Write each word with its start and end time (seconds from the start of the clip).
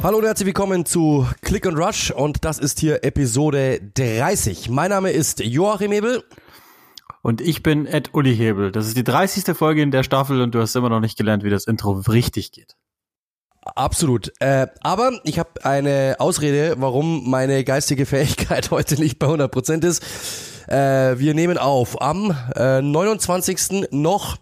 Hallo 0.00 0.18
und 0.18 0.24
herzlich 0.24 0.46
willkommen 0.46 0.86
zu 0.86 1.26
Click 1.42 1.66
and 1.66 1.76
Rush 1.76 2.12
und 2.12 2.44
das 2.44 2.60
ist 2.60 2.78
hier 2.78 3.02
Episode 3.02 3.80
30. 3.94 4.70
Mein 4.70 4.90
Name 4.90 5.10
ist 5.10 5.40
Joachim 5.40 5.90
Hebel. 5.90 6.22
Und 7.20 7.40
ich 7.40 7.64
bin 7.64 7.84
Ed 7.84 8.14
Uli 8.14 8.36
Hebel. 8.36 8.70
Das 8.70 8.86
ist 8.86 8.96
die 8.96 9.02
30. 9.02 9.56
Folge 9.56 9.82
in 9.82 9.90
der 9.90 10.04
Staffel 10.04 10.40
und 10.40 10.54
du 10.54 10.60
hast 10.60 10.76
immer 10.76 10.88
noch 10.88 11.00
nicht 11.00 11.18
gelernt, 11.18 11.42
wie 11.42 11.50
das 11.50 11.66
Intro 11.66 11.90
richtig 11.94 12.52
geht. 12.52 12.76
Absolut. 13.60 14.32
Äh, 14.38 14.68
aber 14.82 15.18
ich 15.24 15.40
habe 15.40 15.64
eine 15.64 16.14
Ausrede, 16.20 16.76
warum 16.78 17.28
meine 17.28 17.64
geistige 17.64 18.06
Fähigkeit 18.06 18.70
heute 18.70 19.00
nicht 19.00 19.18
bei 19.18 19.26
100% 19.26 19.84
ist. 19.84 20.04
Äh, 20.68 21.18
wir 21.18 21.32
nehmen 21.32 21.56
auf 21.56 22.00
am 22.00 22.36
äh, 22.54 22.82
29. 22.82 23.90
noch 23.90 24.36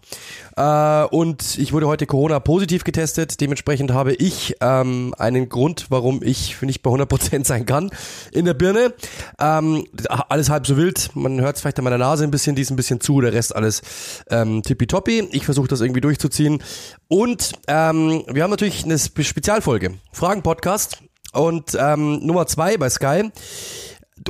äh, 0.57 1.03
und 1.05 1.57
ich 1.57 1.71
wurde 1.71 1.87
heute 1.87 2.05
Corona 2.05 2.39
positiv 2.39 2.83
getestet. 2.83 3.39
Dementsprechend 3.39 3.91
habe 3.93 4.13
ich 4.13 4.55
ähm, 4.59 5.13
einen 5.17 5.47
Grund, 5.47 5.85
warum 5.89 6.21
ich 6.21 6.61
nicht 6.61 6.81
bei 6.81 6.89
100% 6.89 7.45
sein 7.45 7.65
kann 7.65 7.91
in 8.31 8.43
der 8.43 8.55
Birne. 8.55 8.93
Ähm, 9.39 9.85
alles 10.07 10.49
halb 10.49 10.67
so 10.67 10.75
wild. 10.75 11.11
Man 11.13 11.39
hört 11.39 11.55
es 11.55 11.61
vielleicht 11.61 11.77
an 11.77 11.85
meiner 11.85 11.97
Nase 11.97 12.25
ein 12.25 12.31
bisschen, 12.31 12.55
die 12.55 12.63
ist 12.63 12.71
ein 12.71 12.75
bisschen 12.75 12.99
zu, 12.99 13.21
der 13.21 13.31
Rest 13.31 13.55
alles 13.55 13.81
ähm, 14.29 14.63
tippitoppi. 14.63 15.29
Ich 15.31 15.45
versuche 15.45 15.67
das 15.67 15.79
irgendwie 15.79 16.01
durchzuziehen. 16.01 16.61
Und 17.07 17.53
ähm, 17.67 18.23
wir 18.27 18.43
haben 18.43 18.51
natürlich 18.51 18.83
eine 18.83 18.97
Spezialfolge. 18.97 19.93
Fragen-Podcast. 20.11 20.97
Und 21.33 21.77
ähm, 21.79 22.25
Nummer 22.25 22.47
zwei 22.47 22.77
bei 22.77 22.89
Sky 22.89 23.29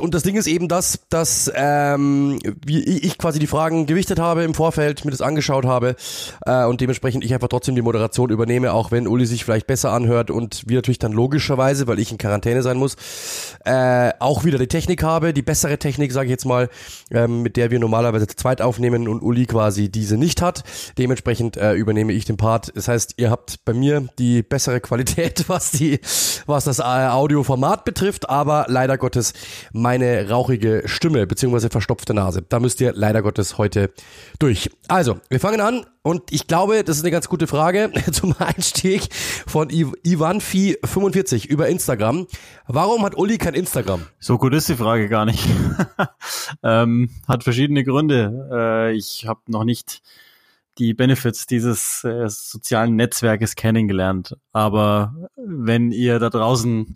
und 0.00 0.14
das 0.14 0.22
Ding 0.22 0.36
ist 0.36 0.46
eben 0.46 0.68
das, 0.68 1.00
dass 1.08 1.50
ähm, 1.54 2.38
ich 2.66 3.18
quasi 3.18 3.38
die 3.38 3.46
Fragen 3.46 3.86
gewichtet 3.86 4.18
habe 4.18 4.44
im 4.44 4.54
Vorfeld, 4.54 5.04
mir 5.04 5.10
das 5.10 5.20
angeschaut 5.20 5.64
habe 5.64 5.96
äh, 6.46 6.64
und 6.64 6.80
dementsprechend 6.80 7.24
ich 7.24 7.34
einfach 7.34 7.48
trotzdem 7.48 7.74
die 7.74 7.82
Moderation 7.82 8.30
übernehme, 8.30 8.72
auch 8.72 8.90
wenn 8.90 9.06
Uli 9.06 9.26
sich 9.26 9.44
vielleicht 9.44 9.66
besser 9.66 9.92
anhört 9.92 10.30
und 10.30 10.64
wir 10.66 10.76
natürlich 10.78 10.98
dann 10.98 11.12
logischerweise, 11.12 11.86
weil 11.86 11.98
ich 11.98 12.12
in 12.12 12.18
Quarantäne 12.18 12.62
sein 12.62 12.76
muss, 12.76 12.96
äh, 13.64 14.12
auch 14.18 14.44
wieder 14.44 14.58
die 14.58 14.66
Technik 14.66 15.02
habe, 15.02 15.32
die 15.32 15.42
bessere 15.42 15.78
Technik, 15.78 16.12
sage 16.12 16.26
ich 16.26 16.30
jetzt 16.30 16.46
mal, 16.46 16.68
ähm, 17.10 17.42
mit 17.42 17.56
der 17.56 17.70
wir 17.70 17.78
normalerweise 17.78 18.26
zu 18.26 18.36
zweit 18.36 18.62
aufnehmen 18.62 19.08
und 19.08 19.22
Uli 19.22 19.46
quasi 19.46 19.90
diese 19.90 20.16
nicht 20.16 20.42
hat. 20.42 20.64
Dementsprechend 20.98 21.56
äh, 21.56 21.74
übernehme 21.74 22.12
ich 22.12 22.24
den 22.24 22.36
Part. 22.36 22.72
Das 22.74 22.88
heißt, 22.88 23.14
ihr 23.16 23.30
habt 23.30 23.64
bei 23.64 23.72
mir 23.72 24.08
die 24.18 24.42
bessere 24.42 24.80
Qualität, 24.80 25.44
was 25.48 25.70
die, 25.70 26.00
was 26.46 26.64
das 26.64 26.78
äh, 26.78 26.82
Audioformat 26.82 27.84
betrifft, 27.84 28.28
aber 28.28 28.66
leider 28.68 28.98
Gottes 28.98 29.32
meine 29.88 30.28
rauchige 30.28 30.82
Stimme 30.84 31.26
bzw. 31.26 31.70
verstopfte 31.70 32.12
Nase. 32.12 32.42
Da 32.46 32.60
müsst 32.60 32.78
ihr 32.82 32.92
leider 32.94 33.22
Gottes 33.22 33.56
heute 33.56 33.90
durch. 34.38 34.68
Also, 34.86 35.18
wir 35.30 35.40
fangen 35.40 35.62
an 35.62 35.86
und 36.02 36.30
ich 36.30 36.46
glaube, 36.46 36.84
das 36.84 36.98
ist 36.98 37.04
eine 37.04 37.10
ganz 37.10 37.26
gute 37.30 37.46
Frage 37.46 37.90
zum 38.12 38.34
Einstieg 38.38 39.08
von 39.46 39.70
Ivanfi45 39.70 41.46
über 41.46 41.70
Instagram. 41.70 42.26
Warum 42.66 43.02
hat 43.02 43.16
Uli 43.16 43.38
kein 43.38 43.54
Instagram? 43.54 44.02
So 44.18 44.36
gut 44.36 44.52
ist 44.52 44.68
die 44.68 44.74
Frage 44.74 45.08
gar 45.08 45.24
nicht. 45.24 45.48
ähm, 46.62 47.08
hat 47.26 47.44
verschiedene 47.44 47.82
Gründe. 47.82 48.46
Äh, 48.52 48.92
ich 48.92 49.24
habe 49.26 49.40
noch 49.46 49.64
nicht 49.64 50.02
die 50.76 50.92
Benefits 50.92 51.46
dieses 51.46 52.04
äh, 52.04 52.28
sozialen 52.28 52.94
Netzwerkes 52.94 53.54
kennengelernt. 53.54 54.36
Aber 54.52 55.14
wenn 55.34 55.92
ihr 55.92 56.18
da 56.18 56.28
draußen 56.28 56.94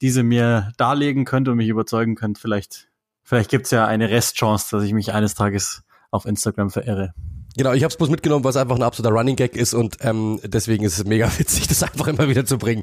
diese 0.00 0.22
mir 0.22 0.72
darlegen 0.76 1.24
könnt 1.24 1.48
und 1.48 1.56
mich 1.56 1.68
überzeugen 1.68 2.14
könnt, 2.14 2.38
vielleicht, 2.38 2.88
vielleicht 3.22 3.50
gibt's 3.50 3.70
ja 3.70 3.86
eine 3.86 4.10
Restchance, 4.10 4.68
dass 4.70 4.84
ich 4.84 4.92
mich 4.92 5.12
eines 5.12 5.34
Tages 5.34 5.82
auf 6.10 6.26
Instagram 6.26 6.70
verirre. 6.70 7.14
Genau, 7.60 7.74
ich 7.74 7.82
habe 7.82 7.90
es 7.90 7.98
bloß 7.98 8.08
mitgenommen, 8.08 8.42
weil 8.42 8.52
es 8.52 8.56
einfach 8.56 8.76
ein 8.76 8.82
absoluter 8.82 9.14
Running 9.14 9.36
Gag 9.36 9.54
ist 9.54 9.74
und 9.74 9.98
ähm, 10.00 10.40
deswegen 10.42 10.82
ist 10.82 10.98
es 10.98 11.04
mega 11.04 11.30
witzig, 11.38 11.68
das 11.68 11.82
einfach 11.82 12.06
immer 12.06 12.26
wieder 12.26 12.46
zu 12.46 12.56
bringen. 12.56 12.82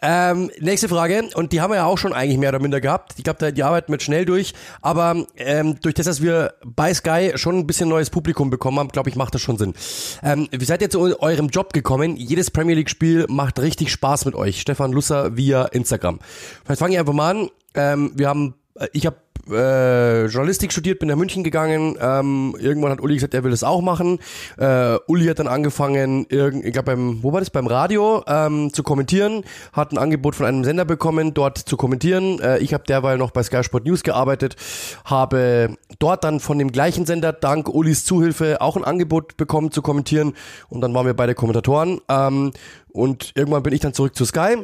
Ähm, 0.00 0.48
nächste 0.60 0.88
Frage, 0.88 1.28
und 1.34 1.50
die 1.50 1.60
haben 1.60 1.72
wir 1.72 1.78
ja 1.78 1.86
auch 1.86 1.98
schon 1.98 2.12
eigentlich 2.12 2.38
mehr 2.38 2.50
oder 2.50 2.60
minder 2.60 2.80
gehabt. 2.80 3.14
Ich 3.16 3.24
glaube, 3.24 3.52
die 3.52 3.64
arbeiten 3.64 3.90
mit 3.90 4.04
schnell 4.04 4.24
durch, 4.24 4.54
aber 4.80 5.26
ähm, 5.36 5.80
durch 5.80 5.96
das, 5.96 6.06
dass 6.06 6.22
wir 6.22 6.54
bei 6.64 6.94
Sky 6.94 7.32
schon 7.34 7.58
ein 7.58 7.66
bisschen 7.66 7.88
neues 7.88 8.10
Publikum 8.10 8.48
bekommen 8.48 8.78
haben, 8.78 8.90
glaube 8.90 9.10
ich, 9.10 9.16
macht 9.16 9.34
das 9.34 9.42
schon 9.42 9.58
Sinn. 9.58 9.74
Ähm, 10.22 10.46
wie 10.52 10.64
seid 10.64 10.82
ihr 10.82 10.90
zu 10.90 11.20
eurem 11.20 11.48
Job 11.48 11.72
gekommen? 11.72 12.14
Jedes 12.16 12.52
Premier 12.52 12.76
League-Spiel 12.76 13.26
macht 13.28 13.58
richtig 13.58 13.90
Spaß 13.90 14.24
mit 14.24 14.36
euch. 14.36 14.60
Stefan 14.60 14.92
Lusser 14.92 15.36
via 15.36 15.64
Instagram. 15.64 16.20
Vielleicht 16.64 16.78
fange 16.78 16.94
ich 16.94 17.00
einfach 17.00 17.12
mal 17.12 17.30
an. 17.32 17.50
Ähm, 17.74 18.12
wir 18.14 18.28
haben, 18.28 18.54
äh, 18.76 18.86
ich 18.92 19.04
habe 19.04 19.16
äh, 19.50 20.26
Journalistik 20.26 20.72
studiert, 20.72 20.98
bin 20.98 21.08
nach 21.08 21.16
München 21.16 21.44
gegangen. 21.44 21.96
Ähm, 22.00 22.56
irgendwann 22.58 22.92
hat 22.92 23.00
Uli 23.00 23.14
gesagt, 23.14 23.34
er 23.34 23.44
will 23.44 23.50
das 23.50 23.64
auch 23.64 23.80
machen. 23.80 24.18
Äh, 24.58 24.96
Uli 25.06 25.26
hat 25.26 25.38
dann 25.38 25.48
angefangen, 25.48 26.26
irgend, 26.28 26.64
ich 26.64 26.72
glaube 26.72 26.92
beim, 26.92 27.22
wo 27.22 27.32
war 27.32 27.40
das, 27.40 27.50
beim 27.50 27.66
Radio 27.66 28.22
ähm, 28.26 28.72
zu 28.72 28.82
kommentieren, 28.82 29.44
hat 29.72 29.92
ein 29.92 29.98
Angebot 29.98 30.34
von 30.34 30.46
einem 30.46 30.64
Sender 30.64 30.84
bekommen, 30.84 31.34
dort 31.34 31.58
zu 31.58 31.76
kommentieren. 31.76 32.40
Äh, 32.40 32.58
ich 32.58 32.74
habe 32.74 32.84
derweil 32.84 33.18
noch 33.18 33.30
bei 33.30 33.42
Sky 33.42 33.62
Sport 33.62 33.84
News 33.84 34.02
gearbeitet, 34.02 34.56
habe 35.04 35.70
dort 35.98 36.24
dann 36.24 36.40
von 36.40 36.58
dem 36.58 36.72
gleichen 36.72 37.06
Sender 37.06 37.32
dank 37.32 37.68
Ulis 37.68 38.04
Zuhilfe 38.04 38.60
auch 38.60 38.76
ein 38.76 38.84
Angebot 38.84 39.36
bekommen 39.36 39.70
zu 39.70 39.82
kommentieren 39.82 40.34
und 40.68 40.80
dann 40.80 40.94
waren 40.94 41.06
wir 41.06 41.14
beide 41.14 41.34
Kommentatoren. 41.34 42.00
Ähm, 42.08 42.52
und 42.92 43.32
irgendwann 43.34 43.62
bin 43.62 43.74
ich 43.74 43.80
dann 43.80 43.92
zurück 43.92 44.16
zu 44.16 44.24
Sky 44.24 44.56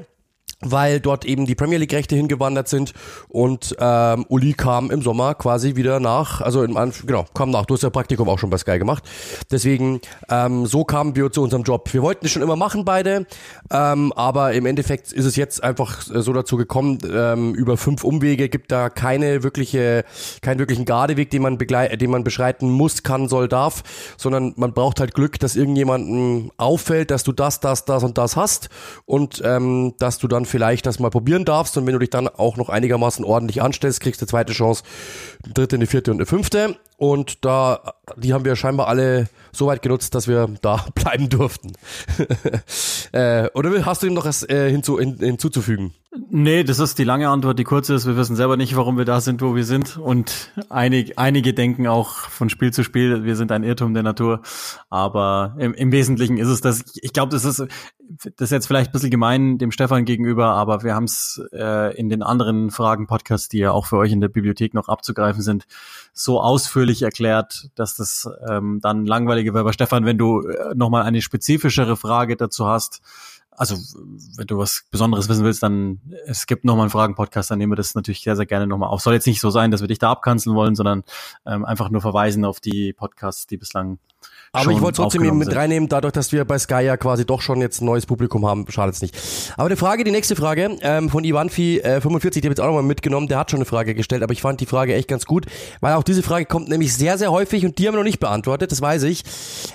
weil 0.62 1.00
dort 1.00 1.24
eben 1.24 1.46
die 1.46 1.54
Premier 1.54 1.78
League 1.78 1.92
Rechte 1.92 2.16
hingewandert 2.16 2.68
sind 2.68 2.92
und 3.28 3.76
ähm, 3.78 4.26
Uli 4.28 4.54
kam 4.54 4.90
im 4.90 5.02
Sommer 5.02 5.34
quasi 5.34 5.76
wieder 5.76 6.00
nach, 6.00 6.40
also 6.40 6.62
in, 6.62 6.74
genau, 7.06 7.24
kam 7.34 7.50
nach, 7.50 7.66
du 7.66 7.74
hast 7.74 7.82
ja 7.82 7.90
Praktikum 7.90 8.28
auch 8.28 8.38
schon 8.38 8.50
bei 8.50 8.58
Sky 8.58 8.78
gemacht, 8.78 9.04
deswegen 9.50 10.00
ähm, 10.28 10.66
so 10.66 10.84
kamen 10.84 11.16
wir 11.16 11.30
zu 11.30 11.42
unserem 11.42 11.62
Job. 11.62 11.92
Wir 11.92 12.02
wollten 12.02 12.26
es 12.26 12.32
schon 12.32 12.42
immer 12.42 12.56
machen 12.56 12.84
beide, 12.84 13.26
ähm, 13.70 14.12
aber 14.14 14.52
im 14.52 14.66
Endeffekt 14.66 15.12
ist 15.12 15.24
es 15.24 15.36
jetzt 15.36 15.62
einfach 15.62 16.02
so 16.02 16.32
dazu 16.32 16.56
gekommen, 16.56 16.98
ähm, 17.12 17.54
über 17.54 17.76
fünf 17.76 18.04
Umwege 18.04 18.48
gibt 18.48 18.72
da 18.72 18.90
keine 18.90 19.42
wirkliche, 19.42 20.04
keinen 20.40 20.58
wirklichen 20.58 20.84
Gardeweg, 20.84 21.30
den 21.30 21.42
man 21.42 21.58
begleit, 21.58 22.00
den 22.00 22.10
man 22.10 22.24
beschreiten 22.24 22.70
muss, 22.70 23.02
kann, 23.02 23.28
soll, 23.28 23.48
darf, 23.48 23.82
sondern 24.16 24.54
man 24.56 24.72
braucht 24.72 25.00
halt 25.00 25.14
Glück, 25.14 25.38
dass 25.38 25.56
irgendjemandem 25.56 26.50
auffällt, 26.56 27.10
dass 27.10 27.24
du 27.24 27.32
das, 27.32 27.60
das, 27.60 27.84
das 27.84 28.02
und 28.02 28.18
das 28.18 28.36
hast 28.36 28.68
und 29.04 29.42
ähm, 29.44 29.94
dass 29.98 30.18
du 30.18 30.28
dann 30.28 30.44
vielleicht 30.52 30.86
das 30.86 30.98
mal 30.98 31.10
probieren 31.10 31.44
darfst 31.44 31.76
und 31.76 31.86
wenn 31.86 31.94
du 31.94 31.98
dich 31.98 32.10
dann 32.10 32.28
auch 32.28 32.56
noch 32.56 32.68
einigermaßen 32.68 33.24
ordentlich 33.24 33.62
anstellst, 33.62 34.00
kriegst 34.00 34.20
du 34.20 34.24
eine 34.24 34.28
zweite 34.28 34.52
Chance, 34.52 34.84
eine 35.42 35.54
dritte, 35.54 35.76
eine 35.76 35.86
vierte 35.86 36.10
und 36.10 36.18
eine 36.18 36.26
fünfte. 36.26 36.76
Und 36.98 37.44
da, 37.44 37.94
die 38.16 38.32
haben 38.32 38.44
wir 38.44 38.54
scheinbar 38.54 38.86
alle 38.86 39.28
so 39.50 39.66
weit 39.66 39.82
genutzt, 39.82 40.14
dass 40.14 40.28
wir 40.28 40.48
da 40.62 40.84
bleiben 40.94 41.28
durften. 41.28 41.72
äh, 43.12 43.48
oder 43.54 43.84
hast 43.84 44.02
du 44.02 44.06
ihm 44.06 44.14
noch 44.14 44.26
was 44.26 44.48
äh, 44.48 44.70
hinzu, 44.70 45.00
hin, 45.00 45.16
hinzuzufügen? 45.18 45.94
Nee, 46.14 46.62
das 46.62 46.78
ist 46.78 46.98
die 46.98 47.04
lange 47.04 47.30
Antwort. 47.30 47.58
Die 47.58 47.64
kurze 47.64 47.94
ist, 47.94 48.06
wir 48.06 48.18
wissen 48.18 48.36
selber 48.36 48.58
nicht, 48.58 48.76
warum 48.76 48.98
wir 48.98 49.06
da 49.06 49.22
sind, 49.22 49.40
wo 49.40 49.54
wir 49.54 49.64
sind. 49.64 49.96
Und 49.96 50.52
einig, 50.68 51.18
einige 51.18 51.54
denken 51.54 51.86
auch 51.86 52.10
von 52.10 52.50
Spiel 52.50 52.70
zu 52.70 52.84
Spiel, 52.84 53.24
wir 53.24 53.34
sind 53.34 53.50
ein 53.50 53.64
Irrtum 53.64 53.94
der 53.94 54.02
Natur. 54.02 54.42
Aber 54.90 55.56
im, 55.58 55.72
im 55.72 55.90
Wesentlichen 55.90 56.36
ist 56.36 56.48
es 56.48 56.60
das. 56.60 56.84
Ich 57.00 57.14
glaube, 57.14 57.30
das 57.32 57.46
ist, 57.46 57.66
das 58.08 58.32
ist 58.38 58.50
jetzt 58.50 58.66
vielleicht 58.66 58.90
ein 58.90 58.92
bisschen 58.92 59.10
gemein 59.10 59.56
dem 59.56 59.70
Stefan 59.70 60.04
gegenüber, 60.04 60.48
aber 60.48 60.82
wir 60.82 60.94
haben 60.94 61.04
es 61.04 61.42
äh, 61.50 61.96
in 61.96 62.10
den 62.10 62.22
anderen 62.22 62.70
Fragen-Podcasts, 62.70 63.48
die 63.48 63.58
ja 63.58 63.70
auch 63.70 63.86
für 63.86 63.96
euch 63.96 64.12
in 64.12 64.20
der 64.20 64.28
Bibliothek 64.28 64.74
noch 64.74 64.88
abzugreifen 64.88 65.40
sind, 65.40 65.64
so 66.12 66.42
ausführlich 66.42 67.00
erklärt, 67.00 67.70
dass 67.74 67.96
das 67.96 68.28
ähm, 68.50 68.80
dann 68.82 69.06
langweilige 69.06 69.54
wäre. 69.54 69.62
Aber 69.62 69.72
Stefan, 69.72 70.04
wenn 70.04 70.18
du 70.18 70.42
äh, 70.42 70.74
nochmal 70.74 71.04
eine 71.04 71.22
spezifischere 71.22 71.96
Frage 71.96 72.36
dazu 72.36 72.66
hast, 72.66 73.00
also 73.56 73.76
wenn 74.36 74.46
du 74.46 74.58
was 74.58 74.86
Besonderes 74.90 75.28
wissen 75.28 75.44
willst, 75.44 75.62
dann 75.62 76.00
es 76.26 76.46
gibt 76.46 76.64
nochmal 76.64 76.84
einen 76.84 76.90
Fragen-Podcast, 76.90 77.50
dann 77.50 77.58
nehmen 77.58 77.72
wir 77.72 77.76
das 77.76 77.94
natürlich 77.94 78.22
sehr, 78.22 78.36
sehr 78.36 78.46
gerne 78.46 78.66
nochmal 78.66 78.88
auf. 78.88 79.02
Soll 79.02 79.14
jetzt 79.14 79.26
nicht 79.26 79.40
so 79.40 79.50
sein, 79.50 79.70
dass 79.70 79.80
wir 79.80 79.88
dich 79.88 79.98
da 79.98 80.10
abkanzeln 80.10 80.56
wollen, 80.56 80.74
sondern 80.74 81.04
ähm, 81.46 81.64
einfach 81.64 81.90
nur 81.90 82.00
verweisen 82.00 82.44
auf 82.44 82.60
die 82.60 82.92
Podcasts, 82.92 83.46
die 83.46 83.56
bislang 83.56 83.98
aber 84.54 84.70
ich 84.70 84.82
wollte 84.82 84.96
trotzdem 84.96 85.24
eben 85.24 85.38
mit 85.38 85.56
reinnehmen, 85.56 85.88
dadurch, 85.88 86.12
dass 86.12 86.30
wir 86.30 86.44
bei 86.44 86.58
Sky 86.58 86.82
ja 86.82 86.98
quasi 86.98 87.24
doch 87.24 87.40
schon 87.40 87.62
jetzt 87.62 87.80
ein 87.80 87.86
neues 87.86 88.04
Publikum 88.04 88.46
haben, 88.46 88.66
schadet 88.68 88.94
es 88.94 89.00
nicht. 89.00 89.18
Aber 89.56 89.70
die 89.70 89.76
Frage, 89.76 90.04
die 90.04 90.10
nächste 90.10 90.36
Frage 90.36 90.76
ähm, 90.82 91.08
von 91.08 91.24
Ivanfi 91.24 91.78
äh, 91.78 92.02
45, 92.02 92.42
die 92.42 92.48
habe 92.48 92.52
jetzt 92.52 92.60
auch 92.60 92.66
nochmal 92.66 92.82
mitgenommen, 92.82 93.28
der 93.28 93.38
hat 93.38 93.50
schon 93.50 93.60
eine 93.60 93.64
Frage 93.64 93.94
gestellt, 93.94 94.22
aber 94.22 94.34
ich 94.34 94.42
fand 94.42 94.60
die 94.60 94.66
Frage 94.66 94.94
echt 94.94 95.08
ganz 95.08 95.24
gut, 95.24 95.46
weil 95.80 95.94
auch 95.94 96.02
diese 96.02 96.22
Frage 96.22 96.44
kommt 96.44 96.68
nämlich 96.68 96.92
sehr, 96.92 97.16
sehr 97.16 97.32
häufig 97.32 97.64
und 97.64 97.78
die 97.78 97.86
haben 97.86 97.94
wir 97.94 98.00
noch 98.00 98.04
nicht 98.04 98.20
beantwortet, 98.20 98.72
das 98.72 98.82
weiß 98.82 99.04
ich. 99.04 99.24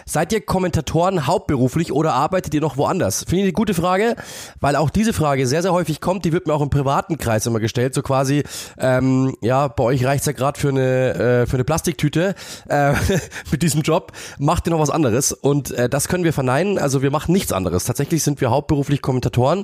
Seid 0.06 0.32
ihr 0.32 0.42
Kommentatoren 0.42 1.26
hauptberuflich 1.26 1.92
oder 1.92 2.14
arbeitet 2.14 2.54
ihr 2.54 2.62
noch 2.62 2.78
woanders? 2.78 3.24
Finde 3.24 3.38
ich 3.38 3.44
eine 3.46 3.54
gute 3.54 3.74
Frage, 3.74 4.16
weil 4.60 4.76
auch 4.76 4.92
diese 4.92 5.12
Frage 5.12 5.48
sehr, 5.48 5.64
sehr 5.64 5.74
häufig 5.74 6.02
kommt, 6.02 6.24
die 6.24 6.34
wird 6.34 6.46
mir 6.46 6.54
auch 6.54 6.62
im 6.62 6.70
privaten 6.70 7.18
Kreis 7.18 7.48
immer 7.48 7.60
gestellt, 7.60 7.96
so 7.96 8.04
quasi, 8.04 8.44
ähm, 8.78 9.36
ja, 9.42 9.70
bei 9.70 9.84
euch 9.84 10.06
reicht's 10.06 10.28
ja 10.28 10.34
gerade 10.34 10.60
für 10.60 10.70
eine, 10.70 11.14
äh, 11.16 11.46
für 11.48 11.56
eine 11.56 11.64
Plastiktüte 11.64 12.36
äh, 12.70 12.94
mit 13.52 13.64
diesem 13.64 13.82
Job. 13.82 14.12
Macht 14.38 14.67
ihr 14.68 14.72
noch 14.72 14.80
was 14.80 14.90
anderes 14.90 15.32
und 15.32 15.72
äh, 15.72 15.90
das 15.90 16.08
können 16.08 16.24
wir 16.24 16.34
verneinen. 16.34 16.78
Also 16.78 17.02
wir 17.02 17.12
machen 17.12 17.32
nichts 17.32 17.52
anderes. 17.52 17.86
Tatsächlich 17.86 18.24
sind 18.24 18.42
wir 18.42 18.52
hauptberuflich 18.52 19.02
Kommentatoren 19.02 19.64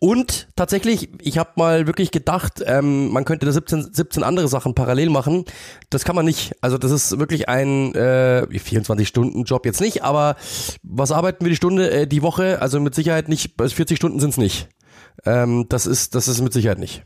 und 0.00 0.48
tatsächlich, 0.56 1.10
ich 1.20 1.38
habe 1.38 1.50
mal 1.56 1.86
wirklich 1.86 2.10
gedacht, 2.10 2.62
ähm, 2.64 3.08
man 3.08 3.24
könnte 3.24 3.46
da 3.46 3.52
17, 3.52 3.92
17 3.92 4.22
andere 4.22 4.48
Sachen 4.48 4.74
parallel 4.74 5.10
machen. 5.10 5.44
Das 5.90 6.04
kann 6.04 6.16
man 6.16 6.24
nicht. 6.24 6.52
Also 6.60 6.78
das 6.78 6.90
ist 6.90 7.18
wirklich 7.18 7.48
ein 7.48 7.94
äh, 7.94 8.46
24-Stunden-Job 8.50 9.66
jetzt 9.66 9.80
nicht, 9.80 10.04
aber 10.04 10.36
was 10.82 11.12
arbeiten 11.12 11.44
wir 11.44 11.50
die 11.50 11.56
Stunde, 11.56 11.90
äh, 11.90 12.06
die 12.06 12.22
Woche? 12.22 12.60
Also 12.60 12.80
mit 12.80 12.94
Sicherheit 12.94 13.28
nicht, 13.28 13.54
40 13.58 13.96
Stunden 13.96 14.20
sind's 14.20 14.36
nicht. 14.36 14.68
Ähm, 15.24 15.66
das 15.68 15.86
ist, 15.86 16.14
das 16.14 16.28
ist 16.28 16.40
mit 16.40 16.52
Sicherheit 16.52 16.78
nicht. 16.78 17.04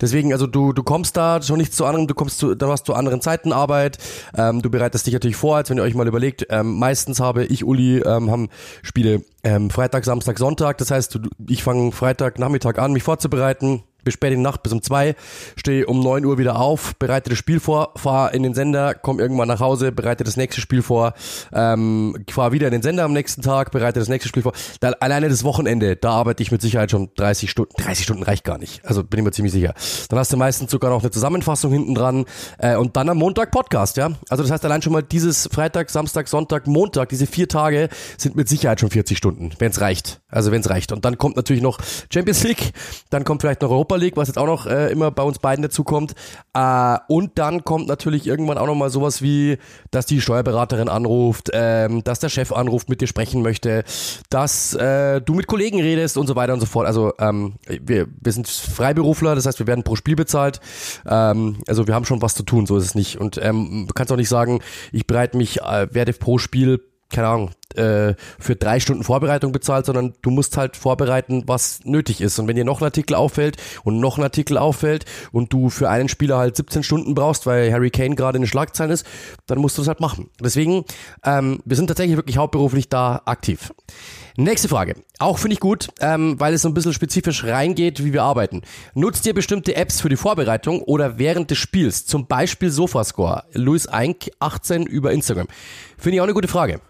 Deswegen, 0.00 0.32
also 0.32 0.46
du, 0.46 0.72
du 0.72 0.82
kommst 0.82 1.16
da 1.16 1.42
schon 1.42 1.58
nicht 1.58 1.74
zu 1.74 1.84
anderen, 1.84 2.06
du 2.06 2.14
kommst 2.14 2.38
zu, 2.38 2.54
dann 2.54 2.70
hast 2.70 2.88
du 2.88 2.92
anderen 2.92 3.20
Zeiten 3.20 3.52
Arbeit, 3.52 3.98
ähm, 4.36 4.62
du 4.62 4.70
bereitest 4.70 5.06
dich 5.06 5.14
natürlich 5.14 5.36
vor, 5.36 5.56
als 5.56 5.70
wenn 5.70 5.78
ihr 5.78 5.82
euch 5.82 5.94
mal 5.94 6.06
überlegt, 6.06 6.46
ähm, 6.50 6.78
meistens 6.78 7.20
habe 7.20 7.44
ich, 7.44 7.64
Uli, 7.64 7.98
ähm, 7.98 8.30
haben 8.30 8.48
Spiele 8.82 9.22
ähm, 9.48 9.70
Freitag, 9.70 10.04
Samstag, 10.04 10.38
Sonntag, 10.38 10.76
das 10.78 10.90
heißt, 10.90 11.18
ich 11.48 11.62
fange 11.62 11.92
Freitag 11.92 12.38
Nachmittag 12.38 12.78
an, 12.78 12.92
mich 12.92 13.02
vorzubereiten, 13.02 13.82
bis 14.04 14.14
spät 14.14 14.32
in 14.32 14.38
die 14.38 14.42
Nacht, 14.42 14.62
bis 14.62 14.72
um 14.72 14.80
zwei, 14.80 15.16
stehe 15.56 15.86
um 15.86 16.00
neun 16.00 16.24
Uhr 16.24 16.38
wieder 16.38 16.58
auf, 16.58 16.96
bereite 16.96 17.30
das 17.30 17.38
Spiel 17.38 17.60
vor, 17.60 17.92
fahre 17.96 18.34
in 18.34 18.42
den 18.42 18.54
Sender, 18.54 18.94
komme 18.94 19.20
irgendwann 19.20 19.48
nach 19.48 19.60
Hause, 19.60 19.92
bereite 19.92 20.24
das 20.24 20.36
nächste 20.36 20.60
Spiel 20.60 20.82
vor, 20.82 21.12
ähm, 21.52 22.24
fahre 22.30 22.52
wieder 22.52 22.68
in 22.68 22.72
den 22.72 22.82
Sender 22.82 23.04
am 23.04 23.12
nächsten 23.12 23.42
Tag, 23.42 23.70
bereite 23.70 23.98
das 23.98 24.08
nächste 24.08 24.28
Spiel 24.28 24.42
vor. 24.42 24.52
Da, 24.80 24.92
alleine 25.00 25.28
das 25.28 25.44
Wochenende, 25.44 25.96
da 25.96 26.12
arbeite 26.12 26.42
ich 26.42 26.50
mit 26.50 26.62
Sicherheit 26.62 26.90
schon 26.90 27.10
30 27.16 27.50
Stunden. 27.50 27.72
30 27.76 28.04
Stunden 28.04 28.22
reicht 28.22 28.44
gar 28.44 28.56
nicht, 28.56 28.84
also 28.86 29.04
bin 29.04 29.20
ich 29.20 29.24
mir 29.24 29.32
ziemlich 29.32 29.52
sicher. 29.52 29.74
Dann 30.08 30.18
hast 30.18 30.32
du 30.32 30.36
meistens 30.36 30.70
sogar 30.70 30.90
noch 30.90 31.02
eine 31.02 31.10
Zusammenfassung 31.10 31.72
hinten 31.72 31.94
dran 31.94 32.24
äh, 32.58 32.76
und 32.76 32.96
dann 32.96 33.10
am 33.10 33.18
Montag 33.18 33.50
Podcast, 33.50 33.98
ja. 33.98 34.12
Also 34.30 34.42
das 34.42 34.50
heißt 34.50 34.64
allein 34.64 34.80
schon 34.80 34.92
mal 34.92 35.02
dieses 35.02 35.48
Freitag, 35.52 35.90
Samstag, 35.90 36.28
Sonntag, 36.28 36.66
Montag, 36.66 37.10
diese 37.10 37.26
vier 37.26 37.48
Tage 37.48 37.88
sind 38.16 38.36
mit 38.36 38.48
Sicherheit 38.48 38.80
schon 38.80 38.90
40 38.90 39.18
Stunden, 39.18 39.37
wenn 39.58 39.70
es 39.70 39.80
reicht. 39.80 40.20
Also 40.28 40.50
wenn 40.50 40.60
es 40.60 40.68
reicht. 40.68 40.92
Und 40.92 41.04
dann 41.04 41.16
kommt 41.16 41.36
natürlich 41.36 41.62
noch 41.62 41.78
Champions 42.12 42.42
League, 42.44 42.72
dann 43.10 43.24
kommt 43.24 43.40
vielleicht 43.40 43.62
noch 43.62 43.70
Europa 43.70 43.96
League, 43.96 44.16
was 44.16 44.28
jetzt 44.28 44.36
auch 44.36 44.46
noch 44.46 44.66
äh, 44.66 44.90
immer 44.90 45.10
bei 45.10 45.22
uns 45.22 45.38
beiden 45.38 45.62
dazu 45.62 45.84
kommt. 45.84 46.14
Äh, 46.54 46.98
und 47.08 47.38
dann 47.38 47.64
kommt 47.64 47.88
natürlich 47.88 48.26
irgendwann 48.26 48.58
auch 48.58 48.66
noch 48.66 48.74
mal 48.74 48.90
sowas 48.90 49.22
wie, 49.22 49.58
dass 49.90 50.06
die 50.06 50.20
Steuerberaterin 50.20 50.88
anruft, 50.88 51.50
ähm, 51.52 52.02
dass 52.04 52.20
der 52.20 52.28
Chef 52.28 52.52
anruft, 52.52 52.88
mit 52.88 53.00
dir 53.00 53.06
sprechen 53.06 53.42
möchte, 53.42 53.84
dass 54.30 54.74
äh, 54.74 55.20
du 55.20 55.34
mit 55.34 55.46
Kollegen 55.46 55.80
redest 55.80 56.18
und 56.18 56.26
so 56.26 56.36
weiter 56.36 56.52
und 56.52 56.60
so 56.60 56.66
fort. 56.66 56.86
Also 56.86 57.12
ähm, 57.18 57.54
wir, 57.66 58.08
wir 58.20 58.32
sind 58.32 58.48
Freiberufler, 58.48 59.34
das 59.34 59.46
heißt, 59.46 59.58
wir 59.58 59.66
werden 59.66 59.84
pro 59.84 59.96
Spiel 59.96 60.16
bezahlt. 60.16 60.60
Ähm, 61.06 61.58
also 61.66 61.86
wir 61.86 61.94
haben 61.94 62.04
schon 62.04 62.22
was 62.22 62.34
zu 62.34 62.42
tun, 62.42 62.66
so 62.66 62.76
ist 62.76 62.84
es 62.84 62.94
nicht. 62.94 63.18
Und 63.18 63.38
ähm, 63.42 63.86
du 63.88 63.94
kannst 63.94 64.12
auch 64.12 64.16
nicht 64.16 64.28
sagen, 64.28 64.60
ich 64.92 65.06
bereite 65.06 65.36
mich, 65.36 65.60
äh, 65.62 65.88
werde 65.92 66.12
pro 66.12 66.38
Spiel 66.38 66.80
keine 67.10 67.28
Ahnung, 67.28 67.50
äh, 67.74 68.14
für 68.38 68.56
drei 68.56 68.80
Stunden 68.80 69.02
Vorbereitung 69.02 69.52
bezahlt, 69.52 69.86
sondern 69.86 70.14
du 70.22 70.30
musst 70.30 70.56
halt 70.56 70.76
vorbereiten, 70.76 71.44
was 71.46 71.80
nötig 71.84 72.20
ist. 72.20 72.38
Und 72.38 72.48
wenn 72.48 72.56
dir 72.56 72.64
noch 72.64 72.80
ein 72.80 72.84
Artikel 72.84 73.14
auffällt 73.14 73.56
und 73.84 74.00
noch 74.00 74.18
ein 74.18 74.24
Artikel 74.24 74.58
auffällt 74.58 75.04
und 75.32 75.52
du 75.52 75.70
für 75.70 75.88
einen 75.88 76.08
Spieler 76.08 76.38
halt 76.38 76.56
17 76.56 76.82
Stunden 76.82 77.14
brauchst, 77.14 77.46
weil 77.46 77.72
Harry 77.72 77.90
Kane 77.90 78.14
gerade 78.14 78.36
in 78.36 78.42
den 78.42 78.48
Schlagzeilen 78.48 78.92
ist, 78.92 79.06
dann 79.46 79.58
musst 79.58 79.78
du 79.78 79.82
das 79.82 79.88
halt 79.88 80.00
machen. 80.00 80.30
Deswegen, 80.42 80.84
ähm, 81.24 81.60
wir 81.64 81.76
sind 81.76 81.86
tatsächlich 81.86 82.16
wirklich 82.16 82.36
hauptberuflich 82.36 82.88
da 82.88 83.22
aktiv. 83.24 83.72
Nächste 84.40 84.68
Frage. 84.68 84.94
Auch 85.18 85.36
finde 85.36 85.54
ich 85.54 85.60
gut, 85.60 85.88
ähm, 85.98 86.38
weil 86.38 86.54
es 86.54 86.62
so 86.62 86.68
ein 86.68 86.74
bisschen 86.74 86.92
spezifisch 86.92 87.42
reingeht, 87.42 88.04
wie 88.04 88.12
wir 88.12 88.22
arbeiten. 88.22 88.62
Nutzt 88.94 89.26
ihr 89.26 89.34
bestimmte 89.34 89.74
Apps 89.74 90.00
für 90.00 90.08
die 90.08 90.14
Vorbereitung 90.14 90.80
oder 90.82 91.18
während 91.18 91.50
des 91.50 91.58
Spiels? 91.58 92.06
Zum 92.06 92.28
Beispiel 92.28 92.70
Sofascore. 92.70 93.42
Luis 93.54 93.88
Eink, 93.88 94.30
18 94.38 94.86
über 94.86 95.10
Instagram. 95.10 95.48
Finde 95.96 96.14
ich 96.14 96.20
auch 96.20 96.26
eine 96.26 96.34
gute 96.34 96.46
Frage. 96.46 96.80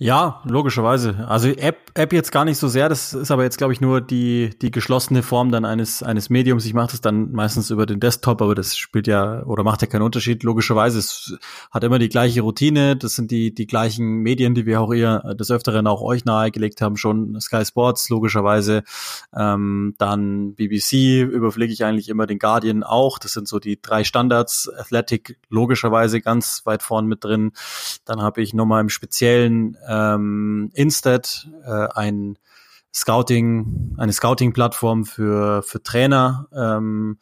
Ja, 0.00 0.42
logischerweise. 0.44 1.26
Also 1.26 1.48
App, 1.48 1.90
App 1.94 2.12
jetzt 2.12 2.30
gar 2.30 2.44
nicht 2.44 2.58
so 2.58 2.68
sehr. 2.68 2.88
Das 2.88 3.14
ist 3.14 3.32
aber 3.32 3.42
jetzt, 3.42 3.58
glaube 3.58 3.72
ich, 3.72 3.80
nur 3.80 4.00
die, 4.00 4.50
die 4.62 4.70
geschlossene 4.70 5.24
Form 5.24 5.50
dann 5.50 5.64
eines, 5.64 6.04
eines 6.04 6.30
Mediums. 6.30 6.64
Ich 6.66 6.72
mache 6.72 6.92
das 6.92 7.00
dann 7.00 7.32
meistens 7.32 7.70
über 7.70 7.84
den 7.84 7.98
Desktop, 7.98 8.40
aber 8.40 8.54
das 8.54 8.76
spielt 8.76 9.08
ja 9.08 9.42
oder 9.42 9.64
macht 9.64 9.82
ja 9.82 9.88
keinen 9.88 10.02
Unterschied. 10.02 10.44
Logischerweise, 10.44 11.00
es 11.00 11.36
hat 11.72 11.82
immer 11.82 11.98
die 11.98 12.08
gleiche 12.08 12.42
Routine. 12.42 12.94
Das 12.94 13.16
sind 13.16 13.32
die, 13.32 13.52
die 13.52 13.66
gleichen 13.66 14.18
Medien, 14.18 14.54
die 14.54 14.66
wir 14.66 14.80
auch 14.80 14.94
eher 14.94 15.34
des 15.34 15.50
Öfteren 15.50 15.88
auch 15.88 16.00
euch 16.00 16.24
nahegelegt 16.24 16.80
haben, 16.80 16.96
schon 16.96 17.40
Sky 17.40 17.64
Sports, 17.64 18.08
logischerweise. 18.08 18.84
Ähm, 19.34 19.96
dann 19.98 20.54
BBC 20.54 21.22
überfliege 21.22 21.72
ich 21.72 21.84
eigentlich 21.84 22.08
immer 22.08 22.28
den 22.28 22.38
Guardian 22.38 22.84
auch. 22.84 23.18
Das 23.18 23.32
sind 23.32 23.48
so 23.48 23.58
die 23.58 23.82
drei 23.82 24.04
Standards. 24.04 24.70
Athletic 24.78 25.38
logischerweise 25.48 26.20
ganz 26.20 26.62
weit 26.66 26.84
vorn 26.84 27.06
mit 27.06 27.24
drin. 27.24 27.50
Dann 28.04 28.22
habe 28.22 28.42
ich 28.42 28.54
nochmal 28.54 28.80
im 28.80 28.90
Speziellen 28.90 29.76
ähm, 29.88 30.70
Instead, 30.74 31.48
äh, 31.64 31.88
ein 31.94 32.38
Scouting, 32.94 33.94
eine 33.98 34.12
Scouting-Plattform 34.12 35.04
für, 35.04 35.62
für 35.62 35.82
Trainer, 35.82 36.48
ähm, 36.52 37.18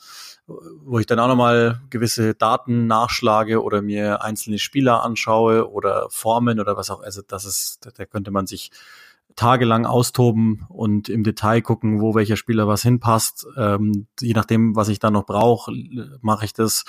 wo 0.47 0.99
ich 0.99 1.07
dann 1.07 1.19
auch 1.19 1.29
nochmal 1.29 1.81
gewisse 1.91 2.35
Daten 2.35 2.87
nachschlage 2.87 3.63
oder 3.63 3.83
mir 3.83 4.23
einzelne 4.23 4.59
Spieler 4.59 5.03
anschaue 5.03 5.71
oder 5.71 6.07
Formen 6.11 6.61
oder 6.61 6.77
was 6.77 6.91
auch. 6.91 7.03
Also 7.03 7.23
das 7.27 7.45
ist, 7.45 7.91
da 7.97 8.05
könnte 8.07 8.31
man 8.31 8.47
sich 8.47 8.71
tagelang 9.35 9.85
austoben 9.85 10.65
und 10.69 11.09
im 11.09 11.23
Detail 11.23 11.61
gucken, 11.61 12.01
wo 12.01 12.15
welcher 12.15 12.37
Spieler 12.37 12.67
was 12.67 12.83
hinpasst. 12.83 13.47
Ähm, 13.57 14.07
je 14.21 14.33
nachdem, 14.33 14.75
was 14.77 14.89
ich 14.89 14.99
dann 14.99 15.13
noch 15.13 15.27
brauche, 15.27 15.73
mache 16.23 16.47
ich 16.47 16.55
das. 16.55 16.85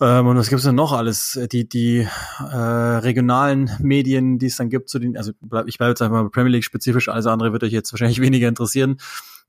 Ähm, 0.00 0.26
und 0.26 0.36
was 0.36 0.48
gibt's 0.48 0.64
denn 0.64 0.74
noch 0.74 0.92
alles? 0.92 1.38
Die, 1.50 1.68
die 1.68 2.06
äh, 2.40 2.56
regionalen 2.56 3.70
Medien, 3.80 4.38
die 4.38 4.46
es 4.46 4.56
dann 4.56 4.70
gibt, 4.70 4.88
zu 4.88 4.98
den, 4.98 5.16
also 5.16 5.32
bleib, 5.40 5.66
ich 5.66 5.78
bleibe 5.78 5.90
jetzt 5.90 6.02
einfach 6.02 6.22
mal 6.22 6.30
Premier 6.30 6.52
League 6.52 6.64
spezifisch, 6.64 7.08
alles 7.08 7.26
andere 7.26 7.52
wird 7.52 7.64
euch 7.64 7.72
jetzt 7.72 7.92
wahrscheinlich 7.92 8.20
weniger 8.22 8.48
interessieren. 8.48 8.98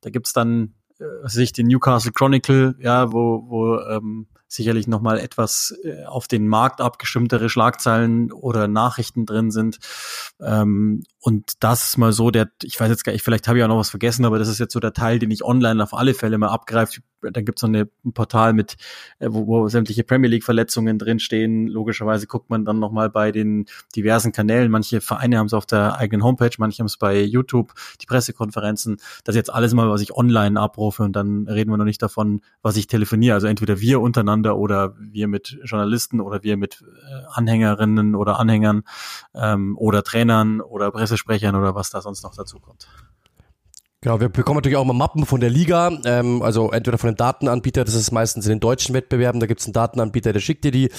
Da 0.02 0.10
gibt's 0.10 0.34
dann 0.34 0.74
äh, 1.00 1.04
was 1.24 1.34
weiß 1.34 1.38
ich, 1.38 1.54
den 1.54 1.68
Newcastle 1.68 2.12
Chronicle, 2.12 2.76
ja, 2.80 3.12
wo, 3.12 3.46
wo 3.48 3.80
ähm, 3.80 4.28
sicherlich 4.50 4.88
nochmal 4.88 5.20
etwas 5.20 5.78
äh, 5.84 6.04
auf 6.06 6.28
den 6.28 6.48
Markt 6.48 6.82
abgestimmtere 6.82 7.50
Schlagzeilen 7.50 8.32
oder 8.32 8.68
Nachrichten 8.68 9.26
drin 9.26 9.52
sind. 9.52 9.78
Ähm, 10.42 11.04
und 11.22 11.64
das 11.64 11.90
ist 11.90 11.98
mal 11.98 12.14
so, 12.14 12.32
der, 12.32 12.50
ich 12.64 12.80
weiß 12.80 12.90
jetzt 12.90 13.04
gar 13.04 13.14
nicht, 13.14 13.24
vielleicht 13.24 13.48
habe 13.48 13.58
ich 13.58 13.64
auch 13.64 13.68
noch 13.68 13.78
was 13.78 13.90
vergessen, 13.90 14.26
aber 14.26 14.40
das 14.40 14.48
ist 14.48 14.60
jetzt 14.60 14.74
so 14.74 14.80
der 14.80 14.94
Teil, 14.94 15.20
den 15.20 15.30
ich 15.32 15.44
online 15.44 15.84
auf 15.84 15.94
alle 15.94 16.14
Fälle 16.14 16.38
mal 16.38 16.48
abgreife. 16.48 17.02
Dann 17.22 17.44
gibt's 17.44 17.62
noch 17.62 17.68
eine, 17.68 17.90
ein 18.06 18.14
Portal 18.14 18.54
mit, 18.54 18.78
äh, 19.20 19.28
wo, 19.30 19.46
wo 19.46 19.68
sämtliche 19.68 20.06
Premier 20.06 20.30
League-Verletzungen 20.30 20.98
drinstehen. 20.98 21.68
Logischerweise 21.68 22.26
guckt 22.26 22.50
man 22.50 22.64
dann 22.64 22.80
nochmal 22.80 23.10
bei 23.10 23.34
den 23.34 23.66
diversen 23.96 24.32
Kanälen. 24.32 24.72
Manche 24.72 25.02
Vereine 25.02 25.38
haben 25.38 25.48
es 25.48 25.54
auf 25.54 25.66
der 25.66 25.98
eigenen 25.98 26.24
Homepage, 26.24 26.56
manche 26.58 26.80
haben 26.80 26.88
es 26.88 26.98
bei 26.98 27.22
YouTube, 27.22 27.74
die 28.02 28.06
Pressekonferenzen. 28.06 28.98
Das 29.26 29.36
ist 29.36 29.38
jetzt 29.38 29.54
alles 29.54 29.74
mal, 29.74 29.90
was 29.90 30.02
ich 30.02 30.16
online 30.16 30.60
abrufe 30.60 31.04
und 31.04 31.14
dann 31.14 31.46
reden 31.48 31.70
wir 31.70 31.78
noch 31.78 31.86
nicht 31.86 32.02
davon, 32.02 32.40
was 32.62 32.78
ich 32.78 32.88
telefoniere. 32.88 33.36
Also 33.36 33.48
entweder 33.48 33.82
wir 33.82 34.00
untereinander 34.00 34.39
oder 34.48 34.96
wir 34.98 35.28
mit 35.28 35.58
Journalisten 35.64 36.22
oder 36.22 36.44
wir 36.44 36.58
mit 36.58 36.82
äh, 36.82 37.24
Anhängerinnen 37.32 38.16
oder 38.16 38.40
Anhängern 38.40 38.84
ähm, 39.34 39.78
oder 39.78 40.04
Trainern 40.04 40.62
oder 40.62 40.92
Presse 40.92 41.10
Pressesprechern 41.10 41.56
oder 41.56 41.74
was 41.74 41.90
da 41.90 42.02
sonst 42.02 42.24
noch 42.24 42.36
dazu 42.36 42.60
kommt. 42.60 42.88
Genau, 44.02 44.22
wir 44.22 44.30
bekommen 44.30 44.56
natürlich 44.56 44.78
auch 44.78 44.86
mal 44.86 44.94
Mappen 44.94 45.26
von 45.26 45.42
der 45.42 45.50
Liga, 45.50 45.92
ähm, 46.06 46.42
also 46.42 46.72
entweder 46.72 46.98
von 46.98 47.12
dem 47.12 47.18
Datenanbieter, 47.18 47.84
das 47.84 47.96
ist 47.96 48.12
meistens 48.12 48.46
in 48.46 48.52
den 48.52 48.62
deutschen 48.62 48.96
Wettbewerben, 48.96 49.42
da 49.42 49.46
gibt's 49.46 49.66
einen 49.66 49.74
Datenanbieter, 49.74 50.32
der 50.32 50.40
schickt 50.40 50.64
dir 50.64 50.72
die, 50.72 50.90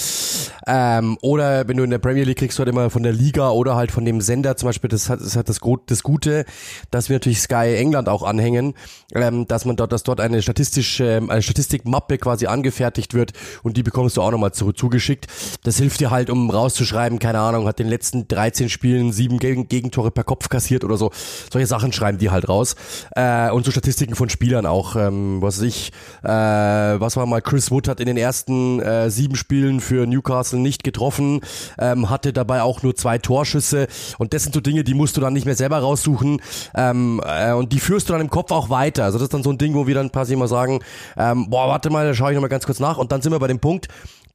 ähm, 0.67 1.17
oder 1.23 1.67
wenn 1.67 1.79
du 1.79 1.83
in 1.83 1.89
der 1.89 1.99
Premier 1.99 2.25
League 2.25 2.37
kriegst, 2.37 2.59
du 2.59 2.61
halt 2.61 2.69
immer 2.69 2.91
von 2.91 3.03
der 3.03 3.15
Liga 3.15 3.49
oder 3.53 3.75
halt 3.75 3.91
von 3.91 4.05
dem 4.05 4.21
Sender 4.21 4.59
zum 4.59 4.67
Beispiel, 4.67 4.91
das 4.91 5.09
hat 5.09 5.23
das, 5.23 5.35
hat 5.35 5.49
das, 5.49 5.61
das 5.87 6.03
Gute, 6.03 6.45
dass 6.91 7.09
wir 7.09 7.17
natürlich 7.17 7.41
Sky 7.41 7.75
England 7.75 8.07
auch 8.07 8.23
anhängen, 8.23 8.75
ähm, 9.15 9.49
dass 9.49 9.65
man 9.65 9.77
dort, 9.77 9.93
dass 9.93 10.03
dort 10.03 10.21
eine 10.21 10.43
statistische, 10.43 11.23
eine 11.27 11.41
Statistikmappe 11.41 12.19
quasi 12.19 12.49
angefertigt 12.49 13.15
wird 13.15 13.33
und 13.63 13.79
die 13.79 13.83
bekommst 13.83 14.19
du 14.19 14.21
auch 14.21 14.31
nochmal 14.31 14.53
zu, 14.53 14.73
zugeschickt. 14.73 15.27
Das 15.63 15.79
hilft 15.79 16.01
dir 16.01 16.11
halt, 16.11 16.29
um 16.29 16.51
rauszuschreiben, 16.51 17.19
keine 17.19 17.41
Ahnung, 17.41 17.67
hat 17.67 17.79
den 17.79 17.89
letzten 17.89 18.29
13 18.29 18.69
Spielen 18.69 19.11
sieben 19.11 19.39
Gegentore 19.39 20.11
per 20.11 20.25
Kopf 20.25 20.51
kassiert 20.51 20.85
oder 20.85 20.99
so. 20.99 21.13
Solche 21.51 21.67
Sachen 21.67 21.95
schreiben 21.95 22.19
die 22.19 22.29
halt 22.29 22.47
raus. 22.47 22.77
Äh, 23.17 23.51
und 23.51 23.65
so 23.65 23.71
Statistiken 23.71 24.15
von 24.15 24.29
Spielern 24.29 24.67
auch. 24.67 24.97
Ähm, 24.97 25.43
was 25.43 25.59
weiß 25.59 25.67
ich, 25.67 25.93
äh, 26.23 26.29
was 26.29 27.17
war 27.17 27.27
mal, 27.27 27.41
Chris 27.43 27.71
Wood 27.71 27.89
hat 27.89 28.01
in 28.01 28.07
den 28.07 28.17
ersten 28.17 28.81
äh, 28.81 29.11
sieben 29.11 29.37
Spielen 29.37 29.81
für 29.81 30.07
Newcastle 30.07 30.59
nicht 30.59 30.85
getroffen, 30.85 31.41
ähm, 31.79 32.11
hatte 32.11 32.33
dabei 32.33 32.63
auch 32.63 32.83
nur 32.83 32.95
zwei 32.95 33.19
Torschüsse. 33.19 33.87
Und 34.19 34.35
das 34.35 34.45
sind 34.45 34.55
so 34.55 34.61
Dinge, 34.61 34.85
die 34.85 34.95
musst 34.95 35.17
du 35.17 35.21
dann 35.21 35.33
nicht 35.33 35.47
mehr 35.47 35.57
selber 35.57 35.79
raussuchen. 35.79 36.41
Ähm, 36.75 37.21
äh, 37.25 37.53
und 37.53 37.73
die 37.73 37.81
führst 37.81 38.09
du 38.09 38.13
dann 38.13 38.23
im 38.23 38.31
Kopf 38.31 38.51
auch 38.53 38.71
weiter. 38.71 39.05
Also 39.05 39.19
das 39.19 39.25
ist 39.27 39.35
dann 39.35 39.43
so 39.43 39.51
ein 39.51 39.59
Ding, 39.59 39.75
wo 39.75 39.87
wir 39.87 39.95
dann 39.95 40.13
quasi 40.13 40.35
immer 40.35 40.49
sagen, 40.49 40.81
ähm, 41.17 41.49
boah, 41.51 41.69
warte 41.69 41.91
mal, 41.91 42.07
da 42.07 42.15
schaue 42.15 42.31
ich 42.31 42.35
nochmal 42.35 42.51
ganz 42.51 42.67
kurz 42.67 42.81
nach. 42.81 42.99
Und 42.99 43.13
dann 43.13 43.23
sind 43.23 43.33
wir 43.33 43.39
bei 43.39 43.49
dem 43.49 43.61
Punkt, 43.61 43.89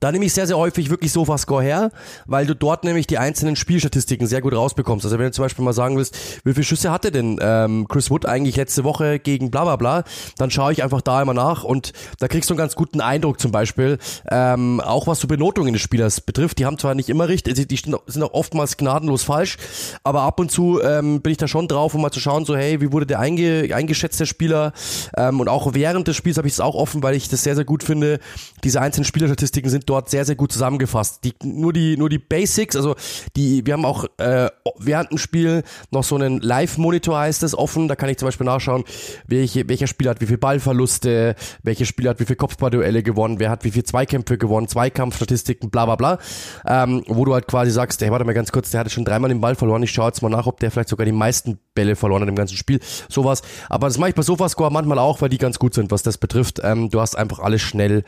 da 0.06 0.12
nehme 0.12 0.26
ich 0.26 0.34
sehr, 0.34 0.46
sehr 0.46 0.60
häufig 0.60 0.92
wirklich 0.92 1.12
Sofascore 1.12 1.64
her, 1.64 1.90
weil 2.28 2.46
du 2.46 2.54
dort 2.54 2.84
nämlich 2.84 3.08
die 3.08 3.18
einzelnen 3.18 3.56
Spielstatistiken 3.56 4.28
sehr 4.28 4.40
gut 4.40 4.54
rausbekommst. 4.54 5.04
Also 5.04 5.18
wenn 5.18 5.26
du 5.26 5.32
zum 5.32 5.46
Beispiel 5.46 5.66
mal 5.66 5.74
sagen 5.74 5.98
willst, 5.98 6.16
wie 6.44 6.54
viele 6.54 6.64
Schüsse 6.64 6.92
hatte 6.92 7.10
denn 7.10 7.40
ähm, 7.42 7.88
Chris 7.88 8.12
Wood 8.12 8.28
eigentlich 8.28 8.56
letzte 8.56 8.84
Woche 8.84 9.18
gegen 9.18 9.50
bla 9.50 9.64
bla 9.64 9.78
bla, 9.78 10.04
dann 10.38 10.52
schaue 10.52 10.72
ich 10.74 10.84
einfach 10.84 11.02
da 11.02 11.24
immer 11.24 11.34
nach 11.34 11.64
und 11.64 11.92
da 12.20 12.28
kriegst 12.28 12.52
du 12.52 12.54
einen 12.54 12.60
ganz 12.60 12.76
guten 12.76 13.02
Eindruck 13.02 13.40
zum 13.40 13.52
Beispiel, 13.52 13.98
ähm, 14.30 14.80
auch 14.80 15.08
was 15.08 15.20
so 15.20 15.28
Benotungen 15.28 15.74
des 15.74 15.82
Spielers 15.82 16.22
betrifft. 16.22 16.60
Die 16.60 16.68
haben 16.68 16.78
zwar 16.78 16.94
nicht 16.94 17.10
immer 17.10 17.28
richtig, 17.28 17.68
die 17.68 17.76
sind 17.76 18.24
auch 18.24 18.34
oftmals 18.34 18.78
gnadenlos 18.78 19.24
falsch, 19.24 19.58
aber 20.04 20.22
ab 20.22 20.40
und 20.40 20.52
zu 20.52 20.84
ähm, 20.84 21.22
bin 21.22 21.32
ich 21.32 21.40
da 21.40 21.48
schon 21.48 21.68
drauf, 21.68 21.96
um 21.96 22.04
mal 22.04 22.12
zu 22.12 22.20
schauen, 22.20 22.46
so 22.46 22.56
hey, 22.56 22.80
wie 22.80 22.92
wurde 22.92 23.08
der 23.08 23.20
einge, 23.20 23.74
eingeschätzt, 23.74 24.20
der 24.20 24.28
Spieler 24.28 24.72
ähm, 25.18 25.40
und 25.40 25.50
auch 25.50 25.74
während 25.74 26.08
des 26.08 26.16
Spiels 26.16 26.38
habe 26.38 26.48
ich 26.48 26.54
es 26.54 26.60
auch 26.60 26.76
offen, 26.76 27.02
weil 27.02 27.16
ich 27.16 27.28
das 27.28 27.42
sehr, 27.42 27.56
sehr 27.56 27.66
gut 27.66 27.84
finde. 27.84 28.20
Diese 28.64 28.80
einzelnen 28.80 29.06
Spielerstatistiken 29.06 29.72
sind 29.72 29.90
dort 29.90 29.95
dort 29.96 30.10
sehr, 30.10 30.26
sehr 30.26 30.36
gut 30.36 30.52
zusammengefasst. 30.52 31.24
Die, 31.24 31.34
nur 31.44 31.74
die, 31.74 31.98
nur 31.98 32.10
die 32.10 32.20
Basics, 32.20 32.76
also 32.76 32.96
die, 33.36 33.66
wir 33.66 33.74
haben 33.74 33.86
auch 33.86 34.06
äh, 34.18 34.50
während 34.78 35.12
dem 35.12 35.18
Spiel 35.18 35.64
noch 35.92 36.04
so 36.04 36.16
einen 36.16 36.40
Live-Monitor 36.40 37.18
heißt 37.18 37.44
es 37.44 37.58
offen. 37.58 37.88
Da 37.88 37.96
kann 37.96 38.10
ich 38.10 38.18
zum 38.18 38.28
Beispiel 38.28 38.46
nachschauen, 38.46 38.84
welche, 39.28 39.68
welcher 39.70 39.88
Spieler 39.88 40.12
hat 40.12 40.22
wie 40.22 40.28
viel 40.28 40.38
Ballverluste, 40.38 41.36
welcher 41.64 41.86
Spieler 41.86 42.12
hat 42.12 42.20
wie 42.20 42.26
viel 42.26 42.36
Kopfballduelle 42.36 43.04
gewonnen, 43.04 43.40
wer 43.40 43.50
hat 43.50 43.64
wie 43.64 43.72
viel 43.72 43.84
Zweikämpfe 43.84 44.38
gewonnen, 44.38 44.68
Zweikampfstatistiken, 44.68 45.70
bla 45.70 45.86
bla 45.86 45.96
bla. 45.96 46.20
Ähm, 46.66 47.04
wo 47.08 47.26
du 47.26 47.34
halt 47.34 47.48
quasi 47.48 47.72
sagst, 47.72 48.02
hey, 48.02 48.12
warte 48.12 48.26
mal 48.26 48.34
ganz 48.34 48.52
kurz, 48.52 48.72
der 48.72 48.82
hatte 48.82 48.90
schon 48.90 49.06
dreimal 49.06 49.30
den 49.30 49.42
Ball 49.42 49.56
verloren. 49.56 49.84
Ich 49.84 49.92
schaue 49.92 50.08
jetzt 50.08 50.22
mal 50.22 50.30
nach, 50.30 50.48
ob 50.48 50.60
der 50.60 50.72
vielleicht 50.72 50.90
sogar 50.90 51.06
die 51.06 51.12
meisten 51.12 51.60
Bälle 51.76 51.96
verloren 51.96 52.24
hat 52.24 52.30
im 52.30 52.36
ganzen 52.36 52.58
Spiel. 52.58 52.80
Sowas. 53.10 53.42
Aber 53.70 53.88
das 53.88 53.98
mache 53.98 54.10
ich 54.10 54.16
bei 54.16 54.24
Sofascore 54.24 54.72
manchmal 54.72 54.98
auch, 54.98 55.22
weil 55.22 55.30
die 55.30 55.38
ganz 55.38 55.60
gut 55.60 55.74
sind, 55.74 55.92
was 55.92 56.02
das 56.02 56.18
betrifft. 56.18 56.60
Ähm, 56.64 56.90
du 56.90 57.00
hast 57.00 57.16
einfach 57.16 57.40
alles 57.40 57.62
schnell 57.62 58.04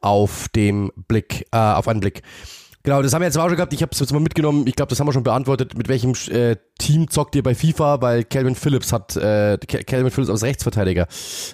auf 0.00 0.48
dem 0.54 0.92
Blick, 1.08 1.46
äh, 1.52 1.58
auf 1.58 1.88
einen 1.88 2.00
Blick. 2.00 2.22
Genau, 2.88 3.02
das 3.02 3.12
haben 3.12 3.20
wir 3.20 3.26
jetzt 3.26 3.36
auch 3.36 3.48
schon 3.48 3.56
gehabt. 3.56 3.74
Ich 3.74 3.82
habe 3.82 3.90
es 3.92 4.00
jetzt 4.00 4.14
mal 4.14 4.18
mitgenommen. 4.18 4.66
Ich 4.66 4.74
glaube, 4.74 4.88
das 4.88 4.98
haben 4.98 5.06
wir 5.06 5.12
schon 5.12 5.22
beantwortet. 5.22 5.76
Mit 5.76 5.88
welchem 5.88 6.14
äh, 6.30 6.56
Team 6.78 7.10
zockt 7.10 7.36
ihr 7.36 7.42
bei 7.42 7.54
FIFA? 7.54 8.00
Weil 8.00 8.24
Calvin 8.24 8.54
Phillips 8.54 8.94
hat, 8.94 9.14
äh, 9.14 9.58
Calvin 9.58 10.10
Phillips 10.10 10.30
als 10.30 10.42
Rechtsverteidiger 10.42 11.06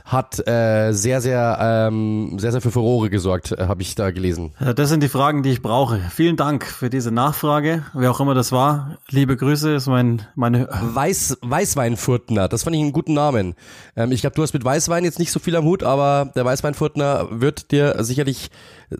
hat 0.04 0.46
äh, 0.46 0.92
sehr, 0.92 1.20
sehr, 1.20 1.58
ähm, 1.60 2.38
sehr, 2.38 2.52
sehr 2.52 2.60
für 2.60 2.70
Furore 2.70 3.10
gesorgt, 3.10 3.50
äh, 3.50 3.66
habe 3.66 3.82
ich 3.82 3.96
da 3.96 4.12
gelesen. 4.12 4.52
Das 4.76 4.88
sind 4.88 5.02
die 5.02 5.08
Fragen, 5.08 5.42
die 5.42 5.50
ich 5.50 5.60
brauche. 5.60 5.98
Vielen 6.14 6.36
Dank 6.36 6.66
für 6.66 6.88
diese 6.88 7.10
Nachfrage. 7.10 7.82
Wer 7.94 8.12
auch 8.12 8.20
immer 8.20 8.34
das 8.34 8.52
war, 8.52 8.98
liebe 9.10 9.36
Grüße. 9.36 9.74
Ist 9.74 9.88
mein 9.88 10.22
meine 10.36 10.68
Weiß 10.70 11.38
Weißweinfurtner. 11.42 12.46
Das 12.46 12.62
fand 12.62 12.76
ich 12.76 12.82
einen 12.82 12.92
guten 12.92 13.14
Namen. 13.14 13.56
Ähm, 13.96 14.12
ich 14.12 14.20
glaube, 14.20 14.36
du 14.36 14.42
hast 14.42 14.54
mit 14.54 14.64
Weißwein 14.64 15.02
jetzt 15.02 15.18
nicht 15.18 15.32
so 15.32 15.40
viel 15.40 15.56
am 15.56 15.64
Hut, 15.64 15.82
aber 15.82 16.30
der 16.36 16.44
Weißweinfurtner 16.44 17.26
wird 17.32 17.72
dir 17.72 17.96
sicherlich 18.04 18.52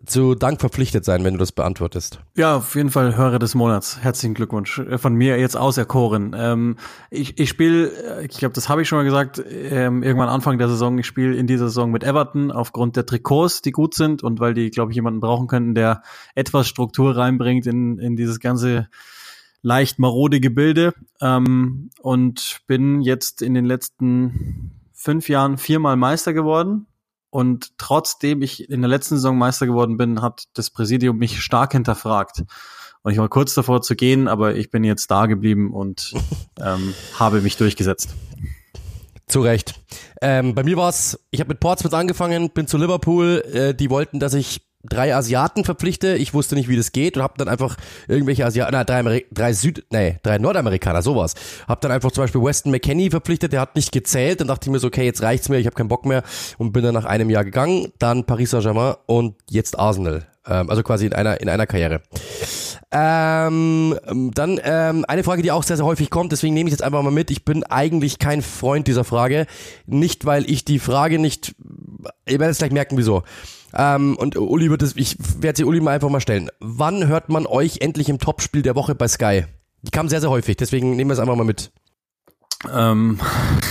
zu 0.07 0.35
Dank 0.35 0.61
verpflichtet 0.61 1.05
sein, 1.05 1.25
wenn 1.25 1.35
du 1.35 1.39
das 1.39 1.53
beantwortest. 1.53 2.21
Ja, 2.37 2.57
auf 2.57 2.75
jeden 2.75 2.91
Fall 2.91 3.17
Hörer 3.17 3.39
des 3.39 3.55
Monats. 3.55 3.99
Herzlichen 4.01 4.35
Glückwunsch 4.35 4.79
äh, 4.79 4.99
von 4.99 5.15
mir 5.15 5.39
jetzt 5.39 5.57
auserkoren. 5.57 6.35
Ähm, 6.37 6.77
ich 7.11 7.39
ich 7.39 7.49
spiele, 7.49 7.89
äh, 7.89 8.27
ich 8.27 8.39
glaube, 8.39 8.55
das 8.55 8.69
habe 8.69 8.83
ich 8.83 8.89
schon 8.89 8.99
mal 8.99 9.05
gesagt, 9.05 9.43
ähm, 9.47 10.03
irgendwann 10.03 10.29
Anfang 10.29 10.59
der 10.59 10.69
Saison, 10.69 10.99
ich 10.99 11.07
spiele 11.07 11.35
in 11.35 11.47
dieser 11.47 11.67
Saison 11.67 11.91
mit 11.91 12.05
Everton 12.05 12.51
aufgrund 12.51 12.97
der 12.97 13.07
Trikots, 13.07 13.63
die 13.63 13.73
gut 13.73 13.95
sind 13.95 14.23
und 14.23 14.41
weil 14.41 14.55
die, 14.55 14.71
glaube 14.71 14.93
ich, 14.93 14.97
jemanden 14.97 15.21
brauchen 15.21 15.47
könnten, 15.47 15.75
der 15.75 16.03
etwas 16.35 16.67
Struktur 16.69 17.17
reinbringt 17.17 17.67
in, 17.67 17.99
in 17.99 18.17
dieses 18.17 18.41
ganze 18.41 18.89
leicht 19.63 19.99
marode 19.99 20.41
Gebilde. 20.41 20.95
Ähm, 21.21 21.91
und 22.01 22.61
bin 22.67 23.01
jetzt 23.01 23.43
in 23.43 23.55
den 23.55 23.65
letzten 23.65 24.73
fünf 24.93 25.29
Jahren 25.29 25.59
viermal 25.59 25.97
Meister 25.97 26.33
geworden 26.33 26.87
und 27.35 27.77
trotzdem 27.79 28.43
ich 28.43 28.71
in 28.71 28.81
der 28.81 28.89
letzten 28.89 29.17
Saison 29.17 29.37
Meister 29.37 29.67
geworden 29.67 29.97
bin, 29.97 30.23
hat 30.23 30.45
das 30.55 30.71
Präsidium 30.71 31.19
mich 31.19 31.43
stark 31.43 31.73
hinterfragt. 31.73 32.45
Und 33.03 33.11
ich 33.11 33.19
war 33.19 33.29
kurz 33.29 33.55
davor 33.55 33.83
zu 33.83 33.97
gehen, 33.97 34.29
aber 34.29 34.55
ich 34.55 34.71
bin 34.71 34.85
jetzt 34.85 35.11
da 35.11 35.27
geblieben 35.27 35.75
und 35.75 36.15
ähm, 36.61 36.95
habe 37.19 37.41
mich 37.41 37.57
durchgesetzt. 37.57 38.15
Zu 39.27 39.41
Recht. 39.41 39.75
Ähm, 40.23 40.55
bei 40.55 40.63
mir 40.63 40.77
war 40.77 40.89
es, 40.89 41.19
ich 41.33 41.41
habe 41.41 41.49
mit 41.49 41.59
Portsmouth 41.59 41.95
angefangen, 41.95 42.51
bin 42.51 42.69
zu 42.69 42.79
Liverpool, 42.79 43.43
äh, 43.53 43.75
die 43.75 43.91
wollten, 43.91 44.21
dass 44.21 44.35
ich 44.35 44.61
drei 44.89 45.15
Asiaten 45.15 45.65
verpflichte. 45.65 46.17
Ich 46.17 46.35
wusste 46.35 46.55
nicht, 46.55 46.69
wie 46.69 46.77
das 46.77 46.93
geht 46.93 47.17
und 47.17 47.23
habe 47.23 47.35
dann 47.37 47.49
einfach 47.49 47.77
irgendwelche 48.09 48.45
Asiaten, 48.45 48.73
na, 48.73 48.85
drei, 48.85 49.25
drei 49.33 49.53
Süd, 49.53 49.85
nee, 49.91 50.19
drei 50.23 50.39
Nordamerikaner, 50.39 51.03
sowas. 51.03 51.35
Hab 51.67 51.81
dann 51.81 51.93
einfach 51.93 52.13
zum 52.13 52.25
Beispiel 52.25 52.43
Weston 52.43 52.73
McKenney 52.73 53.11
verpflichtet, 53.11 53.53
der 53.53 53.61
hat 53.61 53.77
nicht 53.77 53.93
gezählt. 53.93 54.41
Dann 54.41 54.49
dachte 54.49 54.69
ich 54.69 54.73
mir 54.73 54.79
so, 54.79 54.89
okay, 54.89 55.05
jetzt 55.05 55.23
reicht's 55.23 55.49
mir, 55.49 55.59
ich 55.59 55.67
habe 55.67 55.77
keinen 55.77 55.89
Bock 55.89 56.07
mehr 56.07 56.23
und 56.59 56.73
bin 56.73 56.85
dann 56.85 56.95
nach 56.95 57.05
einem 57.05 57.31
Jahr 57.31 57.45
gegangen. 57.45 57.93
Dann 57.99 58.25
Paris 58.25 58.51
Saint-Germain 58.51 58.95
und 59.07 59.37
jetzt 59.51 59.79
Arsenal. 59.79 60.27
Ähm, 60.47 60.69
also 60.69 60.83
quasi 60.83 61.07
in 61.07 61.13
einer 61.13 61.41
in 61.41 61.49
einer 61.49 61.67
Karriere. 61.67 62.03
Ähm, 62.91 63.99
dann 64.35 64.61
ähm, 64.63 65.05
eine 65.09 65.25
Frage, 65.25 65.43
die 65.43 65.51
auch 65.51 65.63
sehr, 65.63 65.77
sehr 65.77 65.87
häufig 65.87 66.11
kommt, 66.11 66.33
deswegen 66.33 66.55
nehme 66.55 66.69
ich 66.69 66.73
jetzt 66.73 66.83
einfach 66.83 67.03
mal 67.03 67.11
mit. 67.11 67.31
Ich 67.31 67.45
bin 67.45 67.65
eigentlich 67.65 68.19
kein 68.19 68.43
Freund 68.43 68.87
dieser 68.87 69.05
Frage. 69.05 69.47
Nicht, 69.87 70.27
weil 70.27 70.49
ich 70.49 70.65
die 70.65 70.79
Frage 70.79 71.19
nicht, 71.19 71.55
ihr 72.27 72.39
werdet 72.39 72.53
es 72.53 72.59
gleich 72.59 72.73
merken, 72.73 72.97
wieso. 72.97 73.23
Ähm, 73.75 74.17
und 74.17 74.37
Uli 74.37 74.71
wird 74.71 74.83
es, 74.83 74.97
ich 74.97 75.17
werde 75.41 75.57
sie 75.57 75.65
Uli 75.65 75.81
mal 75.81 75.93
einfach 75.93 76.09
mal 76.09 76.21
stellen. 76.21 76.49
Wann 76.61 77.07
hört 77.07 77.29
man 77.29 77.47
euch 77.47 77.79
endlich 77.81 78.09
im 78.09 78.19
Topspiel 78.19 78.63
der 78.63 78.77
Woche 78.77 78.95
bei 78.95 79.09
Sky? 79.09 79.45
Die 79.83 79.91
kam 79.91 80.09
sehr, 80.09 80.21
sehr 80.21 80.31
häufig, 80.31 80.57
deswegen 80.57 80.97
nehmen 80.97 81.11
wir 81.11 81.15
es 81.15 81.19
einfach 81.19 81.37
mal 81.37 81.45
mit. 81.45 81.73
Ähm, 82.73 83.19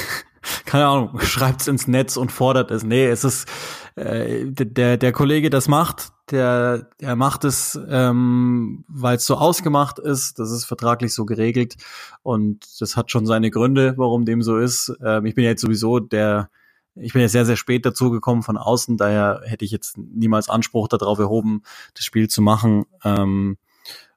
keine 0.66 0.88
Ahnung, 0.88 1.20
schreibt's 1.22 1.68
ins 1.68 1.88
Netz 1.88 2.18
und 2.18 2.32
fordert 2.32 2.70
es. 2.72 2.84
Nee, 2.84 3.06
es 3.06 3.24
ist 3.24 3.48
äh, 3.96 4.46
der, 4.46 4.98
der 4.98 5.12
Kollege 5.12 5.50
das 5.50 5.68
macht, 5.68 6.12
der, 6.32 6.90
der 7.00 7.16
macht 7.16 7.46
es, 7.46 7.80
ähm, 7.90 8.84
weil 8.88 9.18
es 9.18 9.26
so 9.26 9.36
ausgemacht 9.36 10.00
ist, 10.00 10.40
das 10.40 10.52
ist 10.52 10.66
vertraglich 10.66 11.14
so 11.14 11.26
geregelt 11.26 11.76
und 12.24 12.66
das 12.80 12.98
hat 12.98 13.12
schon 13.12 13.26
seine 13.26 13.52
Gründe, 13.52 13.94
warum 13.98 14.26
dem 14.26 14.42
so 14.42 14.58
ist. 14.58 14.92
Ähm, 15.04 15.26
ich 15.26 15.36
bin 15.36 15.44
jetzt 15.44 15.62
sowieso 15.62 16.00
der 16.00 16.50
ich 16.96 17.14
bin 17.14 17.22
ja 17.22 17.28
sehr, 17.28 17.46
sehr 17.46 17.56
spät 17.56 17.86
dazu 17.86 18.12
gekommen 18.12 18.44
von 18.44 18.58
außen, 18.58 18.98
daher 18.98 19.42
hätte 19.46 19.66
ich 19.66 19.72
jetzt 19.72 19.98
niemals 19.98 20.50
Anspruch 20.50 20.88
darauf 20.88 21.20
erhoben, 21.20 21.64
das 21.96 22.06
Spiel 22.06 22.28
zu 22.28 22.42
machen. 22.42 22.86
Ähm, 23.04 23.58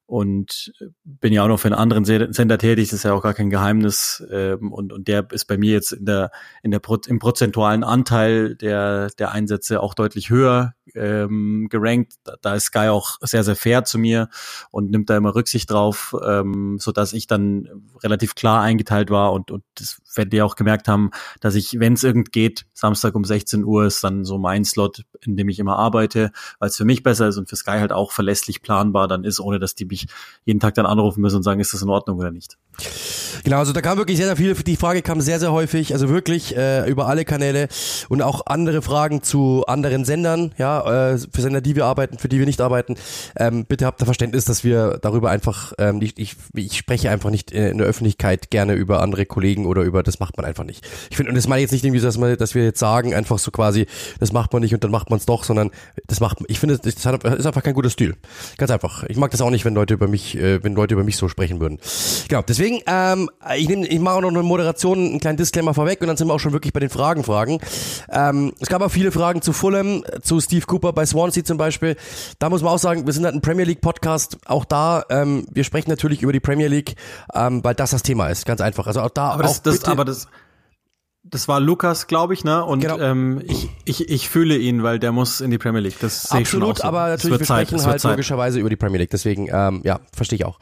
und 0.07 0.73
bin 1.05 1.33
ja 1.33 1.43
auch 1.43 1.49
noch 1.49 1.59
für 1.59 1.67
einen 1.67 1.75
anderen 1.75 2.05
Sender 2.05 2.59
tätig, 2.59 2.91
das 2.91 2.99
ist 3.01 3.03
ja 3.03 3.13
auch 3.13 3.23
gar 3.23 3.35
kein 3.35 3.51
Geheimnis 3.51 4.25
ähm, 4.31 4.73
und 4.73 4.93
und 4.93 5.09
der 5.09 5.27
ist 5.33 5.47
bei 5.47 5.59
mir 5.59 5.73
jetzt 5.73 5.93
in 5.93 6.07
der 6.07 6.31
in 6.63 6.71
der 6.71 6.79
Pro 6.79 6.97
im 7.09 7.19
prozentualen 7.19 7.83
Anteil 7.83 8.55
der 8.55 9.09
der 9.19 9.33
Einsätze 9.33 9.83
auch 9.83 9.95
deutlich 9.95 10.31
höher 10.31 10.75
ähm, 10.95 11.67
gerankt. 11.69 12.15
Da, 12.23 12.37
da 12.41 12.55
ist 12.55 12.67
Sky 12.67 12.89
auch 12.89 13.17
sehr 13.21 13.43
sehr 13.43 13.57
fair 13.57 13.85
zu 13.85 13.99
mir 13.99 14.29
und 14.71 14.93
nimmt 14.93 15.11
da 15.11 15.17
immer 15.17 15.35
Rücksicht 15.35 15.71
drauf, 15.71 16.15
ähm, 16.25 16.79
dass 16.95 17.13
ich 17.13 17.27
dann 17.27 17.69
relativ 18.05 18.37
klar 18.37 18.63
eingeteilt 18.63 19.11
war 19.11 19.33
und 19.33 19.51
und 19.51 19.65
das 19.75 20.01
werden 20.17 20.31
die 20.31 20.43
auch 20.43 20.57
gemerkt 20.57 20.89
haben, 20.89 21.11
dass 21.41 21.55
ich, 21.55 21.79
wenn 21.79 21.95
es 21.95 22.05
irgend 22.05 22.33
geht, 22.33 22.67
Samstag 22.73 23.15
um 23.15 23.25
16 23.25 23.65
Uhr 23.65 23.87
ist 23.87 24.03
dann 24.05 24.25
so 24.25 24.39
mein 24.39 24.65
Slot, 24.65 25.03
in 25.21 25.37
dem 25.37 25.49
ich 25.49 25.59
immer 25.59 25.79
arbeite, 25.79 26.31
weil 26.59 26.69
es 26.69 26.77
für 26.77 26.85
mich 26.85 27.03
besser 27.03 27.29
ist 27.29 27.37
und 27.37 27.49
für 27.49 27.57
Sky 27.57 27.79
halt 27.79 27.93
auch 27.93 28.13
verlässlich 28.13 28.63
planbar 28.63 29.09
dann 29.09 29.25
ist, 29.25 29.41
ohne 29.41 29.59
dass 29.59 29.75
die 29.75 29.85
mich 29.85 30.07
jeden 30.45 30.61
Tag 30.61 30.75
dann 30.75 30.87
anrufen 30.87 31.21
müssen 31.21 31.37
und 31.37 31.43
sagen, 31.43 31.61
ist 31.61 31.73
das 31.73 31.83
in 31.83 31.89
Ordnung 31.89 32.19
oder 32.19 32.31
nicht. 32.31 32.57
Genau, 33.45 33.59
also 33.59 33.73
da 33.73 33.81
kam 33.81 33.99
wirklich 33.99 34.17
sehr, 34.17 34.27
sehr 34.27 34.37
viel. 34.37 34.55
Die 34.55 34.77
Frage 34.77 35.03
kam 35.03 35.21
sehr, 35.21 35.39
sehr 35.39 35.53
häufig, 35.53 35.93
also 35.93 36.09
wirklich 36.09 36.57
äh, 36.57 36.89
über 36.89 37.07
alle 37.07 37.25
Kanäle 37.25 37.69
und 38.09 38.23
auch 38.23 38.47
andere 38.47 38.83
Fragen 38.83 39.23
zu 39.23 39.65
anderen 39.67 40.05
Sendern, 40.05 40.53
ja, 40.59 41.13
äh, 41.13 41.19
für 41.19 41.43
Sender, 41.43 41.61
die 41.61 41.77
wir 41.77 41.85
arbeiten, 41.85 42.19
für 42.19 42.29
die 42.29 42.39
wir 42.39 42.47
nicht 42.47 42.61
arbeiten. 42.61 42.97
Ähm, 43.37 43.65
bitte 43.67 43.87
habt 43.87 44.01
da 44.01 44.05
Verständnis, 44.05 44.45
dass 44.45 44.65
wir 44.65 44.99
darüber 45.01 45.31
einfach 45.31 45.73
ähm, 45.79 45.99
nicht, 45.99 46.19
ich, 46.19 46.37
ich 46.55 46.77
spreche 46.77 47.11
einfach 47.11 47.31
nicht 47.31 47.51
in 47.51 47.79
der 47.79 47.87
Öffentlichkeit 47.87 48.51
gerne 48.51 48.75
über 48.75 49.03
andere 49.03 49.27
Kollegen 49.27 49.67
oder 49.67 49.83
über, 49.83 50.03
das 50.07 50.21
macht 50.21 50.37
man 50.37 50.47
einfach 50.47 50.65
nicht. 50.65 50.87
Ich 51.11 51.17
finde, 51.17 51.31
und 51.31 51.37
das 51.37 51.49
meine 51.49 51.61
ich 51.61 51.65
jetzt 51.65 51.73
nicht 51.73 51.85
irgendwie, 51.85 52.01
dass, 52.01 52.19
man, 52.19 52.37
dass 52.37 52.55
wir 52.55 52.65
jetzt 52.65 52.79
sagen, 52.79 53.15
einfach 53.15 53.39
so 53.39 53.51
quasi, 53.51 53.87
das 54.21 54.33
macht 54.33 54.53
man 54.53 54.63
nicht 54.63 54.75
und 54.75 54.83
dann 54.85 54.91
macht 54.91 55.11
man 55.11 55.19
es 55.19 55.27
doch, 55.27 55.45
sondern 55.45 55.71
das 56.07 56.21
macht 56.21 56.39
ich 56.49 56.61
finde, 56.61 56.79
das 56.79 56.95
ist 56.95 57.07
einfach 57.07 57.63
kein 57.63 57.75
guter 57.75 57.91
Stil. 57.91 58.17
Ganz 58.59 58.71
einfach. 58.71 59.05
Ich 59.05 59.17
mag 59.17 59.31
das 59.31 59.41
auch 59.41 59.51
nicht, 59.51 59.65
wenn 59.65 59.75
Leute 59.75 59.95
über 59.95 60.09
mich, 60.09 60.37
äh, 60.37 60.63
wenn 60.63 60.75
Leute 60.75 60.95
über 60.95 61.05
mich 61.05 61.17
so 61.17 61.29
sprechen 61.29 61.61
würden. 61.61 61.79
Genau, 62.29 62.43
deswegen, 62.43 62.81
ähm, 62.87 63.31
ich, 63.57 63.69
nehm, 63.69 63.83
ich 63.83 63.99
mache 63.99 64.17
auch 64.17 64.21
noch 64.21 64.29
eine 64.29 64.43
Moderation, 64.43 64.99
einen 64.99 65.21
kleinen 65.21 65.37
Disclaimer 65.37 65.75
vorweg 65.75 66.01
und 66.01 66.09
dann 66.09 66.17
sind 66.17 66.29
wir 66.29 66.35
auch 66.35 66.41
schon 66.41 66.53
wirklich 66.53 66.73
bei 66.73 66.81
den 66.81 66.91
Fragen, 66.91 67.25
Fragen. 67.25 67.61
Ähm, 68.11 68.53
es 68.61 68.69
gab 68.69 68.83
auch 68.83 68.91
viele 68.91 69.13
Fragen 69.13 69.43
zu 69.43 69.53
Fulham, 69.53 70.05
zu 70.23 70.41
Steve 70.41 70.67
Cooper 70.67 70.93
bei 70.93 71.07
Swansea 71.07 71.45
zum 71.45 71.59
Beispiel. 71.59 71.97
Da 72.39 72.49
muss 72.51 72.63
man 72.63 72.73
auch 72.73 72.79
sagen, 72.79 73.07
wir 73.07 73.13
sind 73.13 73.25
halt 73.25 73.35
ein 73.35 73.41
Premier 73.41 73.65
League 73.65 73.81
Podcast. 73.81 74.39
Auch 74.47 74.65
da, 74.65 75.05
ähm, 75.11 75.47
wir 75.53 75.65
sprechen 75.65 75.91
natürlich 75.91 76.23
über 76.23 76.33
die 76.33 76.41
Premier 76.41 76.69
League, 76.69 76.97
ähm, 77.35 77.63
weil 77.65 77.75
das 77.75 77.91
das 77.91 78.03
Thema 78.03 78.29
ist. 78.29 78.47
Ganz 78.47 78.61
einfach. 78.61 78.87
Also 78.87 79.01
auch 79.01 79.11
da. 79.11 79.31
Aber 79.31 79.43
das, 79.43 79.59
auch 79.59 79.63
das, 79.63 79.81
aber 79.97 80.05
das, 80.05 80.29
das 81.29 81.49
war 81.49 81.59
Lukas, 81.59 82.07
glaube 82.07 82.35
ich, 82.35 82.45
ne? 82.45 82.65
Und 82.65 82.81
genau. 82.81 82.99
ähm, 82.99 83.43
ich, 83.47 83.69
ich, 83.85 84.09
ich 84.09 84.29
fühle 84.29 84.57
ihn, 84.57 84.83
weil 84.83 84.99
der 84.99 85.11
muss 85.11 85.41
in 85.41 85.51
die 85.51 85.59
Premier 85.59 85.81
League. 85.81 85.99
Das 86.01 86.31
Absolut, 86.31 86.79
so. 86.79 86.85
aber 86.85 87.09
natürlich, 87.09 87.41
wir 87.41 87.47
Zeit, 87.47 87.69
sprechen 87.69 87.85
halt 87.85 88.01
Zeit. 88.01 88.13
logischerweise 88.13 88.61
über 88.61 88.71
die 88.71 88.77
Premier 88.77 88.99
League. 88.99 89.11
Deswegen, 89.11 89.49
ähm, 89.53 89.81
ja, 89.85 90.01
verstehe 90.15 90.37
ich 90.37 90.45
auch. 90.45 90.59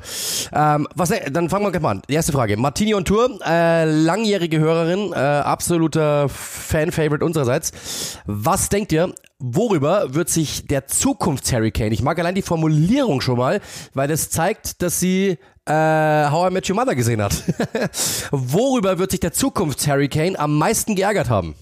Ähm, 0.52 0.88
was, 0.94 1.12
dann 1.30 1.50
fangen 1.50 1.66
wir 1.66 1.70
gleich 1.70 1.82
mal 1.82 1.90
an. 1.90 2.02
Die 2.08 2.14
erste 2.14 2.32
Frage. 2.32 2.56
Martini 2.56 2.94
on 2.94 3.04
Tour, 3.04 3.38
äh, 3.46 3.84
langjährige 3.84 4.58
Hörerin, 4.58 5.12
äh, 5.12 5.16
absoluter 5.16 6.28
Fan-Favorite 6.28 7.24
unsererseits. 7.24 8.18
Was 8.26 8.70
denkt 8.70 8.92
ihr, 8.92 9.12
worüber 9.38 10.14
wird 10.14 10.30
sich 10.30 10.66
der 10.66 10.86
Zukunfts-Hurricane, 10.86 11.92
ich 11.92 12.02
mag 12.02 12.18
allein 12.18 12.34
die 12.34 12.42
Formulierung 12.42 13.20
schon 13.20 13.36
mal, 13.36 13.60
weil 13.92 14.08
das 14.08 14.30
zeigt, 14.30 14.80
dass 14.80 14.98
sie 14.98 15.38
äh, 15.66 16.30
How 16.30 16.50
I 16.50 16.52
Met 16.52 16.68
Your 16.68 16.76
Mother 16.76 16.94
gesehen 16.94 17.22
hat. 17.22 17.34
Worüber 18.30 18.98
wird 18.98 19.10
sich 19.10 19.20
der 19.20 19.32
Zukunfts-Harry 19.32 20.08
Kane 20.08 20.38
am 20.38 20.58
meisten 20.58 20.94
geärgert 20.94 21.30
haben? 21.30 21.54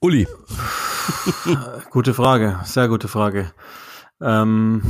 Uli. 0.00 0.28
gute 1.90 2.14
Frage, 2.14 2.60
sehr 2.64 2.88
gute 2.88 3.08
Frage. 3.08 3.52
Ähm, 4.20 4.82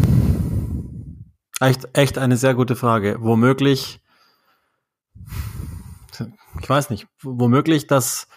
echt, 1.60 1.88
echt 1.92 2.18
eine 2.18 2.36
sehr 2.36 2.54
gute 2.54 2.76
Frage. 2.76 3.16
Womöglich, 3.20 4.00
ich 6.60 6.68
weiß 6.68 6.90
nicht, 6.90 7.06
womöglich, 7.22 7.86
dass, 7.86 8.28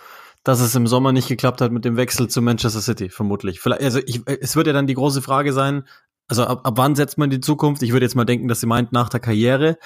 dass 0.44 0.60
es 0.60 0.76
im 0.76 0.88
Sommer 0.88 1.12
nicht 1.12 1.28
geklappt 1.28 1.62
hat 1.62 1.72
mit 1.72 1.86
dem 1.86 1.98
Wechsel 1.98 2.30
zu 2.30 2.42
Manchester 2.42 2.82
City, 2.82 3.10
vermutlich. 3.10 3.60
Vielleicht, 3.60 3.82
also 3.82 4.00
ich, 4.06 4.22
es 4.26 4.56
wird 4.56 4.68
ja 4.68 4.74
dann 4.74 4.88
die 4.88 4.94
große 4.94 5.22
Frage 5.22 5.54
sein, 5.54 5.84
also 6.32 6.46
ab, 6.46 6.62
ab 6.64 6.74
wann 6.78 6.96
setzt 6.96 7.18
man 7.18 7.30
die 7.30 7.42
Zukunft? 7.42 7.84
Ich 7.84 7.92
würde 7.92 8.06
jetzt 8.06 8.16
mal 8.16 8.24
denken, 8.24 8.48
dass 8.48 8.62
sie 8.62 8.66
meint 8.66 8.94
nach 8.94 9.10
der 9.10 9.20
Karriere. 9.20 9.78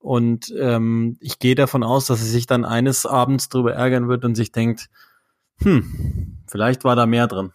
Und 0.00 0.52
ähm, 0.58 1.16
ich 1.20 1.38
gehe 1.38 1.54
davon 1.54 1.84
aus, 1.84 2.06
dass 2.06 2.20
sie 2.20 2.28
sich 2.28 2.46
dann 2.46 2.64
eines 2.64 3.06
Abends 3.06 3.48
darüber 3.48 3.74
ärgern 3.74 4.08
wird 4.08 4.24
und 4.24 4.34
sich 4.34 4.50
denkt, 4.50 4.90
hm, 5.62 6.42
vielleicht 6.48 6.82
war 6.82 6.96
da 6.96 7.06
mehr 7.06 7.28
drin. 7.28 7.52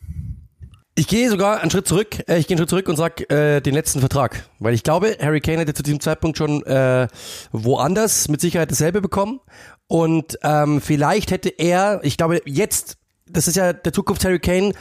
Ich 0.96 1.08
gehe 1.08 1.30
sogar 1.30 1.60
einen 1.60 1.70
Schritt 1.70 1.88
zurück. 1.88 2.18
Äh, 2.30 2.40
ich 2.40 2.48
gehe 2.48 2.56
einen 2.56 2.60
Schritt 2.60 2.70
zurück 2.70 2.88
und 2.88 2.96
sag 2.96 3.30
äh, 3.30 3.60
den 3.60 3.74
letzten 3.74 4.00
Vertrag, 4.00 4.50
weil 4.58 4.74
ich 4.74 4.84
glaube, 4.84 5.18
Harry 5.22 5.42
Kane 5.42 5.60
hätte 5.60 5.74
zu 5.74 5.84
diesem 5.84 6.00
Zeitpunkt 6.00 6.38
schon 6.38 6.64
äh, 6.66 7.08
woanders 7.52 8.30
mit 8.30 8.40
Sicherheit 8.40 8.72
dasselbe 8.72 9.02
bekommen 9.02 9.42
und 9.88 10.40
ähm, 10.44 10.80
vielleicht 10.82 11.32
hätte 11.32 11.50
er, 11.50 12.00
ich 12.04 12.16
glaube 12.16 12.42
jetzt, 12.46 12.98
das 13.28 13.48
ist 13.48 13.56
ja 13.56 13.74
der 13.74 13.92
Zukunft 13.92 14.24
Harry 14.24 14.40
Kane 14.40 14.74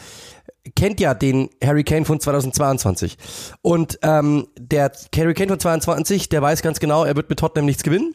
kennt 0.74 1.00
ja 1.00 1.14
den 1.14 1.50
Harry 1.62 1.84
Kane 1.84 2.04
von 2.04 2.20
2022 2.20 3.16
und 3.62 3.98
ähm, 4.02 4.46
der 4.58 4.92
Harry 5.16 5.34
Kane 5.34 5.48
von 5.48 5.60
22, 5.60 6.28
der 6.28 6.42
weiß 6.42 6.62
ganz 6.62 6.80
genau, 6.80 7.04
er 7.04 7.16
wird 7.16 7.28
mit 7.30 7.38
Tottenham 7.38 7.66
nichts 7.66 7.82
gewinnen. 7.82 8.14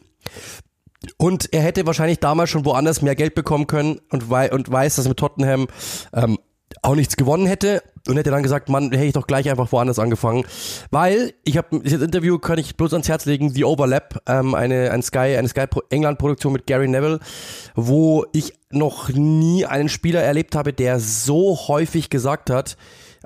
Und 1.18 1.52
er 1.52 1.60
hätte 1.60 1.86
wahrscheinlich 1.86 2.20
damals 2.20 2.48
schon 2.48 2.64
woanders 2.64 3.02
mehr 3.02 3.14
Geld 3.14 3.34
bekommen 3.34 3.66
können 3.66 4.00
und, 4.10 4.30
wei 4.30 4.50
und 4.50 4.70
weiß, 4.70 4.96
dass 4.96 5.06
mit 5.06 5.18
Tottenham 5.18 5.66
ähm, 6.14 6.38
auch 6.84 6.94
nichts 6.94 7.16
gewonnen 7.16 7.46
hätte 7.46 7.82
und 8.06 8.16
hätte 8.16 8.30
dann 8.30 8.42
gesagt, 8.42 8.68
Mann, 8.68 8.90
hätte 8.92 9.04
ich 9.04 9.12
doch 9.12 9.26
gleich 9.26 9.48
einfach 9.48 9.70
woanders 9.72 9.98
angefangen, 9.98 10.44
weil 10.90 11.32
ich 11.44 11.56
habe 11.56 11.80
dieses 11.80 12.02
Interview 12.02 12.38
kann 12.38 12.58
ich 12.58 12.76
bloß 12.76 12.92
ans 12.92 13.08
Herz 13.08 13.24
legen, 13.24 13.50
The 13.50 13.64
Overlap, 13.64 14.20
ähm, 14.26 14.54
eine 14.54 14.90
ein 14.90 15.02
Sky 15.02 15.36
eine 15.36 15.48
Sky 15.48 15.64
England 15.90 16.18
Produktion 16.18 16.52
mit 16.52 16.66
Gary 16.66 16.88
Neville, 16.88 17.20
wo 17.74 18.26
ich 18.32 18.54
noch 18.70 19.08
nie 19.08 19.64
einen 19.64 19.88
Spieler 19.88 20.22
erlebt 20.22 20.54
habe, 20.54 20.72
der 20.72 21.00
so 21.00 21.56
häufig 21.68 22.10
gesagt 22.10 22.50
hat, 22.50 22.76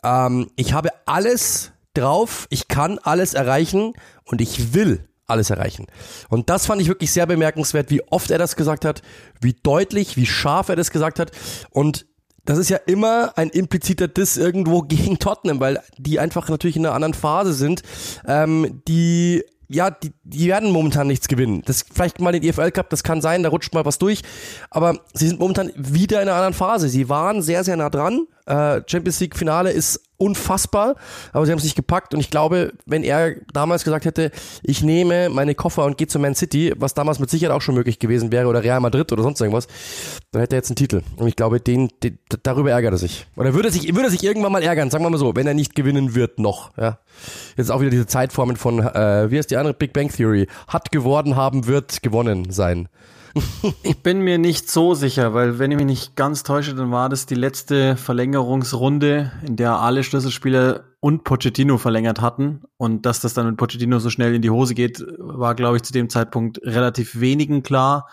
ähm, 0.05 0.51
ich 0.57 0.73
habe 0.73 0.91
alles 1.07 1.73
drauf, 1.95 2.47
ich 2.51 2.69
kann 2.69 2.99
alles 2.99 3.35
erreichen 3.35 3.95
und 4.25 4.41
ich 4.41 4.73
will 4.75 5.05
alles 5.27 5.51
erreichen. 5.51 5.87
Und 6.29 6.49
das 6.49 6.67
fand 6.67 6.81
ich 6.81 6.89
wirklich 6.89 7.13
sehr 7.13 7.27
bemerkenswert, 7.27 7.91
wie 7.91 8.03
oft 8.09 8.31
er 8.31 8.39
das 8.39 8.57
gesagt 8.57 8.85
hat, 8.85 9.03
wie 9.41 9.53
deutlich, 9.53 10.17
wie 10.17 10.27
scharf 10.27 10.69
er 10.69 10.77
das 10.77 10.91
gesagt 10.91 11.19
hat 11.19 11.33
und 11.71 12.07
das 12.49 12.57
ist 12.57 12.71
ja 12.71 12.79
immer 12.87 13.37
ein 13.37 13.51
impliziter 13.51 14.09
Diss 14.09 14.39
irgendwo 14.39 14.81
gegen 14.81 15.19
Tottenham, 15.19 15.61
weil 15.61 15.83
die 15.99 16.19
einfach 16.19 16.49
natürlich 16.49 16.77
in 16.77 16.87
einer 16.87 16.95
anderen 16.95 17.13
Phase 17.13 17.53
sind, 17.53 17.83
ähm, 18.27 18.81
die 18.89 19.45
ja, 19.71 19.91
die, 19.91 20.13
die 20.25 20.47
werden 20.47 20.71
momentan 20.71 21.09
nichts 21.09 21.29
gewinnen. 21.29 21.61
Das 21.67 21.85
vielleicht 21.93 22.23
mal 22.23 22.33
den 22.33 22.43
EFL 22.43 22.71
Cup, 22.71 22.89
das 22.89 23.03
kann 23.03 23.21
sein, 23.21 23.43
da 23.43 23.51
rutscht 23.51 23.75
mal 23.75 23.85
was 23.85 23.99
durch. 23.99 24.23
Aber 24.71 25.01
sie 25.13 25.29
sind 25.29 25.39
momentan 25.39 25.71
wieder 25.77 26.23
in 26.23 26.29
einer 26.29 26.39
anderen 26.39 26.55
Phase. 26.55 26.89
Sie 26.89 27.11
waren 27.11 27.43
sehr, 27.43 27.65
sehr 27.65 27.77
nah 27.77 27.91
dran. 27.91 28.27
Äh, 28.47 28.81
Champions 28.87 29.21
League 29.21 29.37
Finale 29.37 29.71
ist 29.71 30.08
unfassbar, 30.19 30.97
aber 31.33 31.47
sie 31.47 31.53
haben 31.53 31.59
es 31.59 31.65
nicht 31.65 31.77
gepackt. 31.77 32.13
Und 32.13 32.21
ich 32.21 32.31
glaube, 32.31 32.73
wenn 32.87 33.05
er 33.05 33.37
damals 33.53 33.85
gesagt 33.85 34.05
hätte, 34.05 34.31
ich 34.63 34.83
nehme 34.83 35.29
meine 35.29 35.55
Koffer 35.55 35.85
und 35.85 35.97
gehe 35.97 36.09
zu 36.09 36.19
Man 36.19 36.35
City, 36.35 36.75
was 36.77 36.95
damals 36.95 37.21
mit 37.21 37.31
Sicherheit 37.31 37.57
auch 37.57 37.63
schon 37.63 37.77
möglich 37.77 37.99
gewesen 37.99 38.33
wäre 38.33 38.49
oder 38.49 38.63
Real 38.63 38.81
Madrid 38.81 39.11
oder 39.13 39.23
sonst 39.23 39.41
irgendwas, 39.41 39.69
dann 40.33 40.41
hätte 40.41 40.57
er 40.57 40.59
jetzt 40.59 40.71
einen 40.71 40.77
Titel. 40.77 41.03
Und 41.17 41.29
ich 41.29 41.37
glaube, 41.37 41.61
den, 41.61 41.89
den 42.03 42.19
darüber 42.43 42.73
ärgert 42.73 42.93
er 42.93 42.99
sich. 42.99 43.27
Oder 43.37 43.55
würde 43.55 43.71
sich 43.71 43.95
würde 43.95 44.11
sich 44.11 44.25
irgendwann 44.25 44.53
mal 44.53 44.63
ärgern, 44.63 44.91
sagen 44.91 45.05
wir 45.05 45.11
mal 45.11 45.19
so, 45.19 45.35
wenn 45.37 45.47
er 45.47 45.55
nicht 45.55 45.75
gewinnen 45.75 46.15
wird 46.15 46.39
noch, 46.39 46.77
ja. 46.77 46.99
Jetzt 47.57 47.71
auch 47.71 47.81
wieder 47.81 47.91
diese 47.91 48.07
Zeitformen 48.07 48.57
von 48.57 48.81
äh, 48.81 49.31
wie 49.31 49.39
heißt 49.39 49.51
die 49.51 49.57
andere? 49.57 49.75
Big 49.75 49.93
Bang 49.93 50.09
Theory, 50.09 50.47
hat 50.67 50.93
geworden 50.93 51.37
haben 51.37 51.67
wird 51.67 52.03
gewonnen 52.03 52.51
sein 52.51 52.89
ich 53.83 54.03
bin 54.03 54.21
mir 54.21 54.39
nicht 54.39 54.71
so 54.71 54.95
sicher, 54.95 55.35
weil 55.35 55.59
wenn 55.59 55.71
ich 55.71 55.77
mich 55.77 55.87
nicht 55.87 56.17
ganz 56.17 56.43
täusche, 56.43 56.75
dann 56.75 56.91
war 56.91 57.09
das 57.09 57.27
die 57.27 57.35
letzte 57.35 57.97
Verlängerungsrunde, 57.97 59.33
in 59.47 59.57
der 59.57 59.81
alle 59.81 60.05
Schlüsselspieler 60.05 60.85
und 61.01 61.25
Pochettino 61.25 61.79
verlängert 61.79 62.21
hatten. 62.21 62.63
Und 62.77 63.07
dass 63.07 63.21
das 63.21 63.35
dann 63.35 63.47
mit 63.47 63.57
Pochettino 63.57 63.99
so 63.99 64.11
schnell 64.11 64.35
in 64.35 64.43
die 64.43 64.51
Hose 64.51 64.75
geht, 64.75 65.05
war, 65.19 65.55
glaube 65.55 65.77
ich, 65.77 65.83
zu 65.83 65.93
dem 65.93 66.09
Zeitpunkt 66.11 66.61
relativ 66.63 67.21
wenigen 67.21 67.63
klar. 67.63 68.09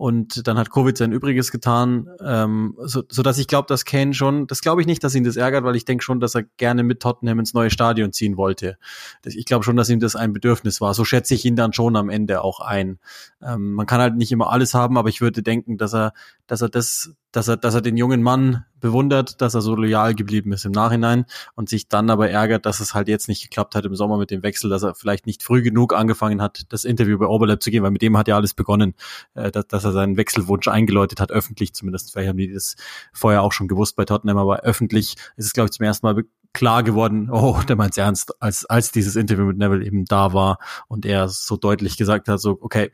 Und 0.00 0.48
dann 0.48 0.56
hat 0.56 0.70
Covid 0.70 0.96
sein 0.96 1.12
Übriges 1.12 1.52
getan, 1.52 2.08
ähm, 2.24 2.74
so, 2.78 3.02
so 3.10 3.20
dass 3.20 3.36
ich 3.36 3.48
glaube, 3.48 3.66
dass 3.68 3.84
Kane 3.84 4.14
schon, 4.14 4.46
das 4.46 4.62
glaube 4.62 4.80
ich 4.80 4.86
nicht, 4.86 5.04
dass 5.04 5.14
ihn 5.14 5.24
das 5.24 5.36
ärgert, 5.36 5.62
weil 5.62 5.76
ich 5.76 5.84
denke 5.84 6.02
schon, 6.02 6.20
dass 6.20 6.34
er 6.34 6.44
gerne 6.56 6.84
mit 6.84 7.00
Tottenham 7.00 7.38
ins 7.38 7.52
neue 7.52 7.68
Stadion 7.68 8.10
ziehen 8.10 8.38
wollte. 8.38 8.78
Ich 9.26 9.44
glaube 9.44 9.62
schon, 9.62 9.76
dass 9.76 9.90
ihm 9.90 10.00
das 10.00 10.16
ein 10.16 10.32
Bedürfnis 10.32 10.80
war. 10.80 10.94
So 10.94 11.04
schätze 11.04 11.34
ich 11.34 11.44
ihn 11.44 11.54
dann 11.54 11.74
schon 11.74 11.96
am 11.96 12.08
Ende 12.08 12.42
auch 12.42 12.60
ein. 12.60 12.98
Ähm, 13.42 13.74
man 13.74 13.84
kann 13.84 14.00
halt 14.00 14.16
nicht 14.16 14.32
immer 14.32 14.50
alles 14.50 14.72
haben, 14.72 14.96
aber 14.96 15.10
ich 15.10 15.20
würde 15.20 15.42
denken, 15.42 15.76
dass 15.76 15.94
er, 15.94 16.14
dass 16.50 16.62
er 16.62 16.68
das 16.68 17.14
dass 17.32 17.46
er, 17.46 17.56
dass 17.56 17.74
er 17.74 17.80
den 17.80 17.96
jungen 17.96 18.22
Mann 18.22 18.64
bewundert, 18.80 19.40
dass 19.40 19.54
er 19.54 19.60
so 19.60 19.76
loyal 19.76 20.14
geblieben 20.14 20.52
ist 20.52 20.64
im 20.64 20.72
Nachhinein 20.72 21.26
und 21.54 21.68
sich 21.68 21.88
dann 21.88 22.10
aber 22.10 22.28
ärgert, 22.28 22.66
dass 22.66 22.80
es 22.80 22.92
halt 22.92 23.08
jetzt 23.08 23.28
nicht 23.28 23.42
geklappt 23.42 23.74
hat 23.74 23.84
im 23.84 23.94
Sommer 23.94 24.18
mit 24.18 24.30
dem 24.30 24.42
Wechsel, 24.42 24.68
dass 24.68 24.82
er 24.82 24.94
vielleicht 24.94 25.26
nicht 25.26 25.42
früh 25.42 25.62
genug 25.62 25.94
angefangen 25.94 26.42
hat, 26.42 26.64
das 26.70 26.84
Interview 26.84 27.18
bei 27.18 27.26
Oberlab 27.26 27.62
zu 27.62 27.70
gehen, 27.70 27.82
weil 27.84 27.92
mit 27.92 28.02
dem 28.02 28.16
hat 28.16 28.26
ja 28.26 28.36
alles 28.36 28.54
begonnen, 28.54 28.94
äh, 29.34 29.52
dass, 29.52 29.68
dass 29.68 29.84
er 29.84 29.92
seinen 29.92 30.16
Wechselwunsch 30.16 30.66
eingeläutet 30.66 31.20
hat, 31.20 31.30
öffentlich 31.30 31.72
zumindest. 31.72 32.12
Vielleicht 32.12 32.30
haben 32.30 32.38
die 32.38 32.52
das 32.52 32.74
vorher 33.12 33.42
auch 33.42 33.52
schon 33.52 33.68
gewusst 33.68 33.94
bei 33.94 34.04
Tottenham, 34.04 34.38
aber 34.38 34.60
öffentlich 34.60 35.14
ist 35.36 35.46
es, 35.46 35.52
glaube 35.52 35.66
ich, 35.66 35.72
zum 35.72 35.86
ersten 35.86 36.06
Mal 36.06 36.24
klar 36.52 36.82
geworden, 36.82 37.30
oh, 37.30 37.60
der 37.68 37.76
meint's 37.76 37.96
ernst, 37.96 38.42
als, 38.42 38.66
als 38.66 38.90
dieses 38.90 39.14
Interview 39.14 39.44
mit 39.44 39.58
Neville 39.58 39.84
eben 39.84 40.04
da 40.04 40.32
war 40.32 40.58
und 40.88 41.06
er 41.06 41.28
so 41.28 41.56
deutlich 41.56 41.96
gesagt 41.96 42.26
hat, 42.26 42.40
so, 42.40 42.58
okay, 42.60 42.90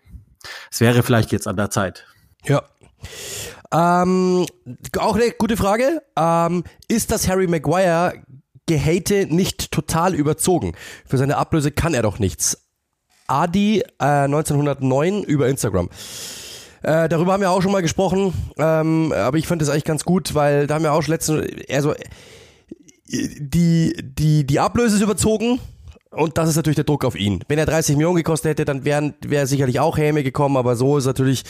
es 0.70 0.80
wäre 0.80 1.02
vielleicht 1.02 1.32
jetzt 1.32 1.48
an 1.48 1.56
der 1.56 1.70
Zeit. 1.70 2.06
Ja. 2.48 2.62
Ähm, 3.72 4.46
auch 4.98 5.16
eine 5.16 5.30
gute 5.32 5.56
Frage. 5.56 6.02
Ähm, 6.16 6.64
ist 6.88 7.10
das 7.10 7.28
Harry 7.28 7.46
Maguire 7.46 8.14
Gehate 8.66 9.26
nicht 9.26 9.70
total 9.70 10.14
überzogen? 10.14 10.72
Für 11.06 11.18
seine 11.18 11.36
Ablöse 11.36 11.70
kann 11.70 11.94
er 11.94 12.02
doch 12.02 12.18
nichts. 12.18 12.58
Adi 13.26 13.80
äh, 14.00 14.04
1909 14.04 15.24
über 15.24 15.48
Instagram. 15.48 15.88
Äh, 16.82 17.08
darüber 17.08 17.32
haben 17.32 17.40
wir 17.40 17.50
auch 17.50 17.62
schon 17.62 17.72
mal 17.72 17.82
gesprochen, 17.82 18.32
ähm, 18.58 19.12
aber 19.12 19.38
ich 19.38 19.48
fand 19.48 19.60
das 19.60 19.68
eigentlich 19.68 19.84
ganz 19.84 20.04
gut, 20.04 20.34
weil 20.34 20.68
da 20.68 20.74
haben 20.74 20.84
wir 20.84 20.92
auch 20.92 21.02
schon 21.02 21.14
letztens, 21.14 21.44
also 21.68 21.94
die, 23.08 23.92
die, 24.00 24.46
die 24.46 24.60
Ablöse 24.60 24.96
ist 24.96 25.02
überzogen, 25.02 25.58
und 26.10 26.38
das 26.38 26.48
ist 26.48 26.56
natürlich 26.56 26.76
der 26.76 26.84
Druck 26.84 27.04
auf 27.04 27.16
ihn. 27.16 27.42
Wenn 27.48 27.58
er 27.58 27.66
30 27.66 27.96
Millionen 27.96 28.16
gekostet 28.16 28.50
hätte, 28.50 28.64
dann 28.64 28.84
wäre 28.84 29.46
sicherlich 29.46 29.80
auch 29.80 29.98
Häme 29.98 30.22
gekommen, 30.22 30.56
aber 30.56 30.76
so 30.76 30.98
ist 30.98 31.06
natürlich 31.06 31.42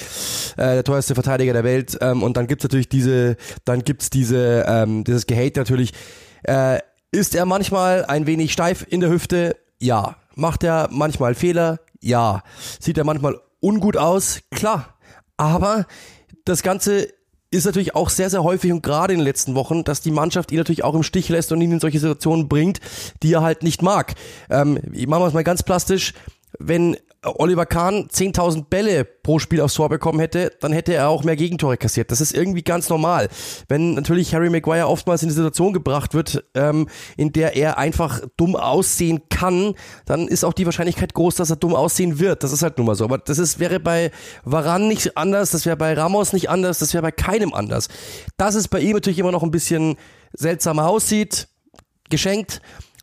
äh, 0.56 0.74
der 0.74 0.84
teuerste 0.84 1.14
Verteidiger 1.14 1.52
der 1.52 1.64
Welt. 1.64 1.96
Ähm, 2.00 2.22
und 2.22 2.36
dann 2.36 2.46
gibt's 2.46 2.64
natürlich 2.64 2.88
diese, 2.88 3.36
dann 3.64 3.84
gibt's 3.84 4.10
diese, 4.10 4.64
ähm, 4.66 5.04
dieses 5.04 5.26
Gehate 5.26 5.60
natürlich. 5.60 5.92
Äh, 6.42 6.80
ist 7.12 7.34
er 7.34 7.46
manchmal 7.46 8.04
ein 8.06 8.26
wenig 8.26 8.52
steif 8.52 8.86
in 8.88 9.00
der 9.00 9.10
Hüfte? 9.10 9.56
Ja. 9.78 10.16
Macht 10.34 10.64
er 10.64 10.88
manchmal 10.90 11.34
Fehler? 11.34 11.80
Ja. 12.00 12.42
Sieht 12.80 12.98
er 12.98 13.04
manchmal 13.04 13.38
ungut 13.60 13.96
aus? 13.96 14.40
Klar. 14.50 14.96
Aber 15.36 15.86
das 16.44 16.62
Ganze 16.62 17.08
ist 17.56 17.64
natürlich 17.64 17.94
auch 17.94 18.10
sehr, 18.10 18.30
sehr 18.30 18.42
häufig 18.42 18.72
und 18.72 18.82
gerade 18.82 19.12
in 19.12 19.20
den 19.20 19.24
letzten 19.24 19.54
Wochen, 19.54 19.84
dass 19.84 20.00
die 20.00 20.10
Mannschaft 20.10 20.52
ihn 20.52 20.58
natürlich 20.58 20.84
auch 20.84 20.94
im 20.94 21.02
Stich 21.02 21.28
lässt 21.28 21.52
und 21.52 21.60
ihn 21.60 21.72
in 21.72 21.80
solche 21.80 21.98
Situationen 21.98 22.48
bringt, 22.48 22.80
die 23.22 23.32
er 23.32 23.42
halt 23.42 23.62
nicht 23.62 23.82
mag. 23.82 24.14
Ähm, 24.50 24.78
ich 24.92 25.06
mache 25.06 25.26
es 25.26 25.32
mal 25.32 25.44
ganz 25.44 25.62
plastisch. 25.62 26.12
Wenn 26.58 26.96
Oliver 27.26 27.66
Kahn 27.66 28.08
10.000 28.08 28.66
Bälle 28.70 29.04
pro 29.04 29.38
Spiel 29.38 29.60
aufs 29.60 29.74
Tor 29.74 29.88
bekommen 29.88 30.20
hätte, 30.20 30.52
dann 30.60 30.72
hätte 30.72 30.94
er 30.94 31.08
auch 31.08 31.24
mehr 31.24 31.36
Gegentore 31.36 31.76
kassiert. 31.76 32.10
Das 32.10 32.20
ist 32.20 32.34
irgendwie 32.34 32.62
ganz 32.62 32.88
normal. 32.88 33.28
Wenn 33.68 33.94
natürlich 33.94 34.34
Harry 34.34 34.50
Maguire 34.50 34.88
oftmals 34.88 35.22
in 35.22 35.28
die 35.28 35.34
Situation 35.34 35.72
gebracht 35.72 36.14
wird, 36.14 36.44
ähm, 36.54 36.88
in 37.16 37.32
der 37.32 37.56
er 37.56 37.78
einfach 37.78 38.20
dumm 38.36 38.56
aussehen 38.56 39.22
kann, 39.28 39.74
dann 40.06 40.28
ist 40.28 40.44
auch 40.44 40.52
die 40.52 40.66
Wahrscheinlichkeit 40.66 41.14
groß, 41.14 41.36
dass 41.36 41.50
er 41.50 41.56
dumm 41.56 41.74
aussehen 41.74 42.18
wird. 42.18 42.42
Das 42.42 42.52
ist 42.52 42.62
halt 42.62 42.78
nun 42.78 42.86
mal 42.86 42.94
so. 42.94 43.04
Aber 43.04 43.18
das 43.18 43.38
ist, 43.38 43.58
wäre 43.58 43.80
bei 43.80 44.10
Varan 44.44 44.88
nicht 44.88 45.16
anders, 45.16 45.50
das 45.50 45.66
wäre 45.66 45.76
bei 45.76 45.94
Ramos 45.94 46.32
nicht 46.32 46.48
anders, 46.48 46.78
das 46.78 46.94
wäre 46.94 47.02
bei 47.02 47.12
keinem 47.12 47.52
anders. 47.52 47.88
Dass 48.36 48.54
es 48.54 48.68
bei 48.68 48.80
ihm 48.80 48.92
natürlich 48.92 49.18
immer 49.18 49.32
noch 49.32 49.42
ein 49.42 49.50
bisschen 49.50 49.96
seltsamer 50.32 50.88
aussieht, 50.88 51.48
geschenkt 52.08 52.60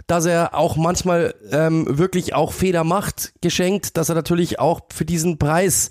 dass 0.07 0.25
er 0.25 0.55
auch 0.55 0.75
manchmal 0.75 1.35
ähm, 1.51 1.85
wirklich 1.97 2.33
auch 2.33 2.53
Fehler 2.53 2.83
macht, 2.83 3.33
geschenkt, 3.41 3.97
dass 3.97 4.09
er 4.09 4.15
natürlich 4.15 4.59
auch 4.59 4.81
für 4.93 5.05
diesen 5.05 5.37
Preis 5.37 5.89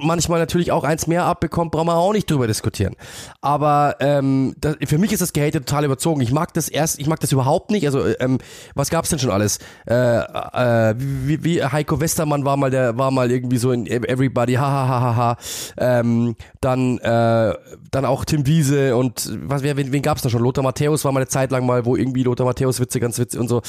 manchmal 0.00 0.38
natürlich 0.38 0.72
auch 0.72 0.84
eins 0.84 1.06
mehr 1.06 1.24
abbekommt, 1.24 1.72
brauchen 1.72 1.86
wir 1.86 1.96
auch 1.96 2.12
nicht 2.12 2.30
drüber 2.30 2.46
diskutieren. 2.46 2.96
Aber 3.40 3.96
ähm, 4.00 4.54
das, 4.58 4.76
für 4.84 4.98
mich 4.98 5.12
ist 5.12 5.20
das 5.20 5.32
Gehate 5.32 5.64
total 5.64 5.84
überzogen. 5.84 6.20
Ich 6.20 6.32
mag 6.32 6.52
das 6.54 6.68
erst, 6.68 6.98
ich 6.98 7.06
mag 7.06 7.20
das 7.20 7.32
überhaupt 7.32 7.70
nicht. 7.70 7.86
Also 7.86 8.04
ähm, 8.20 8.38
was 8.74 8.90
gab's 8.90 9.10
denn 9.10 9.18
schon 9.18 9.30
alles? 9.30 9.58
Äh, 9.86 9.94
äh, 9.94 10.94
wie, 10.96 11.44
wie 11.44 11.62
Heiko 11.62 12.00
Westermann 12.00 12.44
war 12.44 12.56
mal, 12.56 12.70
der 12.70 12.98
war 12.98 13.10
mal 13.10 13.30
irgendwie 13.30 13.58
so 13.58 13.72
in 13.72 13.86
Everybody, 13.86 14.54
hahaha. 14.54 15.36
Ähm, 15.76 16.36
dann 16.60 16.98
äh, 16.98 17.54
dann 17.90 18.04
auch 18.04 18.24
Tim 18.24 18.46
Wiese 18.46 18.96
und 18.96 19.30
was 19.42 19.62
wer 19.62 19.76
wen, 19.76 19.92
wen 19.92 20.02
gab's 20.02 20.22
da 20.22 20.30
schon? 20.30 20.42
Lothar 20.42 20.62
Matthäus 20.62 21.04
war 21.04 21.12
mal 21.12 21.20
eine 21.20 21.28
Zeit 21.28 21.50
lang 21.50 21.66
mal, 21.66 21.84
wo 21.84 21.96
irgendwie 21.96 22.22
Lothar 22.22 22.46
Matthäus 22.46 22.80
Witze 22.80 23.00
ganz 23.00 23.18
witzig 23.18 23.40
und 23.40 23.48
so. 23.48 23.62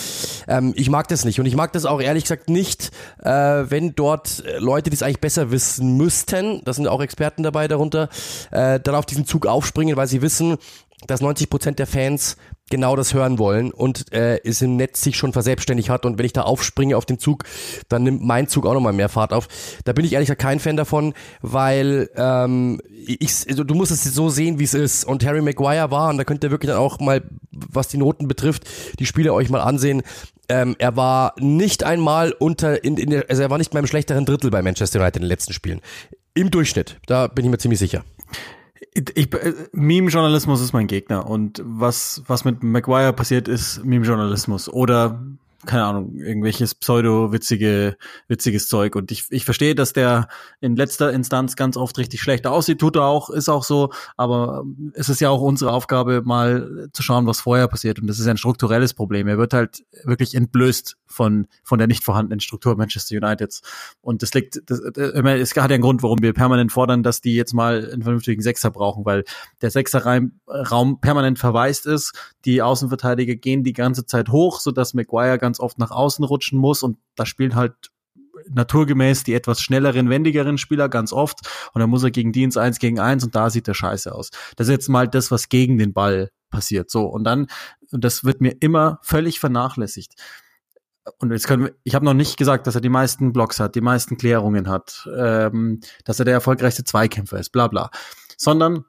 Ähm, 0.47 0.73
ich 0.75 0.89
mag 0.89 1.07
das 1.07 1.25
nicht 1.25 1.39
und 1.39 1.45
ich 1.45 1.55
mag 1.55 1.73
das 1.73 1.85
auch 1.85 2.01
ehrlich 2.01 2.23
gesagt 2.23 2.49
nicht, 2.49 2.91
äh, 3.23 3.29
wenn 3.29 3.95
dort 3.95 4.43
Leute, 4.59 4.89
die 4.89 4.95
es 4.95 5.03
eigentlich 5.03 5.21
besser 5.21 5.51
wissen 5.51 5.97
müssten, 6.01 6.61
das 6.65 6.77
sind 6.77 6.87
auch 6.87 7.01
Experten 7.01 7.43
dabei 7.43 7.67
darunter, 7.67 8.09
äh, 8.51 8.79
dann 8.79 8.95
auf 8.95 9.05
diesen 9.05 9.25
Zug 9.25 9.45
aufspringen, 9.45 9.95
weil 9.95 10.07
sie 10.07 10.21
wissen, 10.21 10.57
dass 11.07 11.21
90 11.21 11.49
Prozent 11.49 11.79
der 11.79 11.87
Fans 11.87 12.37
genau 12.69 12.95
das 12.95 13.13
hören 13.13 13.37
wollen 13.37 13.71
und 13.71 14.13
äh, 14.13 14.39
es 14.43 14.61
im 14.61 14.77
Netz 14.77 15.01
sich 15.01 15.17
schon 15.17 15.33
verselbstständigt 15.33 15.89
hat 15.89 16.05
und 16.05 16.17
wenn 16.17 16.25
ich 16.25 16.33
da 16.33 16.43
aufspringe 16.43 16.95
auf 16.95 17.05
den 17.05 17.19
Zug, 17.19 17.43
dann 17.89 18.03
nimmt 18.03 18.23
mein 18.23 18.47
Zug 18.47 18.65
auch 18.65 18.73
nochmal 18.73 18.93
mehr 18.93 19.09
Fahrt 19.09 19.33
auf. 19.33 19.47
Da 19.83 19.93
bin 19.93 20.05
ich 20.05 20.13
ehrlich 20.13 20.27
gesagt 20.27 20.41
kein 20.41 20.59
Fan 20.59 20.77
davon, 20.77 21.13
weil 21.41 22.09
ähm, 22.15 22.79
ich, 22.87 23.45
also 23.49 23.63
du 23.63 23.75
musst 23.75 23.91
es 23.91 24.03
so 24.03 24.29
sehen, 24.29 24.57
wie 24.57 24.63
es 24.63 24.73
ist 24.73 25.03
und 25.03 25.25
Harry 25.25 25.41
Maguire 25.41 25.91
war 25.91 26.09
und 26.09 26.17
da 26.17 26.23
könnt 26.23 26.43
ihr 26.43 26.51
wirklich 26.51 26.69
dann 26.71 26.79
auch 26.79 26.99
mal, 26.99 27.21
was 27.51 27.89
die 27.89 27.97
Noten 27.97 28.27
betrifft, 28.27 28.63
die 28.99 29.05
Spiele 29.05 29.33
euch 29.33 29.49
mal 29.49 29.61
ansehen. 29.61 30.03
Ähm, 30.51 30.75
er 30.79 30.97
war 30.97 31.33
nicht 31.39 31.85
einmal 31.85 32.33
unter, 32.37 32.83
in, 32.83 32.97
in 32.97 33.09
der, 33.09 33.29
also 33.29 33.41
er 33.41 33.49
war 33.49 33.57
nicht 33.57 33.73
mal 33.73 33.79
im 33.79 33.87
schlechteren 33.87 34.25
Drittel 34.25 34.51
bei 34.51 34.61
Manchester 34.61 34.99
United 34.99 35.15
in 35.15 35.21
den 35.21 35.29
letzten 35.29 35.53
Spielen. 35.53 35.79
Im 36.33 36.51
Durchschnitt, 36.51 36.99
da 37.05 37.27
bin 37.27 37.45
ich 37.45 37.51
mir 37.51 37.57
ziemlich 37.57 37.79
sicher. 37.79 38.03
Ich, 38.93 39.33
äh, 39.33 39.53
Meme-Journalismus 39.71 40.59
ist 40.59 40.73
mein 40.73 40.87
Gegner 40.87 41.25
und 41.25 41.61
was, 41.63 42.23
was 42.27 42.43
mit 42.43 42.63
Maguire 42.63 43.13
passiert 43.13 43.47
ist 43.47 43.85
Meme-Journalismus 43.85 44.67
oder 44.67 45.23
keine 45.65 45.83
Ahnung, 45.83 46.15
irgendwelches 46.15 46.75
pseudo-witzige, 46.75 47.97
witziges 48.27 48.67
Zeug. 48.67 48.95
Und 48.95 49.11
ich, 49.11 49.25
ich 49.29 49.45
verstehe, 49.45 49.75
dass 49.75 49.93
der 49.93 50.27
in 50.59 50.75
letzter 50.75 51.11
Instanz 51.11 51.55
ganz 51.55 51.77
oft 51.77 51.97
richtig 51.97 52.21
schlecht 52.21 52.47
aussieht, 52.47 52.79
tut 52.79 52.95
er 52.95 53.05
auch, 53.05 53.29
ist 53.29 53.49
auch 53.49 53.63
so, 53.63 53.91
aber 54.17 54.63
es 54.93 55.09
ist 55.09 55.21
ja 55.21 55.29
auch 55.29 55.41
unsere 55.41 55.71
Aufgabe, 55.71 56.21
mal 56.23 56.89
zu 56.93 57.03
schauen, 57.03 57.27
was 57.27 57.41
vorher 57.41 57.67
passiert. 57.67 57.99
Und 57.99 58.07
das 58.07 58.19
ist 58.19 58.27
ein 58.27 58.37
strukturelles 58.37 58.93
Problem. 58.93 59.27
Er 59.27 59.37
wird 59.37 59.53
halt 59.53 59.83
wirklich 60.03 60.35
entblößt 60.35 60.97
von, 61.11 61.47
von 61.63 61.77
der 61.77 61.87
nicht 61.87 62.03
vorhandenen 62.03 62.39
Struktur 62.39 62.75
Manchester 62.75 63.17
Uniteds. 63.17 63.61
Und 64.01 64.21
das 64.21 64.33
liegt, 64.33 64.61
das, 64.65 64.81
das, 64.93 65.11
es 65.13 65.51
hat 65.55 65.69
ja 65.69 65.75
einen 65.75 65.81
Grund, 65.81 66.03
warum 66.03 66.21
wir 66.21 66.33
permanent 66.33 66.71
fordern, 66.71 67.03
dass 67.03 67.21
die 67.21 67.35
jetzt 67.35 67.53
mal 67.53 67.89
einen 67.91 68.03
vernünftigen 68.03 68.41
Sechser 68.41 68.71
brauchen, 68.71 69.05
weil 69.05 69.23
der 69.61 69.71
Sechser-Raum 69.71 70.99
permanent 71.01 71.39
verwaist 71.39 71.85
ist. 71.85 72.13
Die 72.45 72.61
Außenverteidiger 72.61 73.35
gehen 73.35 73.63
die 73.63 73.73
ganze 73.73 74.05
Zeit 74.05 74.29
hoch, 74.29 74.59
sodass 74.59 74.93
Maguire 74.93 75.37
ganz 75.37 75.59
oft 75.59 75.77
nach 75.77 75.91
außen 75.91 76.25
rutschen 76.25 76.59
muss 76.59 76.83
und 76.83 76.97
da 77.15 77.25
spielt 77.25 77.55
halt 77.55 77.73
naturgemäß 78.49 79.23
die 79.23 79.33
etwas 79.33 79.61
schnelleren, 79.61 80.09
wendigeren 80.09 80.57
Spieler 80.57 80.89
ganz 80.89 81.13
oft 81.13 81.47
und 81.73 81.79
dann 81.79 81.89
muss 81.89 82.03
er 82.03 82.11
gegen 82.11 82.31
die 82.31 82.43
ins 82.43 82.57
Eins 82.57 82.79
gegen 82.79 82.99
Eins 82.99 83.23
und 83.23 83.35
da 83.35 83.49
sieht 83.49 83.67
er 83.67 83.73
scheiße 83.73 84.13
aus. 84.13 84.29
Das 84.55 84.67
ist 84.67 84.71
jetzt 84.71 84.89
mal 84.89 85.07
das, 85.07 85.31
was 85.31 85.49
gegen 85.49 85.77
den 85.77 85.93
Ball 85.93 86.31
passiert. 86.49 86.89
So, 86.89 87.05
und 87.05 87.23
dann, 87.23 87.47
das 87.91 88.23
wird 88.23 88.41
mir 88.41 88.55
immer 88.59 88.99
völlig 89.01 89.39
vernachlässigt 89.39 90.15
und 91.19 91.31
jetzt 91.31 91.47
können 91.47 91.65
wir, 91.65 91.75
ich 91.83 91.95
habe 91.95 92.05
noch 92.05 92.13
nicht 92.13 92.37
gesagt, 92.37 92.67
dass 92.67 92.75
er 92.75 92.81
die 92.81 92.89
meisten 92.89 93.33
Blocks 93.33 93.59
hat, 93.59 93.75
die 93.75 93.81
meisten 93.81 94.17
Klärungen 94.17 94.69
hat, 94.69 95.07
ähm, 95.15 95.79
dass 96.05 96.19
er 96.19 96.25
der 96.25 96.35
erfolgreichste 96.35 96.83
Zweikämpfer 96.83 97.39
ist, 97.39 97.51
bla 97.51 97.67
bla. 97.67 97.89
Sondern 98.37 98.85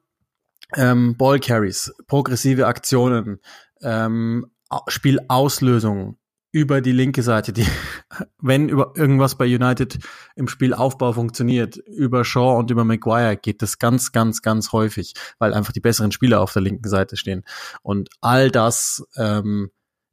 ähm, 0.76 1.16
Ball 1.16 1.40
Carries, 1.40 1.92
progressive 2.06 2.66
Aktionen, 2.66 3.40
ähm, 3.82 4.46
Spielauslösung 4.88 6.18
über 6.50 6.82
die 6.82 6.92
linke 6.92 7.22
Seite, 7.22 7.52
die, 7.52 7.66
wenn 8.38 8.68
über 8.68 8.92
irgendwas 8.94 9.36
bei 9.36 9.46
United 9.46 9.98
im 10.36 10.48
Spielaufbau 10.48 11.14
funktioniert, 11.14 11.76
über 11.76 12.24
Shaw 12.24 12.58
und 12.58 12.70
über 12.70 12.84
Maguire 12.84 13.36
geht 13.36 13.62
das 13.62 13.78
ganz, 13.78 14.12
ganz, 14.12 14.42
ganz 14.42 14.72
häufig, 14.72 15.14
weil 15.38 15.54
einfach 15.54 15.72
die 15.72 15.80
besseren 15.80 16.12
Spieler 16.12 16.40
auf 16.42 16.52
der 16.52 16.62
linken 16.62 16.88
Seite 16.88 17.16
stehen. 17.16 17.44
Und 17.82 18.10
all 18.20 18.50
das 18.50 19.04
ähm, 19.16 19.70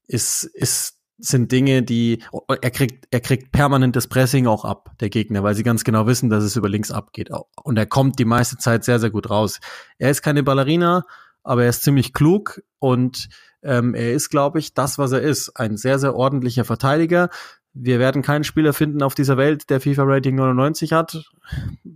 ist, 0.08 0.46
ist 0.46 0.99
sind 1.20 1.52
Dinge, 1.52 1.84
die 1.84 2.24
er 2.62 2.72
kriegt, 2.72 3.08
er 3.12 3.20
kriegt 3.20 3.52
permanentes 3.52 4.08
Pressing 4.08 4.48
auch 4.48 4.66
ab, 4.66 4.92
der 5.00 5.10
Gegner, 5.10 5.44
weil 5.44 5.54
sie 5.54 5.64
ganz 5.64 5.84
genau 5.84 6.08
wissen, 6.08 6.30
dass 6.30 6.44
es 6.44 6.56
über 6.56 6.70
links 6.70 6.92
abgeht. 6.92 7.30
Und 7.64 7.78
er 7.78 7.86
kommt 7.86 8.20
die 8.20 8.26
meiste 8.26 8.58
Zeit 8.58 8.84
sehr, 8.84 9.00
sehr 9.00 9.10
gut 9.10 9.30
raus. 9.30 9.60
Er 9.98 10.10
ist 10.10 10.22
keine 10.22 10.44
Ballerina, 10.44 11.06
aber 11.44 11.64
er 11.64 11.70
ist 11.70 11.84
ziemlich 11.84 12.14
klug 12.14 12.62
und 12.80 13.30
ähm, 13.62 13.94
er 13.94 14.14
ist, 14.14 14.30
glaube 14.30 14.60
ich, 14.60 14.74
das, 14.74 14.98
was 14.98 15.12
er 15.12 15.22
ist. 15.22 15.58
Ein 15.58 15.78
sehr, 15.78 16.00
sehr 16.00 16.16
ordentlicher 16.16 16.64
Verteidiger. 16.64 17.30
Wir 17.74 18.00
werden 18.00 18.22
keinen 18.22 18.44
Spieler 18.44 18.74
finden 18.74 19.04
auf 19.04 19.16
dieser 19.16 19.38
Welt, 19.38 19.70
der 19.70 19.82
FIFA-Rating 19.82 20.36
99 20.36 20.94
hat. 20.94 21.30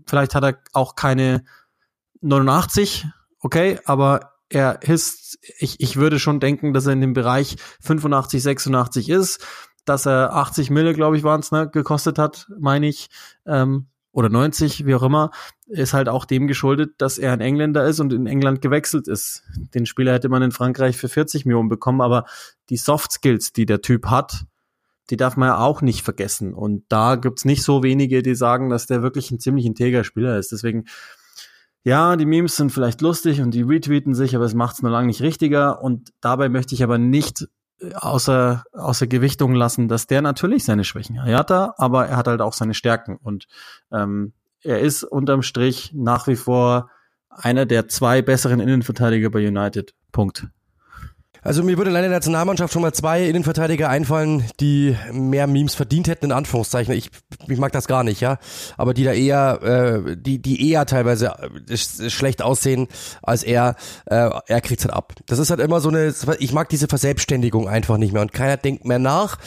Vielleicht 0.06 0.36
hat 0.36 0.44
er 0.44 0.58
auch 0.74 0.96
keine 0.96 1.44
89, 2.22 3.06
okay, 3.40 3.80
aber 3.86 4.33
er 4.50 4.82
ist, 4.84 5.40
ich, 5.58 5.80
ich 5.80 5.96
würde 5.98 6.20
schon 6.20 6.40
denken, 6.40 6.74
dass 6.74 6.86
er 6.86 6.94
in 6.94 7.02
dem 7.02 7.14
Bereich 7.14 7.56
85, 7.82 8.44
86 8.44 9.10
ist, 9.10 9.46
dass 9.86 10.06
er 10.06 10.34
80 10.34 10.70
Mille, 10.70 10.94
glaube 10.94 11.18
ich, 11.18 11.24
waren 11.24 11.42
es, 11.42 11.52
ne, 11.52 11.70
gekostet 11.70 12.18
hat, 12.18 12.48
meine 12.60 12.88
ich, 12.88 13.10
ähm, 13.46 13.88
oder 14.12 14.30
90, 14.30 14.86
wie 14.86 14.94
auch 14.94 15.04
immer, 15.04 15.32
ist 15.66 15.94
halt 15.94 16.08
auch 16.08 16.26
dem 16.26 16.48
geschuldet, 16.48 16.94
dass 17.00 17.18
er 17.18 17.34
ein 17.34 17.42
Engländer 17.42 17.86
ist 17.86 18.00
und 18.00 18.14
in 18.14 18.28
England 18.28 18.62
gewechselt 18.62 19.08
ist. 19.08 19.44
Den 19.74 19.88
Spieler 19.88 20.14
hätte 20.14 20.30
man 20.30 20.44
in 20.44 20.52
Frankreich 20.52 20.98
für 20.98 21.10
40 21.10 21.46
Millionen 21.46 21.68
bekommen, 21.68 22.00
aber 22.00 22.26
die 22.70 22.78
Soft 22.78 23.12
Skills, 23.12 23.54
die 23.54 23.66
der 23.66 23.82
Typ 23.82 24.06
hat, 24.06 24.46
die 25.10 25.18
darf 25.18 25.36
man 25.36 25.50
ja 25.50 25.58
auch 25.58 25.82
nicht 25.82 26.04
vergessen. 26.04 26.54
Und 26.54 26.86
da 26.90 27.16
gibt's 27.16 27.44
nicht 27.44 27.64
so 27.64 27.82
wenige, 27.82 28.22
die 28.22 28.36
sagen, 28.36 28.70
dass 28.70 28.86
der 28.86 29.02
wirklich 29.02 29.32
ein 29.32 29.40
ziemlich 29.40 29.66
integer 29.66 30.04
Spieler 30.04 30.38
ist. 30.38 30.52
Deswegen, 30.52 30.86
ja, 31.84 32.16
die 32.16 32.26
Memes 32.26 32.56
sind 32.56 32.72
vielleicht 32.72 33.02
lustig 33.02 33.42
und 33.42 33.52
die 33.52 33.62
retweeten 33.62 34.16
sich, 34.16 34.36
aber 34.36 34.46
es 34.46 34.54
macht 34.54 34.76
es 34.76 34.82
nur 34.82 34.92
lange 34.92 35.08
nicht 35.08 35.22
richtiger. 35.22 35.82
Und 35.82 36.14
dabei 36.22 36.48
möchte 36.48 36.74
ich 36.76 36.84
aber 36.84 36.98
nicht 36.98 37.48
äh, 37.82 37.94
außer, 37.94 38.64
außer 38.72 39.08
Gewichtung 39.08 39.54
lassen, 39.54 39.90
dass 39.90 40.08
der 40.08 40.22
natürlich 40.22 40.64
seine 40.64 40.86
Schwächen 40.86 41.22
hat. 41.22 41.28
Er 41.28 41.38
hat 41.38 41.52
er, 41.52 41.76
aber 41.78 42.08
er 42.08 42.18
hat 42.18 42.28
halt 42.28 42.42
auch 42.42 42.54
seine 42.54 42.74
Stärken. 42.74 43.18
Und 43.18 43.48
ähm, 43.92 44.34
er 44.62 44.80
ist 44.80 45.04
unterm 45.04 45.42
Strich 45.42 45.92
nach 45.94 46.28
wie 46.28 46.38
vor 46.38 46.90
einer 47.30 47.66
der 47.66 47.90
zwei 47.90 48.22
besseren 48.22 48.62
Innenverteidiger 48.62 49.30
bei 49.30 49.46
United. 49.46 49.94
Punkt. 50.12 50.48
Also 51.44 51.62
mir 51.64 51.78
würde 51.78 51.92
leider 51.92 52.06
in 52.06 52.12
der 52.12 52.20
Nationalmannschaft 52.20 52.74
schon 52.74 52.82
mal 52.82 52.94
zwei 52.94 53.26
Innenverteidiger 53.26 53.90
einfallen, 53.90 54.46
die 54.60 54.96
mehr 55.12 55.46
Memes 55.48 55.76
verdient 55.76 56.08
hätten, 56.08 56.26
in 56.26 56.32
Anführungszeichen. 56.32 56.94
Ich, 56.94 57.10
ich 57.48 57.58
mag 57.58 57.72
das 57.74 57.88
gar 57.88 58.04
nicht, 58.04 58.22
ja. 58.22 58.38
Aber 58.78 58.94
die 58.94 59.04
da 59.04 59.12
eher, 59.12 59.62
äh, 59.62 60.16
die, 60.16 60.42
die 60.42 60.70
eher 60.70 60.86
teilweise 60.86 61.34
äh, 61.68 61.78
schlecht 61.78 62.42
aussehen 62.42 62.88
als 63.22 63.44
er, 63.44 63.76
äh, 64.06 64.30
er 64.48 64.62
kriegt's 64.62 64.86
halt 64.86 64.94
ab. 64.94 65.14
Das 65.26 65.40
ist 65.40 65.50
halt 65.50 65.60
immer 65.60 65.82
so 65.82 65.90
eine, 65.90 66.14
ich 66.40 66.54
mag 66.54 66.70
diese 66.70 66.88
Verselbstständigung 66.88 67.68
einfach 67.68 67.98
nicht 67.98 68.14
mehr 68.14 68.22
und 68.22 68.32
keiner 68.32 68.58
denkt 68.58 68.86
mehr 68.86 69.00
nach. 69.00 69.38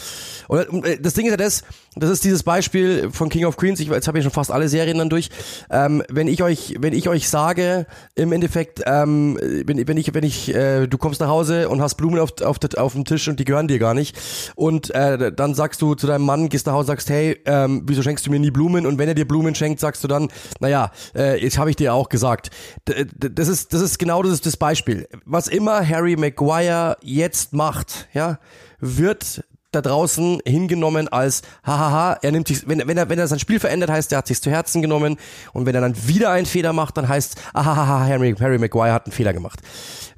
Und 0.48 0.84
äh, 0.84 1.00
das 1.00 1.14
Ding 1.14 1.26
ist 1.26 1.30
ja 1.30 1.36
das, 1.36 1.62
das 1.98 2.10
ist 2.10 2.24
dieses 2.24 2.42
Beispiel 2.42 3.10
von 3.10 3.30
King 3.30 3.46
of 3.46 3.56
Queens. 3.56 3.80
Ich, 3.80 3.88
jetzt 3.88 4.06
habe 4.06 4.18
ich 4.18 4.24
schon 4.24 4.32
fast 4.32 4.50
alle 4.50 4.68
Serien 4.68 4.98
dann 4.98 5.08
durch. 5.08 5.30
Ähm, 5.70 6.02
wenn 6.10 6.28
ich 6.28 6.42
euch, 6.42 6.74
wenn 6.78 6.92
ich 6.92 7.08
euch 7.08 7.28
sage, 7.28 7.86
im 8.14 8.32
Endeffekt, 8.32 8.82
ähm, 8.84 9.38
wenn, 9.40 9.88
wenn 9.88 9.96
ich, 9.96 10.12
wenn 10.12 10.24
ich, 10.24 10.54
äh, 10.54 10.86
du 10.86 10.98
kommst 10.98 11.20
nach 11.20 11.28
Hause 11.28 11.70
und 11.70 11.80
hast 11.86 11.94
Blumen 11.96 12.18
auf, 12.18 12.40
auf, 12.42 12.58
auf 12.76 12.92
dem 12.92 13.04
Tisch 13.04 13.28
und 13.28 13.40
die 13.40 13.44
gehören 13.44 13.68
dir 13.68 13.78
gar 13.78 13.94
nicht. 13.94 14.16
Und 14.54 14.90
äh, 14.94 15.32
dann 15.32 15.54
sagst 15.54 15.80
du 15.80 15.94
zu 15.94 16.06
deinem 16.06 16.24
Mann, 16.24 16.48
gehst 16.48 16.66
nach 16.66 16.74
Hause, 16.74 16.88
sagst, 16.88 17.08
hey, 17.08 17.40
ähm, 17.46 17.82
wieso 17.86 18.02
schenkst 18.02 18.26
du 18.26 18.30
mir 18.30 18.38
nie 18.38 18.50
Blumen? 18.50 18.86
Und 18.86 18.98
wenn 18.98 19.08
er 19.08 19.14
dir 19.14 19.26
Blumen 19.26 19.54
schenkt, 19.54 19.80
sagst 19.80 20.04
du 20.04 20.08
dann, 20.08 20.28
naja, 20.60 20.90
äh, 21.14 21.42
jetzt 21.42 21.58
habe 21.58 21.70
ich 21.70 21.76
dir 21.76 21.94
auch 21.94 22.08
gesagt. 22.08 22.50
D 22.88 23.06
das 23.16 23.48
ist, 23.48 23.72
das 23.72 23.80
ist 23.80 23.98
genau 23.98 24.22
das 24.22 24.32
ist 24.32 24.46
das 24.46 24.56
Beispiel. 24.56 25.08
Was 25.24 25.48
immer 25.48 25.86
Harry 25.86 26.16
Maguire 26.16 26.96
jetzt 27.02 27.52
macht, 27.52 28.08
ja, 28.12 28.38
wird 28.80 29.44
da 29.76 29.82
draußen 29.82 30.40
hingenommen 30.44 31.08
als 31.08 31.42
hahaha, 31.64 32.18
er 32.22 32.32
nimmt 32.32 32.48
sich, 32.48 32.66
wenn, 32.66 32.86
wenn 32.86 32.96
er 32.96 33.08
wenn 33.08 33.18
er 33.18 33.28
sein 33.28 33.38
Spiel 33.38 33.60
verändert, 33.60 33.90
heißt 33.90 34.12
er 34.12 34.18
hat 34.18 34.26
sich 34.26 34.40
zu 34.40 34.50
Herzen 34.50 34.82
genommen 34.82 35.16
und 35.52 35.66
wenn 35.66 35.74
er 35.74 35.80
dann 35.80 35.94
wieder 36.08 36.30
einen 36.30 36.46
Fehler 36.46 36.72
macht, 36.72 36.96
dann 36.96 37.08
heißt 37.08 37.36
ahaha, 37.54 38.06
Harry, 38.06 38.34
Harry 38.40 38.58
Maguire 38.58 38.92
hat 38.92 39.06
einen 39.06 39.12
Fehler 39.12 39.32
gemacht. 39.32 39.60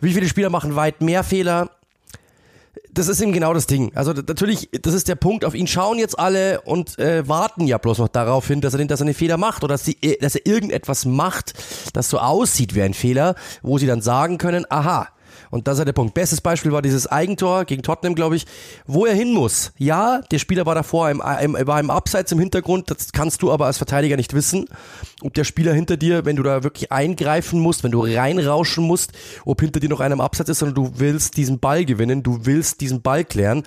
Wie 0.01 0.13
viele 0.13 0.29
Spieler 0.29 0.51
machen 0.51 0.77
weit 0.77 1.01
mehr 1.01 1.25
Fehler? 1.25 1.71
Das 2.93 3.09
ist 3.09 3.21
eben 3.21 3.33
genau 3.33 3.53
das 3.53 3.67
Ding. 3.67 3.93
Also 3.95 4.13
natürlich, 4.13 4.71
das 4.83 4.95
ist 4.95 5.09
der 5.09 5.15
Punkt. 5.15 5.45
Auf 5.45 5.55
ihn 5.55 5.67
schauen 5.67 5.99
jetzt 5.99 6.19
alle 6.19 6.61
und 6.63 6.99
äh, 6.99 7.29
warten 7.29 7.67
ja 7.67 7.79
bloß 7.79 7.99
noch 7.99 8.09
darauf 8.09 8.47
hin, 8.47 8.61
dass 8.61 8.75
er, 8.75 8.85
dass 8.87 9.01
er 9.01 9.07
einen 9.07 9.15
Fehler 9.15 9.37
macht 9.37 9.63
oder 9.63 9.75
dass, 9.75 9.85
sie, 9.85 9.97
äh, 10.01 10.19
dass 10.19 10.35
er 10.35 10.47
irgendetwas 10.47 11.05
macht, 11.05 11.55
das 11.93 12.09
so 12.09 12.19
aussieht 12.19 12.75
wie 12.75 12.83
ein 12.83 12.95
Fehler, 12.95 13.35
wo 13.63 13.79
sie 13.79 13.87
dann 13.87 14.01
sagen 14.01 14.39
können, 14.39 14.65
aha, 14.69 15.09
und 15.51 15.67
das 15.67 15.79
ist 15.79 15.85
der 15.85 15.93
Punkt. 15.93 16.15
Bestes 16.15 16.41
Beispiel 16.41 16.73
war 16.73 16.83
dieses 16.83 17.07
Eigentor 17.07 17.65
gegen 17.65 17.83
Tottenham, 17.83 18.15
glaube 18.15 18.37
ich, 18.37 18.47
wo 18.87 19.07
er 19.07 19.15
hin 19.15 19.33
muss. 19.33 19.73
Ja, 19.79 20.21
der 20.31 20.39
Spieler 20.39 20.67
war 20.67 20.75
davor, 20.75 21.11
im, 21.11 21.23
im, 21.41 21.57
war 21.67 21.81
im 21.81 21.91
Abseits 21.91 22.33
im 22.33 22.39
Hintergrund, 22.39 22.91
das 22.91 23.13
kannst 23.13 23.43
du 23.43 23.53
aber 23.53 23.67
als 23.67 23.79
Verteidiger 23.79 24.17
nicht 24.17 24.35
wissen. 24.35 24.67
Ob 25.23 25.35
der 25.35 25.45
Spieler 25.45 25.73
hinter 25.73 25.97
dir, 25.97 26.25
wenn 26.25 26.37
du 26.37 26.43
da 26.43 26.63
wirklich 26.63 26.93
eingreifen 26.93 27.61
musst, 27.61 27.85
wenn 27.85 27.93
du 27.93 28.03
reinrauschen 28.03 28.85
musst, 28.85 29.13
ob 29.45 29.61
hinter 29.61 29.81
dir 29.81 29.89
noch 29.89 30.01
einer 30.01 30.15
im 30.15 30.21
Abseits 30.21 30.51
ist, 30.51 30.59
sondern 30.61 30.75
du 30.75 30.93
willst 30.97 31.37
diesen 31.37 31.59
Ball 31.59 31.85
gewinnen, 31.85 32.23
du 32.23 32.41
willst 32.45 32.81
diesen 32.81 33.03
Ball 33.03 33.25
klären 33.25 33.65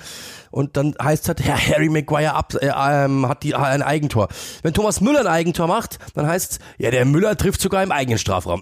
und 0.52 0.78
dann 0.78 0.96
heißt 1.02 1.28
halt, 1.28 1.44
Herr 1.44 1.58
Harry 1.58 1.90
Maguire 1.90 2.34
ab, 2.34 2.54
äh, 2.56 2.72
ähm, 2.76 3.28
hat 3.28 3.44
die, 3.44 3.56
ein 3.56 3.82
Eigentor. 3.82 4.28
Wenn 4.62 4.74
Thomas 4.74 5.02
Müller 5.02 5.22
ein 5.22 5.28
Eigentor 5.28 5.68
macht, 5.68 6.00
dann 6.14 6.28
heißt 6.28 6.60
ja, 6.78 6.92
der 6.92 7.06
Müller 7.06 7.36
trifft 7.38 7.62
sogar 7.62 7.82
im 7.84 7.92
eigenen 7.92 8.20
Strafraum. 8.20 8.62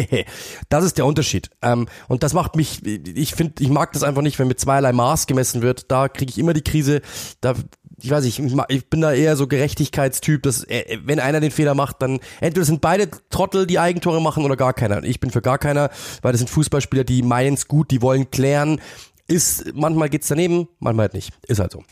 das 0.68 0.84
ist 0.84 0.98
der 0.98 1.06
Unterschied. 1.06 1.50
Ähm, 1.62 1.88
und 2.08 2.22
das 2.22 2.34
macht 2.34 2.56
mich, 2.56 2.84
ich 2.84 3.34
finde, 3.34 3.62
ich 3.62 3.70
mag 3.70 3.92
das 3.92 4.02
einfach 4.02 4.22
nicht, 4.22 4.38
wenn 4.38 4.48
mit 4.48 4.60
zweierlei 4.60 4.92
Maß 4.92 5.26
gemessen 5.26 5.62
wird. 5.62 5.90
Da 5.90 6.08
kriege 6.08 6.30
ich 6.30 6.38
immer 6.38 6.52
die 6.52 6.62
Krise. 6.62 7.00
Da 7.40 7.54
ich 8.02 8.10
weiß 8.10 8.24
nicht, 8.24 8.42
ich 8.68 8.90
bin 8.90 9.00
da 9.00 9.12
eher 9.12 9.36
so 9.36 9.46
Gerechtigkeitstyp, 9.46 10.42
dass 10.42 10.64
äh, 10.64 10.98
wenn 11.04 11.20
einer 11.20 11.40
den 11.40 11.50
Fehler 11.50 11.74
macht, 11.74 12.02
dann 12.02 12.20
entweder 12.40 12.66
sind 12.66 12.80
beide 12.80 13.08
Trottel, 13.30 13.66
die 13.66 13.78
Eigentore 13.78 14.20
machen 14.20 14.44
oder 14.44 14.56
gar 14.56 14.74
keiner. 14.74 15.02
Ich 15.04 15.20
bin 15.20 15.30
für 15.30 15.42
gar 15.42 15.58
keiner, 15.58 15.90
weil 16.20 16.32
das 16.32 16.40
sind 16.40 16.50
Fußballspieler, 16.50 17.04
die 17.04 17.22
meinen 17.22 17.54
es 17.54 17.68
gut, 17.68 17.90
die 17.90 18.02
wollen 18.02 18.30
klären. 18.30 18.80
Ist, 19.26 19.74
manchmal 19.74 20.10
geht's 20.10 20.28
daneben, 20.28 20.68
manchmal 20.80 21.04
halt 21.04 21.14
nicht. 21.14 21.32
Ist 21.46 21.58
halt 21.58 21.72
so. 21.72 21.82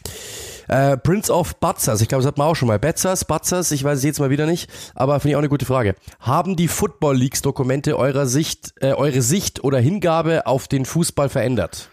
Äh, 0.68 0.96
Prince 0.96 1.32
of 1.32 1.56
Butzers, 1.56 2.00
ich 2.00 2.08
glaube, 2.08 2.22
das 2.22 2.28
hat 2.28 2.38
man 2.38 2.46
auch 2.46 2.54
schon 2.54 2.68
mal. 2.68 2.78
Betzers, 2.78 3.24
Butzers, 3.24 3.72
ich 3.72 3.82
weiß 3.84 3.98
es 3.98 4.04
jetzt 4.04 4.20
mal 4.20 4.30
wieder 4.30 4.46
nicht, 4.46 4.70
aber 4.94 5.18
finde 5.18 5.30
ich 5.30 5.36
auch 5.36 5.40
eine 5.40 5.48
gute 5.48 5.66
Frage. 5.66 5.94
Haben 6.20 6.56
die 6.56 6.68
Football 6.68 7.16
Leagues 7.16 7.42
Dokumente 7.42 7.98
eurer 7.98 8.26
Sicht, 8.26 8.74
äh, 8.80 8.92
eure 8.92 9.22
Sicht 9.22 9.64
oder 9.64 9.78
Hingabe 9.78 10.46
auf 10.46 10.68
den 10.68 10.84
Fußball 10.84 11.28
verändert? 11.28 11.90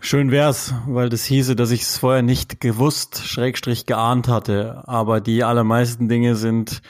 Schön 0.00 0.30
wär's, 0.30 0.74
weil 0.86 1.08
das 1.08 1.24
hieße, 1.24 1.56
dass 1.56 1.72
ich 1.72 1.82
es 1.82 1.98
vorher 1.98 2.22
nicht 2.22 2.60
gewusst, 2.60 3.26
Schrägstrich 3.26 3.84
geahnt 3.84 4.28
hatte. 4.28 4.84
Aber 4.86 5.20
die 5.20 5.42
allermeisten 5.42 6.08
Dinge 6.08 6.36
sind 6.36 6.82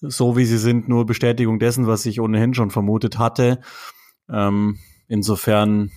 so, 0.00 0.36
wie 0.36 0.44
sie 0.44 0.58
sind, 0.58 0.88
nur 0.88 1.04
Bestätigung 1.04 1.58
dessen, 1.58 1.88
was 1.88 2.06
ich 2.06 2.20
ohnehin 2.20 2.54
schon 2.54 2.70
vermutet 2.70 3.18
hatte. 3.18 3.60
Ähm, 4.30 4.78
insofern, 5.08 5.90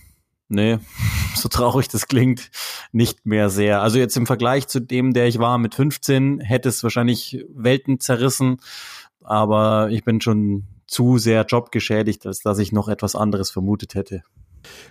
nee, 0.50 0.80
so 1.36 1.50
traurig 1.50 1.88
das 1.88 2.08
klingt, 2.08 2.50
nicht 2.92 3.26
mehr 3.26 3.50
sehr. 3.50 3.82
Also 3.82 4.00
jetzt 4.00 4.18
im 4.18 4.26
Vergleich 4.26 4.68
zu 4.68 4.80
dem, 4.80 5.14
der 5.14 5.28
ich 5.28 5.40
war 5.40 5.58
mit 5.58 5.76
15, 5.76 6.40
hätte 6.40 6.70
es 6.70 6.84
wahrscheinlich 6.84 7.46
Welten 7.54 8.00
zerrissen. 8.00 8.58
Aber 9.24 9.90
ich 9.92 10.04
bin 10.04 10.22
schon 10.22 10.64
zu 10.88 11.18
sehr 11.18 11.46
jobgeschädigt, 11.46 12.26
als 12.26 12.40
dass 12.40 12.60
ich 12.60 12.72
noch 12.72 12.88
etwas 12.88 13.16
anderes 13.16 13.52
vermutet 13.52 13.94
hätte. 13.94 14.24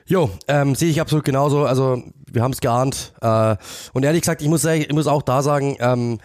Jo, 0.06 0.30
ähm, 0.46 0.74
sehe 0.74 0.90
ich 0.90 1.00
absolut 1.00 1.24
genauso. 1.24 1.64
Also 1.64 2.02
wir 2.30 2.42
haben 2.42 2.52
es 2.52 2.60
geahnt. 2.60 3.14
Äh, 3.20 3.56
und 3.92 4.04
ehrlich 4.04 4.22
gesagt, 4.22 4.42
ich 4.42 4.48
muss, 4.48 4.64
ich 4.64 4.92
muss 4.92 5.06
auch 5.06 5.22
da 5.22 5.42
sagen, 5.42 5.76
ähm, 5.80 6.18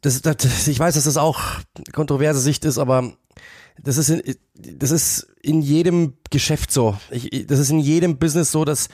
das, 0.00 0.22
das, 0.22 0.68
ich 0.68 0.78
weiß, 0.78 0.94
dass 0.94 1.04
das 1.04 1.16
auch 1.16 1.40
kontroverse 1.92 2.40
Sicht 2.40 2.64
ist, 2.64 2.78
aber 2.78 3.12
das 3.82 3.96
ist, 3.96 4.38
das 4.54 4.90
ist 4.90 5.26
in 5.42 5.60
jedem 5.60 6.14
Geschäft 6.30 6.72
so. 6.72 6.96
Ich, 7.10 7.46
das 7.46 7.58
ist 7.58 7.70
in 7.70 7.80
jedem 7.80 8.18
Business 8.18 8.52
so, 8.52 8.64
dass 8.64 8.88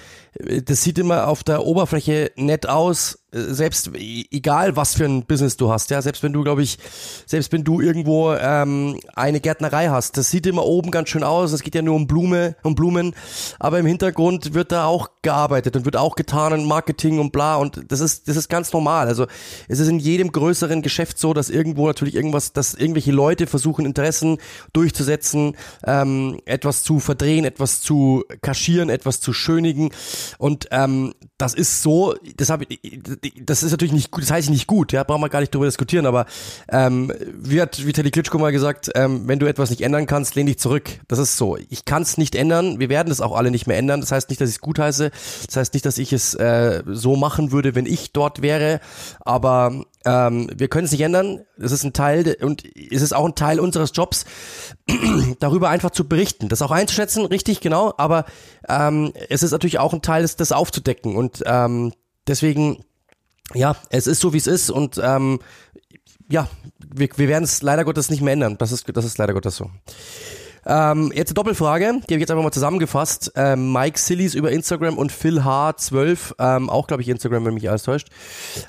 das 0.65 0.83
sieht 0.83 0.99
immer 0.99 1.29
auf 1.29 1.45
der 1.45 1.65
Oberfläche 1.65 2.33
nett 2.37 2.69
aus, 2.69 3.19
selbst 3.33 3.91
e, 3.97 4.25
egal 4.31 4.77
was 4.77 4.95
für 4.95 5.05
ein 5.05 5.25
Business 5.25 5.57
du 5.57 5.71
hast, 5.71 5.91
ja, 5.91 6.03
selbst 6.03 6.23
wenn 6.23 6.33
du, 6.33 6.43
glaube 6.43 6.63
ich, 6.63 6.79
selbst 7.27 7.53
wenn 7.53 7.63
du 7.63 7.81
irgendwo 7.81 8.33
ähm, 8.33 8.99
eine 9.15 9.41
Gärtnerei 9.41 9.89
hast, 9.89 10.17
das 10.17 10.31
sieht 10.31 10.47
immer 10.47 10.65
oben 10.65 10.91
ganz 10.91 11.09
schön 11.09 11.23
aus. 11.23 11.53
Es 11.53 11.63
geht 11.63 11.75
ja 11.75 11.83
nur 11.83 11.95
um 11.95 12.07
Blume, 12.07 12.57
um 12.63 12.75
Blumen, 12.75 13.15
aber 13.59 13.79
im 13.79 13.87
Hintergrund 13.87 14.55
wird 14.55 14.73
da 14.73 14.87
auch 14.87 15.11
gearbeitet 15.23 15.77
und 15.77 15.85
wird 15.85 15.97
auch 15.97 16.17
getan 16.17 16.53
und 16.53 16.67
Marketing 16.67 17.21
und 17.21 17.33
bla 17.33 17.57
und 17.57 17.81
das 17.89 18.01
ist 18.01 18.29
das 18.29 18.37
ist 18.37 18.49
ganz 18.49 18.73
normal. 18.73 19.07
Also 19.07 19.27
es 19.69 19.79
ist 19.79 19.89
in 19.89 19.99
jedem 19.99 20.33
größeren 20.33 20.83
Geschäft 20.83 21.19
so, 21.19 21.33
dass 21.33 21.51
irgendwo 21.51 21.87
natürlich 21.87 22.17
irgendwas, 22.17 22.53
dass 22.53 22.75
irgendwelche 22.75 23.13
Leute 23.13 23.47
versuchen 23.47 23.87
Interessen 23.87 24.39
durchzusetzen, 24.73 25.50
ähm, 25.85 26.41
etwas 26.45 26.83
zu 26.83 27.01
verdrehen, 27.01 27.45
etwas 27.45 27.81
zu 27.81 28.25
kaschieren, 28.43 28.91
etwas 28.91 29.21
zu 29.21 29.33
schönigen 29.33 29.91
und 30.39 30.67
ähm, 30.71 31.15
das 31.39 31.55
ist 31.55 31.83
so, 31.83 32.15
das 32.37 32.51
habe 32.51 32.67
das 33.43 33.63
ist 33.63 33.71
natürlich 33.71 33.95
nicht 33.95 34.11
gut, 34.11 34.23
das 34.23 34.31
heißt 34.31 34.51
nicht 34.51 34.67
gut, 34.67 34.93
ja, 34.93 35.05
brauchen 35.05 35.23
wir 35.23 35.29
gar 35.29 35.41
nicht 35.41 35.55
drüber 35.55 35.67
diskutieren, 35.67 36.07
aber 36.07 36.27
ähm, 36.71 37.13
wie 37.35 37.61
hat 37.61 37.87
Vitali 37.87 38.11
Klitschko 38.11 38.39
mal 38.39 38.53
gesagt, 38.53 38.91
ähm, 38.95 39.23
wenn 39.27 39.39
du 39.39 39.47
etwas 39.47 39.71
nicht 39.71 39.81
ändern 39.81 40.07
kannst, 40.07 40.35
lehn 40.35 40.47
dich 40.47 40.59
zurück. 40.59 41.01
Das 41.09 41.19
ist 41.19 41.37
so. 41.37 41.57
Ich 41.69 41.85
kann 41.85 42.03
es 42.03 42.19
nicht 42.19 42.35
ändern, 42.35 42.79
wir 42.79 42.89
werden 42.89 43.11
es 43.11 43.21
auch 43.21 43.37
alle 43.37 43.51
nicht 43.51 43.67
mehr 43.67 43.79
ändern. 43.79 44.01
Das 44.01 44.13
heißt 44.13 44.29
nicht, 44.29 44.41
dass 44.41 44.51
ich 44.51 44.57
es 44.57 44.61
gut 44.61 44.79
heiße, 44.79 45.11
das 45.47 45.57
heißt 45.57 45.75
nicht, 45.75 45.87
dass 45.87 45.99
ich 45.99 46.13
es 46.13 46.35
äh, 46.35 46.83
so 46.87 47.17
machen 47.17 47.53
würde, 47.53 47.75
wenn 47.75 47.87
ich 47.87 48.13
dort 48.13 48.43
wäre, 48.43 48.81
aber 49.21 49.85
ähm, 50.05 50.51
wir 50.55 50.69
können 50.69 50.87
es 50.87 50.93
nicht 50.93 51.03
ändern. 51.03 51.45
Es 51.59 51.73
ist 51.73 51.85
ein 51.85 51.93
Teil 51.93 52.37
und 52.41 52.65
es 52.65 53.03
ist 53.03 53.13
auch 53.13 53.27
ein 53.27 53.35
Teil 53.35 53.61
unseres 53.61 53.93
Jobs, 53.95 54.25
darüber 55.41 55.69
einfach 55.69 55.91
zu 55.91 56.09
berichten, 56.09 56.49
das 56.49 56.63
auch 56.63 56.71
einzuschätzen, 56.71 57.27
richtig, 57.27 57.61
genau. 57.61 57.93
Aber 57.99 58.25
ähm, 58.69 59.13
es 59.29 59.43
ist 59.43 59.53
natürlich 59.53 59.79
auch 59.79 59.93
ein 59.93 60.03
Teil, 60.03 60.23
das, 60.23 60.37
das 60.37 60.53
aufzudecken 60.53 61.17
und 61.17 61.43
ähm, 61.45 61.93
deswegen, 62.27 62.85
ja, 63.55 63.77
es 63.91 64.07
ist 64.07 64.21
so 64.21 64.33
wie 64.33 64.39
es 64.39 64.47
ist 64.47 64.71
und 64.71 65.01
ähm, 65.03 65.41
ja, 66.31 66.49
wir, 66.79 67.09
wir 67.17 67.29
werden 67.29 67.45
es 67.45 67.61
leider 67.61 67.85
Gottes 67.85 68.09
nicht 68.09 68.23
mehr 68.23 68.33
ändern. 68.33 68.57
Das 68.57 68.73
ist, 68.73 68.87
das 68.95 69.05
ist 69.05 69.19
leider 69.19 69.35
Gottes 69.35 69.57
so. 69.57 69.71
Ähm, 70.67 71.13
jetzt 71.15 71.31
eine 71.31 71.35
Doppelfrage, 71.35 71.85
die 71.85 71.91
habe 71.91 72.15
ich 72.15 72.21
jetzt 72.21 72.31
einfach 72.31 72.43
mal 72.43 72.53
zusammengefasst. 72.53 73.33
Ähm, 73.35 73.73
Mike 73.73 73.99
Sillies 73.99 74.35
über 74.35 74.51
Instagram 74.53 74.99
und 74.99 75.13
Phil 75.13 75.41
H12, 75.41 76.35
ähm, 76.39 76.71
auch 76.71 76.87
glaube 76.87 77.03
ich 77.03 77.09
Instagram, 77.09 77.45
wenn 77.45 77.55
mich 77.55 77.69
alles 77.69 77.83
täuscht. 77.83 78.09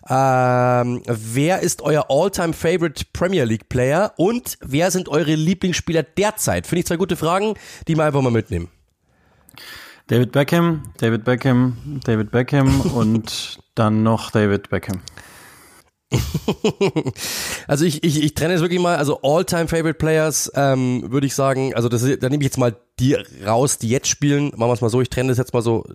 Ähm, 0.10 1.04
wer 1.06 1.60
ist 1.60 1.82
euer 1.82 2.06
All-Time 2.10 2.54
Favorite 2.54 3.06
Premier 3.14 3.44
League 3.44 3.70
Player 3.70 4.14
und 4.18 4.58
wer 4.62 4.92
sind 4.92 5.10
eure 5.10 5.36
Lieblingsspieler 5.36 6.04
derzeit? 6.04 6.68
Finde 6.68 6.80
ich 6.82 6.86
zwei 6.86 6.98
gute 6.98 7.16
Fragen, 7.16 7.56
die 7.88 7.96
wir 7.96 8.06
einfach 8.06 8.22
mal 8.22 8.32
mitnehmen. 8.32 8.70
David 10.08 10.32
Beckham, 10.32 10.84
David 10.98 11.24
Beckham, 11.24 12.02
David 12.04 12.32
Beckham 12.32 12.82
und 12.82 13.60
dann 13.76 14.04
noch 14.04 14.32
David 14.32 14.70
Beckham. 14.70 15.00
also 17.68 17.86
ich, 17.86 18.04
ich, 18.04 18.22
ich 18.24 18.34
trenne 18.34 18.54
es 18.54 18.62
wirklich 18.62 18.80
mal, 18.80 18.98
also 18.98 19.20
All-Time 19.22 19.68
Favorite 19.68 19.96
Players, 19.96 20.52
ähm, 20.56 21.12
würde 21.12 21.28
ich 21.28 21.36
sagen, 21.36 21.74
also 21.74 21.90
das, 21.90 22.02
da 22.02 22.30
nehme 22.30 22.44
ich 22.44 22.48
jetzt 22.48 22.58
mal 22.58 22.76
die 23.00 23.16
raus, 23.46 23.78
die 23.78 23.90
jetzt 23.90 24.08
spielen. 24.08 24.52
Machen 24.56 24.70
wir 24.70 24.74
es 24.74 24.82
mal 24.82 24.90
so, 24.90 25.02
ich 25.02 25.10
trenne 25.10 25.30
das 25.30 25.38
jetzt 25.38 25.54
mal 25.54 25.62
so. 25.62 25.86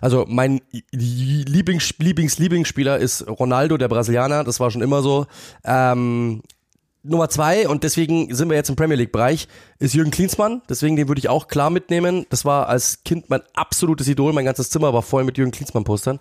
Also 0.00 0.26
mein 0.28 0.60
Lieblings, 0.92 1.94
Lieblings, 1.98 2.38
Lieblingsspieler 2.38 2.98
ist 2.98 3.26
Ronaldo, 3.26 3.76
der 3.76 3.88
Brasilianer, 3.88 4.44
das 4.44 4.60
war 4.60 4.70
schon 4.70 4.82
immer 4.82 5.02
so. 5.02 5.26
Ähm, 5.64 6.42
Nummer 7.02 7.30
zwei, 7.30 7.66
und 7.66 7.82
deswegen 7.82 8.34
sind 8.34 8.50
wir 8.50 8.56
jetzt 8.56 8.68
im 8.68 8.76
Premier 8.76 8.96
League-Bereich, 8.96 9.48
ist 9.78 9.94
Jürgen 9.94 10.10
Klinsmann. 10.10 10.60
Deswegen 10.68 10.96
den 10.96 11.08
würde 11.08 11.18
ich 11.18 11.30
auch 11.30 11.48
klar 11.48 11.70
mitnehmen. 11.70 12.26
Das 12.28 12.44
war 12.44 12.68
als 12.68 13.02
Kind 13.04 13.30
mein 13.30 13.40
absolutes 13.54 14.06
Idol. 14.08 14.34
Mein 14.34 14.44
ganzes 14.44 14.68
Zimmer 14.68 14.92
war 14.92 15.02
voll 15.02 15.24
mit 15.24 15.38
Jürgen 15.38 15.52
Klinsmann-Postern. 15.52 16.18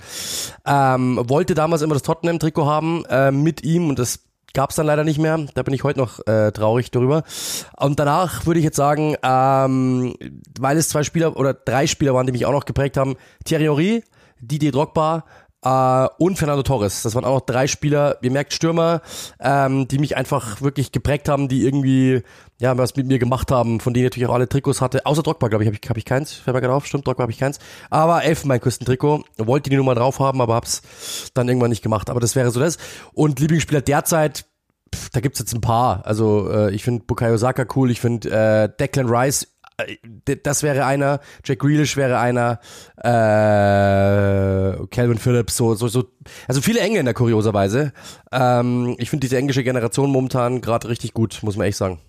Ähm, 0.66 1.20
wollte 1.28 1.54
damals 1.54 1.82
immer 1.82 1.96
das 1.96 2.04
Tottenham-Trikot 2.04 2.66
haben 2.66 3.04
äh, 3.10 3.32
mit 3.32 3.64
ihm 3.64 3.90
und 3.90 4.00
das 4.00 4.20
gab's 4.54 4.76
dann 4.76 4.86
leider 4.86 5.04
nicht 5.04 5.20
mehr. 5.20 5.38
Da 5.54 5.64
bin 5.64 5.74
ich 5.74 5.84
heute 5.84 6.00
noch 6.00 6.26
äh, 6.26 6.52
traurig 6.52 6.92
darüber. 6.92 7.24
Und 7.78 8.00
danach 8.00 8.46
würde 8.46 8.60
ich 8.60 8.66
jetzt 8.66 8.78
sagen, 8.78 9.16
ähm, 9.22 10.16
weil 10.60 10.78
es 10.78 10.90
zwei 10.90 11.04
Spieler 11.04 11.38
oder 11.38 11.54
drei 11.54 11.88
Spieler 11.88 12.14
waren, 12.14 12.26
die 12.26 12.32
mich 12.32 12.46
auch 12.46 12.54
noch 12.54 12.66
geprägt 12.66 12.98
haben, 12.98 13.16
Thierry 13.44 13.66
Henry, 13.66 14.04
Didier 14.40 14.72
Drogba 14.72 15.26
Uh, 15.66 16.08
und 16.20 16.38
Fernando 16.38 16.64
Torres. 16.64 17.02
Das 17.02 17.16
waren 17.16 17.26
auch 17.26 17.40
noch 17.40 17.46
drei 17.46 17.68
Spieler, 17.68 18.18
ihr 18.22 18.32
merkt 18.32 18.54
Stürmer, 18.54 19.02
ähm, 19.42 19.90
die 19.90 19.98
mich 19.98 20.16
einfach 20.16 20.62
wirklich 20.62 20.94
geprägt 20.94 21.28
haben, 21.28 21.50
die 21.50 21.66
irgendwie 21.66 22.24
ja 22.62 22.78
was 22.78 22.96
mit 22.96 23.08
mir 23.08 23.20
gemacht 23.20 23.52
haben, 23.52 23.82
von 23.82 23.94
denen 23.94 24.06
ich 24.06 24.12
natürlich 24.12 24.30
auch 24.30 24.34
alle 24.36 24.48
Trikots 24.48 24.80
hatte. 24.80 25.06
Außer 25.06 25.22
Drogba, 25.22 25.50
glaube 25.50 25.66
ich, 25.66 25.68
habe 25.68 25.78
ich, 25.82 25.90
hab 25.90 25.98
ich 25.98 26.06
keins. 26.06 26.32
Fällt 26.32 26.56
mir 26.56 26.62
gerade 26.62 26.74
auf, 26.74 26.86
stimmt, 26.86 27.06
Drogba 27.06 27.24
habe 27.24 27.34
ich 27.34 27.40
keins. 27.40 27.60
Aber 27.90 28.24
Elfenbeinküsten-Trikot. 28.24 29.26
Wollte 29.38 29.70
die 29.70 29.76
Nummer 29.76 29.96
drauf 29.96 30.20
haben, 30.20 30.40
aber 30.40 30.56
hab's 30.56 30.82
dann 31.34 31.50
irgendwann 31.50 31.72
nicht 31.72 31.82
gemacht. 31.82 32.10
Aber 32.10 32.22
das 32.22 32.38
wäre 32.38 32.52
so 32.52 32.62
das. 32.62 32.78
Und 33.12 33.42
Lieblingsspieler 33.42 33.82
derzeit, 33.82 34.46
pff, 34.96 35.10
da 35.10 35.20
gibt's 35.20 35.40
jetzt 35.40 35.54
ein 35.54 35.62
paar. 35.62 36.06
Also 36.06 36.50
äh, 36.50 36.74
ich 36.74 36.86
finde 36.86 37.04
Bukayo 37.06 37.36
Saka 37.36 37.66
cool, 37.76 37.92
ich 37.92 38.00
finde 38.00 38.30
äh, 38.30 38.70
Declan 38.80 39.10
Rice 39.10 39.44
äh, 39.44 39.59
das 40.44 40.64
wäre 40.64 40.86
einer, 40.86 41.20
Jack 41.44 41.60
Grealish 41.60 41.98
wäre 41.98 42.20
einer, 42.20 42.60
äh, 42.98 44.86
Calvin 44.88 45.18
Phillips, 45.18 45.58
so, 45.58 45.76
so, 45.76 45.88
so, 45.88 46.06
also 46.48 46.62
viele 46.62 46.80
Engländer 46.80 47.14
kurioserweise. 47.14 47.94
Ähm, 48.32 48.96
ich 48.98 49.10
finde 49.10 49.26
diese 49.26 49.38
englische 49.38 49.64
Generation 49.64 50.12
momentan 50.12 50.62
gerade 50.62 50.90
richtig 50.90 51.14
gut, 51.14 51.40
muss 51.42 51.58
man 51.58 51.68
echt 51.68 51.78
sagen. 51.78 52.00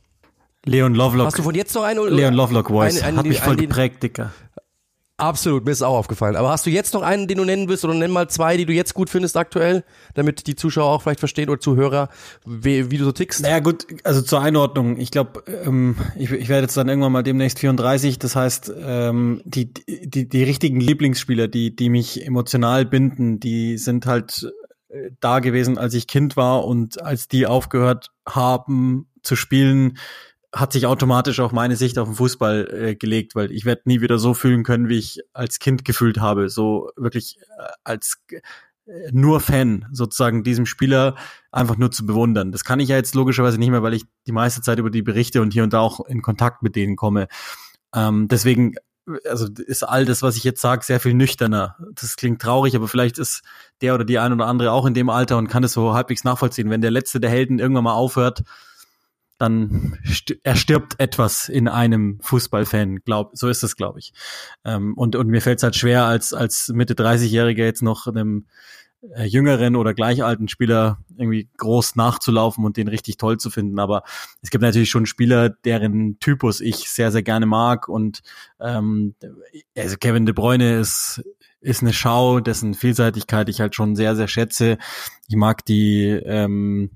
Leon 0.64 0.94
Lovelock. 0.94 1.26
Hast 1.26 1.38
du 1.38 1.42
von 1.42 1.54
jetzt 1.54 1.74
noch 1.74 1.84
einen? 1.84 2.06
Leon 2.08 2.34
Lovelock 2.34 2.68
Voice. 2.68 3.02
Hat 3.02 3.24
mich 3.24 3.40
voll 3.40 3.56
geprägt, 3.56 4.02
Dicker. 4.02 4.32
Absolut, 5.20 5.64
mir 5.64 5.70
ist 5.70 5.82
auch 5.82 5.96
aufgefallen. 5.96 6.36
Aber 6.36 6.50
hast 6.50 6.66
du 6.66 6.70
jetzt 6.70 6.94
noch 6.94 7.02
einen, 7.02 7.28
den 7.28 7.38
du 7.38 7.44
nennen 7.44 7.68
willst, 7.68 7.84
oder 7.84 7.94
nenn 7.94 8.10
mal 8.10 8.28
zwei, 8.28 8.56
die 8.56 8.66
du 8.66 8.72
jetzt 8.72 8.94
gut 8.94 9.10
findest 9.10 9.36
aktuell, 9.36 9.84
damit 10.14 10.46
die 10.46 10.54
Zuschauer 10.54 10.90
auch 10.90 11.02
vielleicht 11.02 11.20
verstehen 11.20 11.50
oder 11.50 11.60
Zuhörer, 11.60 12.08
wie, 12.46 12.90
wie 12.90 12.98
du 12.98 13.04
so 13.04 13.12
tickst? 13.12 13.42
Naja 13.42 13.60
gut, 13.60 13.86
also 14.04 14.22
zur 14.22 14.40
Einordnung. 14.40 14.98
Ich 14.98 15.10
glaube, 15.10 15.44
ähm, 15.46 15.96
ich, 16.16 16.30
ich 16.30 16.48
werde 16.48 16.62
jetzt 16.62 16.76
dann 16.76 16.88
irgendwann 16.88 17.12
mal 17.12 17.22
demnächst 17.22 17.58
34. 17.58 18.18
Das 18.18 18.34
heißt, 18.34 18.72
ähm, 18.82 19.42
die, 19.44 19.72
die, 19.74 20.28
die 20.28 20.42
richtigen 20.42 20.80
Lieblingsspieler, 20.80 21.48
die, 21.48 21.74
die 21.76 21.90
mich 21.90 22.26
emotional 22.26 22.86
binden, 22.86 23.40
die 23.40 23.76
sind 23.78 24.06
halt 24.06 24.50
äh, 24.88 25.10
da 25.20 25.40
gewesen, 25.40 25.78
als 25.78 25.94
ich 25.94 26.06
Kind 26.06 26.36
war 26.36 26.64
und 26.64 27.02
als 27.02 27.28
die 27.28 27.46
aufgehört 27.46 28.10
haben 28.26 29.06
zu 29.22 29.36
spielen, 29.36 29.98
hat 30.52 30.72
sich 30.72 30.86
automatisch 30.86 31.40
auch 31.40 31.52
meine 31.52 31.76
Sicht 31.76 31.98
auf 31.98 32.08
den 32.08 32.16
Fußball 32.16 32.68
äh, 32.72 32.96
gelegt, 32.96 33.34
weil 33.34 33.52
ich 33.52 33.64
werde 33.64 33.82
nie 33.84 34.00
wieder 34.00 34.18
so 34.18 34.34
fühlen 34.34 34.64
können, 34.64 34.88
wie 34.88 34.98
ich 34.98 35.20
als 35.32 35.58
Kind 35.58 35.84
gefühlt 35.84 36.18
habe. 36.18 36.48
So 36.48 36.90
wirklich 36.96 37.38
äh, 37.38 37.68
als 37.84 38.20
äh, 38.28 38.40
nur 39.12 39.40
Fan 39.40 39.86
sozusagen 39.92 40.42
diesem 40.42 40.66
Spieler 40.66 41.14
einfach 41.52 41.76
nur 41.76 41.92
zu 41.92 42.04
bewundern. 42.04 42.50
Das 42.50 42.64
kann 42.64 42.80
ich 42.80 42.88
ja 42.88 42.96
jetzt 42.96 43.14
logischerweise 43.14 43.58
nicht 43.58 43.70
mehr, 43.70 43.82
weil 43.82 43.94
ich 43.94 44.04
die 44.26 44.32
meiste 44.32 44.60
Zeit 44.60 44.78
über 44.78 44.90
die 44.90 45.02
Berichte 45.02 45.40
und 45.40 45.52
hier 45.52 45.62
und 45.62 45.72
da 45.72 45.80
auch 45.80 46.00
in 46.06 46.22
Kontakt 46.22 46.62
mit 46.62 46.74
denen 46.74 46.96
komme. 46.96 47.28
Ähm, 47.94 48.26
deswegen 48.26 48.74
also 49.28 49.48
ist 49.66 49.82
all 49.82 50.04
das, 50.04 50.22
was 50.22 50.36
ich 50.36 50.44
jetzt 50.44 50.60
sage, 50.60 50.84
sehr 50.84 51.00
viel 51.00 51.14
nüchterner. 51.14 51.76
Das 51.94 52.16
klingt 52.16 52.40
traurig, 52.40 52.76
aber 52.76 52.88
vielleicht 52.88 53.18
ist 53.18 53.42
der 53.80 53.94
oder 53.94 54.04
die 54.04 54.18
ein 54.18 54.32
oder 54.32 54.46
andere 54.46 54.72
auch 54.72 54.86
in 54.86 54.94
dem 54.94 55.08
Alter 55.08 55.38
und 55.38 55.48
kann 55.48 55.64
es 55.64 55.72
so 55.72 55.94
halbwegs 55.94 56.24
nachvollziehen. 56.24 56.70
Wenn 56.70 56.80
der 56.80 56.90
letzte 56.90 57.20
der 57.20 57.30
Helden 57.30 57.58
irgendwann 57.58 57.84
mal 57.84 57.94
aufhört, 57.94 58.42
dann 59.40 59.98
erstirbt 60.42 61.00
etwas 61.00 61.48
in 61.48 61.66
einem 61.66 62.18
Fußballfan. 62.20 63.00
Glaub, 63.04 63.30
so 63.32 63.48
ist 63.48 63.62
es, 63.62 63.74
glaube 63.74 63.98
ich. 63.98 64.12
Ähm, 64.64 64.94
und, 64.94 65.16
und 65.16 65.28
mir 65.28 65.40
fällt 65.40 65.58
es 65.58 65.62
halt 65.62 65.76
schwer, 65.76 66.04
als, 66.04 66.34
als 66.34 66.68
Mitte 66.68 66.94
30-Jähriger 66.94 67.64
jetzt 67.64 67.82
noch 67.82 68.06
einem 68.06 68.46
äh, 69.14 69.24
jüngeren 69.24 69.76
oder 69.76 69.94
gleich 69.94 70.22
alten 70.22 70.48
Spieler 70.48 70.98
irgendwie 71.16 71.48
groß 71.56 71.96
nachzulaufen 71.96 72.66
und 72.66 72.76
den 72.76 72.88
richtig 72.88 73.16
toll 73.16 73.38
zu 73.38 73.48
finden. 73.48 73.78
Aber 73.78 74.02
es 74.42 74.50
gibt 74.50 74.60
natürlich 74.60 74.90
schon 74.90 75.06
Spieler, 75.06 75.48
deren 75.48 76.18
Typus 76.20 76.60
ich 76.60 76.90
sehr, 76.90 77.10
sehr 77.10 77.22
gerne 77.22 77.46
mag. 77.46 77.88
Und 77.88 78.20
ähm, 78.60 79.14
also 79.74 79.96
Kevin 79.96 80.26
De 80.26 80.34
Bruyne 80.34 80.78
ist 80.78 81.22
ist 81.62 81.82
eine 81.82 81.92
Schau, 81.92 82.40
dessen 82.40 82.72
Vielseitigkeit 82.72 83.48
ich 83.50 83.60
halt 83.60 83.74
schon 83.74 83.94
sehr, 83.94 84.16
sehr 84.16 84.28
schätze. 84.28 84.78
Ich 85.28 85.36
mag 85.36 85.62
die 85.66 86.06
ähm, 86.06 86.90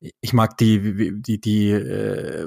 ich 0.00 0.32
mag 0.32 0.56
die, 0.58 1.20
die, 1.20 1.40
die 1.40 1.70
äh, 1.70 2.46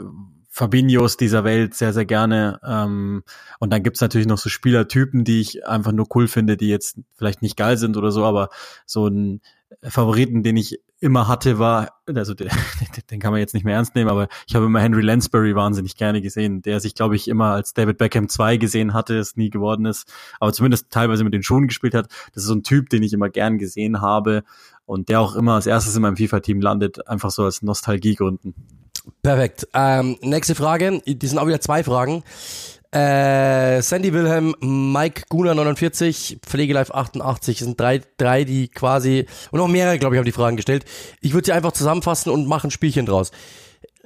Fabinhos 0.49 1.17
dieser 1.17 1.43
Welt 1.43 1.73
sehr, 1.73 1.93
sehr 1.93 2.05
gerne. 2.05 2.59
Ähm, 2.63 3.23
und 3.59 3.73
dann 3.73 3.81
gibt's 3.81 4.01
natürlich 4.01 4.27
noch 4.27 4.37
so 4.37 4.49
Spielertypen, 4.49 5.23
die 5.23 5.41
ich 5.41 5.65
einfach 5.65 5.91
nur 5.91 6.07
cool 6.15 6.27
finde, 6.27 6.57
die 6.57 6.69
jetzt 6.69 6.99
vielleicht 7.15 7.41
nicht 7.41 7.57
geil 7.57 7.77
sind 7.77 7.97
oder 7.97 8.11
so, 8.11 8.23
aber 8.23 8.49
so 8.85 9.07
ein 9.07 9.41
Favoriten, 9.81 10.43
den 10.43 10.57
ich 10.57 10.79
immer 11.03 11.27
hatte, 11.27 11.59
war, 11.59 11.99
also 12.07 12.33
den, 12.33 12.49
den 13.11 13.19
kann 13.19 13.31
man 13.31 13.41
jetzt 13.41 13.53
nicht 13.53 13.65
mehr 13.65 13.75
ernst 13.75 13.93
nehmen, 13.93 14.09
aber 14.09 14.29
ich 14.47 14.55
habe 14.55 14.65
immer 14.65 14.79
Henry 14.79 15.01
Lansbury 15.01 15.53
wahnsinnig 15.53 15.97
gerne 15.97 16.21
gesehen, 16.21 16.61
der 16.61 16.79
sich, 16.79 16.95
glaube 16.95 17.17
ich, 17.17 17.27
immer 17.27 17.47
als 17.47 17.73
David 17.73 17.97
Beckham 17.97 18.29
2 18.29 18.55
gesehen 18.55 18.93
hatte, 18.93 19.17
es 19.17 19.35
nie 19.35 19.49
geworden 19.49 19.85
ist, 19.85 20.11
aber 20.39 20.53
zumindest 20.53 20.89
teilweise 20.91 21.25
mit 21.25 21.33
den 21.33 21.43
Schuhen 21.43 21.67
gespielt 21.67 21.93
hat. 21.93 22.07
Das 22.33 22.43
ist 22.43 22.47
so 22.47 22.55
ein 22.55 22.63
Typ, 22.63 22.89
den 22.89 23.03
ich 23.03 23.11
immer 23.11 23.29
gern 23.29 23.57
gesehen 23.57 23.99
habe 23.99 24.43
und 24.85 25.09
der 25.09 25.19
auch 25.19 25.35
immer 25.35 25.55
als 25.55 25.67
erstes 25.67 25.93
in 25.93 26.01
meinem 26.01 26.15
FIFA-Team 26.15 26.61
landet, 26.61 27.05
einfach 27.05 27.31
so 27.31 27.43
als 27.43 27.61
Nostalgiegründen. 27.61 28.55
Perfekt. 29.21 29.67
Ähm, 29.73 30.17
nächste 30.21 30.55
Frage, 30.55 31.01
die 31.05 31.27
sind 31.27 31.37
auch 31.37 31.47
wieder 31.47 31.59
zwei 31.59 31.83
Fragen. 31.83 32.23
Äh, 32.93 33.81
Sandy 33.81 34.13
Wilhelm, 34.13 34.53
Mike 34.61 35.23
Guna 35.27 35.55
49, 35.55 36.37
Pflegelife 36.45 36.93
88, 36.93 37.57
das 37.57 37.65
sind 37.65 37.79
drei, 37.79 38.01
drei, 38.17 38.43
die 38.43 38.67
quasi, 38.67 39.25
und 39.49 39.57
noch 39.57 39.67
mehrere, 39.67 39.97
glaube 39.97 40.13
ich, 40.13 40.19
haben 40.19 40.25
die 40.25 40.31
Fragen 40.31 40.57
gestellt. 40.57 40.85
Ich 41.19 41.33
würde 41.33 41.45
sie 41.45 41.53
einfach 41.53 41.71
zusammenfassen 41.71 42.31
und 42.31 42.47
machen 42.47 42.67
ein 42.67 42.71
Spielchen 42.71 43.07
draus. 43.07 43.31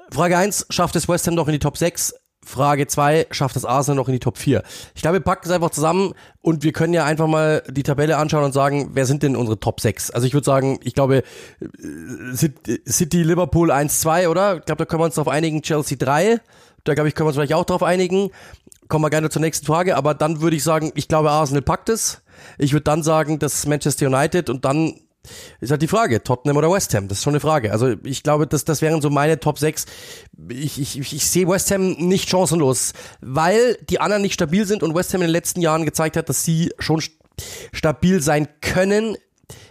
Frage 0.10 0.38
1, 0.38 0.68
schafft 0.70 0.96
es 0.96 1.10
West 1.10 1.28
Ham 1.28 1.36
noch 1.36 1.48
in 1.48 1.52
die 1.52 1.60
Top 1.60 1.78
6? 1.78 2.16
Frage 2.46 2.88
2, 2.88 3.28
schafft 3.32 3.58
das 3.58 3.66
Arsenal 3.66 3.98
noch 3.98 4.08
in 4.08 4.14
die 4.14 4.22
Top 4.22 4.38
4? 4.38 4.64
Ich 4.96 5.02
glaube, 5.02 5.18
wir 5.18 5.24
packen 5.24 5.50
es 5.50 5.52
einfach 5.52 5.72
zusammen 5.72 6.14
und 6.40 6.64
wir 6.64 6.72
können 6.72 6.94
ja 6.94 7.04
einfach 7.04 7.28
mal 7.28 7.64
die 7.70 7.84
Tabelle 7.84 8.16
anschauen 8.16 8.46
und 8.46 8.54
sagen, 8.54 8.92
wer 8.94 9.06
sind 9.06 9.22
denn 9.22 9.36
unsere 9.36 9.60
Top 9.60 9.82
6? 9.82 10.12
Also 10.12 10.26
ich 10.26 10.34
würde 10.34 10.46
sagen, 10.46 10.80
ich 10.82 10.94
glaube, 10.94 11.24
äh, 11.60 12.36
City, 12.90 13.22
Liverpool 13.22 13.70
1, 13.70 14.00
2, 14.00 14.30
oder? 14.30 14.60
Ich 14.60 14.66
glaube, 14.66 14.80
da 14.80 14.86
können 14.86 15.02
wir 15.02 15.06
uns 15.08 15.16
drauf 15.16 15.28
einigen, 15.28 15.62
Chelsea 15.62 15.98
3. 15.98 16.40
Da 16.86 16.94
glaube 16.94 17.10
ich, 17.10 17.16
können 17.16 17.26
wir 17.26 17.30
uns 17.30 17.36
vielleicht 17.36 17.54
auch 17.54 17.66
drauf 17.66 17.84
einigen 17.84 18.32
kommen 18.88 19.04
wir 19.04 19.10
gerne 19.10 19.30
zur 19.30 19.42
nächsten 19.42 19.66
Frage, 19.66 19.96
aber 19.96 20.14
dann 20.14 20.42
würde 20.42 20.56
ich 20.56 20.64
sagen, 20.64 20.92
ich 20.96 21.08
glaube, 21.08 21.32
Arsenal 21.32 21.62
packt 21.62 21.90
es. 21.90 22.22
Ich 22.58 22.74
würde 22.74 22.84
dann 22.84 23.04
sagen, 23.04 23.40
dass 23.40 23.66
Manchester 23.66 24.08
United 24.08 24.50
und 24.50 24.66
dann 24.66 24.94
ist 25.60 25.72
halt 25.72 25.82
die 25.82 25.88
Frage, 25.88 26.24
Tottenham 26.24 26.58
oder 26.58 26.72
West 26.72 26.94
Ham, 26.94 27.08
das 27.08 27.20
ist 27.20 27.24
schon 27.24 27.34
eine 27.34 27.40
Frage. 27.40 27.72
Also 27.72 27.96
ich 28.04 28.24
glaube, 28.24 28.48
das, 28.48 28.64
das 28.64 28.82
wären 28.82 29.02
so 29.02 29.10
meine 29.10 29.40
Top 29.40 29.60
6. 29.60 29.86
Ich, 30.50 30.80
ich, 30.80 30.98
ich 31.00 31.30
sehe 31.30 31.48
West 31.48 31.72
Ham 31.72 31.94
nicht 31.94 32.30
chancenlos, 32.30 32.94
weil 33.22 33.78
die 33.90 34.00
anderen 34.00 34.22
nicht 34.22 34.34
stabil 34.34 34.66
sind 34.66 34.84
und 34.84 34.96
West 34.96 35.14
Ham 35.14 35.22
in 35.22 35.28
den 35.28 35.34
letzten 35.34 35.62
Jahren 35.62 35.86
gezeigt 35.86 36.18
hat, 36.18 36.30
dass 36.30 36.44
sie 36.44 36.72
schon 36.80 37.02
stabil 37.74 38.22
sein 38.22 38.48
können. 38.62 39.18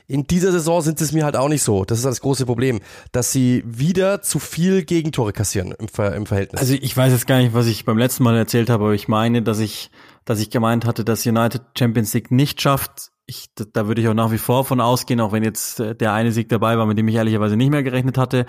In 0.07 0.27
dieser 0.27 0.53
Saison 0.53 0.81
sind 0.81 1.01
es 1.01 1.13
mir 1.13 1.25
halt 1.25 1.37
auch 1.37 1.49
nicht 1.49 1.63
so. 1.63 1.85
Das 1.85 1.99
ist 1.99 2.05
das 2.05 2.21
große 2.21 2.47
Problem, 2.47 2.81
dass 3.13 3.33
sie 3.33 3.63
wieder 3.67 4.23
zu 4.23 4.39
viel 4.39 4.85
Gegentore 4.85 5.33
kassieren 5.33 5.73
im, 5.79 5.89
Ver 5.89 6.15
im 6.15 6.27
Verhältnis. 6.27 6.61
Also 6.61 6.75
ich 6.75 6.97
weiß 6.97 7.13
jetzt 7.13 7.27
gar 7.27 7.39
nicht, 7.39 7.55
was 7.55 7.67
ich 7.67 7.85
beim 7.85 7.99
letzten 7.99 8.23
Mal 8.23 8.37
erzählt 8.37 8.71
habe, 8.71 8.85
aber 8.85 8.95
ich 8.95 9.09
meine, 9.09 9.43
dass 9.43 9.59
ich, 9.59 9.91
dass 10.25 10.41
ich 10.41 10.51
gemeint 10.51 10.85
hatte, 10.87 11.05
dass 11.05 11.27
United 11.27 11.63
Champions 11.77 12.15
League 12.15 12.31
nicht 12.31 12.63
schafft. 12.63 13.11
Ich, 13.27 13.49
da 13.73 13.89
würde 13.89 14.01
ich 14.01 14.09
auch 14.09 14.15
nach 14.15 14.31
wie 14.31 14.39
vor 14.39 14.65
von 14.65 14.81
ausgehen, 14.81 15.21
auch 15.21 15.33
wenn 15.33 15.43
jetzt 15.43 15.81
äh, 15.81 15.97
der 15.97 16.13
eine 16.13 16.31
Sieg 16.31 16.49
dabei 16.49 16.79
war, 16.79 16.87
mit 16.87 16.97
dem 16.97 17.09
ich 17.09 17.17
ehrlicherweise 17.17 17.57
nicht 17.57 17.71
mehr 17.71 17.83
gerechnet 17.83 18.19
hatte. 18.19 18.47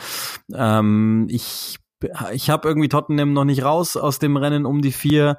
Ähm, 0.53 1.27
ich 1.29 1.79
ich 2.31 2.51
habe 2.51 2.67
irgendwie 2.67 2.89
Tottenham 2.89 3.33
noch 3.33 3.43
nicht 3.43 3.63
raus 3.63 3.97
aus 3.97 4.19
dem 4.19 4.37
Rennen 4.37 4.67
um 4.67 4.83
die 4.83 4.91
vier 4.91 5.37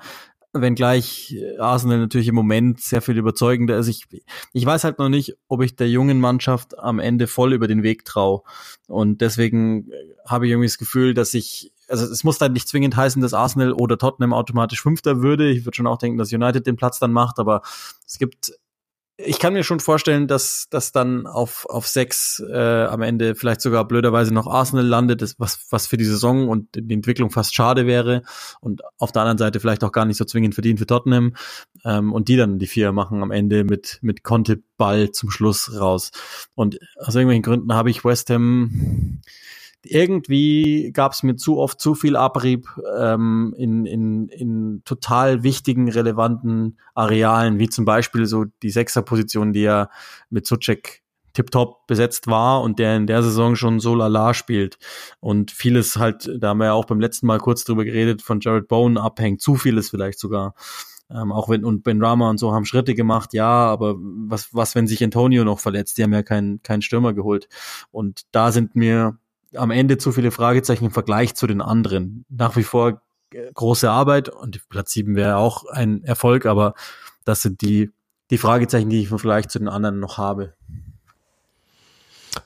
wenngleich 0.52 1.36
Arsenal 1.58 1.98
natürlich 1.98 2.28
im 2.28 2.34
Moment 2.34 2.80
sehr 2.80 3.02
viel 3.02 3.18
überzeugender 3.18 3.76
ist. 3.78 3.88
Ich, 3.88 4.04
ich 4.52 4.66
weiß 4.66 4.84
halt 4.84 4.98
noch 4.98 5.08
nicht, 5.08 5.36
ob 5.48 5.62
ich 5.62 5.76
der 5.76 5.88
jungen 5.88 6.20
Mannschaft 6.20 6.78
am 6.78 6.98
Ende 6.98 7.26
voll 7.26 7.52
über 7.52 7.68
den 7.68 7.82
Weg 7.82 8.04
traue. 8.04 8.42
Und 8.86 9.20
deswegen 9.20 9.90
habe 10.26 10.46
ich 10.46 10.52
irgendwie 10.52 10.68
das 10.68 10.78
Gefühl, 10.78 11.14
dass 11.14 11.34
ich, 11.34 11.72
also 11.88 12.04
es 12.04 12.24
muss 12.24 12.38
dann 12.38 12.52
nicht 12.52 12.68
zwingend 12.68 12.96
heißen, 12.96 13.20
dass 13.20 13.34
Arsenal 13.34 13.72
oder 13.72 13.98
Tottenham 13.98 14.32
automatisch 14.32 14.80
Fünfter 14.80 15.22
würde. 15.22 15.50
Ich 15.50 15.64
würde 15.64 15.76
schon 15.76 15.86
auch 15.86 15.98
denken, 15.98 16.18
dass 16.18 16.32
United 16.32 16.66
den 16.66 16.76
Platz 16.76 16.98
dann 16.98 17.12
macht, 17.12 17.38
aber 17.38 17.62
es 18.06 18.18
gibt 18.18 18.52
ich 19.20 19.40
kann 19.40 19.52
mir 19.52 19.64
schon 19.64 19.80
vorstellen, 19.80 20.28
dass 20.28 20.68
das 20.70 20.92
dann 20.92 21.26
auf, 21.26 21.66
auf 21.66 21.88
sechs 21.88 22.40
äh, 22.48 22.84
am 22.84 23.02
Ende 23.02 23.34
vielleicht 23.34 23.60
sogar 23.60 23.86
blöderweise 23.86 24.32
noch 24.32 24.46
Arsenal 24.46 24.86
landet, 24.86 25.22
das, 25.22 25.34
was, 25.38 25.66
was 25.70 25.88
für 25.88 25.96
die 25.96 26.04
Saison 26.04 26.48
und 26.48 26.68
die 26.74 26.94
Entwicklung 26.94 27.30
fast 27.30 27.52
schade 27.52 27.86
wäre. 27.86 28.22
Und 28.60 28.82
auf 28.96 29.10
der 29.10 29.22
anderen 29.22 29.38
Seite 29.38 29.58
vielleicht 29.58 29.82
auch 29.82 29.90
gar 29.90 30.04
nicht 30.04 30.18
so 30.18 30.24
zwingend 30.24 30.54
verdient 30.54 30.78
für 30.78 30.86
Tottenham. 30.86 31.34
Ähm, 31.84 32.12
und 32.12 32.28
die 32.28 32.36
dann 32.36 32.60
die 32.60 32.68
vier 32.68 32.92
machen 32.92 33.20
am 33.24 33.32
Ende 33.32 33.64
mit, 33.64 33.98
mit 34.02 34.22
Conte 34.22 34.62
Ball 34.76 35.10
zum 35.10 35.30
Schluss 35.30 35.80
raus. 35.80 36.12
Und 36.54 36.78
aus 36.96 37.16
irgendwelchen 37.16 37.42
Gründen 37.42 37.74
habe 37.74 37.90
ich 37.90 38.04
West 38.04 38.30
Ham 38.30 39.20
irgendwie 39.84 40.90
gab 40.92 41.12
es 41.12 41.22
mir 41.22 41.36
zu 41.36 41.58
oft 41.58 41.80
zu 41.80 41.94
viel 41.94 42.16
Abrieb 42.16 42.68
ähm, 42.98 43.54
in, 43.56 43.86
in, 43.86 44.28
in 44.28 44.82
total 44.84 45.42
wichtigen, 45.42 45.88
relevanten 45.90 46.78
Arealen, 46.94 47.58
wie 47.58 47.68
zum 47.68 47.84
Beispiel 47.84 48.26
so 48.26 48.44
die 48.62 48.70
Sechserposition, 48.70 49.52
die 49.52 49.62
ja 49.62 49.88
mit 50.30 50.46
Suchek 50.46 51.02
tiptop 51.32 51.86
besetzt 51.86 52.26
war 52.26 52.62
und 52.62 52.80
der 52.80 52.96
in 52.96 53.06
der 53.06 53.22
Saison 53.22 53.54
schon 53.54 53.78
so 53.78 53.94
lala 53.94 54.34
spielt. 54.34 54.78
Und 55.20 55.52
vieles 55.52 55.96
halt, 55.96 56.28
da 56.38 56.48
haben 56.48 56.58
wir 56.58 56.66
ja 56.66 56.72
auch 56.72 56.86
beim 56.86 56.98
letzten 56.98 57.26
Mal 57.26 57.38
kurz 57.38 57.64
drüber 57.64 57.84
geredet, 57.84 58.22
von 58.22 58.40
Jared 58.40 58.66
Bowen 58.66 58.98
abhängt, 58.98 59.40
zu 59.40 59.54
vieles 59.54 59.90
vielleicht 59.90 60.18
sogar. 60.18 60.54
Ähm, 61.10 61.30
auch 61.32 61.48
wenn, 61.48 61.64
und 61.64 61.84
Ben 61.84 62.02
Rama 62.02 62.28
und 62.28 62.38
so 62.38 62.52
haben 62.52 62.64
Schritte 62.64 62.94
gemacht, 62.94 63.32
ja, 63.32 63.46
aber 63.46 63.94
was, 63.98 64.52
was, 64.52 64.74
wenn 64.74 64.86
sich 64.86 65.02
Antonio 65.02 65.44
noch 65.44 65.60
verletzt? 65.60 65.96
Die 65.96 66.02
haben 66.02 66.12
ja 66.12 66.22
keinen, 66.22 66.62
keinen 66.62 66.82
Stürmer 66.82 67.14
geholt. 67.14 67.48
Und 67.92 68.22
da 68.32 68.50
sind 68.50 68.74
mir 68.74 69.16
am 69.54 69.70
Ende 69.70 69.98
zu 69.98 70.12
viele 70.12 70.30
Fragezeichen 70.30 70.86
im 70.86 70.90
Vergleich 70.90 71.34
zu 71.34 71.46
den 71.46 71.60
anderen. 71.60 72.24
Nach 72.28 72.56
wie 72.56 72.62
vor 72.62 73.00
äh, 73.32 73.50
große 73.52 73.90
Arbeit 73.90 74.28
und 74.28 74.68
Platz 74.68 74.92
7 74.92 75.16
wäre 75.16 75.36
auch 75.36 75.64
ein 75.66 76.02
Erfolg, 76.04 76.46
aber 76.46 76.74
das 77.24 77.42
sind 77.42 77.60
die, 77.62 77.90
die 78.30 78.38
Fragezeichen, 78.38 78.90
die 78.90 79.00
ich 79.00 79.10
im 79.10 79.18
Vergleich 79.18 79.48
zu 79.48 79.58
den 79.58 79.68
anderen 79.68 80.00
noch 80.00 80.18
habe. 80.18 80.54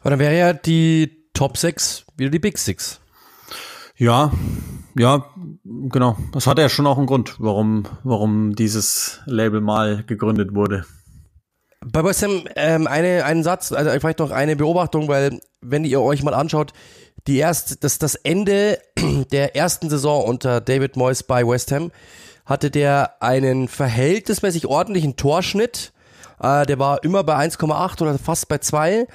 Aber 0.01 0.11
dann 0.11 0.19
wäre 0.19 0.37
ja 0.37 0.53
die 0.53 1.29
Top 1.35 1.57
6 1.57 2.07
wieder 2.17 2.31
die 2.31 2.39
Big 2.39 2.59
Six. 2.59 3.01
Ja, 3.97 4.33
ja, 4.97 5.27
genau. 5.65 6.17
Das 6.33 6.47
hat 6.47 6.59
ja 6.59 6.69
schon 6.69 6.87
auch 6.87 6.99
einen 6.99 7.07
Grund, 7.07 7.37
warum, 7.39 7.85
warum 8.03 8.55
dieses 8.55 9.21
Label 9.27 9.61
mal 9.61 10.03
gegründet 10.05 10.55
wurde. 10.55 10.85
Bei 11.85 12.05
West 12.05 12.23
Ham 12.23 12.45
ähm, 12.55 12.87
eine, 12.87 13.25
einen 13.25 13.43
Satz, 13.43 13.73
also 13.73 13.91
vielleicht 13.91 14.21
noch 14.21 14.31
eine 14.31 14.57
Beobachtung, 14.57 15.09
weil 15.09 15.41
wenn 15.61 15.85
ihr 15.85 16.01
euch 16.01 16.23
mal 16.23 16.35
anschaut, 16.35 16.73
die 17.27 17.39
erst, 17.39 17.83
das, 17.85 17.99
das 17.99 18.15
Ende 18.15 18.79
der 19.33 19.57
ersten 19.57 19.91
Saison 19.91 20.25
unter 20.25 20.61
David 20.61 20.97
Moyes 20.97 21.23
bei 21.23 21.47
West 21.47 21.73
Ham 21.73 21.91
hatte 22.45 22.71
der 22.71 23.23
einen 23.23 23.69
verhältnismäßig 23.69 24.67
ordentlichen 24.67 25.17
Torschnitt. 25.17 25.93
Äh, 26.41 26.67
der 26.67 26.79
war 26.79 27.03
immer 27.05 27.25
bei 27.25 27.37
1,8 27.37 28.03
oder 28.03 28.19
fast 28.19 28.49
bei 28.49 28.59
2. 28.59 29.07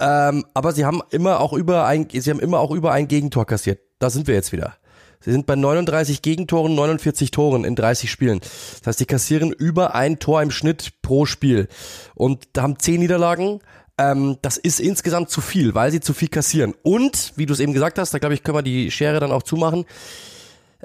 Ähm, 0.00 0.44
aber 0.54 0.72
sie 0.72 0.84
haben 0.84 1.02
immer 1.10 1.40
auch 1.40 1.52
über 1.52 1.86
ein, 1.86 2.08
sie 2.10 2.30
haben 2.30 2.40
immer 2.40 2.58
auch 2.58 2.72
über 2.72 2.92
ein 2.92 3.08
Gegentor 3.08 3.46
kassiert. 3.46 3.80
Da 3.98 4.10
sind 4.10 4.26
wir 4.26 4.34
jetzt 4.34 4.52
wieder. 4.52 4.74
Sie 5.24 5.30
sind 5.30 5.46
bei 5.46 5.56
39 5.56 6.22
Gegentoren, 6.22 6.74
49 6.74 7.30
Toren 7.30 7.64
in 7.64 7.76
30 7.76 8.10
Spielen. 8.10 8.40
Das 8.40 8.86
heißt, 8.86 8.98
sie 8.98 9.06
kassieren 9.06 9.52
über 9.52 9.94
ein 9.94 10.18
Tor 10.18 10.42
im 10.42 10.50
Schnitt 10.50 10.92
pro 11.02 11.26
Spiel 11.26 11.68
und 12.14 12.46
haben 12.56 12.78
10 12.78 13.00
Niederlagen. 13.00 13.60
Ähm, 13.98 14.38
das 14.42 14.56
ist 14.56 14.80
insgesamt 14.80 15.30
zu 15.30 15.40
viel, 15.40 15.74
weil 15.74 15.92
sie 15.92 16.00
zu 16.00 16.12
viel 16.14 16.28
kassieren. 16.28 16.74
Und, 16.82 17.32
wie 17.36 17.46
du 17.46 17.52
es 17.52 17.60
eben 17.60 17.72
gesagt 17.72 17.98
hast, 17.98 18.12
da 18.12 18.18
glaube 18.18 18.34
ich, 18.34 18.42
können 18.42 18.58
wir 18.58 18.62
die 18.62 18.90
Schere 18.90 19.20
dann 19.20 19.32
auch 19.32 19.42
zumachen. 19.42 19.84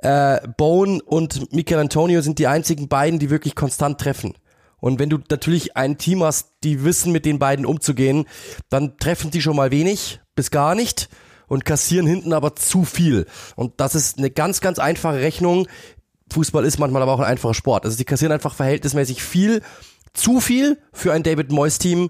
Äh, 0.02 0.48
Bone 0.58 1.02
und 1.04 1.52
Michael 1.54 1.82
Antonio 1.82 2.22
sind 2.22 2.38
die 2.38 2.48
einzigen 2.48 2.88
beiden, 2.88 3.20
die 3.20 3.30
wirklich 3.30 3.56
konstant 3.56 4.00
treffen. 4.00 4.34
Und 4.80 5.00
wenn 5.00 5.10
du 5.10 5.18
natürlich 5.32 5.76
ein 5.76 5.98
Team 5.98 6.24
hast, 6.24 6.50
die 6.64 6.84
wissen, 6.84 7.12
mit 7.12 7.26
den 7.26 7.40
beiden 7.40 7.66
umzugehen, 7.66 8.26
dann 8.70 8.98
treffen 8.98 9.32
die 9.32 9.42
schon 9.42 9.56
mal 9.56 9.72
wenig 9.72 10.20
bis 10.36 10.52
gar 10.52 10.76
nicht 10.76 11.10
und 11.48 11.66
kassieren 11.66 12.08
hinten 12.08 12.34
aber 12.34 12.56
zu 12.56 12.86
viel. 12.86 13.26
Und 13.56 13.74
das 13.78 13.96
ist 13.96 14.18
eine 14.18 14.30
ganz, 14.30 14.62
ganz 14.62 14.80
einfache 14.80 15.20
Rechnung. 15.20 15.68
Fußball 16.32 16.66
ist 16.66 16.78
manchmal 16.78 17.02
aber 17.02 17.14
auch 17.14 17.20
ein 17.20 17.26
einfacher 17.26 17.54
Sport. 17.54 17.86
Also 17.86 17.98
die 17.98 18.06
kassieren 18.06 18.32
einfach 18.32 18.54
verhältnismäßig 18.54 19.24
viel, 19.24 19.62
zu 20.14 20.40
viel 20.40 20.78
für 20.92 21.14
ein 21.14 21.24
David 21.24 21.52
Moyes 21.52 21.80
Team, 21.80 22.10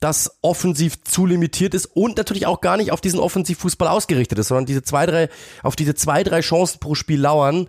das 0.00 0.38
offensiv 0.42 1.02
zu 1.02 1.26
limitiert 1.26 1.74
ist 1.74 1.86
und 1.86 2.16
natürlich 2.16 2.46
auch 2.46 2.60
gar 2.60 2.76
nicht 2.76 2.92
auf 2.92 3.00
diesen 3.00 3.18
Offensivfußball 3.18 3.88
ausgerichtet 3.88 4.38
ist, 4.38 4.48
sondern 4.48 4.66
diese 4.66 4.82
zwei, 4.82 5.06
drei, 5.06 5.28
auf 5.62 5.74
diese 5.74 5.94
zwei, 5.94 6.22
drei 6.22 6.40
Chancen 6.40 6.78
pro 6.78 6.94
Spiel 6.94 7.20
lauern. 7.20 7.68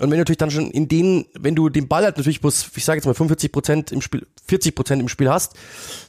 Und 0.00 0.10
wenn 0.10 0.12
du 0.12 0.18
natürlich 0.18 0.38
dann 0.38 0.50
schon 0.50 0.70
in 0.70 0.88
denen, 0.88 1.26
wenn 1.38 1.54
du 1.54 1.68
den 1.68 1.88
Ball 1.88 2.04
halt 2.04 2.16
natürlich 2.16 2.40
bloß, 2.40 2.70
ich 2.74 2.84
sage 2.84 2.98
jetzt 2.98 3.06
mal 3.06 3.14
45 3.14 3.52
Prozent 3.52 3.92
im 3.92 4.00
Spiel, 4.00 4.26
40 4.46 4.74
Prozent 4.74 5.02
im 5.02 5.08
Spiel 5.08 5.28
hast, 5.28 5.54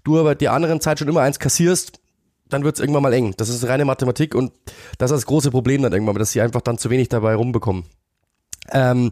du 0.04 0.18
aber 0.18 0.36
der 0.36 0.54
anderen 0.54 0.80
Zeit 0.80 1.00
schon 1.00 1.08
immer 1.08 1.22
eins 1.22 1.40
kassierst, 1.40 2.00
dann 2.50 2.64
wird 2.64 2.76
es 2.76 2.82
irgendwann 2.82 3.04
mal 3.04 3.14
eng. 3.14 3.34
Das 3.38 3.50
ist 3.50 3.68
reine 3.68 3.86
Mathematik 3.86 4.36
und 4.36 4.52
das 4.98 5.12
ist 5.12 5.18
das 5.18 5.26
große 5.26 5.52
Problem 5.52 5.82
dann 5.82 5.94
irgendwann, 5.94 6.16
dass 6.16 6.32
sie 6.32 6.42
einfach 6.42 6.62
dann 6.62 6.78
zu 6.78 6.90
wenig 6.90 7.10
dabei 7.10 7.36
rumbekommen. 7.36 7.86
Ähm, 8.72 9.12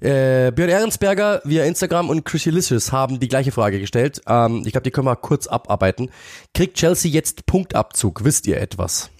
äh, 0.00 0.52
Björn 0.52 0.70
Ehrensberger 0.70 1.40
via 1.44 1.64
Instagram 1.64 2.08
und 2.08 2.24
Chris 2.24 2.46
Ulysses 2.46 2.92
haben 2.92 3.18
die 3.18 3.28
gleiche 3.28 3.52
Frage 3.52 3.80
gestellt. 3.80 4.22
Ähm, 4.26 4.62
ich 4.64 4.72
glaube, 4.72 4.84
die 4.84 4.90
können 4.90 5.06
wir 5.06 5.16
kurz 5.16 5.46
abarbeiten. 5.46 6.10
Kriegt 6.54 6.76
Chelsea 6.76 7.10
jetzt 7.10 7.46
Punktabzug? 7.46 8.24
Wisst 8.24 8.46
ihr 8.46 8.60
etwas? 8.60 9.10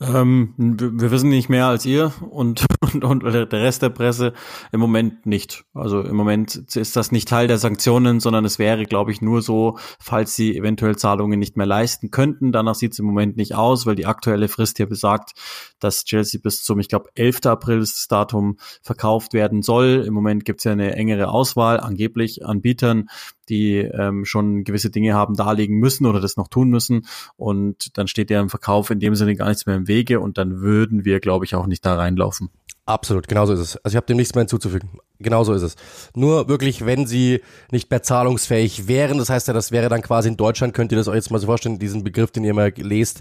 Ähm, 0.00 0.54
wir 0.56 1.10
wissen 1.10 1.28
nicht 1.28 1.48
mehr 1.48 1.66
als 1.66 1.84
ihr 1.84 2.12
und, 2.30 2.64
und, 2.94 3.02
und 3.02 3.24
der 3.24 3.50
Rest 3.50 3.82
der 3.82 3.88
Presse 3.88 4.32
im 4.70 4.78
Moment 4.78 5.26
nicht. 5.26 5.64
Also 5.74 6.02
im 6.02 6.14
Moment 6.14 6.54
ist 6.76 6.94
das 6.94 7.10
nicht 7.10 7.28
Teil 7.28 7.48
der 7.48 7.58
Sanktionen, 7.58 8.20
sondern 8.20 8.44
es 8.44 8.60
wäre, 8.60 8.84
glaube 8.84 9.10
ich, 9.10 9.20
nur 9.20 9.42
so, 9.42 9.76
falls 9.98 10.36
sie 10.36 10.56
eventuell 10.56 10.96
Zahlungen 10.96 11.40
nicht 11.40 11.56
mehr 11.56 11.66
leisten 11.66 12.12
könnten. 12.12 12.52
Danach 12.52 12.76
sieht 12.76 12.92
es 12.92 13.00
im 13.00 13.06
Moment 13.06 13.36
nicht 13.36 13.56
aus, 13.56 13.86
weil 13.86 13.96
die 13.96 14.06
aktuelle 14.06 14.46
Frist 14.46 14.76
hier 14.76 14.88
besagt, 14.88 15.32
dass 15.80 16.04
Chelsea 16.04 16.40
bis 16.40 16.62
zum, 16.62 16.78
ich 16.78 16.88
glaube, 16.88 17.10
11. 17.16 17.46
April 17.46 17.80
das 17.80 18.06
Datum 18.06 18.56
verkauft 18.82 19.32
werden 19.32 19.62
soll. 19.62 20.04
Im 20.06 20.14
Moment 20.14 20.44
gibt 20.44 20.60
es 20.60 20.64
ja 20.64 20.72
eine 20.72 20.94
engere 20.94 21.28
Auswahl, 21.28 21.80
angeblich 21.80 22.46
Anbietern, 22.46 23.08
die 23.48 23.78
ähm, 23.78 24.24
schon 24.24 24.62
gewisse 24.62 24.90
Dinge 24.90 25.14
haben 25.14 25.34
darlegen 25.34 25.78
müssen 25.78 26.06
oder 26.06 26.20
das 26.20 26.36
noch 26.36 26.48
tun 26.48 26.68
müssen. 26.68 27.06
Und 27.36 27.96
dann 27.98 28.06
steht 28.06 28.30
ja 28.30 28.40
im 28.40 28.48
Verkauf 28.48 28.90
in 28.90 29.00
dem 29.00 29.16
Sinne 29.16 29.34
gar 29.34 29.48
nichts 29.48 29.66
mehr 29.66 29.76
im 29.76 29.87
Wege 29.88 30.20
und 30.20 30.38
dann 30.38 30.60
würden 30.60 31.04
wir, 31.04 31.20
glaube 31.20 31.44
ich, 31.44 31.54
auch 31.54 31.66
nicht 31.66 31.84
da 31.84 31.96
reinlaufen. 31.96 32.50
Absolut, 32.88 33.28
genauso 33.28 33.52
ist 33.52 33.60
es. 33.60 33.76
Also 33.84 33.94
ich 33.94 33.96
habe 33.96 34.06
dem 34.06 34.16
nichts 34.16 34.34
mehr 34.34 34.40
hinzuzufügen. 34.40 34.88
Genauso 35.18 35.52
ist 35.52 35.60
es. 35.60 35.76
Nur 36.14 36.48
wirklich, 36.48 36.86
wenn 36.86 37.06
sie 37.06 37.42
nicht 37.70 37.90
mehr 37.90 38.02
zahlungsfähig 38.02 38.88
wären, 38.88 39.18
das 39.18 39.28
heißt 39.28 39.46
ja, 39.46 39.52
das 39.52 39.72
wäre 39.72 39.90
dann 39.90 40.00
quasi 40.00 40.28
in 40.30 40.38
Deutschland, 40.38 40.72
könnt 40.72 40.90
ihr 40.90 40.96
das 40.96 41.06
euch 41.06 41.16
jetzt 41.16 41.30
mal 41.30 41.38
so 41.38 41.48
vorstellen, 41.48 41.78
diesen 41.78 42.02
Begriff, 42.02 42.30
den 42.30 42.44
ihr 42.44 42.54
mal 42.54 42.72
lest, 42.76 43.20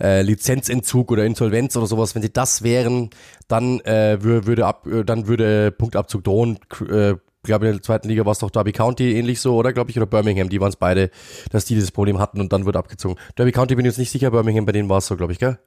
äh, 0.00 0.22
Lizenzentzug 0.22 1.12
oder 1.12 1.26
Insolvenz 1.26 1.76
oder 1.76 1.86
sowas, 1.86 2.14
wenn 2.14 2.22
sie 2.22 2.32
das 2.32 2.62
wären, 2.62 3.10
dann 3.48 3.80
äh, 3.80 4.16
würde 4.22 4.64
ab, 4.64 4.86
äh, 4.86 5.04
dann 5.04 5.26
würde 5.26 5.72
Punktabzug 5.72 6.24
drohen. 6.24 6.58
Äh, 6.88 7.10
ich 7.10 7.48
glaube, 7.48 7.66
in 7.66 7.72
der 7.72 7.82
zweiten 7.82 8.08
Liga 8.08 8.24
war 8.24 8.32
es 8.32 8.38
doch 8.38 8.50
Derby 8.50 8.72
County 8.72 9.12
ähnlich 9.12 9.42
so, 9.42 9.56
oder 9.56 9.74
glaube 9.74 9.90
ich, 9.90 9.96
oder 9.98 10.06
Birmingham, 10.06 10.48
die 10.48 10.60
waren 10.60 10.70
es 10.70 10.76
beide, 10.76 11.10
dass 11.50 11.66
die 11.66 11.74
dieses 11.74 11.90
Problem 11.90 12.18
hatten 12.18 12.40
und 12.40 12.50
dann 12.54 12.64
wird 12.64 12.76
abgezogen. 12.76 13.16
Derby 13.36 13.52
County 13.52 13.74
bin 13.74 13.84
ich 13.84 13.90
jetzt 13.90 13.98
nicht 13.98 14.10
sicher, 14.10 14.30
Birmingham, 14.30 14.64
bei 14.64 14.72
denen 14.72 14.88
war 14.88 14.98
es 14.98 15.06
so, 15.06 15.18
glaube 15.18 15.34
ich, 15.34 15.38
gell? 15.38 15.58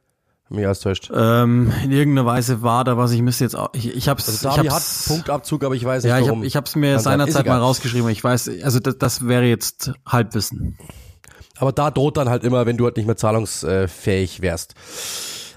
Mich 0.50 0.66
alles 0.66 0.80
täuscht. 0.80 1.12
Ähm, 1.14 1.74
in 1.84 1.92
irgendeiner 1.92 2.28
Weise 2.28 2.62
war 2.62 2.84
da 2.84 2.98
was, 2.98 3.12
ich 3.12 3.22
müsste 3.22 3.44
jetzt 3.44 3.56
auch, 3.56 3.70
ich, 3.74 3.96
ich 3.96 4.08
hab's, 4.08 4.30
also 4.30 4.62
ich 4.62 4.70
hab's, 4.70 5.08
hat 5.08 5.16
Punktabzug, 5.16 5.64
aber 5.64 5.74
ich 5.74 5.84
weiß 5.84 6.04
nicht 6.04 6.12
ja, 6.12 6.22
warum. 6.22 6.44
Ich, 6.44 6.56
hab, 6.56 6.66
ich 6.66 6.70
hab's 6.70 6.76
mir 6.76 7.00
seinerzeit 7.00 7.48
mal 7.48 7.60
rausgeschrieben, 7.60 8.10
ich 8.10 8.24
weiß, 8.24 8.52
also 8.64 8.80
das, 8.80 8.98
das 9.00 9.28
wäre 9.28 9.46
jetzt 9.46 9.94
Halbwissen. 10.06 10.78
Aber 11.58 11.72
da 11.72 11.90
droht 11.90 12.18
dann 12.18 12.30
halt 12.30 12.44
immer, 12.44 12.66
wenn 12.66 12.78
du 12.78 12.86
halt 12.86 12.98
nicht 12.98 13.06
mehr 13.08 13.16
zahlungsfähig 13.16 14.42
wärst. 14.42 14.76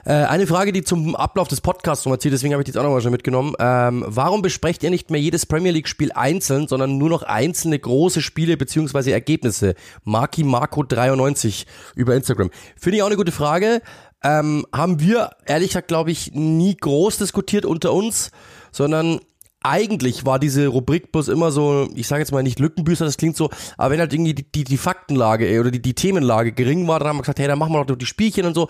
Äh, 0.09 0.24
eine 0.24 0.47
Frage, 0.47 0.72
die 0.72 0.82
zum 0.82 1.16
Ablauf 1.16 1.49
des 1.49 1.61
Podcasts 1.61 2.07
nochmal 2.07 2.18
zieht, 2.18 2.32
deswegen 2.32 2.55
habe 2.55 2.62
ich 2.62 2.64
die 2.64 2.70
jetzt 2.70 2.78
auch 2.78 2.82
nochmal 2.82 3.03
schon 3.03 3.12
mitgenommen. 3.12 3.55
Ähm, 3.59 4.03
warum 4.07 4.41
besprecht 4.41 4.82
ihr 4.82 4.89
nicht 4.89 5.11
mehr 5.11 5.20
jedes 5.20 5.45
Premier 5.45 5.72
League-Spiel 5.72 6.12
einzeln, 6.12 6.66
sondern 6.66 6.97
nur 6.97 7.11
noch 7.11 7.24
einzelne 7.24 7.78
große 7.78 8.22
Spiele 8.22 8.57
beziehungsweise 8.57 9.12
Ergebnisse? 9.12 9.74
Marki 10.05 10.45
Marco 10.45 10.82
93 10.82 11.66
über 11.95 12.14
Instagram. 12.14 12.49
Finde 12.74 12.97
ich 12.97 13.03
auch 13.03 13.09
eine 13.09 13.16
gute 13.16 13.32
Frage. 13.32 13.82
Ähm, 14.22 14.66
haben 14.72 15.00
wir, 15.00 15.30
ehrlich 15.46 15.68
gesagt, 15.68 15.88
glaube 15.88 16.10
ich, 16.10 16.32
nie 16.32 16.76
groß 16.76 17.18
diskutiert 17.18 17.64
unter 17.64 17.92
uns, 17.92 18.30
sondern 18.72 19.20
eigentlich 19.60 20.24
war 20.24 20.38
diese 20.38 20.68
Rubrik 20.68 21.10
bloß 21.12 21.28
immer 21.28 21.50
so, 21.50 21.88
ich 21.94 22.06
sage 22.06 22.20
jetzt 22.22 22.32
mal 22.32 22.42
nicht 22.42 22.58
Lückenbüßer, 22.58 23.04
das 23.04 23.16
klingt 23.16 23.36
so, 23.36 23.50
aber 23.76 23.92
wenn 23.92 24.00
halt 24.00 24.12
irgendwie 24.12 24.34
die, 24.34 24.50
die, 24.50 24.64
die 24.64 24.76
Faktenlage 24.76 25.60
oder 25.60 25.70
die, 25.70 25.82
die 25.82 25.94
Themenlage 25.94 26.52
gering 26.52 26.86
war, 26.86 27.00
dann 27.00 27.08
haben 27.08 27.16
wir 27.16 27.22
gesagt, 27.22 27.40
hey, 27.40 27.48
dann 27.48 27.58
machen 27.58 27.72
wir 27.72 27.84
doch 27.84 27.96
die 27.96 28.06
Spielchen 28.06 28.46
und 28.46 28.54
so. 28.54 28.68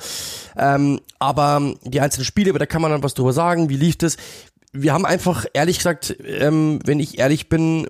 Ähm, 0.57 1.01
aber 1.19 1.75
die 1.85 2.01
einzelnen 2.01 2.25
Spiele, 2.25 2.53
da 2.53 2.67
kann 2.67 2.83
man 2.83 2.91
dann 2.91 3.03
was 3.03 3.15
drüber 3.15 3.33
sagen, 3.33 3.69
wie 3.69 3.77
lief 3.77 3.97
das. 3.97 4.17
Wir 4.73 4.93
haben 4.93 5.07
einfach, 5.07 5.47
ehrlich 5.53 5.79
gesagt, 5.79 6.17
ähm, 6.25 6.79
wenn 6.85 7.01
ich 7.01 7.19
ehrlich 7.19 7.49
bin, 7.49 7.87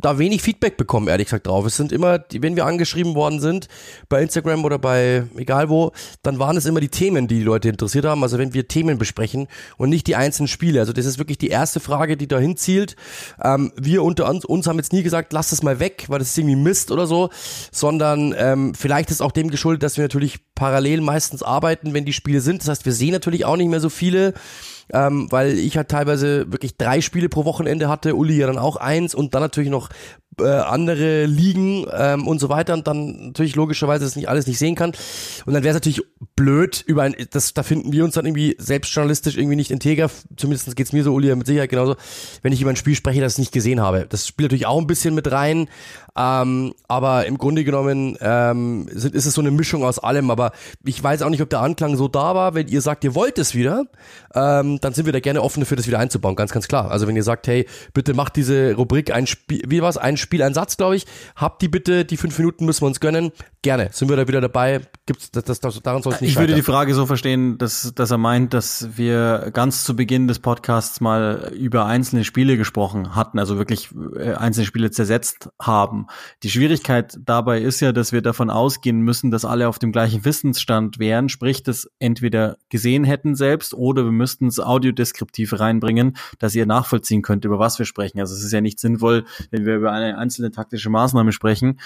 da 0.00 0.18
wenig 0.18 0.42
Feedback 0.42 0.76
bekommen, 0.76 1.08
ehrlich 1.08 1.26
gesagt, 1.26 1.46
drauf. 1.46 1.66
Es 1.66 1.76
sind 1.76 1.92
immer, 1.92 2.24
wenn 2.32 2.56
wir 2.56 2.66
angeschrieben 2.66 3.14
worden 3.14 3.40
sind, 3.40 3.68
bei 4.08 4.22
Instagram 4.22 4.64
oder 4.64 4.78
bei 4.78 5.24
egal 5.36 5.68
wo, 5.68 5.92
dann 6.22 6.38
waren 6.38 6.56
es 6.56 6.66
immer 6.66 6.80
die 6.80 6.88
Themen, 6.88 7.28
die 7.28 7.38
die 7.38 7.44
Leute 7.44 7.68
interessiert 7.68 8.04
haben. 8.04 8.22
Also 8.22 8.38
wenn 8.38 8.54
wir 8.54 8.68
Themen 8.68 8.98
besprechen 8.98 9.48
und 9.76 9.90
nicht 9.90 10.06
die 10.06 10.16
einzelnen 10.16 10.48
Spiele. 10.48 10.80
Also 10.80 10.92
das 10.92 11.06
ist 11.06 11.18
wirklich 11.18 11.38
die 11.38 11.48
erste 11.48 11.80
Frage, 11.80 12.16
die 12.16 12.28
dahin 12.28 12.56
zielt. 12.56 12.96
Ähm, 13.42 13.72
wir 13.76 14.02
unter 14.02 14.28
uns, 14.28 14.44
uns 14.44 14.66
haben 14.66 14.78
jetzt 14.78 14.92
nie 14.92 15.02
gesagt, 15.02 15.32
lass 15.32 15.50
das 15.50 15.62
mal 15.62 15.80
weg, 15.80 16.06
weil 16.08 16.18
das 16.18 16.28
ist 16.28 16.38
irgendwie 16.38 16.56
Mist 16.56 16.90
oder 16.90 17.06
so, 17.06 17.30
sondern 17.72 18.34
ähm, 18.36 18.74
vielleicht 18.74 19.10
ist 19.10 19.20
auch 19.20 19.32
dem 19.32 19.50
geschuldet, 19.50 19.82
dass 19.82 19.96
wir 19.96 20.04
natürlich 20.04 20.38
parallel 20.54 21.00
meistens 21.00 21.42
arbeiten, 21.42 21.94
wenn 21.94 22.04
die 22.04 22.12
Spiele 22.12 22.40
sind. 22.40 22.62
Das 22.62 22.68
heißt, 22.68 22.84
wir 22.84 22.92
sehen 22.92 23.12
natürlich 23.12 23.44
auch 23.44 23.56
nicht 23.56 23.68
mehr 23.68 23.80
so 23.80 23.90
viele 23.90 24.34
ähm, 24.92 25.26
weil 25.30 25.58
ich 25.58 25.76
halt 25.76 25.88
teilweise 25.88 26.50
wirklich 26.50 26.76
drei 26.76 27.00
Spiele 27.00 27.28
pro 27.28 27.44
Wochenende 27.44 27.88
hatte, 27.88 28.14
Uli 28.14 28.36
ja 28.36 28.46
dann 28.46 28.58
auch 28.58 28.76
eins 28.76 29.14
und 29.14 29.34
dann 29.34 29.42
natürlich 29.42 29.70
noch 29.70 29.88
äh, 30.38 30.44
andere 30.44 31.24
Ligen 31.26 31.86
ähm, 31.96 32.26
und 32.26 32.38
so 32.38 32.48
weiter 32.48 32.74
und 32.74 32.86
dann 32.86 33.28
natürlich 33.28 33.56
logischerweise 33.56 34.04
das 34.04 34.16
nicht 34.16 34.28
alles 34.28 34.46
nicht 34.46 34.58
sehen 34.58 34.74
kann. 34.74 34.92
Und 35.46 35.54
dann 35.54 35.62
wäre 35.62 35.70
es 35.70 35.76
natürlich 35.76 36.02
blöd 36.34 36.84
über 36.86 37.02
ein, 37.02 37.16
das, 37.30 37.54
da 37.54 37.62
finden 37.62 37.92
wir 37.92 38.04
uns 38.04 38.14
dann 38.14 38.26
irgendwie 38.26 38.54
selbstjournalistisch 38.58 39.36
irgendwie 39.36 39.56
nicht 39.56 39.70
integer, 39.70 40.10
zumindest 40.36 40.76
geht's 40.76 40.92
mir 40.92 41.04
so, 41.04 41.14
Uli, 41.14 41.34
mit 41.34 41.46
Sicherheit 41.46 41.70
genauso, 41.70 41.96
wenn 42.42 42.52
ich 42.52 42.60
über 42.60 42.70
ein 42.70 42.76
Spiel 42.76 42.94
spreche, 42.94 43.20
das 43.20 43.34
ich 43.34 43.38
nicht 43.38 43.52
gesehen 43.52 43.80
habe. 43.80 44.06
Das 44.08 44.26
spielt 44.26 44.50
natürlich 44.50 44.66
auch 44.66 44.80
ein 44.80 44.86
bisschen 44.86 45.14
mit 45.14 45.30
rein, 45.30 45.68
ähm, 46.16 46.74
aber 46.88 47.26
im 47.26 47.38
Grunde 47.38 47.64
genommen 47.64 48.16
ähm, 48.20 48.88
ist, 48.88 49.14
es 49.14 49.26
so 49.26 49.40
eine 49.40 49.50
Mischung 49.50 49.84
aus 49.84 49.98
allem, 49.98 50.30
aber 50.30 50.52
ich 50.84 51.02
weiß 51.02 51.22
auch 51.22 51.30
nicht, 51.30 51.42
ob 51.42 51.50
der 51.50 51.60
Anklang 51.60 51.96
so 51.96 52.08
da 52.08 52.34
war, 52.34 52.54
wenn 52.54 52.68
ihr 52.68 52.80
sagt, 52.80 53.04
ihr 53.04 53.14
wollt 53.14 53.38
es 53.38 53.54
wieder, 53.54 53.84
ähm, 54.34 54.78
dann 54.80 54.94
sind 54.94 55.06
wir 55.06 55.12
da 55.12 55.20
gerne 55.20 55.42
offen 55.42 55.60
dafür, 55.60 55.76
das 55.76 55.86
wieder 55.86 55.98
einzubauen, 55.98 56.36
ganz, 56.36 56.52
ganz 56.52 56.68
klar. 56.68 56.90
Also 56.90 57.06
wenn 57.06 57.16
ihr 57.16 57.22
sagt, 57.22 57.46
hey, 57.46 57.66
bitte 57.92 58.14
macht 58.14 58.36
diese 58.36 58.74
Rubrik 58.74 59.12
ein 59.12 59.26
Spiel, 59.26 59.62
wie 59.66 59.82
war's, 59.82 59.98
ein 59.98 60.16
Spiel, 60.16 60.42
ein 60.42 60.54
Satz, 60.54 60.76
glaube 60.76 60.96
ich, 60.96 61.06
habt 61.34 61.60
die 61.62 61.68
bitte, 61.68 62.04
die 62.04 62.16
fünf 62.16 62.38
Minuten 62.38 62.64
müssen 62.64 62.82
wir 62.82 62.86
uns 62.86 63.00
gönnen, 63.00 63.32
gerne, 63.62 63.90
sind 63.92 64.08
wir 64.08 64.16
da 64.16 64.26
wieder 64.26 64.40
dabei, 64.40 64.80
gibt's, 65.06 65.30
das, 65.30 65.44
das, 65.44 65.60
das 65.60 65.80
daran 65.82 66.02
soll 66.02 66.12
es 66.12 66.20
nicht 66.20 66.32
Ich 66.32 66.38
würde 66.38 66.54
die 66.54 66.62
Frage 66.62 66.94
so 66.94 67.06
verstehen, 67.06 67.58
dass, 67.58 67.92
dass 67.94 68.10
er 68.10 68.18
meint, 68.18 68.52
dass 68.52 68.96
wir 68.96 69.50
ganz 69.52 69.84
zu 69.84 69.94
Beginn 69.94 70.26
des 70.26 70.40
Podcasts 70.40 71.00
mal 71.00 71.52
über 71.56 71.86
einzelne 71.86 72.24
Spiele 72.24 72.56
gesprochen 72.56 73.14
hatten, 73.14 73.38
also 73.38 73.56
wirklich 73.56 73.90
äh, 74.16 74.32
einzelne 74.34 74.66
Spiele 74.66 74.90
zersetzt 74.90 75.48
haben. 75.60 76.06
Die 76.42 76.50
Schwierigkeit 76.50 77.18
dabei 77.24 77.60
ist 77.60 77.80
ja, 77.80 77.92
dass 77.92 78.12
wir 78.12 78.20
davon 78.20 78.50
ausgehen 78.50 79.00
müssen, 79.00 79.30
dass 79.30 79.44
alle 79.44 79.68
auf 79.68 79.78
dem 79.78 79.92
gleichen 79.92 80.24
Wissensstand 80.24 80.98
wären, 80.98 81.28
sprich, 81.28 81.62
das 81.62 81.88
entweder 82.00 82.56
gesehen 82.68 83.04
hätten 83.04 83.36
selbst 83.36 83.74
oder 83.74 84.04
wir 84.04 84.12
müssten 84.12 84.48
es 84.48 84.58
audiodeskriptiv 84.58 85.58
reinbringen, 85.58 86.16
dass 86.38 86.54
ihr 86.54 86.66
nachvollziehen 86.66 87.22
könnt, 87.22 87.44
über 87.44 87.58
was 87.58 87.78
wir 87.78 87.86
sprechen. 87.86 88.18
Also 88.18 88.34
es 88.34 88.42
ist 88.42 88.52
ja 88.52 88.60
nicht 88.60 88.80
sinnvoll, 88.80 89.24
wenn 89.50 89.64
wir 89.64 89.76
über 89.76 89.92
eine 89.92 90.18
einzelne 90.18 90.50
taktische 90.50 90.90
Maßnahme 90.90 91.30
sprechen, 91.30 91.78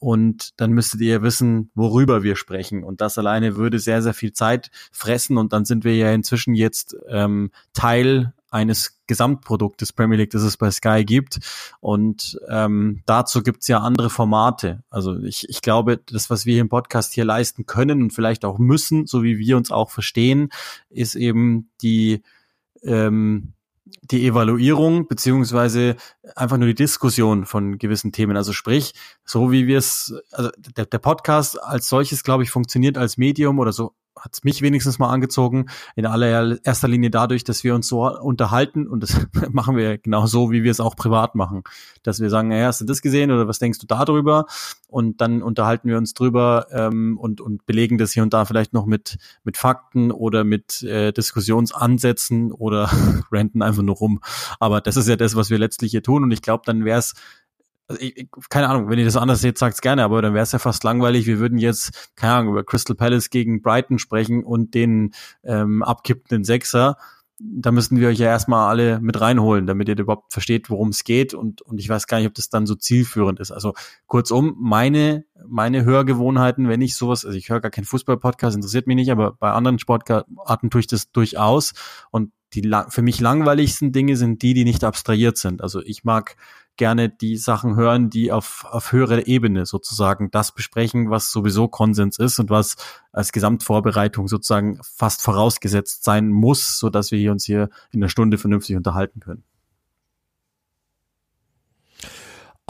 und 0.00 0.58
dann 0.58 0.72
müsstet 0.72 1.00
ihr 1.02 1.22
wissen, 1.22 1.70
worüber 1.74 2.22
wir 2.22 2.34
sprechen. 2.34 2.82
Und 2.82 3.00
das 3.00 3.18
alleine 3.18 3.56
würde 3.56 3.78
sehr, 3.78 4.02
sehr 4.02 4.14
viel 4.14 4.32
Zeit 4.32 4.70
fressen 4.90 5.36
und 5.36 5.52
dann 5.52 5.64
sind 5.64 5.84
wir 5.84 5.94
ja 5.94 6.10
inzwischen 6.10 6.54
jetzt 6.54 6.96
ähm, 7.08 7.52
Teil 7.74 8.32
eines 8.50 9.00
Gesamtproduktes 9.06 9.92
Premier 9.92 10.16
League, 10.16 10.30
das 10.30 10.42
es 10.42 10.56
bei 10.56 10.70
Sky 10.70 11.04
gibt. 11.04 11.38
Und 11.80 12.40
ähm, 12.48 13.02
dazu 13.06 13.42
gibt's 13.42 13.68
ja 13.68 13.78
andere 13.78 14.10
Formate. 14.10 14.82
Also 14.90 15.18
ich, 15.18 15.48
ich 15.48 15.60
glaube, 15.60 15.98
das, 15.98 16.30
was 16.30 16.46
wir 16.46 16.60
im 16.60 16.68
Podcast 16.68 17.12
hier 17.12 17.24
leisten 17.24 17.66
können 17.66 18.02
und 18.02 18.12
vielleicht 18.12 18.44
auch 18.44 18.58
müssen, 18.58 19.06
so 19.06 19.22
wie 19.22 19.38
wir 19.38 19.56
uns 19.56 19.70
auch 19.70 19.90
verstehen, 19.90 20.48
ist 20.88 21.14
eben 21.14 21.70
die 21.80 22.22
ähm, 22.82 23.52
die 24.02 24.26
Evaluierung 24.26 25.08
beziehungsweise 25.08 25.96
einfach 26.36 26.56
nur 26.56 26.68
die 26.68 26.74
Diskussion 26.74 27.46
von 27.46 27.78
gewissen 27.78 28.12
Themen. 28.12 28.36
Also 28.36 28.52
sprich, 28.52 28.92
so 29.24 29.50
wie 29.50 29.66
wir 29.66 29.78
es, 29.78 30.14
also 30.32 30.50
der, 30.76 30.86
der 30.86 30.98
Podcast 30.98 31.62
als 31.62 31.88
solches, 31.88 32.22
glaube 32.22 32.42
ich, 32.42 32.50
funktioniert 32.50 32.98
als 32.98 33.16
Medium 33.16 33.58
oder 33.58 33.72
so 33.72 33.94
hat 34.18 34.38
mich 34.42 34.62
wenigstens 34.62 34.98
mal 34.98 35.10
angezogen. 35.10 35.66
In 35.96 36.06
allererster 36.06 36.88
Linie 36.88 37.10
dadurch, 37.10 37.44
dass 37.44 37.64
wir 37.64 37.74
uns 37.74 37.88
so 37.88 38.06
unterhalten 38.20 38.86
und 38.86 39.02
das 39.02 39.26
machen 39.50 39.76
wir 39.76 39.98
genau 39.98 40.26
so, 40.26 40.50
wie 40.50 40.62
wir 40.62 40.70
es 40.70 40.80
auch 40.80 40.96
privat 40.96 41.34
machen. 41.34 41.62
Dass 42.02 42.20
wir 42.20 42.30
sagen, 42.30 42.50
hey, 42.50 42.62
hast 42.62 42.80
du 42.80 42.84
das 42.84 43.02
gesehen 43.02 43.30
oder 43.30 43.48
was 43.48 43.58
denkst 43.58 43.78
du 43.78 43.86
darüber? 43.86 44.46
Und 44.88 45.20
dann 45.20 45.42
unterhalten 45.42 45.88
wir 45.88 45.96
uns 45.96 46.14
drüber 46.14 46.66
ähm, 46.72 47.18
und, 47.18 47.40
und 47.40 47.66
belegen 47.66 47.98
das 47.98 48.12
hier 48.12 48.22
und 48.22 48.32
da 48.34 48.44
vielleicht 48.44 48.72
noch 48.72 48.86
mit, 48.86 49.18
mit 49.44 49.56
Fakten 49.56 50.10
oder 50.10 50.44
mit 50.44 50.82
äh, 50.82 51.12
Diskussionsansätzen 51.12 52.52
oder 52.52 52.90
renten 53.32 53.62
einfach 53.62 53.82
nur 53.82 53.96
rum. 53.96 54.20
Aber 54.58 54.80
das 54.80 54.96
ist 54.96 55.08
ja 55.08 55.16
das, 55.16 55.36
was 55.36 55.50
wir 55.50 55.58
letztlich 55.58 55.92
hier 55.92 56.02
tun 56.02 56.24
und 56.24 56.30
ich 56.30 56.42
glaube, 56.42 56.62
dann 56.66 56.84
wäre 56.84 56.98
es 56.98 57.14
also 57.90 58.02
ich, 58.02 58.16
ich, 58.16 58.28
keine 58.48 58.68
Ahnung, 58.68 58.88
wenn 58.88 59.00
ihr 59.00 59.04
das 59.04 59.16
anders 59.16 59.40
seht, 59.40 59.58
sagt's 59.58 59.80
gerne, 59.80 60.04
aber 60.04 60.22
dann 60.22 60.32
wäre 60.32 60.44
es 60.44 60.52
ja 60.52 60.60
fast 60.60 60.84
langweilig. 60.84 61.26
Wir 61.26 61.40
würden 61.40 61.58
jetzt, 61.58 62.12
keine 62.14 62.34
Ahnung, 62.34 62.52
über 62.52 62.62
Crystal 62.62 62.94
Palace 62.94 63.30
gegen 63.30 63.62
Brighton 63.62 63.98
sprechen 63.98 64.44
und 64.44 64.74
den 64.74 65.12
ähm, 65.42 65.82
abkippenden 65.82 66.44
Sechser. 66.44 66.96
Da 67.40 67.72
müssten 67.72 67.98
wir 67.98 68.08
euch 68.08 68.18
ja 68.18 68.28
erstmal 68.28 68.68
alle 68.68 69.00
mit 69.00 69.20
reinholen, 69.20 69.66
damit 69.66 69.88
ihr 69.88 69.98
überhaupt 69.98 70.32
versteht, 70.32 70.70
worum 70.70 70.90
es 70.90 71.02
geht. 71.02 71.34
Und, 71.34 71.62
und 71.62 71.80
ich 71.80 71.88
weiß 71.88 72.06
gar 72.06 72.18
nicht, 72.18 72.28
ob 72.28 72.34
das 72.34 72.48
dann 72.48 72.66
so 72.66 72.76
zielführend 72.76 73.40
ist. 73.40 73.50
Also 73.50 73.72
kurzum, 74.06 74.54
meine, 74.60 75.24
meine 75.48 75.84
Hörgewohnheiten, 75.84 76.68
wenn 76.68 76.82
ich 76.82 76.94
sowas, 76.94 77.24
also 77.24 77.36
ich 77.36 77.48
höre 77.48 77.60
gar 77.60 77.72
keinen 77.72 77.86
Fußball-Podcast, 77.86 78.54
interessiert 78.54 78.86
mich 78.86 78.96
nicht, 78.96 79.10
aber 79.10 79.32
bei 79.32 79.50
anderen 79.50 79.80
Sportarten 79.80 80.70
tue 80.70 80.80
ich 80.80 80.86
das 80.86 81.10
durchaus. 81.10 81.72
Und 82.12 82.30
die 82.52 82.70
für 82.88 83.02
mich 83.02 83.20
langweiligsten 83.20 83.92
Dinge 83.92 84.16
sind 84.16 84.42
die, 84.42 84.54
die 84.54 84.64
nicht 84.64 84.84
abstrahiert 84.84 85.38
sind. 85.38 85.62
Also 85.62 85.80
ich 85.80 86.04
mag 86.04 86.36
gerne 86.80 87.10
die 87.10 87.36
Sachen 87.36 87.76
hören, 87.76 88.08
die 88.08 88.32
auf, 88.32 88.64
auf 88.64 88.90
höherer 88.90 89.26
Ebene 89.26 89.66
sozusagen 89.66 90.30
das 90.30 90.50
besprechen, 90.52 91.10
was 91.10 91.30
sowieso 91.30 91.68
Konsens 91.68 92.18
ist 92.18 92.38
und 92.38 92.48
was 92.48 92.76
als 93.12 93.32
Gesamtvorbereitung 93.32 94.28
sozusagen 94.28 94.80
fast 94.82 95.20
vorausgesetzt 95.20 96.04
sein 96.04 96.30
muss, 96.30 96.78
so 96.78 96.88
dass 96.88 97.10
wir 97.10 97.30
uns 97.32 97.44
hier 97.44 97.68
in 97.92 98.00
der 98.00 98.08
Stunde 98.08 98.38
vernünftig 98.38 98.76
unterhalten 98.76 99.20
können. 99.20 99.44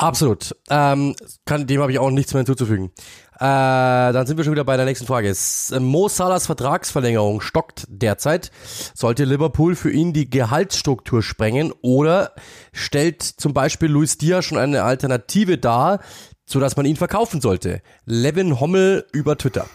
Absolut. 0.01 0.57
Ähm, 0.71 1.15
kann, 1.45 1.67
dem 1.67 1.83
habe 1.83 1.93
ich 1.93 1.99
auch 1.99 2.11
nichts 2.11 2.33
mehr 2.33 2.41
hinzuzufügen. 2.41 2.91
Äh, 3.37 3.41
dann 3.41 4.27
sind 4.27 4.39
wir 4.39 4.45
schon 4.45 4.53
wieder 4.55 4.65
bei 4.65 4.77
der 4.77 4.87
nächsten 4.87 5.07
Frage. 5.07 5.35
Mo 5.79 6.09
Salahs 6.09 6.47
Vertragsverlängerung 6.47 7.43
stockt 7.43 7.85
derzeit. 7.89 8.51
Sollte 8.95 9.25
Liverpool 9.25 9.77
für 9.77 9.91
ihn 9.91 10.13
die 10.15 10.31
Gehaltsstruktur 10.31 11.23
sprengen 11.23 11.73
oder 11.83 12.33
stellt 12.73 13.23
zum 13.23 13.53
Beispiel 13.53 13.91
Luis 13.91 14.17
Diaz 14.17 14.47
schon 14.47 14.59
eine 14.59 14.85
Alternative 14.85 15.59
dar, 15.59 16.01
sodass 16.47 16.77
man 16.77 16.87
ihn 16.87 16.97
verkaufen 16.97 17.43
sollte? 17.43 17.83
Levin 18.07 18.59
Hommel 18.59 19.07
über 19.13 19.37
Twitter. 19.37 19.67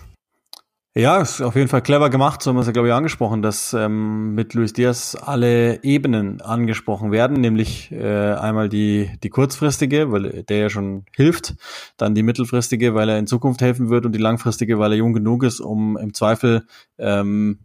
Ja, 0.97 1.19
ist 1.21 1.41
auf 1.41 1.57
jeden 1.57 1.67
Fall 1.67 1.81
clever 1.81 2.09
gemacht, 2.09 2.41
so 2.41 2.49
haben 2.49 2.55
wir 2.55 2.61
es 2.61 2.67
ja, 2.67 2.71
glaube 2.71 2.87
ich, 2.87 2.93
angesprochen, 2.93 3.41
dass 3.41 3.73
ähm, 3.73 4.33
mit 4.33 4.53
Luis 4.53 4.71
Diaz 4.71 5.17
alle 5.19 5.83
Ebenen 5.83 6.39
angesprochen 6.39 7.11
werden, 7.11 7.41
nämlich 7.41 7.91
äh, 7.91 8.31
einmal 8.31 8.69
die, 8.69 9.11
die 9.21 9.27
kurzfristige, 9.27 10.13
weil 10.13 10.43
der 10.43 10.57
ja 10.57 10.69
schon 10.69 11.03
hilft, 11.13 11.55
dann 11.97 12.15
die 12.15 12.23
mittelfristige, 12.23 12.95
weil 12.95 13.09
er 13.09 13.19
in 13.19 13.27
Zukunft 13.27 13.59
helfen 13.59 13.89
wird 13.89 14.05
und 14.05 14.13
die 14.13 14.19
langfristige, 14.19 14.79
weil 14.79 14.93
er 14.93 14.97
jung 14.97 15.11
genug 15.11 15.43
ist, 15.43 15.59
um 15.59 15.97
im 15.97 16.13
Zweifel 16.13 16.65
ähm, 16.97 17.59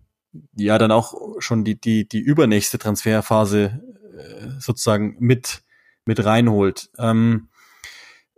ja 0.56 0.76
dann 0.78 0.90
auch 0.90 1.14
schon 1.38 1.62
die, 1.62 1.80
die, 1.80 2.08
die 2.08 2.18
übernächste 2.18 2.78
Transferphase 2.78 3.80
äh, 4.18 4.48
sozusagen 4.58 5.14
mit, 5.20 5.62
mit 6.04 6.24
reinholt. 6.24 6.90
Ähm, 6.98 7.49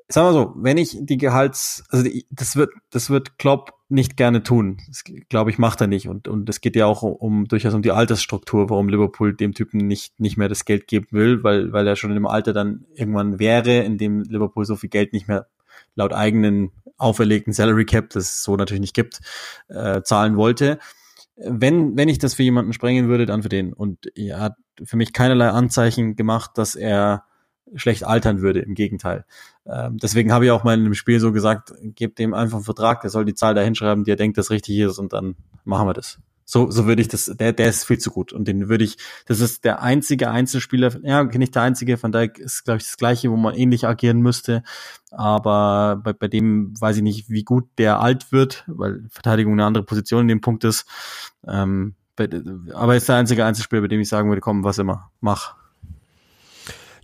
sagen 0.09 0.29
wir 0.29 0.33
so, 0.33 0.53
wenn 0.57 0.79
ich 0.79 0.97
die 1.01 1.17
Gehalts, 1.17 1.85
also 1.91 2.05
die, 2.05 2.27
das 2.31 2.57
wird, 2.57 2.71
das 2.91 3.11
wird 3.11 3.39
Klopp 3.39 3.73
nicht 3.89 4.17
gerne 4.17 4.43
tun. 4.43 4.79
Das 4.89 5.05
glaube 5.29 5.51
ich 5.51 5.59
macht 5.59 5.81
er 5.81 5.87
nicht 5.87 6.09
und 6.09 6.27
und 6.27 6.49
es 6.49 6.61
geht 6.61 6.77
ja 6.77 6.87
auch 6.87 7.03
um 7.03 7.47
durchaus 7.47 7.75
um 7.75 7.83
die 7.83 7.93
Altersstruktur, 7.93 8.71
warum 8.71 8.89
Liverpool 8.89 9.35
dem 9.35 9.53
Typen 9.53 9.87
nicht 9.87 10.19
nicht 10.19 10.37
mehr 10.37 10.49
das 10.49 10.65
Geld 10.65 10.87
geben 10.87 11.09
will, 11.11 11.45
weil 11.45 11.73
weil 11.73 11.87
er 11.87 11.97
schon 11.97 12.17
im 12.17 12.27
Alter 12.27 12.53
dann 12.53 12.87
irgendwann 12.95 13.39
wäre, 13.39 13.81
in 13.81 13.99
dem 13.99 14.23
Liverpool 14.23 14.65
so 14.65 14.77
viel 14.77 14.89
Geld 14.89 15.13
nicht 15.13 15.29
mehr 15.29 15.47
laut 15.95 16.15
eigenen 16.15 16.71
auferlegten 16.97 17.53
Salary 17.53 17.85
Cap, 17.85 18.11
das 18.11 18.25
es 18.25 18.43
so 18.43 18.57
natürlich 18.57 18.81
nicht 18.81 18.95
gibt, 18.95 19.21
äh, 19.69 20.03
zahlen 20.03 20.37
wollte. 20.37 20.79
Wenn 21.37 21.97
wenn 21.97 22.09
ich 22.09 22.19
das 22.19 22.35
für 22.35 22.43
jemanden 22.43 22.73
sprengen 22.73 23.09
würde, 23.09 23.27
dann 23.27 23.43
für 23.43 23.49
den 23.51 23.75
und 23.75 24.07
er 24.17 24.41
hat 24.41 24.55
für 24.83 24.97
mich 24.97 25.13
keinerlei 25.13 25.51
Anzeichen 25.51 26.17
gemacht, 26.17 26.53
dass 26.57 26.75
er 26.75 27.25
schlecht 27.75 28.05
altern 28.05 28.41
würde. 28.41 28.61
Im 28.61 28.75
Gegenteil. 28.75 29.25
Ähm, 29.67 29.99
deswegen 29.99 30.33
habe 30.33 30.45
ich 30.45 30.51
auch 30.51 30.65
mal 30.65 30.75
in 30.75 30.85
dem 30.85 30.95
Spiel 30.95 31.21
so 31.21 31.33
gesagt, 31.33 31.73
gebt 31.83 32.19
dem 32.19 32.35
einfach 32.35 32.59
einen 32.59 32.65
Vertrag, 32.65 33.01
der 33.01 33.11
soll 33.11 33.25
die 33.25 33.35
Zahl 33.35 33.55
da 33.55 33.63
hinschreiben, 33.63 34.05
die 34.05 34.11
er 34.11 34.17
denkt, 34.17 34.39
das 34.39 34.51
richtig 34.51 34.79
ist 34.79 34.99
und 34.99 35.13
dann 35.13 35.37
machen 35.65 35.87
wir 35.87 35.95
das. 35.95 36.19
So, 36.45 36.71
so 36.71 36.87
würde 36.87 37.01
ich 37.01 37.09
das, 37.09 37.27
der, 37.27 37.53
der 37.53 37.69
ist 37.69 37.85
viel 37.85 37.99
zu 37.99 38.11
gut. 38.11 38.33
Und 38.33 38.47
den 38.47 38.69
würde 38.69 38.85
ich, 38.85 38.99
das 39.27 39.41
ist 39.41 39.65
der 39.65 39.81
einzige 39.81 40.31
Einzelspieler, 40.31 40.93
ja, 41.03 41.23
nicht 41.25 41.55
der 41.55 41.63
einzige, 41.63 42.03
Van 42.03 42.13
Dijk 42.13 42.39
ist, 42.39 42.65
glaube 42.65 42.79
ich, 42.79 42.85
das 42.85 42.97
gleiche, 42.97 43.31
wo 43.31 43.37
man 43.37 43.55
ähnlich 43.55 43.87
agieren 43.87 44.21
müsste. 44.21 44.63
Aber 45.11 46.01
bei, 46.03 46.13
bei 46.13 46.29
dem 46.29 46.79
weiß 46.79 46.97
ich 46.97 47.03
nicht, 47.03 47.31
wie 47.31 47.45
gut 47.45 47.69
der 47.79 48.01
alt 48.01 48.33
wird, 48.33 48.65
weil 48.67 49.05
Verteidigung 49.09 49.55
eine 49.55 49.65
andere 49.65 49.85
Position 49.85 50.23
in 50.23 50.29
dem 50.29 50.41
Punkt 50.41 50.65
ist. 50.65 50.87
Ähm, 51.47 51.95
aber 52.75 52.97
ist 52.97 53.09
der 53.09 53.17
einzige 53.17 53.45
Einzelspieler, 53.45 53.83
bei 53.83 53.89
dem 53.89 54.01
ich 54.01 54.09
sagen 54.09 54.29
würde, 54.29 54.43
komm, 54.43 54.65
was 54.65 54.79
immer, 54.79 55.11
mach. 55.21 55.62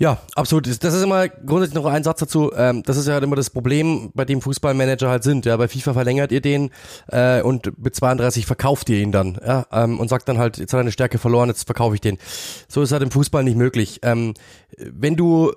Ja, 0.00 0.18
absolut. 0.36 0.68
Das 0.68 0.94
ist 0.94 1.02
immer 1.02 1.28
grundsätzlich 1.28 1.74
noch 1.74 1.90
ein 1.90 2.04
Satz 2.04 2.20
dazu. 2.20 2.52
Ähm, 2.56 2.84
das 2.84 2.96
ist 2.96 3.08
ja 3.08 3.14
halt 3.14 3.24
immer 3.24 3.34
das 3.34 3.50
Problem, 3.50 4.12
bei 4.14 4.24
dem 4.24 4.40
Fußballmanager 4.40 5.08
halt 5.08 5.24
sind. 5.24 5.44
Ja, 5.44 5.56
bei 5.56 5.66
FIFA 5.66 5.92
verlängert 5.92 6.30
ihr 6.30 6.40
den 6.40 6.70
äh, 7.08 7.42
und 7.42 7.82
mit 7.82 7.96
32 7.96 8.46
verkauft 8.46 8.88
ihr 8.90 8.98
ihn 8.98 9.10
dann. 9.10 9.40
Ja, 9.44 9.66
ähm, 9.72 9.98
und 9.98 10.08
sagt 10.08 10.28
dann 10.28 10.38
halt, 10.38 10.58
jetzt 10.58 10.72
hat 10.72 10.78
er 10.78 10.82
eine 10.82 10.92
Stärke 10.92 11.18
verloren, 11.18 11.48
jetzt 11.48 11.64
verkaufe 11.64 11.96
ich 11.96 12.00
den. 12.00 12.16
So 12.68 12.80
ist 12.80 12.92
halt 12.92 13.02
im 13.02 13.10
Fußball 13.10 13.42
nicht 13.42 13.56
möglich. 13.56 13.98
Ähm, 14.02 14.34
wenn 14.76 15.16
du 15.16 15.52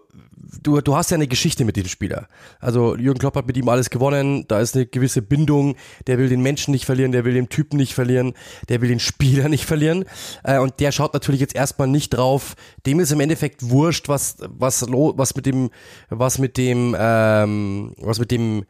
du, 0.63 0.81
du 0.81 0.95
hast 0.95 1.11
ja 1.11 1.15
eine 1.15 1.27
Geschichte 1.27 1.65
mit 1.65 1.75
dem 1.75 1.87
Spieler. 1.87 2.27
Also 2.59 2.95
Jürgen 2.95 3.19
Klopp 3.19 3.35
hat 3.35 3.47
mit 3.47 3.57
ihm 3.57 3.69
alles 3.69 3.89
gewonnen, 3.89 4.45
da 4.47 4.59
ist 4.59 4.75
eine 4.75 4.85
gewisse 4.85 5.21
Bindung, 5.21 5.75
der 6.07 6.17
will 6.17 6.29
den 6.29 6.41
Menschen 6.41 6.71
nicht 6.71 6.85
verlieren, 6.85 7.11
der 7.11 7.25
will 7.25 7.33
den 7.33 7.49
Typen 7.49 7.77
nicht 7.77 7.93
verlieren, 7.93 8.33
der 8.69 8.81
will 8.81 8.89
den 8.89 8.99
Spieler 8.99 9.49
nicht 9.49 9.65
verlieren. 9.65 10.05
Äh, 10.43 10.59
und 10.59 10.79
der 10.79 10.91
schaut 10.91 11.13
natürlich 11.13 11.41
jetzt 11.41 11.55
erstmal 11.55 11.87
nicht 11.87 12.09
drauf. 12.11 12.55
Dem 12.85 12.99
ist 12.99 13.11
im 13.11 13.19
Endeffekt 13.19 13.69
wurscht, 13.69 14.07
was, 14.09 14.30
was, 14.39 14.85
was 14.89 15.35
mit 15.35 15.45
dem, 15.45 15.69
was 16.09 16.37
mit 16.37 16.57
dem, 16.57 16.95
ähm, 16.97 17.95
was 17.99 18.19
mit 18.19 18.31
dem 18.31 18.65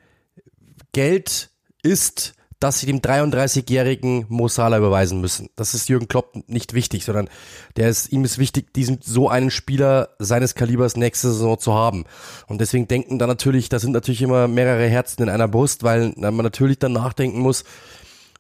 Geld 0.94 1.50
ist, 1.84 2.34
dass 2.62 2.80
sie 2.80 2.86
dem 2.86 3.00
33-jährigen 3.00 4.26
Mo 4.30 4.48
Salah 4.48 4.78
überweisen 4.78 5.20
müssen. 5.20 5.50
Das 5.56 5.74
ist 5.74 5.90
Jürgen 5.90 6.08
Klopp 6.08 6.36
nicht 6.48 6.74
wichtig, 6.76 7.04
sondern 7.04 7.28
der 7.76 7.90
ist, 7.90 8.12
ihm 8.12 8.24
ist 8.24 8.38
wichtig, 8.38 8.72
diesen, 8.74 9.00
so 9.02 9.30
einen 9.30 9.50
Spieler 9.50 10.10
seines 10.20 10.54
Kalibers 10.54 10.96
nächste 10.96 11.30
Saison 11.32 11.60
zu 11.60 11.74
haben. 11.74 12.06
Und 12.48 12.62
deswegen 12.62 12.88
denken 12.88 13.18
da 13.18 13.26
natürlich, 13.26 13.70
da 13.70 13.80
sind 13.80 13.94
natürlich 13.94 14.22
immer 14.22 14.48
mehrere 14.48 14.88
Herzen 14.88 15.24
in 15.24 15.30
einer 15.30 15.48
Brust, 15.48 15.82
weil 15.82 16.14
man 16.16 16.36
natürlich 16.38 16.78
dann 16.78 16.94
nachdenken 16.94 17.40
muss, 17.40 17.64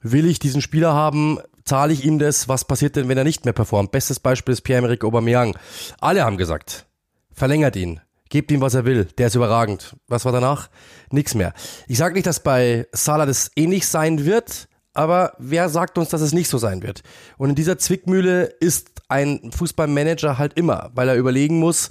will 0.03 0.27
ich 0.27 0.37
diesen 0.37 0.61
Spieler 0.61 0.93
haben, 0.93 1.39
zahle 1.65 1.91
ich 1.91 2.05
ihm 2.05 2.19
das, 2.19 2.47
was 2.47 2.65
passiert 2.65 2.95
denn, 2.95 3.09
wenn 3.09 3.17
er 3.17 3.23
nicht 3.23 3.45
mehr 3.45 3.53
performt? 3.53 3.91
Bestes 3.91 4.19
Beispiel 4.19 4.53
ist 4.53 4.61
Pierre-Emerick 4.61 5.03
Aubameyang. 5.03 5.57
Alle 5.99 6.23
haben 6.23 6.37
gesagt, 6.37 6.85
verlängert 7.33 7.75
ihn, 7.75 7.99
Gebt 8.31 8.49
ihm, 8.49 8.61
was 8.61 8.75
er 8.75 8.85
will. 8.85 9.09
Der 9.17 9.27
ist 9.27 9.35
überragend. 9.35 9.97
Was 10.07 10.23
war 10.23 10.31
danach? 10.31 10.69
Nix 11.11 11.35
mehr. 11.35 11.53
Ich 11.89 11.97
sage 11.97 12.13
nicht, 12.13 12.25
dass 12.25 12.41
bei 12.41 12.87
Salah 12.93 13.25
das 13.25 13.51
ähnlich 13.57 13.85
sein 13.87 14.25
wird, 14.25 14.69
aber 14.93 15.33
wer 15.37 15.67
sagt 15.67 15.97
uns, 15.97 16.07
dass 16.09 16.21
es 16.21 16.31
nicht 16.31 16.47
so 16.47 16.57
sein 16.57 16.81
wird? 16.81 17.03
Und 17.37 17.49
in 17.49 17.55
dieser 17.55 17.77
Zwickmühle 17.77 18.43
ist 18.61 19.01
ein 19.09 19.51
Fußballmanager 19.51 20.37
halt 20.37 20.53
immer, 20.53 20.91
weil 20.95 21.09
er 21.09 21.15
überlegen 21.15 21.59
muss, 21.59 21.89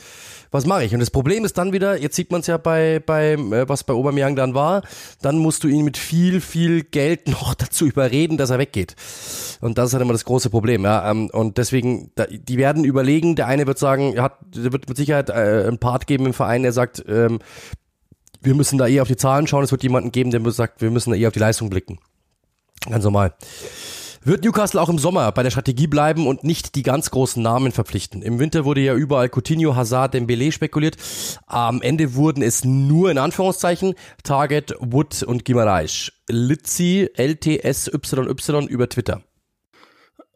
was 0.51 0.67
mache 0.67 0.85
ich? 0.85 0.93
Und 0.93 1.01
das 1.01 1.11
Problem 1.11 1.45
ist 1.45 1.59
dann 1.59 1.73
wieder, 1.73 1.97
jetzt 1.97 2.17
sieht 2.17 2.31
man 2.33 2.41
es 2.41 2.47
ja 2.47 2.57
bei, 2.57 3.01
bei 3.05 3.33
äh, 3.33 3.69
was 3.69 3.85
bei 3.85 3.95
Aubameyang 3.95 4.37
dann 4.37 4.55
war, 4.55 4.83
dann 5.23 5.39
musst 5.39 5.63
du 5.65 5.69
ihn 5.69 5.85
mit 5.85 5.97
viel, 5.97 6.41
viel 6.41 6.83
Geld 6.83 7.29
noch 7.29 7.55
dazu 7.55 7.87
überreden, 7.87 8.37
dass 8.37 8.51
er 8.51 8.59
weggeht. 8.59 8.97
Und 9.61 9.79
das 9.79 9.89
ist 9.89 9.93
halt 9.95 10.03
immer 10.03 10.13
das 10.13 10.25
große 10.25 10.51
Problem. 10.51 10.85
Ja. 10.85 11.11
Ähm, 11.11 11.31
und 11.33 11.59
deswegen, 11.59 12.11
die 12.31 12.59
werden 12.59 12.85
überlegen, 12.85 13.37
der 13.37 13.47
eine 13.47 13.67
wird 13.67 13.79
sagen, 13.79 14.15
er 14.15 14.25
hat, 14.25 14.39
wird 14.53 14.89
mit 14.89 14.97
Sicherheit 14.97 15.31
äh, 15.31 15.67
einen 15.67 15.79
Part 15.79 16.07
geben 16.07 16.27
im 16.27 16.35
Verein, 16.35 16.63
der 16.63 16.73
sagt, 16.73 17.05
ähm, 17.09 17.39
wir 18.43 18.55
müssen 18.55 18.79
da 18.79 18.87
eher 18.87 19.03
auf 19.03 19.09
die 19.09 19.17
Zahlen 19.17 19.47
schauen. 19.47 19.65
Es 19.65 19.71
wird 19.71 19.83
jemanden 19.83 20.13
geben, 20.13 20.31
der 20.31 20.41
sagt, 20.51 20.81
wir 20.81 20.91
müssen 20.91 21.11
da 21.11 21.17
eher 21.17 21.29
auf 21.29 21.35
die 21.35 21.41
Leistung 21.41 21.71
blicken. 21.71 21.99
Ganz 22.89 23.05
normal. 23.05 23.35
Wird 24.23 24.45
Newcastle 24.45 24.79
auch 24.79 24.91
im 24.91 24.99
Sommer 24.99 25.33
bei 25.33 25.43
der 25.43 25.49
Strategie 25.49 25.87
bleiben 25.87 26.27
und 26.27 26.45
nicht 26.45 26.75
die 26.75 26.83
ganz 26.83 27.11
großen 27.11 27.43
Namen 27.43 27.73
verpflichten? 27.73 28.21
Im 28.21 28.39
Winter 28.39 28.67
wurde 28.67 28.83
ja 28.83 28.95
überall 28.95 29.31
Coutinho, 29.31 29.77
Hazard, 29.77 30.13
Dembele 30.13 30.53
spekuliert. 30.53 30.99
Am 31.47 31.81
Ende 31.81 32.15
wurden 32.15 32.43
es 32.43 32.63
nur 32.63 33.11
in 33.11 33.17
Anführungszeichen 33.17 33.95
Target, 34.23 34.75
Wood 34.79 35.23
und 35.23 35.47
Gimareisch. 35.47 36.13
Litzi, 36.29 37.09
LTSYY 37.17 38.67
über 38.67 38.91
Twitter. 38.91 39.23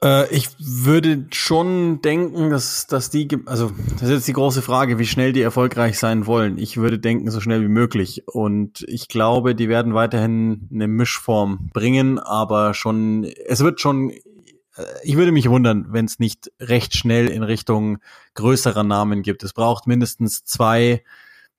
Äh, 0.04 0.32
ich 0.32 0.50
würde 0.58 1.26
schon 1.32 2.02
denken, 2.02 2.50
dass, 2.50 2.86
dass 2.86 3.10
die, 3.10 3.28
also 3.46 3.72
das 3.94 4.02
ist 4.02 4.10
jetzt 4.10 4.28
die 4.28 4.34
große 4.34 4.62
Frage, 4.62 4.98
wie 4.98 5.06
schnell 5.06 5.32
die 5.32 5.40
erfolgreich 5.40 5.98
sein 5.98 6.26
wollen. 6.26 6.58
Ich 6.58 6.76
würde 6.76 6.98
denken, 6.98 7.30
so 7.30 7.40
schnell 7.40 7.62
wie 7.62 7.68
möglich. 7.68 8.22
Und 8.28 8.84
ich 8.86 9.08
glaube, 9.08 9.54
die 9.54 9.68
werden 9.68 9.94
weiterhin 9.94 10.68
eine 10.72 10.86
Mischform 10.86 11.70
bringen, 11.72 12.18
aber 12.18 12.74
schon, 12.74 13.24
es 13.24 13.60
wird 13.60 13.80
schon, 13.80 14.10
äh, 14.10 14.84
ich 15.02 15.16
würde 15.16 15.32
mich 15.32 15.48
wundern, 15.48 15.86
wenn 15.88 16.04
es 16.04 16.18
nicht 16.18 16.52
recht 16.60 16.94
schnell 16.94 17.28
in 17.28 17.42
Richtung 17.42 17.98
größerer 18.34 18.84
Namen 18.84 19.22
gibt. 19.22 19.42
Es 19.42 19.54
braucht 19.54 19.86
mindestens 19.86 20.44
zwei, 20.44 21.02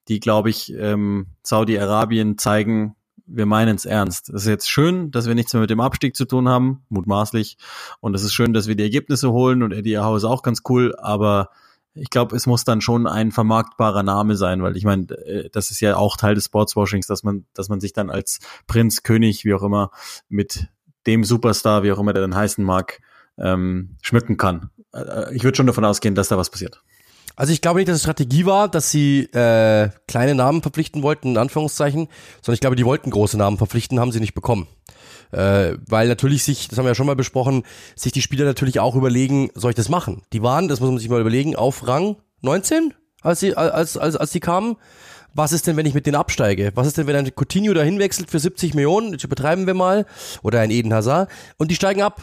die, 0.07 0.19
glaube 0.19 0.51
ich, 0.51 0.71
ähm, 0.73 1.27
Saudi-Arabien 1.41 2.37
zeigen, 2.37 2.95
wir 3.27 3.45
meinen 3.45 3.75
es 3.75 3.85
ernst. 3.85 4.29
Es 4.29 4.43
ist 4.43 4.47
jetzt 4.47 4.69
schön, 4.69 5.11
dass 5.11 5.27
wir 5.27 5.35
nichts 5.35 5.53
mehr 5.53 5.61
mit 5.61 5.69
dem 5.69 5.79
Abstieg 5.79 6.15
zu 6.15 6.25
tun 6.25 6.47
haben, 6.47 6.83
mutmaßlich. 6.89 7.57
Und 7.99 8.15
es 8.15 8.23
ist 8.23 8.33
schön, 8.33 8.53
dass 8.53 8.67
wir 8.67 8.75
die 8.75 8.83
Ergebnisse 8.83 9.31
holen 9.31 9.63
und 9.63 9.71
Eddie 9.71 9.97
Howe 9.97 10.17
ist 10.17 10.23
auch 10.23 10.43
ganz 10.43 10.61
cool, 10.69 10.95
aber 10.97 11.49
ich 11.95 12.09
glaube, 12.09 12.35
es 12.35 12.45
muss 12.45 12.65
dann 12.65 12.81
schon 12.81 13.07
ein 13.07 13.31
vermarktbarer 13.31 14.03
Name 14.03 14.35
sein, 14.35 14.61
weil 14.61 14.75
ich 14.75 14.83
meine, 14.83 15.05
äh, 15.25 15.49
das 15.51 15.71
ist 15.71 15.79
ja 15.79 15.95
auch 15.95 16.17
Teil 16.17 16.35
des 16.35 16.45
Sportswashings, 16.45 17.07
dass 17.07 17.23
man, 17.23 17.45
dass 17.53 17.69
man 17.69 17.79
sich 17.79 17.93
dann 17.93 18.09
als 18.09 18.39
Prinz, 18.67 19.03
König, 19.03 19.45
wie 19.45 19.53
auch 19.53 19.63
immer, 19.63 19.91
mit 20.27 20.67
dem 21.07 21.23
Superstar, 21.23 21.83
wie 21.83 21.91
auch 21.91 21.99
immer 21.99 22.13
der 22.13 22.21
dann 22.21 22.35
heißen 22.35 22.63
mag, 22.63 22.99
ähm, 23.37 23.95
schmücken 24.01 24.37
kann. 24.37 24.71
Äh, 24.93 25.33
ich 25.35 25.43
würde 25.43 25.55
schon 25.55 25.67
davon 25.67 25.85
ausgehen, 25.85 26.15
dass 26.15 26.27
da 26.27 26.37
was 26.37 26.49
passiert. 26.49 26.83
Also 27.35 27.51
ich 27.51 27.61
glaube 27.61 27.79
nicht, 27.79 27.89
dass 27.89 27.97
es 27.97 28.03
Strategie 28.03 28.45
war, 28.45 28.69
dass 28.69 28.91
sie 28.91 29.23
äh, 29.33 29.89
kleine 30.07 30.35
Namen 30.35 30.61
verpflichten 30.61 31.03
wollten, 31.03 31.29
in 31.29 31.37
Anführungszeichen, 31.37 32.07
sondern 32.41 32.55
ich 32.55 32.61
glaube, 32.61 32.75
die 32.75 32.85
wollten 32.85 33.09
große 33.09 33.37
Namen 33.37 33.57
verpflichten, 33.57 33.99
haben 33.99 34.11
sie 34.11 34.19
nicht 34.21 34.33
bekommen. 34.33 34.67
Äh, 35.31 35.77
weil 35.87 36.07
natürlich 36.07 36.43
sich, 36.43 36.67
das 36.69 36.77
haben 36.77 36.85
wir 36.85 36.91
ja 36.91 36.95
schon 36.95 37.07
mal 37.07 37.15
besprochen, 37.15 37.63
sich 37.95 38.13
die 38.13 38.21
Spieler 38.21 38.45
natürlich 38.45 38.79
auch 38.79 38.95
überlegen, 38.95 39.49
soll 39.53 39.71
ich 39.71 39.75
das 39.75 39.89
machen? 39.89 40.21
Die 40.31 40.41
waren, 40.41 40.67
das 40.67 40.79
muss 40.79 40.89
man 40.89 40.99
sich 40.99 41.09
mal 41.09 41.19
überlegen, 41.19 41.55
auf 41.55 41.87
Rang 41.87 42.17
19, 42.41 42.93
als 43.21 43.41
sie, 43.41 43.55
als, 43.55 43.97
als, 43.97 44.15
als 44.15 44.31
die 44.31 44.39
kamen. 44.39 44.77
Was 45.33 45.51
ist 45.51 45.67
denn, 45.67 45.75
wenn 45.75 45.85
ich 45.85 45.93
mit 45.93 46.05
denen 46.05 46.15
absteige? 46.15 46.71
Was 46.75 46.87
ist 46.87 46.97
denn, 46.97 47.07
wenn 47.07 47.15
ein 47.17 47.29
Coutinho 47.35 47.73
dahin 47.73 47.99
wechselt 47.99 48.31
für 48.31 48.39
70 48.39 48.73
Millionen? 48.73 49.11
Jetzt 49.11 49.25
übertreiben 49.25 49.67
wir 49.67 49.73
mal. 49.73 50.05
Oder 50.43 50.61
ein 50.61 50.71
Eden 50.71 50.93
Hazard. 50.93 51.29
Und 51.57 51.71
die 51.71 51.75
steigen 51.75 52.01
ab. 52.01 52.21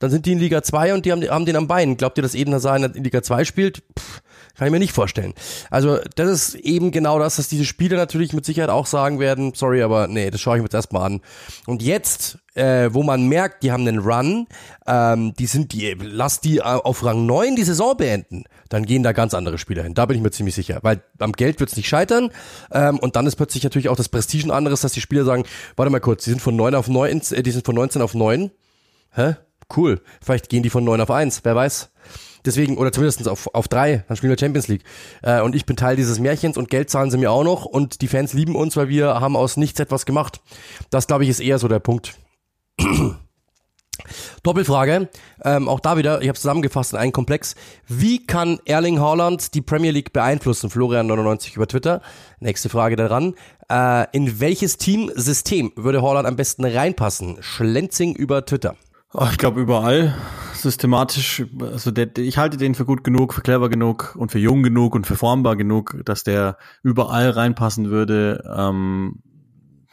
Dann 0.00 0.10
sind 0.10 0.26
die 0.26 0.32
in 0.32 0.40
Liga 0.40 0.64
2 0.64 0.94
und 0.94 1.06
die 1.06 1.12
haben, 1.12 1.22
haben 1.22 1.46
den 1.46 1.54
am 1.54 1.68
Bein. 1.68 1.96
Glaubt 1.96 2.18
ihr, 2.18 2.22
dass 2.22 2.34
Eden 2.34 2.52
Hazard 2.52 2.96
in 2.96 3.04
Liga 3.04 3.22
2 3.22 3.44
spielt? 3.44 3.84
Pff, 3.96 4.22
kann 4.56 4.66
ich 4.66 4.72
mir 4.72 4.78
nicht 4.78 4.92
vorstellen. 4.92 5.34
Also 5.70 5.98
das 6.16 6.28
ist 6.28 6.54
eben 6.56 6.90
genau 6.90 7.18
das, 7.18 7.36
dass 7.36 7.48
diese 7.48 7.64
Spieler 7.64 7.96
natürlich 7.96 8.32
mit 8.32 8.44
Sicherheit 8.44 8.70
auch 8.70 8.86
sagen 8.86 9.18
werden, 9.18 9.52
sorry, 9.54 9.82
aber 9.82 10.08
nee, 10.08 10.30
das 10.30 10.40
schaue 10.40 10.56
ich 10.56 10.62
mir 10.62 10.66
jetzt 10.66 10.74
erstmal 10.74 11.04
an. 11.04 11.20
Und 11.66 11.82
jetzt, 11.82 12.38
äh, 12.54 12.90
wo 12.92 13.02
man 13.02 13.28
merkt, 13.28 13.62
die 13.62 13.72
haben 13.72 13.86
einen 13.86 14.00
Run, 14.00 14.46
ähm, 14.86 15.34
die 15.38 15.46
sind 15.46 15.72
die, 15.72 15.96
lass 15.98 16.40
die 16.40 16.60
auf 16.62 17.04
Rang 17.04 17.26
9 17.26 17.56
die 17.56 17.64
Saison 17.64 17.96
beenden, 17.96 18.44
dann 18.68 18.84
gehen 18.84 19.02
da 19.02 19.12
ganz 19.12 19.34
andere 19.34 19.58
Spieler 19.58 19.82
hin. 19.82 19.94
Da 19.94 20.06
bin 20.06 20.16
ich 20.16 20.22
mir 20.22 20.30
ziemlich 20.30 20.54
sicher. 20.54 20.78
Weil 20.82 21.02
am 21.18 21.32
Geld 21.32 21.60
wird 21.60 21.70
es 21.70 21.76
nicht 21.76 21.88
scheitern. 21.88 22.30
Ähm, 22.70 22.98
und 22.98 23.16
dann 23.16 23.26
ist 23.26 23.36
plötzlich 23.36 23.64
natürlich 23.64 23.88
auch 23.88 23.96
das 23.96 24.08
Prestige 24.08 24.46
ein 24.46 24.50
anderes, 24.50 24.82
dass 24.82 24.92
die 24.92 25.00
Spieler 25.00 25.24
sagen, 25.24 25.44
warte 25.76 25.90
mal 25.90 26.00
kurz, 26.00 26.24
die 26.24 26.30
sind 26.30 26.40
von 26.40 26.56
9 26.56 26.74
auf 26.74 26.88
9, 26.88 27.22
äh, 27.32 27.42
die 27.42 27.50
sind 27.50 27.64
von 27.64 27.74
19 27.74 28.02
auf 28.02 28.14
9. 28.14 28.50
Hä? 29.14 29.36
Cool. 29.74 30.00
Vielleicht 30.22 30.48
gehen 30.48 30.62
die 30.62 30.70
von 30.70 30.84
9 30.84 31.00
auf 31.00 31.10
1, 31.10 31.40
wer 31.44 31.54
weiß. 31.54 31.90
Deswegen, 32.44 32.76
oder 32.76 32.92
zumindest 32.92 33.28
auf, 33.28 33.54
auf 33.54 33.68
drei, 33.68 34.04
dann 34.08 34.16
spielen 34.16 34.30
wir 34.30 34.38
Champions 34.38 34.68
League. 34.68 34.82
Äh, 35.22 35.40
und 35.42 35.54
ich 35.54 35.66
bin 35.66 35.76
Teil 35.76 35.96
dieses 35.96 36.18
Märchens 36.18 36.56
und 36.56 36.70
Geld 36.70 36.90
zahlen 36.90 37.10
sie 37.10 37.18
mir 37.18 37.30
auch 37.30 37.44
noch 37.44 37.64
und 37.64 38.00
die 38.02 38.08
Fans 38.08 38.32
lieben 38.32 38.56
uns, 38.56 38.76
weil 38.76 38.88
wir 38.88 39.20
haben 39.20 39.36
aus 39.36 39.56
nichts 39.56 39.80
etwas 39.80 40.06
gemacht. 40.06 40.40
Das, 40.90 41.06
glaube 41.06 41.24
ich, 41.24 41.30
ist 41.30 41.40
eher 41.40 41.58
so 41.58 41.68
der 41.68 41.80
Punkt. 41.80 42.14
Doppelfrage, 44.42 45.08
ähm, 45.44 45.68
auch 45.68 45.78
da 45.78 45.96
wieder, 45.96 46.20
ich 46.22 46.28
habe 46.28 46.38
zusammengefasst 46.38 46.92
in 46.92 46.98
einen 46.98 47.12
Komplex. 47.12 47.54
Wie 47.86 48.26
kann 48.26 48.58
Erling 48.64 48.98
Haaland 48.98 49.54
die 49.54 49.60
Premier 49.60 49.92
League 49.92 50.12
beeinflussen? 50.12 50.70
Florian99 50.70 51.54
über 51.54 51.68
Twitter. 51.68 52.02
Nächste 52.40 52.68
Frage 52.68 52.96
daran. 52.96 53.34
Äh, 53.70 54.06
in 54.12 54.40
welches 54.40 54.78
Teamsystem 54.78 55.72
würde 55.76 56.02
Haaland 56.02 56.26
am 56.26 56.36
besten 56.36 56.64
reinpassen? 56.64 57.36
Schlenzing 57.40 58.16
über 58.16 58.44
Twitter. 58.44 58.76
Oh, 59.14 59.28
ich 59.30 59.38
glaube 59.38 59.60
überall 59.60 60.14
systematisch, 60.54 61.44
also 61.60 61.90
der, 61.90 62.16
ich 62.16 62.38
halte 62.38 62.56
den 62.56 62.74
für 62.74 62.84
gut 62.84 63.04
genug, 63.04 63.34
für 63.34 63.42
clever 63.42 63.68
genug 63.68 64.14
und 64.16 64.32
für 64.32 64.38
jung 64.38 64.62
genug 64.62 64.94
und 64.94 65.06
für 65.06 65.16
formbar 65.16 65.56
genug, 65.56 66.00
dass 66.04 66.24
der 66.24 66.56
überall 66.82 67.30
reinpassen 67.30 67.90
würde. 67.90 68.42
Ähm, 68.56 69.22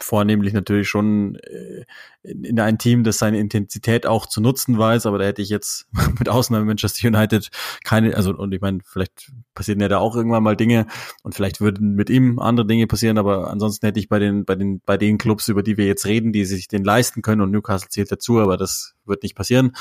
vornehmlich 0.03 0.53
natürlich 0.53 0.87
schon 0.87 1.35
äh, 1.35 1.85
in 2.23 2.59
ein 2.59 2.77
Team, 2.77 3.03
das 3.03 3.17
seine 3.17 3.39
Intensität 3.39 4.05
auch 4.05 4.25
zu 4.25 4.41
nutzen 4.41 4.77
weiß, 4.77 5.05
aber 5.05 5.17
da 5.17 5.25
hätte 5.25 5.41
ich 5.41 5.49
jetzt 5.49 5.87
mit 6.19 6.29
Ausnahme 6.29 6.65
Manchester 6.65 7.07
United 7.07 7.49
keine, 7.83 8.15
also 8.15 8.35
und 8.35 8.53
ich 8.53 8.61
meine, 8.61 8.79
vielleicht 8.83 9.31
passieren 9.55 9.79
ja 9.79 9.87
da 9.87 9.99
auch 9.99 10.15
irgendwann 10.15 10.43
mal 10.43 10.55
Dinge 10.55 10.87
und 11.23 11.35
vielleicht 11.35 11.61
würden 11.61 11.95
mit 11.95 12.09
ihm 12.09 12.39
andere 12.39 12.67
Dinge 12.67 12.87
passieren, 12.87 13.17
aber 13.17 13.49
ansonsten 13.49 13.85
hätte 13.85 13.99
ich 13.99 14.09
bei 14.09 14.19
den, 14.19 14.45
bei 14.45 14.55
den, 14.55 14.81
bei 14.85 14.97
den 14.97 15.17
Clubs, 15.17 15.47
über 15.47 15.63
die 15.63 15.77
wir 15.77 15.85
jetzt 15.85 16.05
reden, 16.05 16.31
die 16.31 16.45
sich 16.45 16.67
den 16.67 16.83
leisten 16.83 17.21
können 17.21 17.41
und 17.41 17.51
Newcastle 17.51 17.89
zählt 17.89 18.11
dazu, 18.11 18.39
aber 18.39 18.57
das 18.57 18.95
wird 19.05 19.23
nicht 19.23 19.35
passieren. 19.35 19.73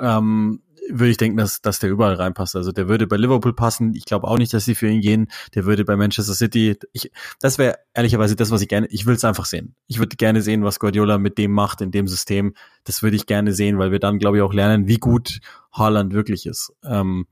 Ähm, 0.00 0.60
würde 0.90 1.10
ich 1.10 1.16
denken, 1.16 1.36
dass, 1.36 1.60
dass 1.60 1.78
der 1.78 1.90
überall 1.90 2.14
reinpasst. 2.14 2.56
Also 2.56 2.72
der 2.72 2.88
würde 2.88 3.06
bei 3.06 3.16
Liverpool 3.16 3.54
passen. 3.54 3.94
Ich 3.94 4.04
glaube 4.04 4.26
auch 4.28 4.38
nicht, 4.38 4.52
dass 4.52 4.64
sie 4.64 4.74
für 4.74 4.88
ihn 4.88 5.00
gehen. 5.00 5.28
Der 5.54 5.64
würde 5.64 5.84
bei 5.84 5.96
Manchester 5.96 6.34
City. 6.34 6.76
Ich, 6.92 7.10
das 7.40 7.58
wäre 7.58 7.78
ehrlicherweise 7.94 8.36
das, 8.36 8.50
was 8.50 8.62
ich 8.62 8.68
gerne. 8.68 8.86
Ich 8.88 9.06
will 9.06 9.14
es 9.14 9.24
einfach 9.24 9.44
sehen. 9.44 9.74
Ich 9.86 9.98
würde 9.98 10.16
gerne 10.16 10.42
sehen, 10.42 10.64
was 10.64 10.78
Guardiola 10.78 11.18
mit 11.18 11.38
dem 11.38 11.52
macht 11.52 11.80
in 11.80 11.90
dem 11.90 12.08
System. 12.08 12.54
Das 12.84 13.02
würde 13.02 13.16
ich 13.16 13.26
gerne 13.26 13.52
sehen, 13.52 13.78
weil 13.78 13.92
wir 13.92 13.98
dann, 13.98 14.18
glaube 14.18 14.38
ich, 14.38 14.42
auch 14.42 14.52
lernen, 14.52 14.88
wie 14.88 14.98
gut 14.98 15.40
Haaland 15.72 16.12
wirklich 16.12 16.46
ist. 16.46 16.72
Ähm, 16.84 17.26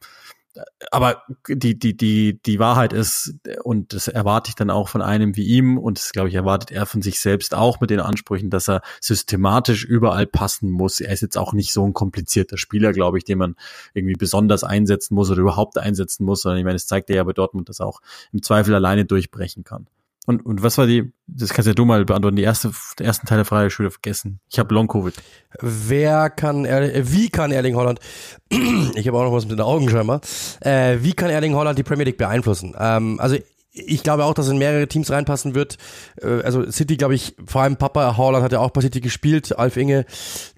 aber 0.91 1.23
die, 1.49 1.79
die, 1.79 1.97
die, 1.97 2.41
die 2.43 2.59
Wahrheit 2.59 2.93
ist, 2.93 3.35
und 3.63 3.93
das 3.93 4.09
erwarte 4.09 4.51
ich 4.51 4.55
dann 4.55 4.71
auch 4.71 4.89
von 4.89 5.03
einem 5.03 5.37
wie 5.37 5.45
ihm, 5.45 5.79
und 5.79 5.99
das 5.99 6.13
glaube 6.13 6.29
ich, 6.29 6.35
erwartet 6.35 6.71
er 6.71 6.87
von 6.87 7.03
sich 7.03 7.21
selbst 7.21 7.55
auch 7.55 7.81
mit 7.81 7.91
den 7.91 8.01
Ansprüchen, 8.01 8.51
dass 8.51 8.69
er 8.69 8.83
systematisch 9.01 9.85
überall 9.85 10.27
passen 10.27 10.71
muss. 10.71 11.01
Er 11.01 11.13
ist 11.13 11.23
jetzt 11.23 11.39
auch 11.39 11.53
nicht 11.53 11.73
so 11.73 11.87
ein 11.87 11.93
komplizierter 11.93 12.59
Spieler, 12.59 12.93
glaube 12.93 13.19
ich, 13.19 13.25
den 13.25 13.39
man 13.39 13.57
irgendwie 13.95 14.15
besonders 14.15 14.65
einsetzen 14.65 15.15
muss 15.15 15.31
oder 15.31 15.41
überhaupt 15.41 15.79
einsetzen 15.79 16.25
muss, 16.25 16.43
sondern 16.43 16.59
ich 16.59 16.65
meine, 16.65 16.77
es 16.77 16.87
zeigt 16.87 17.11
er 17.11 17.17
ja 17.17 17.25
bei 17.25 17.33
Dortmund, 17.33 17.69
dass 17.69 17.81
er 17.81 17.87
auch 17.87 18.01
im 18.33 18.43
Zweifel 18.43 18.75
alleine 18.75 19.05
durchbrechen 19.05 19.65
kann. 19.65 19.87
Und, 20.27 20.45
und 20.45 20.62
was 20.62 20.77
war 20.77 20.87
die, 20.87 21.12
das 21.29 21.51
kannst 21.51 21.68
ja 21.68 21.74
du 21.74 21.85
mal 21.85 22.05
beantworten, 22.05 22.37
die 22.37 22.43
erste, 22.43 22.72
der 22.99 23.07
ersten 23.07 23.27
Teil 23.27 23.39
der 23.39 23.45
Frage 23.45 23.70
schon 23.70 23.85
wieder 23.85 23.93
vergessen. 23.93 24.41
Ich 24.51 24.59
habe 24.59 24.74
Long-Covid. 24.74 25.14
Wer 25.61 26.31
kann, 26.31 26.64
er, 26.64 27.11
wie 27.12 27.31
kann 27.31 27.53
Erling 27.53 27.77
Holland, 27.77 28.01
ich 28.51 29.07
habe 29.07 29.16
auch 29.16 29.24
noch 29.24 29.33
was 29.33 29.47
mit 29.47 29.53
den 29.53 29.64
Augen 29.64 29.89
scheinbar, 29.89 30.20
äh, 30.61 30.99
wie 31.01 31.12
kann 31.12 31.31
Erling 31.31 31.55
Holland 31.55 31.79
die 31.79 31.85
Premier 31.85 32.05
League 32.05 32.18
beeinflussen? 32.18 32.74
Ähm, 32.79 33.20
also 33.20 33.37
ich 33.77 34.03
glaube 34.03 34.24
auch, 34.24 34.35
dass 34.35 34.49
in 34.49 34.59
mehrere 34.59 34.89
Teams 34.89 35.11
reinpassen 35.11 35.55
wird. 35.55 35.77
Äh, 36.22 36.43
also 36.43 36.70
City, 36.70 36.97
glaube 36.97 37.14
ich, 37.14 37.37
vor 37.47 37.62
allem 37.62 37.77
Papa 37.77 38.16
Holland 38.16 38.43
hat 38.43 38.53
ja 38.53 38.61
auch 38.61 38.70
bei 38.70 38.81
City 38.81 39.01
gespielt, 39.01 39.57
Alf 39.59 39.77
Inge. 39.77 40.07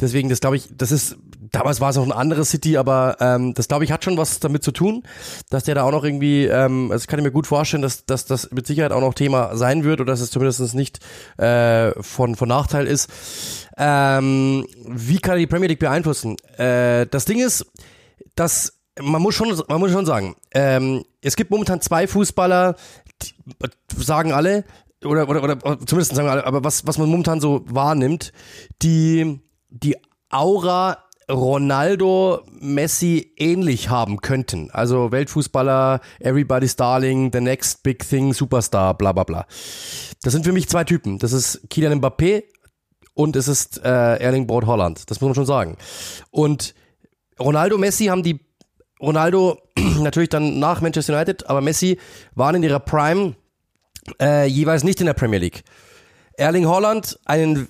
Deswegen, 0.01 0.29
das 0.29 0.41
glaube 0.41 0.57
ich, 0.57 0.69
das 0.71 0.93
ist, 0.93 1.17
damals 1.51 1.81
war 1.81 1.91
es 1.91 1.97
noch 1.97 2.07
ein 2.07 2.13
anderes 2.13 2.51
City, 2.51 2.77
aber 2.77 3.17
ähm, 3.21 3.55
das 3.55 3.69
glaube 3.69 3.85
ich 3.85 3.93
hat 3.93 4.05
schon 4.05 4.17
was 4.17 4.39
damit 4.39 4.63
zu 4.63 4.71
tun, 4.71 5.03
dass 5.51 5.65
der 5.65 5.75
da 5.75 5.83
auch 5.83 5.91
noch 5.91 6.05
irgendwie, 6.05 6.47
ähm, 6.47 6.93
also 6.93 7.07
kann 7.07 7.19
ich 7.19 7.25
mir 7.25 7.33
gut 7.33 7.47
vorstellen, 7.47 7.83
dass, 7.83 8.07
dass 8.07 8.25
das 8.25 8.51
mit 8.53 8.67
Sicherheit 8.67 8.93
auch 8.93 9.01
noch 9.01 9.15
Thema 9.15 9.57
sein 9.57 9.85
wird 9.85 10.01
oder 10.01 10.13
dass 10.13 10.21
es 10.21 10.31
zumindest 10.31 10.75
nicht 10.75 11.01
äh, 11.39 11.91
von, 12.03 12.37
von 12.37 12.49
Nachteil 12.49 12.87
ist. 12.87 13.11
Ähm, 13.77 14.67
wie 14.87 15.19
kann 15.19 15.35
er 15.35 15.39
die 15.39 15.47
Premier 15.47 15.69
League 15.69 15.79
beeinflussen? 15.81 16.37
Äh, 16.57 17.07
das 17.07 17.25
Ding 17.25 17.41
ist, 17.41 17.67
dass 18.37 18.79
man 19.01 19.23
muss 19.23 19.35
schon, 19.35 19.49
man 19.69 19.81
muss 19.81 19.93
schon 19.93 20.07
sagen, 20.07 20.35
ähm, 20.53 21.05
es 21.21 21.37
gibt 21.37 21.51
momentan 21.51 21.81
zwei 21.81 22.07
Fußballer, 22.07 22.77
sagen 23.97 24.33
alle, 24.33 24.65
oder, 25.05 25.29
oder, 25.29 25.43
oder 25.43 25.79
zumindest 25.87 26.15
sagen 26.15 26.29
alle, 26.29 26.45
aber 26.45 26.65
was, 26.65 26.87
was 26.87 26.99
man 26.99 27.09
momentan 27.09 27.41
so 27.41 27.65
wahrnimmt, 27.69 28.33
die, 28.83 29.41
die 29.69 29.97
Aura 30.31 30.99
Ronaldo, 31.31 32.43
Messi 32.59 33.35
ähnlich 33.37 33.91
haben 33.91 34.21
könnten. 34.21 34.71
Also 34.71 35.13
Weltfußballer, 35.13 36.01
Everybody's 36.21 36.77
Darling, 36.77 37.31
The 37.33 37.41
Next 37.41 37.83
Big 37.83 38.09
Thing, 38.09 38.33
Superstar, 38.33 38.97
bla 38.97 39.13
bla 39.13 39.25
bla. 39.25 39.47
Das 40.23 40.33
sind 40.33 40.45
für 40.45 40.53
mich 40.53 40.69
zwei 40.69 40.85
Typen. 40.85 41.19
Das 41.19 41.33
ist 41.33 41.69
Kylian 41.69 42.01
Mbappé 42.01 42.45
und 43.13 43.37
es 43.37 43.47
ist 43.47 43.79
äh, 43.85 44.17
Erling 44.17 44.47
Braut 44.47 44.67
Holland. 44.67 45.11
Das 45.11 45.21
muss 45.21 45.29
man 45.29 45.35
schon 45.35 45.47
sagen. 45.47 45.77
Und 46.31 46.75
Ronaldo, 47.39 47.77
Messi 47.77 48.07
haben 48.07 48.23
die 48.23 48.41
Ronaldo 49.01 49.59
natürlich 50.01 50.29
dann 50.29 50.59
nach 50.59 50.81
Manchester 50.81 51.15
United, 51.15 51.49
aber 51.49 51.61
Messi 51.61 51.99
waren 52.35 52.57
in 52.57 52.63
ihrer 52.63 52.81
Prime 52.81 53.35
äh, 54.21 54.47
jeweils 54.47 54.85
nicht 54.85 55.01
in 55.01 55.07
der 55.07 55.15
Premier 55.15 55.39
League. 55.39 55.63
Erling 56.37 56.67
Holland, 56.67 57.19
einen 57.25 57.69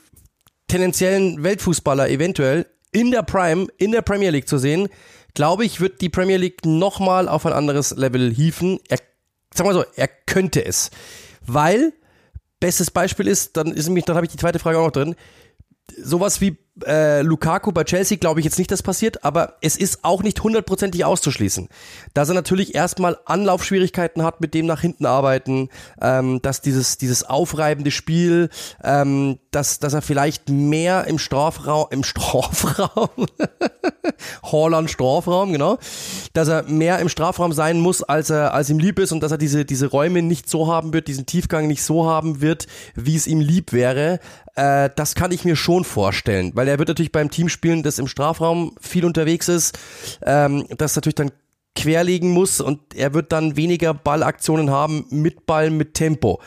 tendenziellen 0.68 1.42
Weltfußballer 1.42 2.08
eventuell 2.10 2.66
in 2.92 3.10
der 3.10 3.22
Prime, 3.22 3.66
in 3.78 3.92
der 3.92 4.02
Premier 4.02 4.30
League 4.30 4.48
zu 4.48 4.58
sehen, 4.58 4.88
glaube 5.34 5.64
ich, 5.64 5.80
wird 5.80 6.00
die 6.00 6.08
Premier 6.08 6.36
League 6.36 6.64
nochmal 6.64 7.28
auf 7.28 7.46
ein 7.46 7.52
anderes 7.52 7.96
Level 7.96 8.32
hieven. 8.32 8.80
Er, 8.88 8.98
sag 9.54 9.66
mal 9.66 9.74
so, 9.74 9.84
er 9.96 10.08
könnte 10.08 10.64
es. 10.64 10.90
Weil, 11.46 11.92
bestes 12.60 12.90
Beispiel 12.90 13.28
ist, 13.28 13.56
dann 13.56 13.72
ist 13.72 13.86
nämlich, 13.86 14.04
dann 14.04 14.16
habe 14.16 14.26
ich 14.26 14.32
die 14.32 14.38
zweite 14.38 14.58
Frage 14.58 14.78
auch 14.78 14.86
noch 14.86 14.92
drin. 14.92 15.14
Sowas 16.02 16.40
wie 16.40 16.58
äh, 16.86 17.22
Lukaku 17.22 17.72
bei 17.72 17.84
Chelsea 17.84 18.18
glaube 18.18 18.40
ich 18.40 18.44
jetzt 18.44 18.58
nicht, 18.58 18.70
dass 18.70 18.82
passiert, 18.82 19.24
aber 19.24 19.54
es 19.60 19.76
ist 19.76 20.04
auch 20.04 20.22
nicht 20.22 20.42
hundertprozentig 20.42 21.04
auszuschließen, 21.04 21.68
dass 22.14 22.28
er 22.28 22.34
natürlich 22.34 22.74
erstmal 22.74 23.18
Anlaufschwierigkeiten 23.24 24.22
hat, 24.22 24.40
mit 24.40 24.54
dem 24.54 24.66
nach 24.66 24.80
hinten 24.80 25.06
arbeiten, 25.06 25.68
ähm, 26.00 26.40
dass 26.42 26.60
dieses 26.60 26.98
dieses 26.98 27.24
aufreibende 27.24 27.90
Spiel, 27.90 28.50
ähm, 28.82 29.38
dass 29.50 29.78
dass 29.78 29.94
er 29.94 30.02
vielleicht 30.02 30.48
mehr 30.48 31.06
im 31.06 31.18
Strafraum 31.18 31.86
im 31.90 32.04
Strafraum 32.04 33.08
Holland 34.42 34.90
Strafraum 34.90 35.52
genau, 35.52 35.78
dass 36.32 36.48
er 36.48 36.64
mehr 36.64 36.98
im 36.98 37.08
Strafraum 37.08 37.52
sein 37.52 37.80
muss, 37.80 38.02
als 38.02 38.30
er 38.30 38.54
als 38.54 38.70
ihm 38.70 38.78
lieb 38.78 38.98
ist 38.98 39.12
und 39.12 39.22
dass 39.22 39.32
er 39.32 39.38
diese 39.38 39.64
diese 39.64 39.86
Räume 39.86 40.22
nicht 40.22 40.48
so 40.48 40.68
haben 40.72 40.92
wird, 40.92 41.08
diesen 41.08 41.26
Tiefgang 41.26 41.66
nicht 41.66 41.82
so 41.82 42.06
haben 42.06 42.40
wird, 42.40 42.66
wie 42.94 43.16
es 43.16 43.26
ihm 43.26 43.40
lieb 43.40 43.72
wäre. 43.72 44.20
Äh, 44.58 44.90
das 44.96 45.14
kann 45.14 45.30
ich 45.30 45.44
mir 45.44 45.54
schon 45.54 45.84
vorstellen, 45.84 46.50
weil 46.54 46.66
er 46.66 46.80
wird 46.80 46.88
natürlich 46.88 47.12
beim 47.12 47.30
Team 47.30 47.48
spielen, 47.48 47.84
das 47.84 48.00
im 48.00 48.08
Strafraum 48.08 48.74
viel 48.80 49.04
unterwegs 49.04 49.46
ist, 49.48 49.78
ähm, 50.26 50.66
das 50.76 50.96
natürlich 50.96 51.14
dann 51.14 51.30
querlegen 51.76 52.30
muss 52.30 52.60
und 52.60 52.80
er 52.96 53.14
wird 53.14 53.30
dann 53.30 53.56
weniger 53.56 53.94
Ballaktionen 53.94 54.70
haben 54.70 55.06
mit 55.10 55.46
Ball, 55.46 55.70
mit 55.70 55.94
Tempo. 55.94 56.40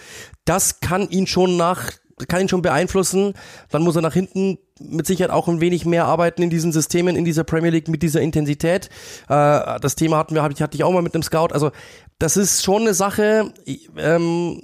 Das 0.44 0.82
kann 0.82 1.10
ihn 1.10 1.26
schon 1.26 1.56
nach, 1.56 1.92
kann 2.28 2.42
ihn 2.42 2.50
schon 2.50 2.62
beeinflussen. 2.62 3.34
Dann 3.70 3.82
muss 3.82 3.96
er 3.96 4.02
nach 4.02 4.14
hinten 4.14 4.58
mit 4.82 5.08
Sicherheit 5.08 5.32
auch 5.32 5.48
ein 5.48 5.62
wenig 5.62 5.86
mehr 5.86 6.04
arbeiten 6.04 6.42
in 6.42 6.50
diesen 6.50 6.74
Systemen, 6.74 7.16
in 7.16 7.24
dieser 7.24 7.46
Premier 7.46 7.70
League 7.70 7.88
mit 7.88 8.04
dieser 8.04 8.20
Intensität. 8.20 8.90
Äh, 9.30 9.80
das 9.80 9.96
Thema 9.96 10.18
hatten 10.18 10.36
wir, 10.36 10.44
hatte 10.44 10.76
ich 10.76 10.84
auch 10.84 10.92
mal 10.92 11.02
mit 11.02 11.14
einem 11.14 11.24
Scout. 11.24 11.54
Also 11.54 11.72
das 12.20 12.36
ist 12.36 12.62
schon 12.62 12.82
eine 12.82 12.94
Sache, 12.94 13.54
ähm, 13.98 14.64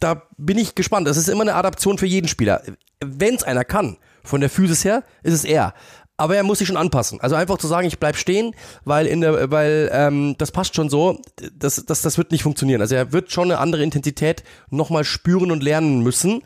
da 0.00 0.22
bin 0.36 0.58
ich 0.58 0.74
gespannt. 0.74 1.06
Das 1.06 1.16
ist 1.16 1.28
immer 1.28 1.42
eine 1.42 1.54
Adaption 1.54 1.98
für 1.98 2.06
jeden 2.06 2.28
Spieler. 2.28 2.62
Wenn 3.00 3.34
es 3.34 3.42
einer 3.42 3.64
kann, 3.64 3.96
von 4.24 4.40
der 4.40 4.50
Physis 4.50 4.84
her, 4.84 5.02
ist 5.22 5.34
es 5.34 5.44
er. 5.44 5.74
Aber 6.16 6.36
er 6.36 6.42
muss 6.42 6.58
sich 6.58 6.66
schon 6.66 6.76
anpassen. 6.76 7.20
Also 7.20 7.36
einfach 7.36 7.58
zu 7.58 7.68
sagen, 7.68 7.86
ich 7.86 8.00
bleib 8.00 8.16
stehen, 8.16 8.54
weil 8.84 9.06
in 9.06 9.20
der, 9.20 9.50
weil 9.52 9.88
ähm, 9.92 10.34
das 10.36 10.50
passt 10.50 10.74
schon 10.74 10.90
so, 10.90 11.20
das, 11.56 11.84
das, 11.86 12.02
das 12.02 12.18
wird 12.18 12.32
nicht 12.32 12.42
funktionieren. 12.42 12.80
Also 12.80 12.96
er 12.96 13.12
wird 13.12 13.30
schon 13.30 13.50
eine 13.50 13.60
andere 13.60 13.84
Intensität 13.84 14.42
nochmal 14.68 15.04
spüren 15.04 15.52
und 15.52 15.62
lernen 15.62 16.02
müssen, 16.02 16.42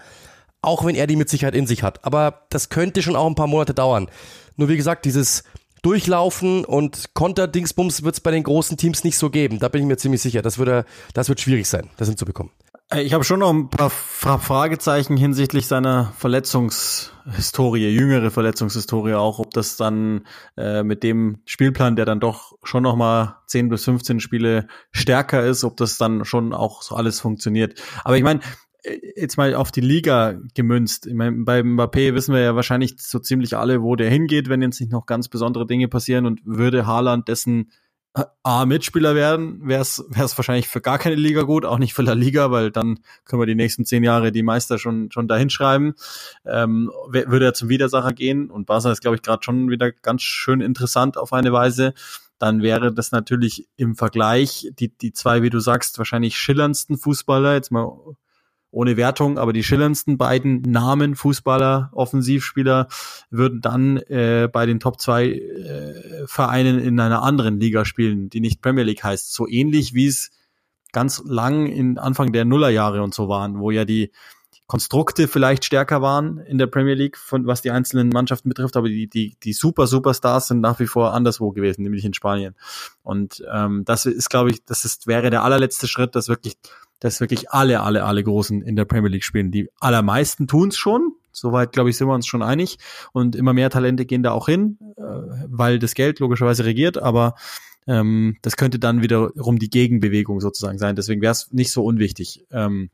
auch 0.60 0.84
wenn 0.84 0.94
er 0.94 1.06
die 1.06 1.16
mit 1.16 1.30
Sicherheit 1.30 1.54
in 1.54 1.66
sich 1.66 1.82
hat. 1.82 2.04
Aber 2.04 2.42
das 2.50 2.68
könnte 2.68 3.02
schon 3.02 3.16
auch 3.16 3.26
ein 3.26 3.34
paar 3.34 3.46
Monate 3.46 3.72
dauern. 3.72 4.08
Nur 4.56 4.68
wie 4.68 4.76
gesagt, 4.76 5.06
dieses 5.06 5.42
Durchlaufen 5.80 6.64
und 6.66 7.14
Konter-Dingsbums 7.14 8.04
wird 8.04 8.14
es 8.14 8.20
bei 8.20 8.30
den 8.30 8.42
großen 8.44 8.76
Teams 8.76 9.04
nicht 9.04 9.16
so 9.16 9.30
geben. 9.30 9.58
Da 9.58 9.68
bin 9.68 9.80
ich 9.80 9.86
mir 9.88 9.96
ziemlich 9.96 10.20
sicher. 10.20 10.42
Das, 10.42 10.58
würde, 10.58 10.84
das 11.14 11.30
wird 11.30 11.40
schwierig 11.40 11.66
sein, 11.66 11.88
das 11.96 12.08
hinzubekommen. 12.08 12.52
Äh, 12.92 13.02
ich 13.02 13.14
habe 13.14 13.24
schon 13.24 13.40
noch 13.40 13.52
ein 13.52 13.68
paar 13.68 13.90
Fragezeichen 13.90 15.16
hinsichtlich 15.16 15.66
seiner 15.66 16.12
Verletzungshistorie, 16.16 17.88
jüngere 17.88 18.30
Verletzungshistorie 18.30 19.14
auch, 19.14 19.38
ob 19.38 19.50
das 19.52 19.76
dann 19.76 20.26
äh, 20.56 20.82
mit 20.82 21.02
dem 21.02 21.38
Spielplan, 21.44 21.96
der 21.96 22.04
dann 22.04 22.20
doch 22.20 22.52
schon 22.62 22.82
noch 22.82 22.96
mal 22.96 23.38
10 23.46 23.68
bis 23.68 23.84
15 23.84 24.20
Spiele 24.20 24.66
stärker 24.90 25.44
ist, 25.44 25.64
ob 25.64 25.76
das 25.76 25.98
dann 25.98 26.24
schon 26.24 26.52
auch 26.52 26.82
so 26.82 26.94
alles 26.94 27.20
funktioniert. 27.20 27.80
Aber 28.04 28.16
ich 28.16 28.22
meine, 28.22 28.40
äh, 28.82 28.98
jetzt 29.16 29.36
mal 29.36 29.54
auf 29.54 29.72
die 29.72 29.80
Liga 29.80 30.34
gemünzt. 30.54 31.06
Ich 31.06 31.14
meine, 31.14 31.44
bei 31.44 31.60
Mbappé 31.60 32.14
wissen 32.14 32.34
wir 32.34 32.40
ja 32.40 32.56
wahrscheinlich 32.56 32.96
so 32.98 33.18
ziemlich 33.18 33.56
alle, 33.56 33.82
wo 33.82 33.96
der 33.96 34.10
hingeht, 34.10 34.48
wenn 34.48 34.62
jetzt 34.62 34.80
nicht 34.80 34.92
noch 34.92 35.06
ganz 35.06 35.28
besondere 35.28 35.66
Dinge 35.66 35.88
passieren 35.88 36.26
und 36.26 36.40
würde 36.44 36.86
Haaland 36.86 37.28
dessen 37.28 37.70
A, 38.42 38.66
Mitspieler 38.66 39.14
werden, 39.14 39.66
wäre 39.66 39.80
es 39.80 40.04
wahrscheinlich 40.10 40.68
für 40.68 40.82
gar 40.82 40.98
keine 40.98 41.16
Liga 41.16 41.42
gut, 41.42 41.64
auch 41.64 41.78
nicht 41.78 41.94
für 41.94 42.02
La 42.02 42.12
Liga, 42.12 42.50
weil 42.50 42.70
dann 42.70 42.98
können 43.24 43.40
wir 43.40 43.46
die 43.46 43.54
nächsten 43.54 43.86
zehn 43.86 44.04
Jahre 44.04 44.32
die 44.32 44.42
Meister 44.42 44.78
schon 44.78 45.10
schon 45.10 45.28
dahin 45.28 45.48
schreiben. 45.48 45.94
Ähm, 46.44 46.90
würde 47.08 47.46
er 47.46 47.54
zum 47.54 47.70
Widersacher 47.70 48.12
gehen 48.12 48.50
und 48.50 48.66
Barca 48.66 48.92
ist, 48.92 49.00
glaube 49.00 49.16
ich, 49.16 49.22
gerade 49.22 49.42
schon 49.42 49.70
wieder 49.70 49.92
ganz 49.92 50.22
schön 50.22 50.60
interessant 50.60 51.16
auf 51.16 51.32
eine 51.32 51.52
Weise. 51.52 51.94
Dann 52.38 52.60
wäre 52.60 52.92
das 52.92 53.12
natürlich 53.12 53.68
im 53.76 53.94
Vergleich 53.94 54.68
die, 54.78 54.88
die 54.88 55.12
zwei, 55.12 55.42
wie 55.42 55.50
du 55.50 55.60
sagst, 55.60 55.96
wahrscheinlich 55.98 56.36
schillerndsten 56.36 56.98
Fußballer, 56.98 57.54
jetzt 57.54 57.70
mal 57.70 58.16
ohne 58.72 58.96
Wertung, 58.96 59.38
aber 59.38 59.52
die 59.52 59.62
schillerndsten 59.62 60.18
beiden 60.18 60.62
Namen 60.62 61.14
Fußballer, 61.14 61.90
Offensivspieler 61.92 62.88
würden 63.30 63.60
dann 63.60 63.98
äh, 63.98 64.48
bei 64.50 64.66
den 64.66 64.80
Top 64.80 64.98
2 64.98 65.26
äh, 65.28 66.26
Vereinen 66.26 66.80
in 66.80 66.98
einer 66.98 67.22
anderen 67.22 67.60
Liga 67.60 67.84
spielen, 67.84 68.30
die 68.30 68.40
nicht 68.40 68.62
Premier 68.62 68.84
League 68.84 69.04
heißt. 69.04 69.32
So 69.32 69.46
ähnlich 69.46 69.94
wie 69.94 70.06
es 70.06 70.30
ganz 70.92 71.22
lang 71.24 71.66
in 71.66 71.98
Anfang 71.98 72.32
der 72.32 72.44
Nullerjahre 72.44 73.02
und 73.02 73.14
so 73.14 73.28
waren, 73.28 73.60
wo 73.60 73.70
ja 73.70 73.84
die 73.84 74.10
Konstrukte 74.66 75.28
vielleicht 75.28 75.66
stärker 75.66 76.00
waren 76.00 76.38
in 76.38 76.56
der 76.56 76.66
Premier 76.66 76.94
League, 76.94 77.18
von 77.18 77.46
was 77.46 77.60
die 77.60 77.70
einzelnen 77.70 78.08
Mannschaften 78.08 78.48
betrifft, 78.48 78.76
aber 78.78 78.88
die, 78.88 79.06
die, 79.06 79.36
die 79.42 79.52
super 79.52 79.86
Superstars 79.86 80.48
sind 80.48 80.60
nach 80.60 80.80
wie 80.80 80.86
vor 80.86 81.12
anderswo 81.12 81.50
gewesen, 81.50 81.82
nämlich 81.82 82.06
in 82.06 82.14
Spanien. 82.14 82.54
Und 83.02 83.44
ähm, 83.52 83.84
das 83.84 84.06
ist, 84.06 84.30
glaube 84.30 84.50
ich, 84.50 84.64
das 84.64 84.86
ist, 84.86 85.06
wäre 85.06 85.28
der 85.28 85.42
allerletzte 85.42 85.88
Schritt, 85.88 86.14
dass 86.14 86.28
wirklich 86.28 86.56
dass 87.02 87.20
wirklich 87.20 87.50
alle, 87.50 87.80
alle, 87.80 88.04
alle 88.04 88.22
Großen 88.22 88.62
in 88.62 88.76
der 88.76 88.84
Premier 88.84 89.10
League 89.10 89.24
spielen. 89.24 89.50
Die 89.50 89.68
allermeisten 89.80 90.46
tun 90.46 90.68
es 90.68 90.76
schon. 90.76 91.16
Soweit, 91.32 91.72
glaube 91.72 91.90
ich, 91.90 91.96
sind 91.96 92.06
wir 92.06 92.14
uns 92.14 92.28
schon 92.28 92.44
einig. 92.44 92.78
Und 93.12 93.34
immer 93.34 93.52
mehr 93.52 93.70
Talente 93.70 94.06
gehen 94.06 94.22
da 94.22 94.30
auch 94.30 94.46
hin, 94.46 94.78
äh, 94.96 95.02
weil 95.48 95.80
das 95.80 95.94
Geld 95.94 96.20
logischerweise 96.20 96.64
regiert. 96.64 96.98
Aber 96.98 97.34
ähm, 97.88 98.36
das 98.42 98.56
könnte 98.56 98.78
dann 98.78 99.02
wiederum 99.02 99.58
die 99.58 99.68
Gegenbewegung 99.68 100.40
sozusagen 100.40 100.78
sein. 100.78 100.94
Deswegen 100.94 101.20
wäre 101.22 101.32
es 101.32 101.50
nicht 101.50 101.72
so 101.72 101.84
unwichtig. 101.84 102.46
Ähm, 102.52 102.90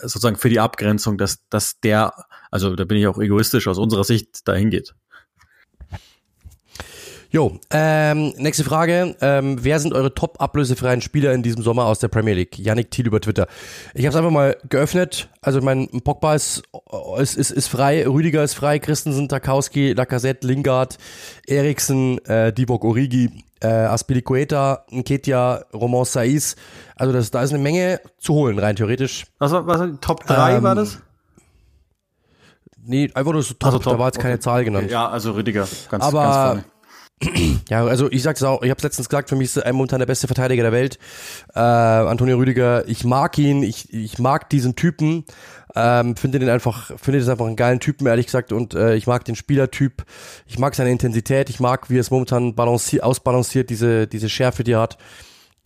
sozusagen 0.00 0.36
für 0.36 0.48
die 0.48 0.60
Abgrenzung, 0.60 1.18
dass, 1.18 1.46
dass 1.50 1.78
der, 1.80 2.14
also 2.50 2.74
da 2.74 2.86
bin 2.86 2.96
ich 2.96 3.06
auch 3.06 3.18
egoistisch 3.18 3.68
aus 3.68 3.76
unserer 3.76 4.04
Sicht 4.04 4.48
dahin 4.48 4.70
geht. 4.70 4.94
Jo, 7.36 7.52
ähm, 7.68 8.32
nächste 8.38 8.64
Frage. 8.64 9.14
Ähm, 9.20 9.62
wer 9.62 9.78
sind 9.78 9.92
eure 9.92 10.14
top 10.14 10.40
ablösefreien 10.40 11.02
Spieler 11.02 11.34
in 11.34 11.42
diesem 11.42 11.62
Sommer 11.62 11.84
aus 11.84 11.98
der 11.98 12.08
Premier 12.08 12.32
League? 12.32 12.58
Yannick 12.58 12.90
Thiel 12.90 13.06
über 13.06 13.20
Twitter. 13.20 13.46
Ich 13.92 14.06
habe 14.06 14.08
es 14.08 14.16
einfach 14.16 14.30
mal 14.30 14.56
geöffnet. 14.70 15.28
Also 15.42 15.60
mein 15.60 15.86
Pogba 16.02 16.34
ist, 16.34 16.62
ist, 17.18 17.36
ist, 17.36 17.50
ist 17.50 17.68
frei, 17.68 18.08
Rüdiger 18.08 18.42
ist 18.42 18.54
frei, 18.54 18.78
Christensen, 18.78 19.28
Tarkowski, 19.28 19.92
Lacazette, 19.92 20.46
Lingard, 20.46 20.96
Eriksen, 21.46 22.24
äh, 22.24 22.54
Divock 22.54 22.84
Origi, 22.84 23.44
äh, 23.60 23.66
Aspilicueta, 23.66 24.86
Nketia, 24.90 25.62
Roman 25.74 26.06
Saiz. 26.06 26.56
Also 26.94 27.12
das, 27.12 27.30
da 27.32 27.42
ist 27.42 27.52
eine 27.52 27.62
Menge 27.62 28.00
zu 28.16 28.32
holen, 28.32 28.58
rein 28.58 28.76
theoretisch. 28.76 29.26
Was 29.40 29.52
war, 29.52 29.66
was 29.66 29.78
war 29.78 30.00
Top 30.00 30.24
3 30.24 30.56
ähm, 30.56 30.62
war 30.62 30.74
das? 30.74 31.02
Nee, 32.82 33.10
einfach 33.12 33.32
nur 33.32 33.42
so 33.42 33.52
top, 33.52 33.66
also 33.66 33.78
top. 33.78 33.92
da 33.92 33.98
war 33.98 34.06
jetzt 34.06 34.20
keine 34.20 34.34
okay. 34.34 34.42
Zahl 34.42 34.64
genannt. 34.64 34.90
Ja, 34.90 35.06
also 35.06 35.32
Rüdiger, 35.32 35.68
ganz, 35.90 36.02
Aber, 36.02 36.22
ganz 36.22 36.34
vorne. 36.34 36.64
Ja, 37.68 37.84
also 37.84 38.10
ich 38.10 38.22
sag's 38.22 38.42
auch, 38.42 38.62
ich 38.62 38.70
habe 38.70 38.80
letztens 38.82 39.08
gesagt, 39.08 39.28
für 39.28 39.36
mich 39.36 39.46
ist 39.46 39.56
er 39.56 39.72
momentan 39.72 39.98
der 39.98 40.06
beste 40.06 40.26
Verteidiger 40.26 40.62
der 40.62 40.72
Welt. 40.72 40.98
Äh, 41.54 41.58
Antonio 41.60 42.36
Rüdiger, 42.36 42.86
ich 42.86 43.04
mag 43.04 43.36
ihn, 43.38 43.62
ich, 43.62 43.92
ich 43.92 44.18
mag 44.18 44.48
diesen 44.50 44.76
Typen, 44.76 45.24
ähm, 45.74 46.16
finde 46.16 46.38
den 46.38 46.48
einfach, 46.48 46.92
finde 46.98 47.18
das 47.18 47.28
einfach 47.28 47.46
einen 47.46 47.56
geilen 47.56 47.80
Typen, 47.80 48.06
ehrlich 48.06 48.26
gesagt, 48.26 48.52
und 48.52 48.74
äh, 48.74 48.94
ich 48.94 49.06
mag 49.06 49.24
den 49.24 49.34
Spielertyp, 49.34 50.04
ich 50.46 50.58
mag 50.58 50.74
seine 50.74 50.90
Intensität, 50.90 51.50
ich 51.50 51.58
mag, 51.58 51.90
wie 51.90 51.96
er 51.96 52.00
es 52.00 52.10
momentan 52.10 52.54
balanciert, 52.54 53.02
ausbalanciert, 53.02 53.70
diese, 53.70 54.06
diese 54.06 54.28
Schärfe, 54.28 54.62
die 54.62 54.72
er 54.72 54.80
hat. 54.80 54.98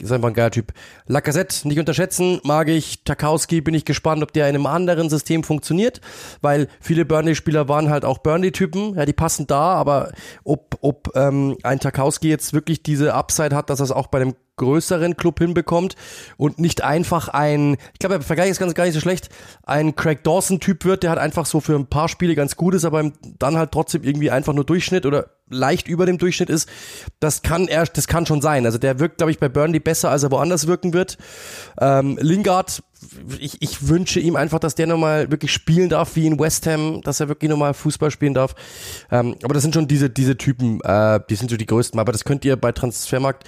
Ist 0.03 0.13
einfach 0.13 0.29
ein 0.29 0.35
geiler 0.35 0.51
Typ. 0.51 0.73
Lacazette 1.07 1.67
nicht 1.69 1.79
unterschätzen, 1.79 2.41
mag 2.45 2.69
ich. 2.69 3.05
Tarkowski 3.05 3.61
bin 3.61 3.75
ich 3.75 3.85
gespannt, 3.85 4.23
ob 4.23 4.33
der 4.33 4.49
in 4.49 4.55
einem 4.55 4.67
anderen 4.67 5.11
System 5.11 5.45
funktioniert, 5.45 6.01
weil 6.41 6.69
viele 6.81 7.05
Burnley-Spieler 7.05 7.69
waren 7.69 7.91
halt 7.91 8.05
auch 8.05 8.19
Burnley-Typen, 8.19 8.97
ja, 8.97 9.05
die 9.05 9.13
passen 9.13 9.47
da, 9.47 9.75
aber 9.75 10.13
ob, 10.45 10.79
ob 10.81 11.15
ähm, 11.15 11.57
ein 11.63 11.81
Tarkowski 11.81 12.29
jetzt 12.29 12.53
wirklich 12.53 12.83
diese 12.83 13.15
Upside 13.15 13.55
hat, 13.55 13.71
dass 13.71 13.81
er 13.81 13.85
es 13.85 13.93
auch 13.93 14.07
bei 14.07 14.21
einem 14.21 14.35
größeren 14.61 15.17
Club 15.17 15.39
hinbekommt 15.39 15.97
und 16.37 16.59
nicht 16.59 16.85
einfach 16.85 17.29
ein, 17.29 17.79
ich 17.95 17.99
glaube, 17.99 18.17
der 18.17 18.23
Vergleich 18.23 18.51
ist 18.51 18.61
ganz 18.61 18.75
gar 18.75 18.85
nicht 18.85 18.95
so 18.95 19.01
schlecht, 19.01 19.31
ein 19.63 19.97
Craig 19.97 20.23
Dawson-Typ 20.23 20.85
wird, 20.85 21.03
der 21.03 21.11
halt 21.11 21.19
einfach 21.19 21.47
so 21.47 21.61
für 21.61 21.75
ein 21.75 21.87
paar 21.87 22.09
Spiele 22.09 22.35
ganz 22.35 22.57
gut 22.57 22.75
ist, 22.75 22.85
aber 22.85 23.11
dann 23.39 23.57
halt 23.57 23.73
trotzdem 23.73 24.05
irgendwie 24.05 24.31
einfach 24.31 24.53
nur 24.53 24.65
Durchschnitt 24.65 25.07
oder 25.07 25.31
leicht 25.51 25.89
über 25.89 26.07
dem 26.07 26.19
Durchschnitt 26.19 26.49
ist, 26.49 26.69
das 27.19 27.43
kann 27.43 27.69
er, 27.69 27.85
das 27.85 28.07
kann 28.07 28.25
schon 28.27 28.41
sein. 28.41 28.65
Also 28.67 28.79
der 28.79 29.01
wirkt, 29.01 29.19
glaube 29.19 29.33
ich, 29.33 29.39
bei 29.39 29.49
Burnley 29.49 29.81
besser, 29.81 30.11
als 30.11 30.23
er 30.23 30.31
woanders 30.31 30.67
wirken 30.67 30.93
wird. 30.93 31.19
Ähm, 31.81 32.19
Lingard, 32.21 32.83
ich, 33.39 33.61
ich 33.61 33.89
wünsche 33.89 34.21
ihm 34.21 34.37
einfach, 34.37 34.59
dass 34.59 34.75
der 34.75 34.87
nochmal 34.87 35.31
wirklich 35.31 35.53
spielen 35.53 35.89
darf, 35.89 36.17
wie 36.17 36.27
in 36.27 36.39
West 36.39 36.67
Ham, 36.67 37.01
dass 37.03 37.21
er 37.21 37.29
wirklich 37.29 37.51
nochmal 37.51 37.75
Fußball 37.75 38.11
spielen 38.11 38.35
darf. 38.35 38.55
Ähm, 39.11 39.37
aber 39.43 39.55
das 39.55 39.63
sind 39.63 39.75
schon 39.75 39.89
diese, 39.89 40.09
diese 40.09 40.37
Typen, 40.37 40.81
äh, 40.83 41.21
die 41.29 41.35
sind 41.35 41.51
so 41.51 41.57
die 41.57 41.67
größten. 41.67 41.99
Aber 41.99 42.13
das 42.13 42.25
könnt 42.25 42.45
ihr 42.45 42.57
bei 42.57 42.73
Transfermarkt 42.73 43.45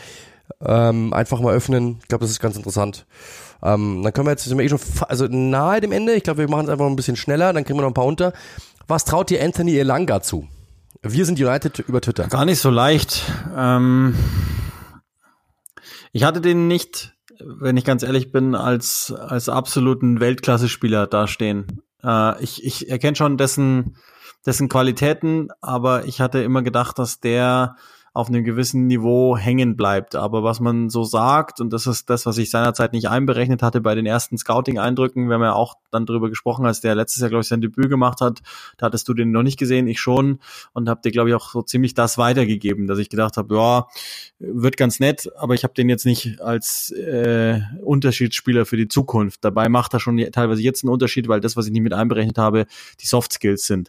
ähm, 0.61 1.13
einfach 1.13 1.41
mal 1.41 1.55
öffnen. 1.55 1.99
Ich 2.03 2.09
glaube, 2.09 2.23
das 2.23 2.31
ist 2.31 2.41
ganz 2.41 2.57
interessant. 2.57 3.07
Ähm, 3.63 4.03
dann 4.03 4.13
können 4.13 4.27
wir 4.27 4.33
jetzt, 4.33 4.45
sind 4.45 4.59
wir 4.59 4.65
eh 4.65 4.69
schon 4.69 4.81
also 5.09 5.27
nahe 5.29 5.81
dem 5.81 5.93
Ende. 5.93 6.15
Ich 6.15 6.25
glaube, 6.25 6.39
wir 6.39 6.49
machen 6.49 6.65
es 6.65 6.71
einfach 6.71 6.87
ein 6.87 6.97
bisschen 6.97 7.17
schneller, 7.17 7.53
dann 7.53 7.65
kriegen 7.65 7.79
wir 7.79 7.83
noch 7.83 7.91
ein 7.91 7.95
paar 7.95 8.07
unter. 8.07 8.33
Was 8.89 9.05
traut 9.05 9.31
ihr 9.31 9.43
Anthony 9.43 9.77
Elanga 9.77 10.21
zu? 10.21 10.49
Wir 11.03 11.25
sind 11.25 11.39
United 11.39 11.81
über 11.81 12.01
Twitter. 12.01 12.29
Gar 12.29 12.45
nicht 12.45 12.61
so 12.61 12.71
leicht. 12.71 13.25
Ähm, 13.57 14.15
ich 16.13 16.25
hatte 16.25 16.41
den 16.41 16.69
nicht, 16.69 17.15
wenn 17.41 17.77
ich 17.77 17.85
ganz 17.85 18.03
ehrlich 18.03 18.33
bin, 18.33 18.55
als, 18.55 19.13
als 19.13 19.49
absoluten 19.49 20.21
Weltklasse-Spieler 20.21 21.07
dastehen. 21.07 21.83
Äh, 22.05 22.43
ich 22.43 22.65
ich 22.65 22.89
erkenne 22.89 23.17
schon 23.17 23.37
dessen, 23.37 23.97
dessen 24.45 24.69
Qualitäten, 24.69 25.49
aber 25.61 26.05
ich 26.05 26.21
hatte 26.21 26.41
immer 26.43 26.63
gedacht, 26.63 26.99
dass 26.99 27.21
der 27.21 27.77
auf 28.15 28.29
einem 28.29 28.45
gewissen 28.45 28.87
Niveau 28.87 29.39
hängen 29.39 29.75
bleibt. 29.75 30.15
Aber 30.17 30.45
was 30.45 30.61
man 30.61 30.91
so 30.91 31.03
sagt, 31.03 31.61
und 31.61 31.73
das 31.73 31.87
ist 31.87 32.11
das, 32.11 32.27
was 32.27 32.37
ich 32.37 32.51
seinerzeit 32.51 32.93
nicht 32.93 33.09
einberechnet 33.09 33.63
hatte 33.63 33.81
bei 33.81 33.95
den 33.95 34.05
ersten 34.05 34.37
Scouting-Eindrücken, 34.37 35.29
wir 35.29 35.35
haben 35.35 35.43
ja 35.43 35.55
auch 35.55 35.77
dann 35.91 36.05
darüber 36.05 36.29
gesprochen, 36.29 36.67
als 36.67 36.83
der 36.83 36.95
letztes 36.95 37.23
Jahr, 37.23 37.31
glaube 37.31 37.41
ich, 37.41 37.49
sein 37.49 37.63
Debüt 37.63 37.89
gemacht 37.89 38.21
hat, 38.21 38.41
da 38.77 38.87
hattest 38.87 39.09
du 39.09 39.15
den 39.15 39.31
noch 39.31 39.43
nicht 39.43 39.59
gesehen, 39.59 39.87
ich 39.87 39.99
schon, 39.99 40.41
und 40.75 40.91
habe 40.91 41.01
dir, 41.03 41.11
glaube 41.11 41.31
ich, 41.31 41.35
auch 41.35 41.51
so 41.51 41.63
ziemlich 41.63 41.95
das 41.95 42.19
weitergegeben, 42.19 42.87
dass 42.87 42.99
ich 42.99 43.09
gedacht 43.09 43.39
habe, 43.39 43.55
ja, 43.55 43.87
wird 44.39 44.77
ganz 44.77 45.01
nett, 45.01 45.31
aber 45.39 45.55
ich 45.55 45.65
habe 45.65 45.73
den 45.73 45.89
jetzt 45.89 46.05
nicht 46.05 46.43
als 46.43 46.91
äh, 46.91 47.61
Unterschiedsspieler 47.83 48.67
für 48.67 48.77
die 48.77 48.89
Zukunft. 48.89 49.43
Dabei 49.43 49.71
macht 49.71 49.95
er 49.95 50.01
schon 50.01 50.19
teilweise 50.33 50.61
jetzt 50.61 50.85
einen 50.85 50.93
Unterschied, 50.93 51.29
weil 51.29 51.41
das, 51.41 51.57
was 51.57 51.67
ich 51.67 51.73
nicht 51.73 51.83
mit 51.83 51.95
einberechnet 51.95 52.37
habe, 52.37 52.67
die 53.01 53.07
Soft 53.07 53.33
Skills 53.33 53.67
sind. 53.67 53.89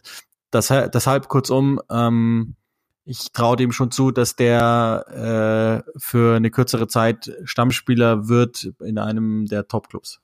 Das, 0.50 0.68
deshalb 0.68 1.28
kurzum, 1.28 1.80
ähm, 1.90 2.54
ich 3.04 3.32
traue 3.32 3.56
dem 3.56 3.72
schon 3.72 3.90
zu, 3.90 4.10
dass 4.10 4.36
der 4.36 5.82
äh, 5.86 5.98
für 5.98 6.36
eine 6.36 6.50
kürzere 6.50 6.88
Zeit 6.88 7.32
Stammspieler 7.44 8.28
wird 8.28 8.70
in 8.80 8.98
einem 8.98 9.46
der 9.46 9.68
Top-Clubs. 9.68 10.20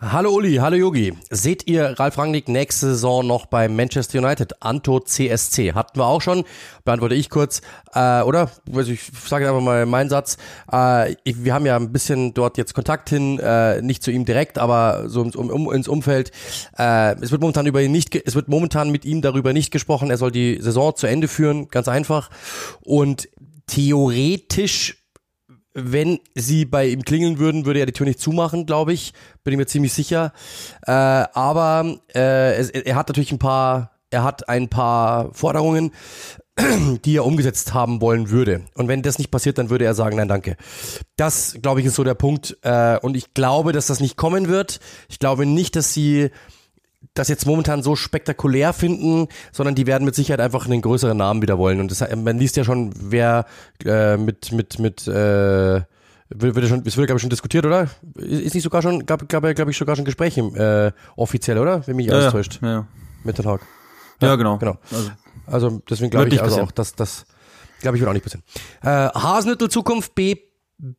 Hallo 0.00 0.32
Uli, 0.32 0.56
hallo 0.56 0.76
Yogi. 0.76 1.14
Seht 1.30 1.68
ihr 1.68 1.98
Ralf 2.00 2.18
Rangnick 2.18 2.48
nächste 2.48 2.88
Saison 2.88 3.24
noch 3.24 3.46
bei 3.46 3.68
Manchester 3.68 4.18
United? 4.18 4.60
Anto 4.60 4.98
CSC. 4.98 5.72
Hatten 5.72 6.00
wir 6.00 6.06
auch 6.06 6.20
schon. 6.20 6.44
Beantworte 6.84 7.14
ich 7.14 7.30
kurz. 7.30 7.62
Äh, 7.94 8.22
oder? 8.22 8.50
Also 8.74 8.90
ich 8.90 9.00
sage 9.26 9.48
einfach 9.48 9.62
mal 9.62 9.86
meinen 9.86 10.10
Satz. 10.10 10.36
Äh, 10.70 11.12
ich, 11.22 11.44
wir 11.44 11.54
haben 11.54 11.64
ja 11.64 11.76
ein 11.76 11.92
bisschen 11.92 12.34
dort 12.34 12.58
jetzt 12.58 12.74
Kontakt 12.74 13.08
hin, 13.08 13.38
äh, 13.38 13.80
nicht 13.82 14.02
zu 14.02 14.10
ihm 14.10 14.24
direkt, 14.24 14.58
aber 14.58 15.08
so 15.08 15.22
ins, 15.22 15.36
um, 15.36 15.72
ins 15.72 15.86
Umfeld. 15.86 16.32
Äh, 16.76 17.14
es 17.20 17.30
wird 17.30 17.40
momentan 17.40 17.66
über 17.66 17.80
ihn 17.80 17.92
nicht, 17.92 18.16
es 18.16 18.34
wird 18.34 18.48
momentan 18.48 18.90
mit 18.90 19.04
ihm 19.04 19.22
darüber 19.22 19.52
nicht 19.52 19.70
gesprochen. 19.70 20.10
Er 20.10 20.18
soll 20.18 20.32
die 20.32 20.60
Saison 20.60 20.96
zu 20.96 21.06
Ende 21.06 21.28
führen, 21.28 21.68
ganz 21.68 21.86
einfach. 21.86 22.30
Und 22.82 23.28
theoretisch 23.68 25.03
wenn 25.74 26.20
sie 26.34 26.64
bei 26.64 26.86
ihm 26.86 27.02
klingeln 27.02 27.38
würden, 27.38 27.66
würde 27.66 27.80
er 27.80 27.86
die 27.86 27.92
Tür 27.92 28.06
nicht 28.06 28.20
zumachen, 28.20 28.64
glaube 28.64 28.92
ich. 28.92 29.12
Bin 29.42 29.52
ich 29.52 29.58
mir 29.58 29.66
ziemlich 29.66 29.92
sicher. 29.92 30.32
Äh, 30.86 30.92
aber 30.92 31.96
äh, 32.14 32.54
es, 32.54 32.70
er 32.70 32.94
hat 32.94 33.08
natürlich 33.08 33.32
ein 33.32 33.40
paar, 33.40 33.90
er 34.10 34.22
hat 34.22 34.48
ein 34.48 34.68
paar 34.68 35.34
Forderungen, 35.34 35.90
die 37.04 37.16
er 37.16 37.26
umgesetzt 37.26 37.74
haben 37.74 38.00
wollen 38.00 38.30
würde. 38.30 38.62
Und 38.74 38.86
wenn 38.86 39.02
das 39.02 39.18
nicht 39.18 39.32
passiert, 39.32 39.58
dann 39.58 39.70
würde 39.70 39.84
er 39.84 39.94
sagen, 39.94 40.16
nein, 40.16 40.28
danke. 40.28 40.56
Das, 41.16 41.56
glaube 41.60 41.80
ich, 41.80 41.86
ist 41.86 41.96
so 41.96 42.04
der 42.04 42.14
Punkt. 42.14 42.56
Äh, 42.62 42.98
und 43.00 43.16
ich 43.16 43.34
glaube, 43.34 43.72
dass 43.72 43.88
das 43.88 43.98
nicht 43.98 44.16
kommen 44.16 44.46
wird. 44.46 44.78
Ich 45.08 45.18
glaube 45.18 45.44
nicht, 45.44 45.74
dass 45.74 45.92
sie 45.92 46.30
das 47.12 47.28
jetzt 47.28 47.46
momentan 47.46 47.82
so 47.82 47.96
spektakulär 47.96 48.72
finden, 48.72 49.28
sondern 49.52 49.74
die 49.74 49.86
werden 49.86 50.04
mit 50.04 50.14
Sicherheit 50.14 50.40
einfach 50.40 50.66
einen 50.66 50.80
größeren 50.80 51.16
Namen 51.16 51.42
wieder 51.42 51.58
wollen. 51.58 51.80
Und 51.80 51.90
das, 51.90 52.04
man 52.16 52.38
liest 52.38 52.56
ja 52.56 52.64
schon, 52.64 52.92
wer 52.98 53.46
äh, 53.84 54.16
mit, 54.16 54.52
mit, 54.52 54.78
mit, 54.78 55.06
äh, 55.06 55.82
wird, 56.30 56.68
schon, 56.68 56.82
es 56.86 56.96
wird, 56.96 57.06
glaube 57.06 57.16
ich, 57.16 57.20
schon 57.20 57.30
diskutiert, 57.30 57.66
oder? 57.66 57.88
Ist 58.16 58.54
nicht 58.54 58.62
sogar 58.62 58.82
schon, 58.82 59.04
gab, 59.06 59.28
gab 59.28 59.44
ja, 59.44 59.52
glaube 59.52 59.70
ich, 59.70 59.76
sogar 59.76 59.96
schon 59.96 60.04
Gespräche 60.04 60.40
äh, 60.40 61.20
offiziell, 61.20 61.58
oder? 61.58 61.86
Wenn 61.86 61.96
mich 61.96 62.06
ja, 62.06 62.14
alles 62.14 62.32
täuscht. 62.32 62.60
Ja, 62.62 62.68
ja. 62.68 62.86
Mit 63.22 63.38
den 63.38 63.44
Hawk. 63.46 63.60
Ja, 64.20 64.28
ja, 64.28 64.36
genau. 64.36 64.58
genau. 64.58 64.78
Also, 64.90 65.10
also 65.46 65.82
deswegen 65.88 66.10
glaube 66.10 66.28
ich 66.28 66.42
also 66.42 66.62
auch, 66.62 66.72
dass 66.72 66.94
das, 66.94 67.26
glaube 67.80 67.96
ich, 67.96 68.00
wird 68.00 68.08
auch 68.08 68.14
nicht 68.14 68.24
passieren. 68.24 68.44
Äh, 68.82 69.18
Hasenhüttel 69.18 69.68
Zukunft 69.68 70.14
B 70.14 70.36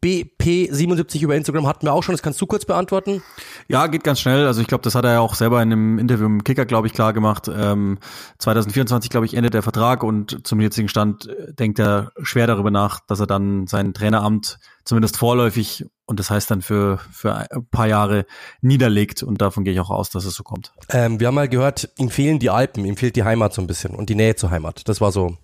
BP77 0.04 1.22
über 1.22 1.36
Instagram 1.36 1.68
hatten 1.68 1.86
wir 1.86 1.94
auch 1.94 2.04
schon. 2.04 2.14
Das 2.14 2.22
kannst 2.22 2.42
du 2.42 2.48
kurz 2.48 2.66
beantworten? 2.66 3.22
Ja, 3.68 3.88
geht 3.88 4.04
ganz 4.04 4.20
schnell. 4.20 4.48
Also 4.48 4.62
ich 4.62 4.68
glaube, 4.68 4.82
das 4.82 4.96
hat 4.96 5.06
er 5.06 5.14
ja 5.14 5.20
auch 5.20 5.36
selber 5.36 5.62
in 5.62 5.72
einem 5.72 6.00
Interview 6.00 6.26
im 6.26 6.44
Kicker, 6.44 6.66
glaube 6.66 6.88
ich, 6.88 6.94
klar 6.94 7.14
gemacht. 7.14 7.50
Ähm, 7.54 8.00
2024, 8.40 9.10
glaube 9.10 9.26
ich, 9.26 9.36
endet 9.36 9.54
der 9.54 9.62
Vertrag 9.62 10.04
und 10.04 10.46
zum 10.48 10.60
jetzigen 10.60 10.88
Stand 10.88 11.28
äh, 11.28 11.54
denkt 11.54 11.80
er 11.80 12.12
schwer 12.22 12.48
darüber 12.48 12.72
nach, 12.72 13.00
dass 13.02 13.20
er 13.20 13.28
dann 13.28 13.68
sein 13.68 13.94
Traineramt 13.94 14.60
zumindest 14.86 15.18
vorläufig 15.18 15.86
und 16.06 16.20
das 16.20 16.30
heißt 16.30 16.52
dann 16.52 16.62
für, 16.62 17.00
für 17.12 17.36
ein 17.36 17.68
paar 17.72 17.88
Jahre 17.88 18.26
niederlegt 18.62 19.24
und 19.24 19.42
davon 19.42 19.64
gehe 19.64 19.74
ich 19.74 19.80
auch 19.80 19.90
aus, 19.90 20.12
dass 20.12 20.26
es 20.26 20.36
so 20.36 20.44
kommt. 20.44 20.72
Ähm, 20.90 21.20
wir 21.20 21.28
haben 21.28 21.36
mal 21.36 21.50
gehört, 21.50 21.90
ihm 21.98 22.10
fehlen 22.10 22.38
die 22.40 22.52
Alpen, 22.52 22.86
ihm 22.86 22.96
fehlt 22.96 23.16
die 23.16 23.24
Heimat 23.24 23.54
so 23.54 23.62
ein 23.62 23.68
bisschen 23.68 23.96
und 23.96 24.10
die 24.10 24.16
Nähe 24.16 24.36
zur 24.36 24.52
Heimat. 24.52 24.88
Das 24.88 25.02
war 25.02 25.12
so, 25.12 25.38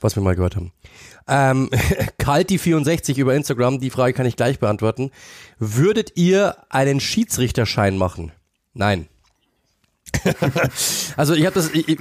was 0.00 0.16
wir 0.16 0.22
mal 0.22 0.34
gehört 0.34 0.56
haben. 0.56 0.72
Ähm, 1.28 1.70
Kalti64 2.20 3.16
über 3.18 3.34
Instagram, 3.34 3.80
die 3.80 3.90
Frage 3.90 4.12
kann 4.12 4.26
ich 4.26 4.36
gleich 4.36 4.58
beantworten. 4.58 5.10
Würdet 5.58 6.16
ihr 6.16 6.56
einen 6.68 7.00
Schiedsrichterschein 7.00 7.96
machen? 7.96 8.32
Nein. 8.74 9.08
also 11.16 11.34
ich 11.34 11.46
habe 11.46 11.54
das, 11.54 11.70
ich, 11.72 11.86
ich 11.88 11.98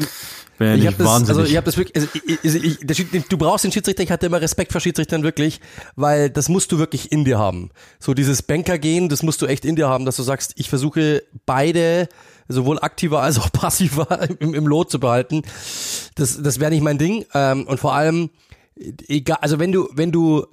habe 0.87 0.95
das, 0.97 1.29
also 1.29 1.43
ich 1.43 1.55
habe 1.55 1.65
das 1.65 1.77
wirklich, 1.77 1.95
also 1.95 2.07
ich, 2.13 3.13
ich, 3.13 3.27
du 3.27 3.37
brauchst 3.37 3.63
den 3.63 3.71
Schiedsrichter, 3.71 4.03
ich 4.03 4.11
hatte 4.11 4.25
immer 4.25 4.41
Respekt 4.41 4.71
vor 4.71 4.81
Schiedsrichtern 4.81 5.23
wirklich, 5.23 5.61
weil 5.95 6.29
das 6.29 6.49
musst 6.49 6.71
du 6.71 6.79
wirklich 6.79 7.11
in 7.11 7.23
dir 7.23 7.37
haben. 7.37 7.69
So 7.99 8.13
dieses 8.13 8.41
Banker-Gehen, 8.41 9.09
das 9.09 9.23
musst 9.23 9.41
du 9.41 9.45
echt 9.45 9.63
in 9.63 9.75
dir 9.75 9.87
haben, 9.87 10.05
dass 10.05 10.17
du 10.17 10.23
sagst, 10.23 10.53
ich 10.55 10.69
versuche 10.69 11.23
beide 11.45 12.09
sowohl 12.49 12.79
aktiver 12.79 13.21
als 13.21 13.39
auch 13.39 13.51
passiver 13.53 14.29
im, 14.39 14.53
im 14.53 14.67
Lot 14.67 14.91
zu 14.91 14.99
behalten. 14.99 15.43
Das, 16.15 16.41
das 16.41 16.59
wäre 16.59 16.71
nicht 16.71 16.83
mein 16.83 16.97
Ding. 16.97 17.25
Ähm, 17.33 17.65
und 17.65 17.79
vor 17.79 17.93
allem, 17.93 18.31
egal, 19.07 19.37
also 19.41 19.59
wenn 19.59 19.71
du, 19.71 19.87
wenn 19.93 20.11
du 20.11 20.45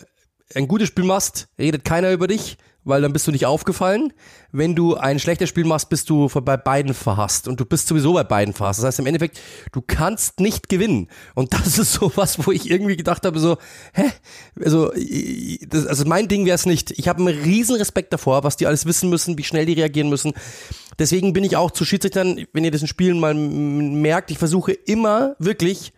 ein 0.55 0.69
gutes 0.69 0.89
Spiel 0.89 1.05
machst, 1.05 1.49
redet 1.59 1.85
keiner 1.85 2.13
über 2.13 2.29
dich, 2.29 2.59
weil 2.87 3.03
dann 3.03 3.12
bist 3.12 3.26
du 3.26 3.32
nicht 3.32 3.47
aufgefallen. 3.47 4.12
Wenn 4.53 4.76
du 4.76 4.95
ein 4.95 5.18
schlechtes 5.18 5.49
Spiel 5.49 5.64
machst, 5.64 5.89
bist 5.89 6.09
du 6.09 6.28
bei 6.28 6.57
beiden 6.57 6.95
verhasst 6.95 7.49
und 7.49 7.59
du 7.59 7.66
bist 7.66 7.89
sowieso 7.89 8.12
bei 8.14 8.22
beiden 8.22 8.55
verhasst. 8.55 8.78
Das 8.78 8.87
heißt 8.87 9.01
im 9.01 9.07
Endeffekt, 9.07 9.41
du 9.72 9.82
kannst 9.84 10.39
nicht 10.39 10.68
gewinnen. 10.68 11.09
Und 11.34 11.53
das 11.53 11.78
ist 11.78 11.95
so 11.95 12.12
was, 12.14 12.47
wo 12.47 12.53
ich 12.53 12.70
irgendwie 12.70 12.97
gedacht 12.97 13.26
habe, 13.26 13.41
so, 13.41 13.59
hä? 13.93 14.11
Also, 14.64 14.93
das, 15.68 15.87
also 15.87 16.05
mein 16.07 16.28
Ding 16.28 16.47
wäre 16.47 16.55
es 16.55 16.64
nicht. 16.64 16.93
Ich 16.93 17.09
habe 17.09 17.20
einen 17.20 17.43
riesen 17.43 17.76
Respekt 17.76 18.12
davor, 18.12 18.45
was 18.45 18.57
die 18.57 18.68
alles 18.68 18.87
wissen 18.87 19.11
müssen, 19.11 19.37
wie 19.37 19.45
schnell 19.45 19.66
die 19.66 19.72
reagieren 19.72 20.09
müssen. 20.09 20.32
Deswegen 20.99 21.32
bin 21.32 21.43
ich 21.43 21.57
auch 21.57 21.72
zu 21.72 21.84
Schiedsrichtern, 21.84 22.47
wenn 22.53 22.64
ihr 22.64 22.70
diesen 22.70 22.89
Spielen 22.89 23.18
mal 23.18 23.34
merkt, 23.34 24.30
ich 24.30 24.39
versuche 24.39 24.72
immer 24.72 25.34
wirklich 25.41 25.93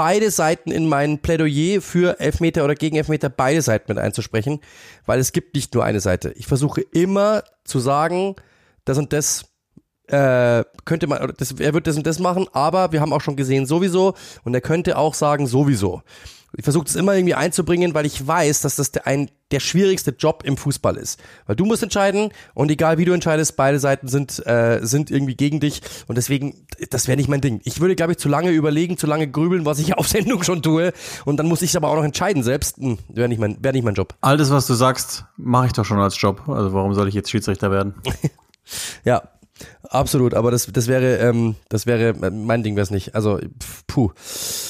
beide 0.00 0.30
Seiten 0.30 0.70
in 0.70 0.88
mein 0.88 1.18
Plädoyer 1.18 1.82
für 1.82 2.18
Elfmeter 2.20 2.64
oder 2.64 2.74
gegen 2.74 2.96
Elfmeter 2.96 3.28
beide 3.28 3.60
Seiten 3.60 3.92
mit 3.92 3.98
einzusprechen, 3.98 4.60
weil 5.04 5.20
es 5.20 5.32
gibt 5.32 5.54
nicht 5.54 5.74
nur 5.74 5.84
eine 5.84 6.00
Seite. 6.00 6.32
Ich 6.36 6.46
versuche 6.46 6.80
immer 6.80 7.44
zu 7.64 7.80
sagen, 7.80 8.34
das 8.86 8.96
und 8.96 9.12
das 9.12 9.44
äh, 10.06 10.64
könnte 10.86 11.06
man, 11.06 11.34
das, 11.36 11.52
er 11.52 11.74
wird 11.74 11.86
das 11.86 11.98
und 11.98 12.06
das 12.06 12.18
machen, 12.18 12.46
aber 12.54 12.92
wir 12.92 13.02
haben 13.02 13.12
auch 13.12 13.20
schon 13.20 13.36
gesehen 13.36 13.66
sowieso 13.66 14.14
und 14.42 14.54
er 14.54 14.62
könnte 14.62 14.96
auch 14.96 15.12
sagen 15.12 15.46
sowieso. 15.46 16.00
Ich 16.56 16.64
versuche 16.64 16.86
es 16.86 16.96
immer 16.96 17.14
irgendwie 17.14 17.34
einzubringen, 17.34 17.94
weil 17.94 18.06
ich 18.06 18.26
weiß, 18.26 18.62
dass 18.62 18.76
das 18.76 18.90
der, 18.92 19.06
ein, 19.06 19.30
der 19.50 19.60
schwierigste 19.60 20.10
Job 20.10 20.42
im 20.44 20.56
Fußball 20.56 20.96
ist. 20.96 21.20
Weil 21.46 21.56
du 21.56 21.64
musst 21.64 21.82
entscheiden 21.82 22.30
und 22.54 22.70
egal 22.70 22.98
wie 22.98 23.04
du 23.04 23.12
entscheidest, 23.12 23.56
beide 23.56 23.78
Seiten 23.78 24.08
sind, 24.08 24.44
äh, 24.46 24.80
sind 24.82 25.10
irgendwie 25.10 25.36
gegen 25.36 25.60
dich 25.60 25.80
und 26.08 26.16
deswegen, 26.16 26.66
das 26.90 27.06
wäre 27.06 27.16
nicht 27.16 27.28
mein 27.28 27.40
Ding. 27.40 27.60
Ich 27.64 27.80
würde, 27.80 27.94
glaube 27.94 28.12
ich, 28.12 28.18
zu 28.18 28.28
lange 28.28 28.50
überlegen, 28.50 28.96
zu 28.98 29.06
lange 29.06 29.28
grübeln, 29.28 29.64
was 29.64 29.78
ich 29.78 29.94
auf 29.98 30.08
Sendung 30.08 30.42
schon 30.42 30.62
tue 30.62 30.92
und 31.24 31.36
dann 31.36 31.46
muss 31.46 31.62
ich 31.62 31.70
es 31.70 31.76
aber 31.76 31.88
auch 31.88 31.96
noch 31.96 32.04
entscheiden 32.04 32.42
selbst. 32.42 32.78
Hm, 32.78 32.98
wäre 33.08 33.28
nicht, 33.28 33.40
mein, 33.40 33.62
wär 33.62 33.72
nicht 33.72 33.84
mein 33.84 33.94
Job. 33.94 34.14
All 34.20 34.36
das, 34.36 34.50
was 34.50 34.66
du 34.66 34.74
sagst, 34.74 35.24
mache 35.36 35.66
ich 35.66 35.72
doch 35.72 35.84
schon 35.84 35.98
als 35.98 36.20
Job. 36.20 36.48
Also 36.48 36.72
warum 36.72 36.94
soll 36.94 37.08
ich 37.08 37.14
jetzt 37.14 37.30
Schiedsrichter 37.30 37.70
werden? 37.70 37.94
ja, 39.04 39.22
Absolut, 39.88 40.34
aber 40.34 40.50
das, 40.50 40.66
das 40.66 40.86
wäre, 40.86 41.16
ähm, 41.16 41.56
das 41.68 41.86
wäre, 41.86 42.14
mein 42.30 42.62
Ding 42.62 42.76
wäre 42.76 42.84
es 42.84 42.90
nicht. 42.90 43.14
Also, 43.14 43.38
puh. 43.86 44.10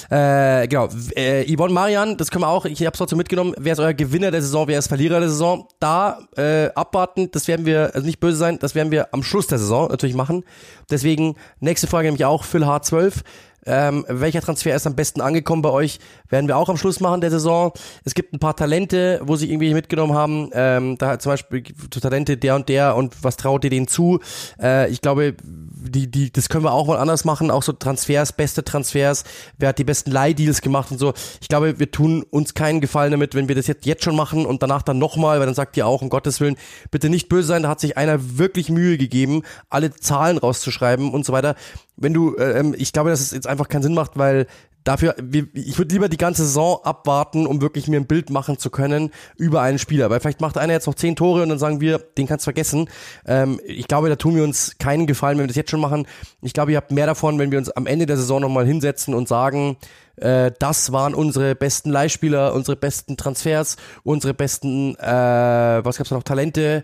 Äh, 0.08 0.66
genau. 0.68 0.88
Äh, 1.14 1.44
Yvonne 1.54 1.74
Marian, 1.74 2.16
das 2.16 2.30
können 2.30 2.42
wir 2.42 2.48
auch, 2.48 2.64
ich 2.64 2.80
habe 2.80 2.92
es 2.92 2.98
trotzdem 2.98 3.18
mitgenommen, 3.18 3.54
wer 3.58 3.74
ist 3.74 3.80
euer 3.80 3.92
Gewinner 3.92 4.30
der 4.30 4.40
Saison, 4.40 4.66
wer 4.66 4.78
ist 4.78 4.88
Verlierer 4.88 5.20
der 5.20 5.28
Saison? 5.28 5.68
Da 5.78 6.20
äh, 6.36 6.70
abwarten, 6.74 7.30
das 7.30 7.48
werden 7.48 7.66
wir, 7.66 7.94
also 7.94 8.06
nicht 8.06 8.20
böse 8.20 8.38
sein, 8.38 8.58
das 8.58 8.74
werden 8.74 8.90
wir 8.90 9.12
am 9.12 9.22
Schluss 9.22 9.46
der 9.46 9.58
Saison 9.58 9.88
natürlich 9.88 10.16
machen. 10.16 10.44
Deswegen, 10.90 11.36
nächste 11.60 11.86
Frage 11.86 12.08
nämlich 12.08 12.24
auch, 12.24 12.44
Phil 12.44 12.64
H12. 12.64 13.22
Ähm, 13.66 14.04
welcher 14.08 14.40
Transfer 14.40 14.74
ist 14.74 14.86
am 14.86 14.94
besten 14.94 15.20
angekommen 15.20 15.62
bei 15.62 15.70
euch? 15.70 15.98
Werden 16.28 16.48
wir 16.48 16.56
auch 16.56 16.68
am 16.68 16.76
Schluss 16.76 17.00
machen 17.00 17.20
der 17.20 17.30
Saison. 17.30 17.72
Es 18.04 18.14
gibt 18.14 18.32
ein 18.32 18.38
paar 18.38 18.56
Talente, 18.56 19.20
wo 19.22 19.36
sie 19.36 19.50
irgendwie 19.50 19.74
mitgenommen 19.74 20.14
haben. 20.14 20.50
Ähm, 20.52 20.96
da 20.98 21.18
zum 21.18 21.32
Beispiel 21.32 21.62
Talente 21.62 22.36
der 22.36 22.54
und 22.54 22.68
der 22.68 22.96
und 22.96 23.22
was 23.22 23.36
traut 23.36 23.64
ihr 23.64 23.70
denen 23.70 23.88
zu? 23.88 24.20
Äh, 24.60 24.90
ich 24.90 25.00
glaube, 25.00 25.34
die, 25.42 26.10
die, 26.10 26.32
das 26.32 26.48
können 26.48 26.64
wir 26.64 26.72
auch 26.72 26.86
mal 26.86 26.98
anders 26.98 27.24
machen. 27.24 27.50
Auch 27.50 27.62
so 27.62 27.72
Transfers, 27.72 28.32
beste 28.32 28.64
Transfers. 28.64 29.24
Wer 29.58 29.70
hat 29.70 29.78
die 29.78 29.84
besten 29.84 30.10
Leihdeals 30.10 30.62
gemacht 30.62 30.90
und 30.90 30.98
so. 30.98 31.12
Ich 31.40 31.48
glaube, 31.48 31.78
wir 31.78 31.90
tun 31.90 32.24
uns 32.30 32.54
keinen 32.54 32.80
Gefallen 32.80 33.10
damit, 33.10 33.34
wenn 33.34 33.48
wir 33.48 33.54
das 33.54 33.66
jetzt, 33.66 33.86
jetzt 33.86 34.04
schon 34.04 34.16
machen 34.16 34.46
und 34.46 34.62
danach 34.62 34.82
dann 34.82 34.98
nochmal, 34.98 35.38
weil 35.38 35.46
dann 35.46 35.54
sagt 35.54 35.76
ihr 35.76 35.86
auch, 35.86 36.02
um 36.02 36.08
Gottes 36.08 36.40
Willen, 36.40 36.56
bitte 36.90 37.08
nicht 37.08 37.28
böse 37.28 37.48
sein. 37.48 37.62
Da 37.62 37.68
hat 37.68 37.80
sich 37.80 37.96
einer 37.96 38.38
wirklich 38.38 38.70
Mühe 38.70 38.96
gegeben, 38.98 39.42
alle 39.68 39.94
Zahlen 39.94 40.38
rauszuschreiben 40.38 41.10
und 41.10 41.26
so 41.26 41.32
weiter 41.32 41.56
wenn 42.00 42.14
du, 42.14 42.34
äh, 42.36 42.58
ähm, 42.58 42.74
ich 42.76 42.92
glaube, 42.92 43.10
dass 43.10 43.20
es 43.20 43.30
jetzt 43.30 43.46
einfach 43.46 43.68
keinen 43.68 43.82
Sinn 43.82 43.94
macht, 43.94 44.18
weil 44.18 44.46
dafür, 44.84 45.14
ich 45.52 45.78
würde 45.78 45.92
lieber 45.92 46.08
die 46.08 46.16
ganze 46.16 46.44
Saison 46.44 46.80
abwarten, 46.82 47.46
um 47.46 47.60
wirklich 47.60 47.86
mir 47.88 47.98
ein 47.98 48.06
Bild 48.06 48.30
machen 48.30 48.58
zu 48.58 48.70
können 48.70 49.10
über 49.36 49.60
einen 49.60 49.78
Spieler. 49.78 50.10
Weil 50.10 50.20
vielleicht 50.20 50.40
macht 50.40 50.58
einer 50.58 50.72
jetzt 50.72 50.86
noch 50.86 50.94
zehn 50.94 51.16
Tore 51.16 51.42
und 51.42 51.50
dann 51.50 51.58
sagen 51.58 51.80
wir, 51.80 51.98
den 51.98 52.26
kannst 52.26 52.44
du 52.44 52.46
vergessen. 52.46 52.88
Ähm, 53.26 53.60
ich 53.64 53.88
glaube, 53.88 54.08
da 54.08 54.16
tun 54.16 54.34
wir 54.34 54.42
uns 54.42 54.78
keinen 54.78 55.06
Gefallen, 55.06 55.38
wenn 55.38 55.44
wir 55.44 55.48
das 55.48 55.56
jetzt 55.56 55.70
schon 55.70 55.80
machen. 55.80 56.06
Ich 56.42 56.52
glaube, 56.52 56.72
ihr 56.72 56.78
habt 56.78 56.92
mehr 56.92 57.06
davon, 57.06 57.38
wenn 57.38 57.50
wir 57.50 57.58
uns 57.58 57.70
am 57.70 57.86
Ende 57.86 58.06
der 58.06 58.16
Saison 58.16 58.40
nochmal 58.40 58.66
hinsetzen 58.66 59.14
und 59.14 59.28
sagen, 59.28 59.76
äh, 60.16 60.50
das 60.58 60.92
waren 60.92 61.14
unsere 61.14 61.54
besten 61.54 61.90
Leihspieler, 61.90 62.54
unsere 62.54 62.76
besten 62.76 63.16
Transfers, 63.16 63.76
unsere 64.02 64.34
besten, 64.34 64.94
äh, 64.96 65.84
was 65.84 65.98
gab's 65.98 66.10
da 66.10 66.16
noch, 66.16 66.22
Talente, 66.22 66.82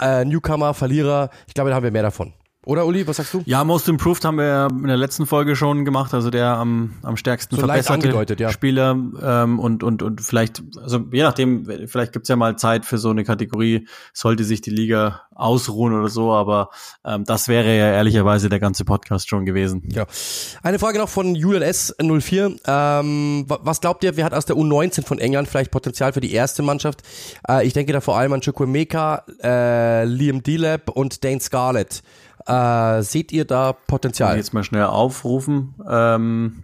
äh, 0.00 0.24
Newcomer, 0.24 0.74
Verlierer. 0.74 1.30
Ich 1.46 1.54
glaube, 1.54 1.70
da 1.70 1.76
haben 1.76 1.84
wir 1.84 1.90
mehr 1.90 2.02
davon. 2.02 2.32
Oder 2.66 2.84
Uli, 2.84 3.06
was 3.06 3.18
sagst 3.18 3.32
du? 3.32 3.42
Ja, 3.46 3.62
Most 3.62 3.88
Improved 3.88 4.24
haben 4.24 4.38
wir 4.38 4.66
in 4.72 4.88
der 4.88 4.96
letzten 4.96 5.24
Folge 5.24 5.54
schon 5.54 5.84
gemacht, 5.84 6.12
also 6.12 6.30
der 6.30 6.48
am, 6.48 6.94
am 7.02 7.16
stärksten 7.16 7.54
so 7.54 7.60
verbesserte 7.60 8.34
ja. 8.40 8.50
Spieler 8.50 8.90
ähm, 9.22 9.60
und, 9.60 9.84
und, 9.84 10.02
und 10.02 10.20
vielleicht, 10.20 10.64
also 10.82 10.98
je 11.12 11.22
nachdem, 11.22 11.64
vielleicht 11.86 12.12
gibt's 12.12 12.28
ja 12.28 12.34
mal 12.34 12.58
Zeit 12.58 12.84
für 12.84 12.98
so 12.98 13.10
eine 13.10 13.22
Kategorie, 13.22 13.86
sollte 14.12 14.42
sich 14.42 14.62
die 14.62 14.70
Liga 14.70 15.22
ausruhen 15.32 15.92
oder 15.92 16.08
so, 16.08 16.32
aber 16.32 16.70
ähm, 17.04 17.24
das 17.24 17.46
wäre 17.46 17.68
ja 17.68 17.92
ehrlicherweise 17.92 18.48
der 18.48 18.58
ganze 18.58 18.84
Podcast 18.84 19.28
schon 19.28 19.44
gewesen. 19.44 19.84
Ja. 19.92 20.06
Eine 20.64 20.80
Frage 20.80 20.98
noch 20.98 21.08
von 21.08 21.36
Julian 21.36 21.62
S04. 21.62 22.58
Ähm, 22.66 23.44
was 23.46 23.80
glaubt 23.80 24.02
ihr, 24.02 24.16
wer 24.16 24.24
hat 24.24 24.34
aus 24.34 24.46
der 24.46 24.56
U19 24.56 25.06
von 25.06 25.20
England 25.20 25.46
vielleicht 25.46 25.70
Potenzial 25.70 26.12
für 26.12 26.20
die 26.20 26.32
erste 26.32 26.62
Mannschaft? 26.62 27.02
Äh, 27.48 27.64
ich 27.64 27.74
denke 27.74 27.92
da 27.92 28.00
vor 28.00 28.18
allem 28.18 28.32
an 28.32 28.40
Chukwemeka, 28.40 29.24
äh, 29.40 30.04
Liam 30.04 30.42
Delap 30.42 30.90
und 30.90 31.22
Dane 31.22 31.40
Scarlett. 31.40 32.02
Äh, 32.46 33.02
seht 33.02 33.32
ihr 33.32 33.44
da 33.44 33.72
Potenzial? 33.72 34.32
Ich 34.32 34.38
jetzt 34.38 34.54
mal 34.54 34.64
schnell 34.64 34.84
aufrufen, 34.84 35.74
ähm, 35.88 36.62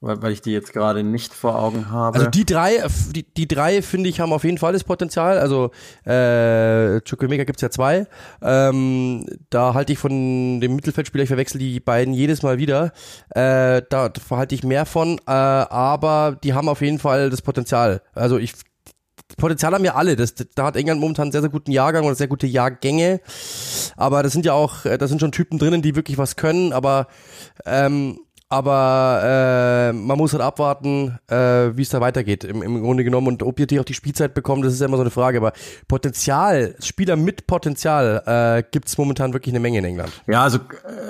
weil, 0.00 0.22
weil 0.22 0.32
ich 0.32 0.40
die 0.40 0.52
jetzt 0.52 0.72
gerade 0.72 1.02
nicht 1.02 1.34
vor 1.34 1.58
Augen 1.58 1.90
habe. 1.90 2.18
Also 2.18 2.30
die 2.30 2.46
drei, 2.46 2.82
die, 3.14 3.22
die 3.22 3.46
drei 3.46 3.82
finde 3.82 4.08
ich 4.08 4.20
haben 4.20 4.32
auf 4.32 4.44
jeden 4.44 4.56
Fall 4.56 4.72
das 4.72 4.84
Potenzial. 4.84 5.38
Also 5.38 5.72
äh, 6.04 7.00
Chukwemeka 7.02 7.44
gibt's 7.44 7.60
ja 7.60 7.70
zwei. 7.70 8.06
Ähm, 8.40 9.26
da 9.50 9.74
halte 9.74 9.92
ich 9.92 9.98
von 9.98 10.60
dem 10.60 10.74
Mittelfeldspieler, 10.74 11.24
ich 11.24 11.28
verwechsel 11.28 11.58
die 11.58 11.80
beiden 11.80 12.14
jedes 12.14 12.42
Mal 12.42 12.56
wieder. 12.56 12.92
Äh, 13.30 13.82
da 13.90 14.10
halte 14.30 14.54
ich 14.54 14.64
mehr 14.64 14.86
von, 14.86 15.18
äh, 15.26 15.30
aber 15.30 16.38
die 16.42 16.54
haben 16.54 16.68
auf 16.70 16.80
jeden 16.80 16.98
Fall 16.98 17.28
das 17.28 17.42
Potenzial. 17.42 18.00
Also 18.14 18.38
ich 18.38 18.54
Potenzial 19.40 19.74
haben 19.74 19.84
ja 19.84 19.94
alle. 19.94 20.16
Das, 20.16 20.34
da 20.54 20.64
hat 20.64 20.76
England 20.76 21.00
momentan 21.00 21.24
einen 21.24 21.32
sehr, 21.32 21.40
sehr 21.40 21.50
guten 21.50 21.72
Jahrgang 21.72 22.04
oder 22.04 22.14
sehr 22.14 22.28
gute 22.28 22.46
Jahrgänge. 22.46 23.20
Aber 23.96 24.22
das 24.22 24.32
sind 24.32 24.46
ja 24.46 24.52
auch, 24.52 24.84
äh, 24.84 24.98
da 24.98 25.08
sind 25.08 25.20
schon 25.20 25.32
Typen 25.32 25.58
drinnen, 25.58 25.82
die 25.82 25.96
wirklich 25.96 26.18
was 26.18 26.36
können. 26.36 26.72
Aber 26.72 27.08
ähm, 27.66 28.20
aber 28.52 29.20
äh, 29.22 29.92
man 29.92 30.18
muss 30.18 30.32
halt 30.32 30.42
abwarten, 30.42 31.16
äh, 31.28 31.70
wie 31.76 31.82
es 31.82 31.90
da 31.90 32.00
weitergeht 32.00 32.42
im, 32.42 32.62
im 32.62 32.82
Grunde 32.82 33.04
genommen 33.04 33.28
und 33.28 33.44
ob 33.44 33.60
ihr 33.60 33.68
die 33.68 33.78
auch 33.78 33.84
die 33.84 33.94
Spielzeit 33.94 34.34
bekommen, 34.34 34.62
das 34.62 34.72
ist 34.72 34.80
ja 34.80 34.88
immer 34.88 34.96
so 34.96 35.04
eine 35.04 35.10
Frage. 35.10 35.38
Aber 35.38 35.52
Potenzial, 35.86 36.74
Spieler 36.80 37.14
mit 37.14 37.46
Potenzial 37.46 38.22
äh, 38.26 38.64
gibt 38.68 38.88
es 38.88 38.98
momentan 38.98 39.32
wirklich 39.32 39.52
eine 39.52 39.60
Menge 39.60 39.78
in 39.78 39.84
England. 39.84 40.10
Ja, 40.26 40.42
also 40.42 40.58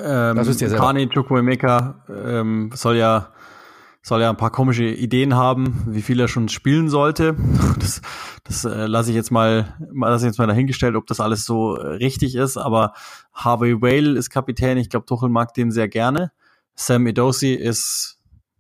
ähm, 0.05 0.37
Kani 0.77 1.09
Chukwuemeka 1.09 1.95
ähm, 2.11 2.73
soll 2.75 2.99
ja 2.99 3.29
soll 4.03 4.23
ja 4.23 4.31
ein 4.31 4.37
paar 4.37 4.51
komische 4.51 4.85
Ideen 4.85 5.35
haben, 5.35 5.83
wie 5.87 6.03
viel 6.03 6.19
er 6.21 6.29
schon 6.29 6.49
spielen 6.49 6.89
sollte. 6.89 7.37
Das, 7.81 8.03
das 8.45 8.65
äh, 8.67 8.87
lasse 8.87 9.09
ich 9.09 9.17
jetzt 9.17 9.31
mal, 9.31 9.75
lasse 9.91 10.27
ich 10.27 10.31
jetzt 10.31 10.39
mal 10.39 10.47
dahingestellt, 10.47 10.97
ob 10.97 11.07
das 11.07 11.19
alles 11.19 11.45
so 11.45 11.77
äh, 11.77 11.95
richtig 11.95 12.35
ist. 12.35 12.59
Aber 12.59 12.93
Harvey 13.33 13.81
Whale 13.81 14.19
ist 14.19 14.29
Kapitän. 14.29 14.77
Ich 14.77 14.91
glaube, 14.91 15.07
Tuchel 15.07 15.31
mag 15.31 15.55
den 15.55 15.71
sehr 15.71 15.89
gerne. 15.89 16.31
Sam 16.75 17.07
Edosi 17.07 17.55
ist 17.55 18.19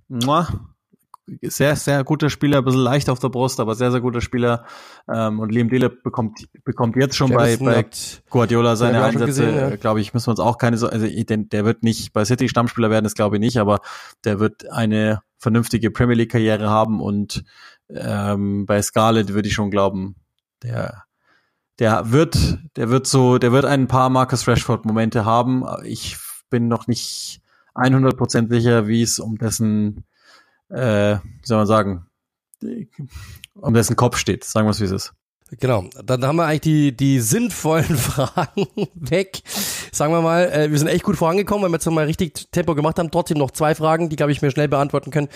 muah, 0.08 0.48
sehr, 1.42 1.76
sehr 1.76 2.02
guter 2.04 2.30
Spieler, 2.30 2.58
ein 2.58 2.64
bisschen 2.64 2.80
leicht 2.80 3.08
auf 3.08 3.18
der 3.18 3.28
Brust, 3.28 3.60
aber 3.60 3.74
sehr, 3.74 3.90
sehr 3.90 4.00
guter 4.00 4.20
Spieler. 4.20 4.64
Ähm, 5.08 5.38
und 5.40 5.52
Liam 5.52 5.68
Dele 5.68 5.90
bekommt, 5.90 6.48
bekommt 6.64 6.96
jetzt 6.96 7.16
schon 7.16 7.30
bei, 7.30 7.56
bei 7.56 7.86
Guardiola 8.28 8.76
seine 8.76 9.02
Einsätze. 9.02 9.50
Ja. 9.50 9.76
Glaube 9.76 10.00
ich, 10.00 10.12
müssen 10.12 10.26
wir 10.26 10.32
uns 10.32 10.40
auch 10.40 10.58
keine 10.58 10.76
so, 10.76 10.88
also 10.88 11.06
der 11.06 11.64
wird 11.64 11.82
nicht 11.82 12.12
bei 12.12 12.24
City 12.24 12.48
Stammspieler 12.48 12.90
werden, 12.90 13.04
das 13.04 13.14
glaube 13.14 13.36
ich 13.36 13.40
nicht, 13.40 13.58
aber 13.58 13.80
der 14.24 14.40
wird 14.40 14.70
eine 14.70 15.20
vernünftige 15.40 15.90
Premier 15.90 16.14
League 16.16 16.30
Karriere 16.30 16.70
haben 16.70 17.00
und 17.00 17.44
ähm, 17.88 18.66
bei 18.66 18.80
Scarlett 18.80 19.32
würde 19.34 19.48
ich 19.48 19.54
schon 19.54 19.70
glauben, 19.70 20.14
der 20.62 21.04
der 21.78 22.12
wird, 22.12 22.58
der 22.76 22.90
wird 22.90 23.06
so, 23.06 23.38
der 23.38 23.52
wird 23.52 23.64
ein 23.64 23.88
paar 23.88 24.10
Marcus 24.10 24.46
Rashford 24.46 24.84
Momente 24.84 25.24
haben. 25.24 25.64
Ich 25.82 26.18
bin 26.50 26.68
noch 26.68 26.86
nicht 26.86 27.40
100% 27.74 28.50
sicher, 28.50 28.86
wie 28.86 29.00
es 29.00 29.18
um 29.18 29.38
dessen 29.38 30.04
äh, 30.70 31.16
wie 31.16 31.46
soll 31.46 31.58
man 31.58 31.66
sagen, 31.66 32.06
um 33.54 33.74
dessen 33.74 33.96
Kopf 33.96 34.16
steht. 34.18 34.44
Sagen 34.44 34.66
wir 34.66 34.70
es, 34.70 34.80
wie 34.80 34.84
es 34.84 34.92
ist. 34.92 35.14
Genau, 35.58 35.88
dann 36.04 36.24
haben 36.24 36.36
wir 36.36 36.46
eigentlich 36.46 36.60
die, 36.60 36.96
die 36.96 37.20
sinnvollen 37.20 37.84
Fragen 37.96 38.68
weg. 38.94 39.42
Sagen 39.92 40.12
wir 40.12 40.20
mal, 40.20 40.50
äh, 40.50 40.70
wir 40.70 40.78
sind 40.78 40.88
echt 40.88 41.04
gut 41.04 41.16
vorangekommen, 41.16 41.62
weil 41.64 41.70
wir 41.70 41.76
jetzt 41.76 41.86
nochmal 41.86 42.06
richtig 42.06 42.50
Tempo 42.52 42.74
gemacht 42.74 42.98
haben. 42.98 43.10
Trotzdem 43.10 43.38
noch 43.38 43.50
zwei 43.50 43.74
Fragen, 43.74 44.08
die, 44.08 44.16
glaube 44.16 44.32
ich, 44.32 44.42
mir 44.42 44.50
schnell 44.50 44.68
beantworten 44.68 45.10
können. 45.10 45.28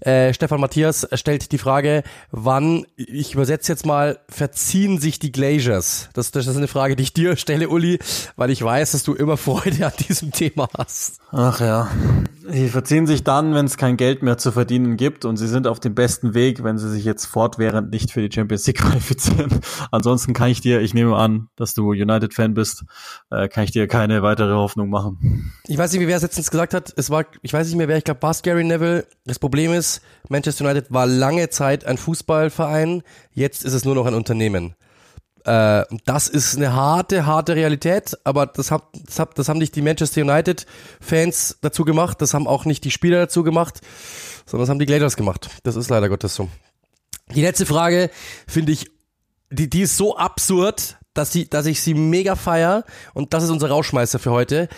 Äh, 0.00 0.32
Stefan 0.34 0.60
Matthias 0.60 1.06
stellt 1.12 1.52
die 1.52 1.58
Frage, 1.58 2.02
wann, 2.30 2.86
ich 2.96 3.34
übersetze 3.34 3.72
jetzt 3.72 3.86
mal, 3.86 4.18
verziehen 4.28 4.98
sich 5.00 5.18
die 5.18 5.32
Glaciers? 5.32 6.10
Das, 6.14 6.30
das 6.30 6.46
ist 6.46 6.56
eine 6.56 6.68
Frage, 6.68 6.96
die 6.96 7.02
ich 7.04 7.12
dir 7.12 7.36
stelle, 7.36 7.68
Uli, 7.68 7.98
weil 8.36 8.50
ich 8.50 8.62
weiß, 8.62 8.92
dass 8.92 9.02
du 9.02 9.14
immer 9.14 9.36
Freude 9.36 9.86
an 9.86 9.92
diesem 10.08 10.32
Thema 10.32 10.68
hast. 10.76 11.18
Ach 11.30 11.60
ja. 11.60 11.88
Sie 12.46 12.68
verziehen 12.68 13.06
sich 13.06 13.24
dann, 13.24 13.54
wenn 13.54 13.64
es 13.64 13.78
kein 13.78 13.96
Geld 13.96 14.22
mehr 14.22 14.36
zu 14.36 14.52
verdienen 14.52 14.96
gibt 14.96 15.24
und 15.24 15.38
sie 15.38 15.46
sind 15.46 15.66
auf 15.66 15.80
dem 15.80 15.94
besten 15.94 16.34
Weg, 16.34 16.62
wenn 16.62 16.76
sie 16.76 16.90
sich 16.90 17.04
jetzt 17.04 17.24
fortwährend 17.24 17.90
nicht 17.90 18.10
für 18.10 18.26
die 18.26 18.34
Champions 18.34 18.66
League 18.66 18.78
qualifizieren. 18.80 19.60
Ansonsten 19.90 20.34
kann 20.34 20.50
ich 20.50 20.60
dir, 20.60 20.80
ich 20.80 20.92
nehme 20.92 21.16
an, 21.16 21.48
dass 21.56 21.72
du 21.72 21.92
United-Fan 21.92 22.52
bist, 22.52 22.84
äh, 23.30 23.48
kann 23.48 23.64
ich 23.64 23.70
dir 23.70 23.88
keine 23.88 24.22
weitere 24.22 24.52
Hoffnung 24.52 24.90
machen. 24.90 25.52
Ich 25.66 25.78
weiß 25.78 25.92
nicht, 25.92 26.02
wie 26.02 26.06
wer 26.06 26.16
es 26.16 26.22
letztens 26.22 26.50
gesagt 26.50 26.74
hat. 26.74 26.92
Es 26.96 27.08
war, 27.08 27.24
ich 27.40 27.52
weiß 27.52 27.66
nicht 27.66 27.76
mehr 27.76 27.88
wer, 27.88 27.96
ich 27.96 28.04
glaube, 28.04 28.20
war 28.20 28.34
Gary 28.42 28.64
Neville. 28.64 29.06
Das 29.24 29.38
Problem 29.38 29.72
ist, 29.72 30.02
Manchester 30.28 30.64
United 30.64 30.92
war 30.92 31.06
lange 31.06 31.48
Zeit 31.48 31.86
ein 31.86 31.96
Fußballverein, 31.96 33.02
jetzt 33.32 33.64
ist 33.64 33.72
es 33.72 33.84
nur 33.84 33.94
noch 33.94 34.06
ein 34.06 34.14
Unternehmen. 34.14 34.74
Äh, 35.44 35.84
das 36.04 36.28
ist 36.28 36.56
eine 36.56 36.72
harte, 36.72 37.26
harte 37.26 37.54
Realität, 37.54 38.16
aber 38.24 38.46
das, 38.46 38.70
hat, 38.70 38.84
das, 39.06 39.18
hat, 39.18 39.38
das 39.38 39.48
haben 39.48 39.58
nicht 39.58 39.76
die 39.76 39.82
Manchester 39.82 40.22
United-Fans 40.22 41.58
dazu 41.60 41.84
gemacht, 41.84 42.20
das 42.22 42.32
haben 42.32 42.46
auch 42.46 42.64
nicht 42.64 42.84
die 42.84 42.90
Spieler 42.90 43.20
dazu 43.20 43.42
gemacht, 43.42 43.80
sondern 44.46 44.62
das 44.64 44.70
haben 44.70 44.78
die 44.78 44.86
Glazers 44.86 45.16
gemacht. 45.16 45.50
Das 45.62 45.76
ist 45.76 45.90
leider 45.90 46.08
Gottes 46.08 46.34
so. 46.34 46.48
Die 47.34 47.42
letzte 47.42 47.66
Frage 47.66 48.10
finde 48.46 48.72
ich, 48.72 48.90
die, 49.50 49.68
die 49.68 49.82
ist 49.82 49.96
so 49.96 50.16
absurd, 50.16 50.96
dass, 51.14 51.32
sie, 51.32 51.48
dass 51.48 51.66
ich 51.66 51.80
sie 51.80 51.94
mega 51.94 52.36
feier 52.36 52.84
und 53.14 53.32
das 53.32 53.44
ist 53.44 53.50
unser 53.50 53.70
Rauschmeister 53.70 54.18
für 54.18 54.32
heute 54.32 54.68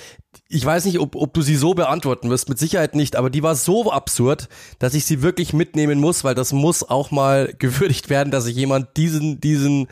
ich 0.48 0.64
weiß 0.64 0.84
nicht, 0.84 0.98
ob, 0.98 1.16
ob 1.16 1.34
du 1.34 1.42
sie 1.42 1.56
so 1.56 1.74
beantworten 1.74 2.30
wirst, 2.30 2.48
mit 2.48 2.58
Sicherheit 2.58 2.94
nicht, 2.94 3.16
aber 3.16 3.30
die 3.30 3.42
war 3.42 3.54
so 3.54 3.90
absurd, 3.90 4.48
dass 4.78 4.94
ich 4.94 5.04
sie 5.04 5.22
wirklich 5.22 5.52
mitnehmen 5.52 5.98
muss, 5.98 6.24
weil 6.24 6.34
das 6.34 6.52
muss 6.52 6.88
auch 6.88 7.10
mal 7.10 7.54
gewürdigt 7.58 8.10
werden, 8.10 8.30
dass 8.30 8.44
sich 8.44 8.56
jemand 8.56 8.96
diesen, 8.96 9.40
diesen, 9.40 9.88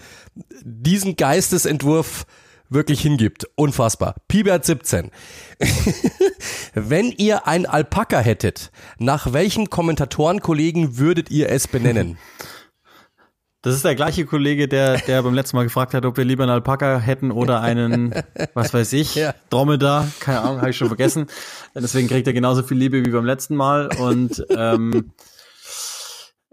diesen 0.62 1.16
Geistesentwurf 1.16 2.26
wirklich 2.70 3.00
hingibt. 3.00 3.46
Unfassbar. 3.56 4.14
Pibert 4.26 4.64
17. 4.64 5.10
Wenn 6.74 7.12
ihr 7.12 7.46
ein 7.46 7.66
Alpaka 7.66 8.20
hättet, 8.20 8.70
nach 8.98 9.32
welchen 9.32 9.70
Kommentatorenkollegen 9.70 10.98
würdet 10.98 11.30
ihr 11.30 11.50
es 11.50 11.68
benennen? 11.68 12.18
Das 13.64 13.74
ist 13.74 13.82
der 13.82 13.94
gleiche 13.94 14.26
Kollege, 14.26 14.68
der, 14.68 14.98
der 14.98 15.22
beim 15.22 15.32
letzten 15.32 15.56
Mal 15.56 15.62
gefragt 15.62 15.94
hat, 15.94 16.04
ob 16.04 16.18
wir 16.18 16.24
lieber 16.26 16.42
einen 16.42 16.52
Alpaka 16.52 16.98
hätten 16.98 17.30
oder 17.30 17.62
einen, 17.62 18.14
was 18.54 18.74
weiß 18.74 18.92
ich, 18.92 19.14
ja. 19.14 19.34
Dromedar. 19.48 20.06
Keine 20.20 20.42
Ahnung, 20.42 20.58
habe 20.58 20.68
ich 20.68 20.76
schon 20.76 20.88
vergessen. 20.88 21.28
Deswegen 21.74 22.06
kriegt 22.06 22.26
er 22.26 22.34
genauso 22.34 22.62
viel 22.62 22.76
Liebe 22.76 23.02
wie 23.02 23.10
beim 23.10 23.24
letzten 23.24 23.56
Mal. 23.56 23.88
Und 23.98 24.44
ähm, 24.50 25.12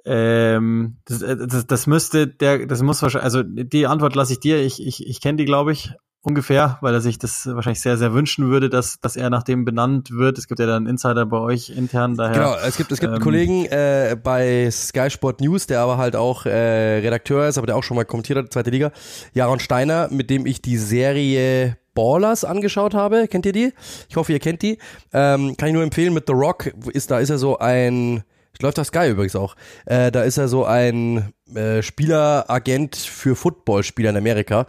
ähm, 0.05 0.99
das, 1.03 1.19
das, 1.19 1.67
das 1.67 1.85
müsste, 1.85 2.27
der, 2.27 2.65
das 2.65 2.81
muss 2.81 3.01
wahrscheinlich, 3.01 3.25
also 3.25 3.43
die 3.43 3.87
Antwort 3.87 4.15
lasse 4.15 4.31
ich 4.31 4.39
dir. 4.39 4.61
Ich, 4.61 4.81
ich, 4.81 5.05
ich 5.05 5.19
kenne 5.19 5.35
die, 5.35 5.45
glaube 5.45 5.73
ich 5.73 5.91
ungefähr, 6.23 6.77
weil 6.81 6.93
er 6.93 7.01
sich 7.01 7.17
das 7.17 7.47
wahrscheinlich 7.47 7.81
sehr, 7.81 7.97
sehr 7.97 8.13
wünschen 8.13 8.49
würde, 8.49 8.69
dass, 8.69 8.99
dass 8.99 9.15
er 9.15 9.29
nach 9.29 9.43
dem 9.43 9.65
benannt 9.65 10.11
wird. 10.11 10.37
Es 10.37 10.47
gibt 10.47 10.59
ja 10.59 10.67
dann 10.67 10.85
Insider 10.85 11.25
bei 11.25 11.37
euch 11.37 11.69
intern 11.69 12.15
daher. 12.15 12.33
Genau, 12.33 12.55
es 12.65 12.77
gibt, 12.77 12.91
es 12.91 12.99
gibt 12.99 13.09
ähm, 13.09 13.15
einen 13.15 13.23
Kollegen 13.23 13.65
äh, 13.65 14.15
bei 14.21 14.69
Sky 14.71 15.09
Sport 15.09 15.41
News, 15.41 15.67
der 15.67 15.81
aber 15.81 15.97
halt 15.97 16.15
auch 16.15 16.45
äh, 16.45 16.99
Redakteur 16.99 17.47
ist, 17.47 17.57
aber 17.57 17.67
der 17.67 17.75
auch 17.75 17.83
schon 17.83 17.97
mal 17.97 18.05
kommentiert 18.05 18.37
hat, 18.37 18.53
zweite 18.53 18.69
Liga. 18.69 18.91
Jaron 19.33 19.59
Steiner, 19.59 20.09
mit 20.11 20.29
dem 20.29 20.45
ich 20.45 20.61
die 20.61 20.77
Serie 20.77 21.77
Ballers 21.93 22.45
angeschaut 22.45 22.93
habe. 22.93 23.27
Kennt 23.27 23.45
ihr 23.45 23.51
die? 23.51 23.73
Ich 24.09 24.15
hoffe, 24.15 24.31
ihr 24.31 24.39
kennt 24.39 24.61
die. 24.61 24.77
Ähm, 25.13 25.57
kann 25.57 25.69
ich 25.69 25.73
nur 25.73 25.83
empfehlen, 25.83 26.13
mit 26.13 26.27
The 26.27 26.33
Rock 26.33 26.67
ist, 26.93 27.11
da 27.11 27.19
ist 27.19 27.29
er 27.29 27.37
so 27.37 27.57
ein 27.57 28.23
Läuft 28.59 28.79
auf 28.79 28.87
Sky 28.87 29.09
übrigens 29.09 29.35
auch. 29.35 29.55
Äh, 29.85 30.11
da 30.11 30.23
ist 30.23 30.37
er 30.37 30.47
so 30.47 30.65
ein 30.65 31.33
äh, 31.55 31.81
Spieleragent 31.81 32.95
für 32.95 33.35
Footballspieler 33.35 34.11
in 34.11 34.17
Amerika. 34.17 34.67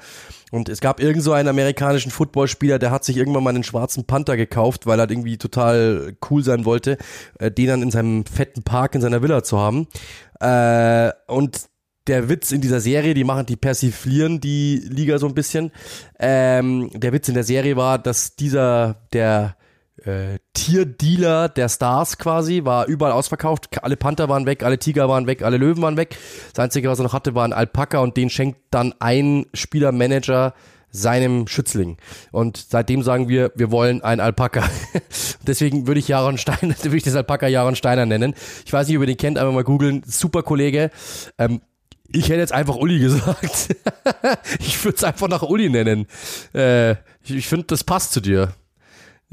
Und 0.50 0.68
es 0.68 0.80
gab 0.80 1.00
irgend 1.00 1.22
so 1.22 1.32
einen 1.32 1.48
amerikanischen 1.48 2.10
Footballspieler, 2.10 2.78
der 2.78 2.90
hat 2.90 3.04
sich 3.04 3.16
irgendwann 3.16 3.42
mal 3.42 3.50
einen 3.50 3.64
schwarzen 3.64 4.06
Panther 4.06 4.36
gekauft, 4.36 4.86
weil 4.86 5.00
er 5.00 5.10
irgendwie 5.10 5.38
total 5.38 6.14
cool 6.30 6.44
sein 6.44 6.64
wollte, 6.64 6.98
äh, 7.38 7.50
den 7.50 7.66
dann 7.66 7.82
in 7.82 7.90
seinem 7.90 8.24
fetten 8.26 8.62
Park 8.62 8.94
in 8.94 9.00
seiner 9.00 9.22
Villa 9.22 9.42
zu 9.42 9.58
haben. 9.58 9.88
Äh, 10.40 11.12
und 11.26 11.68
der 12.06 12.28
Witz 12.28 12.50
in 12.50 12.60
dieser 12.60 12.80
Serie, 12.80 13.14
die 13.14 13.24
machen, 13.24 13.46
die 13.46 13.56
persiflieren 13.56 14.40
die 14.40 14.82
Liga 14.88 15.18
so 15.18 15.26
ein 15.26 15.34
bisschen. 15.34 15.70
Ähm, 16.18 16.90
der 16.92 17.12
Witz 17.12 17.28
in 17.28 17.34
der 17.34 17.44
Serie 17.44 17.76
war, 17.76 17.98
dass 17.98 18.34
dieser, 18.36 19.06
der 19.12 19.56
äh, 20.04 20.38
Tierdealer 20.52 21.48
der 21.48 21.68
Stars 21.68 22.18
quasi, 22.18 22.64
war 22.64 22.86
überall 22.86 23.12
ausverkauft. 23.12 23.82
Alle 23.82 23.96
Panther 23.96 24.28
waren 24.28 24.46
weg, 24.46 24.62
alle 24.62 24.78
Tiger 24.78 25.08
waren 25.08 25.26
weg, 25.26 25.42
alle 25.42 25.56
Löwen 25.56 25.82
waren 25.82 25.96
weg. 25.96 26.16
Das 26.52 26.64
Einzige, 26.64 26.88
was 26.88 26.98
er 27.00 27.04
noch 27.04 27.12
hatte, 27.12 27.34
war 27.34 27.44
ein 27.44 27.52
Alpaka 27.52 27.98
und 27.98 28.16
den 28.16 28.30
schenkt 28.30 28.60
dann 28.70 28.94
ein 29.00 29.46
Spielermanager 29.54 30.54
seinem 30.92 31.46
Schützling. 31.48 31.96
Und 32.30 32.58
seitdem 32.68 33.02
sagen 33.02 33.28
wir, 33.28 33.50
wir 33.54 33.70
wollen 33.70 34.02
ein 34.02 34.20
Alpaka. 34.20 34.68
Deswegen 35.46 35.86
würde 35.86 36.00
ich 36.00 36.08
Jaron 36.08 36.38
Steiner, 36.38 36.74
würde 36.82 36.96
ich 36.96 37.02
das 37.02 37.16
Alpaka 37.16 37.48
Jaron 37.48 37.76
Steiner 37.76 38.06
nennen. 38.06 38.34
Ich 38.66 38.72
weiß 38.72 38.86
nicht, 38.86 38.96
ob 38.96 39.02
ihr 39.02 39.06
den 39.06 39.16
kennt, 39.16 39.38
aber 39.38 39.52
mal 39.52 39.64
googeln. 39.64 40.02
Super 40.06 40.42
Kollege. 40.42 40.90
Ähm, 41.38 41.62
ich 42.14 42.28
hätte 42.28 42.40
jetzt 42.40 42.52
einfach 42.52 42.76
Uli 42.76 42.98
gesagt. 43.00 43.74
ich 44.60 44.84
würde 44.84 44.96
es 44.96 45.04
einfach 45.04 45.28
nach 45.28 45.42
Uli 45.42 45.70
nennen. 45.70 46.06
Äh, 46.54 46.92
ich 47.24 47.30
ich 47.30 47.48
finde, 47.48 47.66
das 47.68 47.84
passt 47.84 48.12
zu 48.12 48.20
dir. 48.20 48.52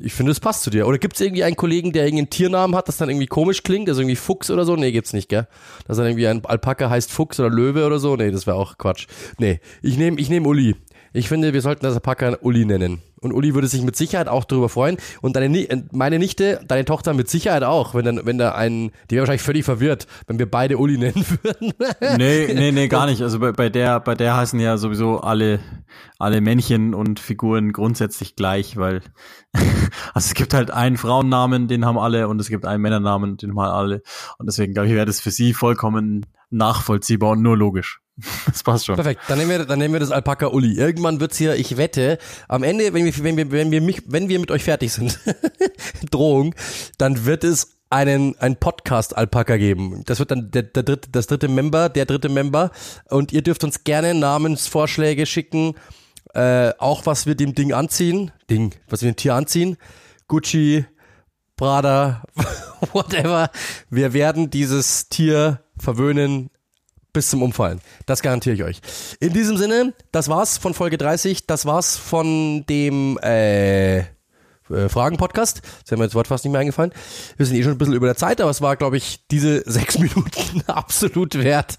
Ich 0.01 0.13
finde, 0.13 0.31
es 0.31 0.39
passt 0.39 0.63
zu 0.63 0.69
dir. 0.69 0.87
Oder 0.87 0.97
gibt 0.97 1.15
es 1.15 1.21
irgendwie 1.21 1.43
einen 1.43 1.55
Kollegen, 1.55 1.91
der 1.91 2.05
irgendeinen 2.05 2.29
Tiernamen 2.29 2.75
hat, 2.75 2.87
das 2.87 2.97
dann 2.97 3.09
irgendwie 3.09 3.27
komisch 3.27 3.63
klingt? 3.63 3.89
Also 3.89 4.01
irgendwie 4.01 4.15
Fuchs 4.15 4.49
oder 4.49 4.65
so? 4.65 4.75
Nee, 4.75 4.91
gibt's 4.91 5.13
nicht, 5.13 5.29
gell? 5.29 5.47
Dass 5.87 5.97
dann 5.97 6.07
irgendwie 6.07 6.27
ein 6.27 6.43
Alpaka 6.45 6.89
heißt 6.89 7.11
Fuchs 7.11 7.39
oder 7.39 7.49
Löwe 7.49 7.85
oder 7.85 7.99
so? 7.99 8.15
Nee, 8.15 8.31
das 8.31 8.47
wäre 8.47 8.57
auch 8.57 8.77
Quatsch. 8.77 9.07
Nee, 9.37 9.59
ich 9.81 9.97
nehme 9.97 10.19
ich 10.19 10.29
nehm 10.29 10.45
Uli. 10.45 10.75
Ich 11.13 11.27
finde, 11.27 11.53
wir 11.53 11.61
sollten 11.61 11.83
das 11.83 11.95
Alpaka 11.95 12.37
Uli 12.41 12.65
nennen. 12.65 13.01
Und 13.21 13.33
Uli 13.33 13.53
würde 13.53 13.67
sich 13.67 13.81
mit 13.81 13.95
Sicherheit 13.95 14.27
auch 14.27 14.45
darüber 14.45 14.69
freuen. 14.69 14.97
Und 15.21 15.35
deine, 15.35 15.57
äh, 15.57 15.83
meine 15.91 16.19
Nichte, 16.19 16.61
deine 16.67 16.85
Tochter 16.85 17.13
mit 17.13 17.29
Sicherheit 17.29 17.63
auch, 17.63 17.93
wenn 17.93 18.05
dann, 18.05 18.25
wenn 18.25 18.37
da 18.37 18.53
ein, 18.53 18.91
die 19.09 19.15
wäre 19.15 19.23
wahrscheinlich 19.23 19.41
völlig 19.41 19.65
verwirrt, 19.65 20.07
wenn 20.27 20.39
wir 20.39 20.49
beide 20.49 20.77
Uli 20.77 20.97
nennen 20.97 21.25
würden. 21.41 21.73
Nee, 22.17 22.53
nee, 22.53 22.71
nee, 22.71 22.87
gar 22.87 23.05
nicht. 23.05 23.21
Also 23.21 23.39
bei, 23.39 23.51
bei 23.51 23.69
der, 23.69 23.99
bei 23.99 24.15
der 24.15 24.35
heißen 24.35 24.59
ja 24.59 24.77
sowieso 24.77 25.19
alle, 25.19 25.59
alle 26.17 26.41
Männchen 26.41 26.93
und 26.93 27.19
Figuren 27.19 27.71
grundsätzlich 27.71 28.35
gleich, 28.35 28.77
weil, 28.77 29.01
also 29.53 30.27
es 30.27 30.33
gibt 30.33 30.53
halt 30.53 30.71
einen 30.71 30.97
Frauennamen, 30.97 31.67
den 31.67 31.85
haben 31.85 31.97
alle, 31.97 32.27
und 32.27 32.39
es 32.39 32.49
gibt 32.49 32.65
einen 32.65 32.81
Männernamen, 32.81 33.37
den 33.37 33.51
haben 33.51 33.59
alle. 33.59 34.01
Und 34.37 34.47
deswegen 34.47 34.73
glaube 34.73 34.87
ich, 34.87 34.93
wäre 34.95 35.05
das 35.05 35.19
für 35.19 35.31
sie 35.31 35.53
vollkommen 35.53 36.25
nachvollziehbar 36.49 37.31
und 37.31 37.41
nur 37.41 37.57
logisch. 37.57 38.01
Das 38.45 38.63
passt 38.63 38.85
schon. 38.85 38.95
Perfekt, 38.95 39.21
dann 39.27 39.37
nehmen 39.37 39.51
wir, 39.51 39.65
dann 39.65 39.79
nehmen 39.79 39.93
wir 39.93 39.99
das 39.99 40.11
Alpaka 40.11 40.47
Uli. 40.47 40.77
Irgendwann 40.77 41.19
wird's 41.19 41.37
hier, 41.37 41.55
ich 41.55 41.77
wette, 41.77 42.17
am 42.47 42.63
Ende, 42.63 42.93
wenn 42.93 43.05
wir, 43.05 43.23
wenn 43.23 43.37
wir, 43.37 43.51
wenn 43.51 43.71
wir 43.71 43.81
mich, 43.81 44.01
wenn 44.07 44.29
wir 44.29 44.39
mit 44.39 44.51
euch 44.51 44.63
fertig 44.63 44.91
sind, 44.91 45.19
Drohung, 46.11 46.55
dann 46.97 47.25
wird 47.25 47.43
es 47.43 47.79
einen, 47.89 48.37
einen 48.39 48.55
Podcast 48.55 49.17
Alpaka 49.17 49.57
geben. 49.57 50.03
Das 50.05 50.19
wird 50.19 50.31
dann 50.31 50.51
der, 50.51 50.63
der 50.63 50.83
dritte, 50.83 51.09
das 51.11 51.27
dritte 51.27 51.47
Member, 51.47 51.89
der 51.89 52.05
dritte 52.05 52.29
Member. 52.29 52.71
Und 53.09 53.31
ihr 53.31 53.41
dürft 53.41 53.63
uns 53.63 53.83
gerne 53.83 54.13
Namensvorschläge 54.13 55.25
schicken, 55.25 55.75
äh, 56.33 56.71
auch 56.77 57.05
was 57.05 57.25
wir 57.25 57.35
dem 57.35 57.55
Ding 57.55 57.73
anziehen, 57.73 58.31
Ding, 58.49 58.75
was 58.87 59.01
wir 59.01 59.11
dem 59.11 59.15
Tier 59.15 59.33
anziehen. 59.33 59.77
Gucci, 60.27 60.85
Prada, 61.55 62.23
whatever. 62.93 63.49
Wir 63.89 64.13
werden 64.13 64.51
dieses 64.51 65.09
Tier 65.09 65.61
verwöhnen, 65.77 66.51
bis 67.13 67.29
zum 67.29 67.41
Umfallen. 67.41 67.81
Das 68.05 68.21
garantiere 68.21 68.55
ich 68.55 68.63
euch. 68.63 68.81
In 69.19 69.33
diesem 69.33 69.57
Sinne, 69.57 69.93
das 70.11 70.29
war's 70.29 70.57
von 70.57 70.73
Folge 70.73 70.97
30. 70.97 71.47
Das 71.47 71.65
war's 71.65 71.97
von 71.97 72.65
dem 72.67 73.17
äh, 73.19 74.03
äh, 74.69 74.89
Fragen-Podcast. 74.89 75.61
Das 75.81 75.91
wäre 75.91 75.99
mir 75.99 76.05
das 76.05 76.15
Wort 76.15 76.27
fast 76.27 76.45
nicht 76.45 76.51
mehr 76.51 76.61
eingefallen. 76.61 76.91
Wir 77.37 77.45
sind 77.45 77.55
eh 77.57 77.63
schon 77.63 77.73
ein 77.73 77.77
bisschen 77.77 77.95
über 77.95 78.07
der 78.07 78.15
Zeit, 78.15 78.41
aber 78.41 78.51
es 78.51 78.61
war, 78.61 78.75
glaube 78.75 78.97
ich, 78.97 79.25
diese 79.31 79.63
sechs 79.69 79.97
Minuten 79.97 80.61
absolut 80.67 81.35
wert, 81.35 81.75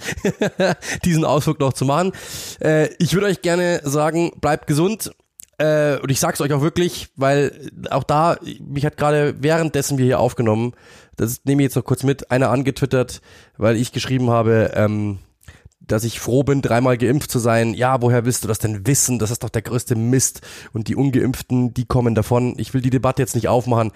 diesen 1.05 1.25
Ausflug 1.25 1.61
noch 1.61 1.73
zu 1.73 1.85
machen. 1.85 2.13
Äh, 2.61 2.93
ich 2.99 3.15
würde 3.15 3.27
euch 3.27 3.43
gerne 3.43 3.81
sagen, 3.85 4.33
bleibt 4.41 4.67
gesund. 4.67 5.13
Äh, 5.61 5.99
und 6.01 6.11
ich 6.11 6.19
sag's 6.19 6.41
euch 6.41 6.55
auch 6.55 6.63
wirklich, 6.63 7.11
weil 7.17 7.71
auch 7.91 8.03
da, 8.03 8.39
mich 8.61 8.87
hat 8.87 8.97
gerade 8.97 9.35
währenddessen 9.43 9.99
wir 9.99 10.07
hier 10.07 10.19
aufgenommen, 10.19 10.73
das 11.17 11.43
nehme 11.45 11.61
ich 11.61 11.67
jetzt 11.67 11.77
noch 11.77 11.85
kurz 11.85 12.03
mit, 12.03 12.31
einer 12.31 12.49
angetwittert, 12.49 13.21
weil 13.59 13.77
ich 13.77 13.93
geschrieben 13.93 14.31
habe, 14.31 14.73
ähm, 14.75 15.19
dass 15.81 16.05
ich 16.05 16.21
froh 16.21 16.43
bin, 16.43 16.63
dreimal 16.63 16.99
geimpft 16.99 17.31
zu 17.31 17.39
sein. 17.39 17.75
Ja, 17.75 18.01
woher 18.03 18.25
willst 18.25 18.45
du 18.45 18.49
das 18.49 18.59
denn 18.59 18.87
wissen? 18.87 19.19
Das 19.19 19.31
ist 19.31 19.43
doch 19.43 19.49
der 19.49 19.63
größte 19.63 19.97
Mist. 19.97 20.43
Und 20.73 20.89
die 20.89 20.95
Ungeimpften, 20.95 21.75
die 21.75 21.87
kommen 21.87 22.15
davon. 22.15 22.55
Ich 22.59 22.75
will 22.75 22.81
die 22.81 22.91
Debatte 22.91 23.23
jetzt 23.23 23.35
nicht 23.35 23.49
aufmachen. 23.49 23.91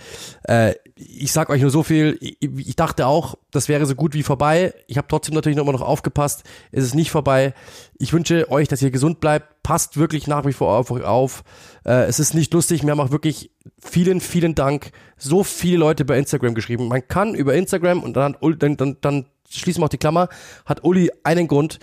Äh, 0.45 0.75
ich 0.97 1.33
sag 1.33 1.51
euch 1.51 1.61
nur 1.61 1.71
so 1.71 1.83
viel. 1.83 2.17
Ich, 2.21 2.39
ich 2.41 2.77
dachte 2.77 3.07
auch, 3.07 3.37
das 3.51 3.69
wäre 3.69 3.87
so 3.87 3.95
gut 3.95 4.15
wie 4.15 4.23
vorbei. 4.23 4.75
Ich 4.87 4.97
habe 4.97 5.09
trotzdem 5.09 5.35
natürlich 5.35 5.57
noch 5.57 5.65
immer 5.65 5.73
noch 5.73 5.83
aufgepasst. 5.83 6.45
Es 6.73 6.85
ist 6.85 6.95
nicht 6.95 7.11
vorbei. 7.11 7.55
Ich 7.99 8.13
wünsche 8.13 8.51
euch, 8.51 8.67
dass 8.67 8.83
ihr 8.83 8.91
gesund 8.91 9.21
bleibt. 9.21 9.63
Passt 9.63 9.97
wirklich 9.97 10.27
nach 10.27 10.45
wie 10.47 10.53
vor 10.53 10.77
auf 10.77 10.91
euch 10.91 11.05
auf. 11.05 11.45
Äh, 11.85 12.05
es 12.07 12.19
ist 12.19 12.35
nicht 12.35 12.53
lustig. 12.55 12.83
Mir 12.83 12.93
haben 12.93 13.01
auch 13.01 13.13
wirklich 13.13 13.51
vielen, 13.79 14.21
vielen 14.21 14.55
Dank. 14.55 14.91
So 15.17 15.45
viele 15.45 15.79
Leute 15.79 16.05
bei 16.05 16.19
Instagram 16.19 16.55
geschrieben. 16.55 16.89
Man 16.89 17.07
kann 17.07 17.35
über 17.35 17.55
Instagram 17.55 18.03
und 18.03 18.15
dann, 18.15 18.37
dann, 18.59 18.77
dann, 18.77 18.97
dann 19.01 19.27
schließen 19.55 19.81
wir 19.81 19.87
auch 19.87 19.91
die 19.91 19.99
Klammer, 19.99 20.29
hat 20.65 20.85
Uli 20.85 21.11
einen 21.23 21.49
Grund, 21.49 21.79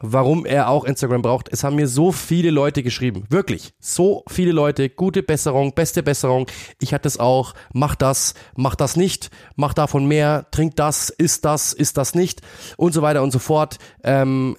warum 0.00 0.46
er 0.46 0.68
auch 0.68 0.84
Instagram 0.84 1.22
braucht. 1.22 1.48
Es 1.52 1.64
haben 1.64 1.76
mir 1.76 1.88
so 1.88 2.12
viele 2.12 2.50
Leute 2.50 2.82
geschrieben. 2.82 3.24
Wirklich. 3.30 3.72
So 3.80 4.22
viele 4.28 4.52
Leute. 4.52 4.88
Gute 4.88 5.22
Besserung, 5.22 5.74
beste 5.74 6.02
Besserung. 6.02 6.46
Ich 6.80 6.94
hatte 6.94 7.08
es 7.08 7.18
auch. 7.18 7.54
Mach 7.72 7.94
das, 7.94 8.34
mach 8.56 8.74
das 8.74 8.96
nicht. 8.96 9.30
Mach 9.56 9.74
davon 9.74 10.06
mehr. 10.06 10.46
Trink 10.50 10.76
das, 10.76 11.10
isst 11.10 11.44
das, 11.44 11.72
isst 11.72 11.96
das 11.96 12.14
nicht. 12.14 12.42
Und 12.76 12.92
so 12.92 13.02
weiter 13.02 13.22
und 13.22 13.32
so 13.32 13.38
fort. 13.38 13.78
Ähm, 14.04 14.56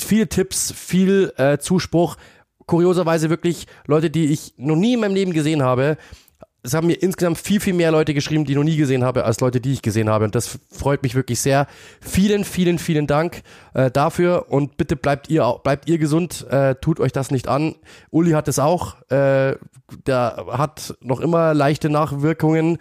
viele 0.00 0.28
Tipps, 0.28 0.72
viel 0.72 1.32
äh, 1.36 1.58
Zuspruch. 1.58 2.16
Kurioserweise 2.66 3.28
wirklich 3.30 3.66
Leute, 3.86 4.10
die 4.10 4.26
ich 4.26 4.54
noch 4.56 4.76
nie 4.76 4.94
in 4.94 5.00
meinem 5.00 5.14
Leben 5.14 5.32
gesehen 5.32 5.62
habe 5.62 5.98
es 6.64 6.72
haben 6.72 6.86
mir 6.86 6.94
insgesamt 6.94 7.38
viel, 7.38 7.60
viel 7.60 7.74
mehr 7.74 7.90
Leute 7.90 8.14
geschrieben, 8.14 8.46
die 8.46 8.52
ich 8.52 8.56
noch 8.56 8.64
nie 8.64 8.76
gesehen 8.76 9.04
habe, 9.04 9.24
als 9.24 9.40
Leute, 9.40 9.60
die 9.60 9.74
ich 9.74 9.82
gesehen 9.82 10.08
habe. 10.08 10.24
Und 10.24 10.34
das 10.34 10.58
freut 10.70 11.02
mich 11.02 11.14
wirklich 11.14 11.40
sehr. 11.40 11.66
Vielen, 12.00 12.42
vielen, 12.44 12.78
vielen 12.78 13.06
Dank 13.06 13.42
äh, 13.74 13.90
dafür. 13.90 14.46
Und 14.48 14.78
bitte 14.78 14.96
bleibt 14.96 15.28
ihr, 15.28 15.60
bleibt 15.62 15.88
ihr 15.90 15.98
gesund, 15.98 16.46
äh, 16.48 16.74
tut 16.76 17.00
euch 17.00 17.12
das 17.12 17.30
nicht 17.30 17.48
an. 17.48 17.74
Uli 18.10 18.30
hat 18.30 18.48
es 18.48 18.58
auch. 18.58 18.96
Äh, 19.10 19.56
der 20.06 20.46
hat 20.52 20.94
noch 21.00 21.20
immer 21.20 21.52
leichte 21.52 21.90
Nachwirkungen. 21.90 22.78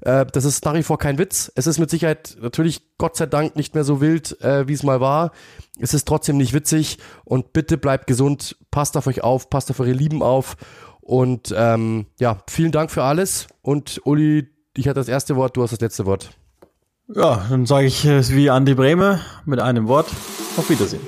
Äh, 0.00 0.26
das 0.26 0.44
ist 0.44 0.64
nach 0.64 0.74
wie 0.74 0.82
vor 0.82 0.98
kein 0.98 1.16
Witz. 1.18 1.52
Es 1.54 1.68
ist 1.68 1.78
mit 1.78 1.88
Sicherheit 1.88 2.36
natürlich 2.40 2.82
Gott 2.98 3.16
sei 3.16 3.26
Dank 3.26 3.54
nicht 3.54 3.76
mehr 3.76 3.84
so 3.84 4.00
wild, 4.00 4.40
äh, 4.40 4.66
wie 4.66 4.72
es 4.72 4.82
mal 4.82 5.00
war. 5.00 5.30
Es 5.78 5.94
ist 5.94 6.08
trotzdem 6.08 6.36
nicht 6.36 6.52
witzig. 6.52 6.98
Und 7.24 7.52
bitte 7.52 7.78
bleibt 7.78 8.08
gesund, 8.08 8.56
passt 8.72 8.96
auf 8.96 9.06
euch 9.06 9.22
auf, 9.22 9.50
passt 9.50 9.70
auf 9.70 9.78
eure 9.78 9.92
Lieben 9.92 10.20
auf. 10.20 10.56
Und 11.10 11.52
ähm, 11.56 12.06
ja, 12.20 12.38
vielen 12.48 12.70
Dank 12.70 12.92
für 12.92 13.02
alles. 13.02 13.48
Und 13.62 14.00
Uli, 14.04 14.46
ich 14.76 14.86
hatte 14.86 15.00
das 15.00 15.08
erste 15.08 15.34
Wort, 15.34 15.56
du 15.56 15.62
hast 15.64 15.72
das 15.72 15.80
letzte 15.80 16.06
Wort. 16.06 16.30
Ja, 17.12 17.46
dann 17.50 17.66
sage 17.66 17.88
ich 17.88 18.04
es 18.04 18.32
wie 18.32 18.48
Andi 18.48 18.74
Breme 18.74 19.20
mit 19.44 19.58
einem 19.58 19.88
Wort. 19.88 20.06
Auf 20.56 20.70
Wiedersehen. 20.70 21.02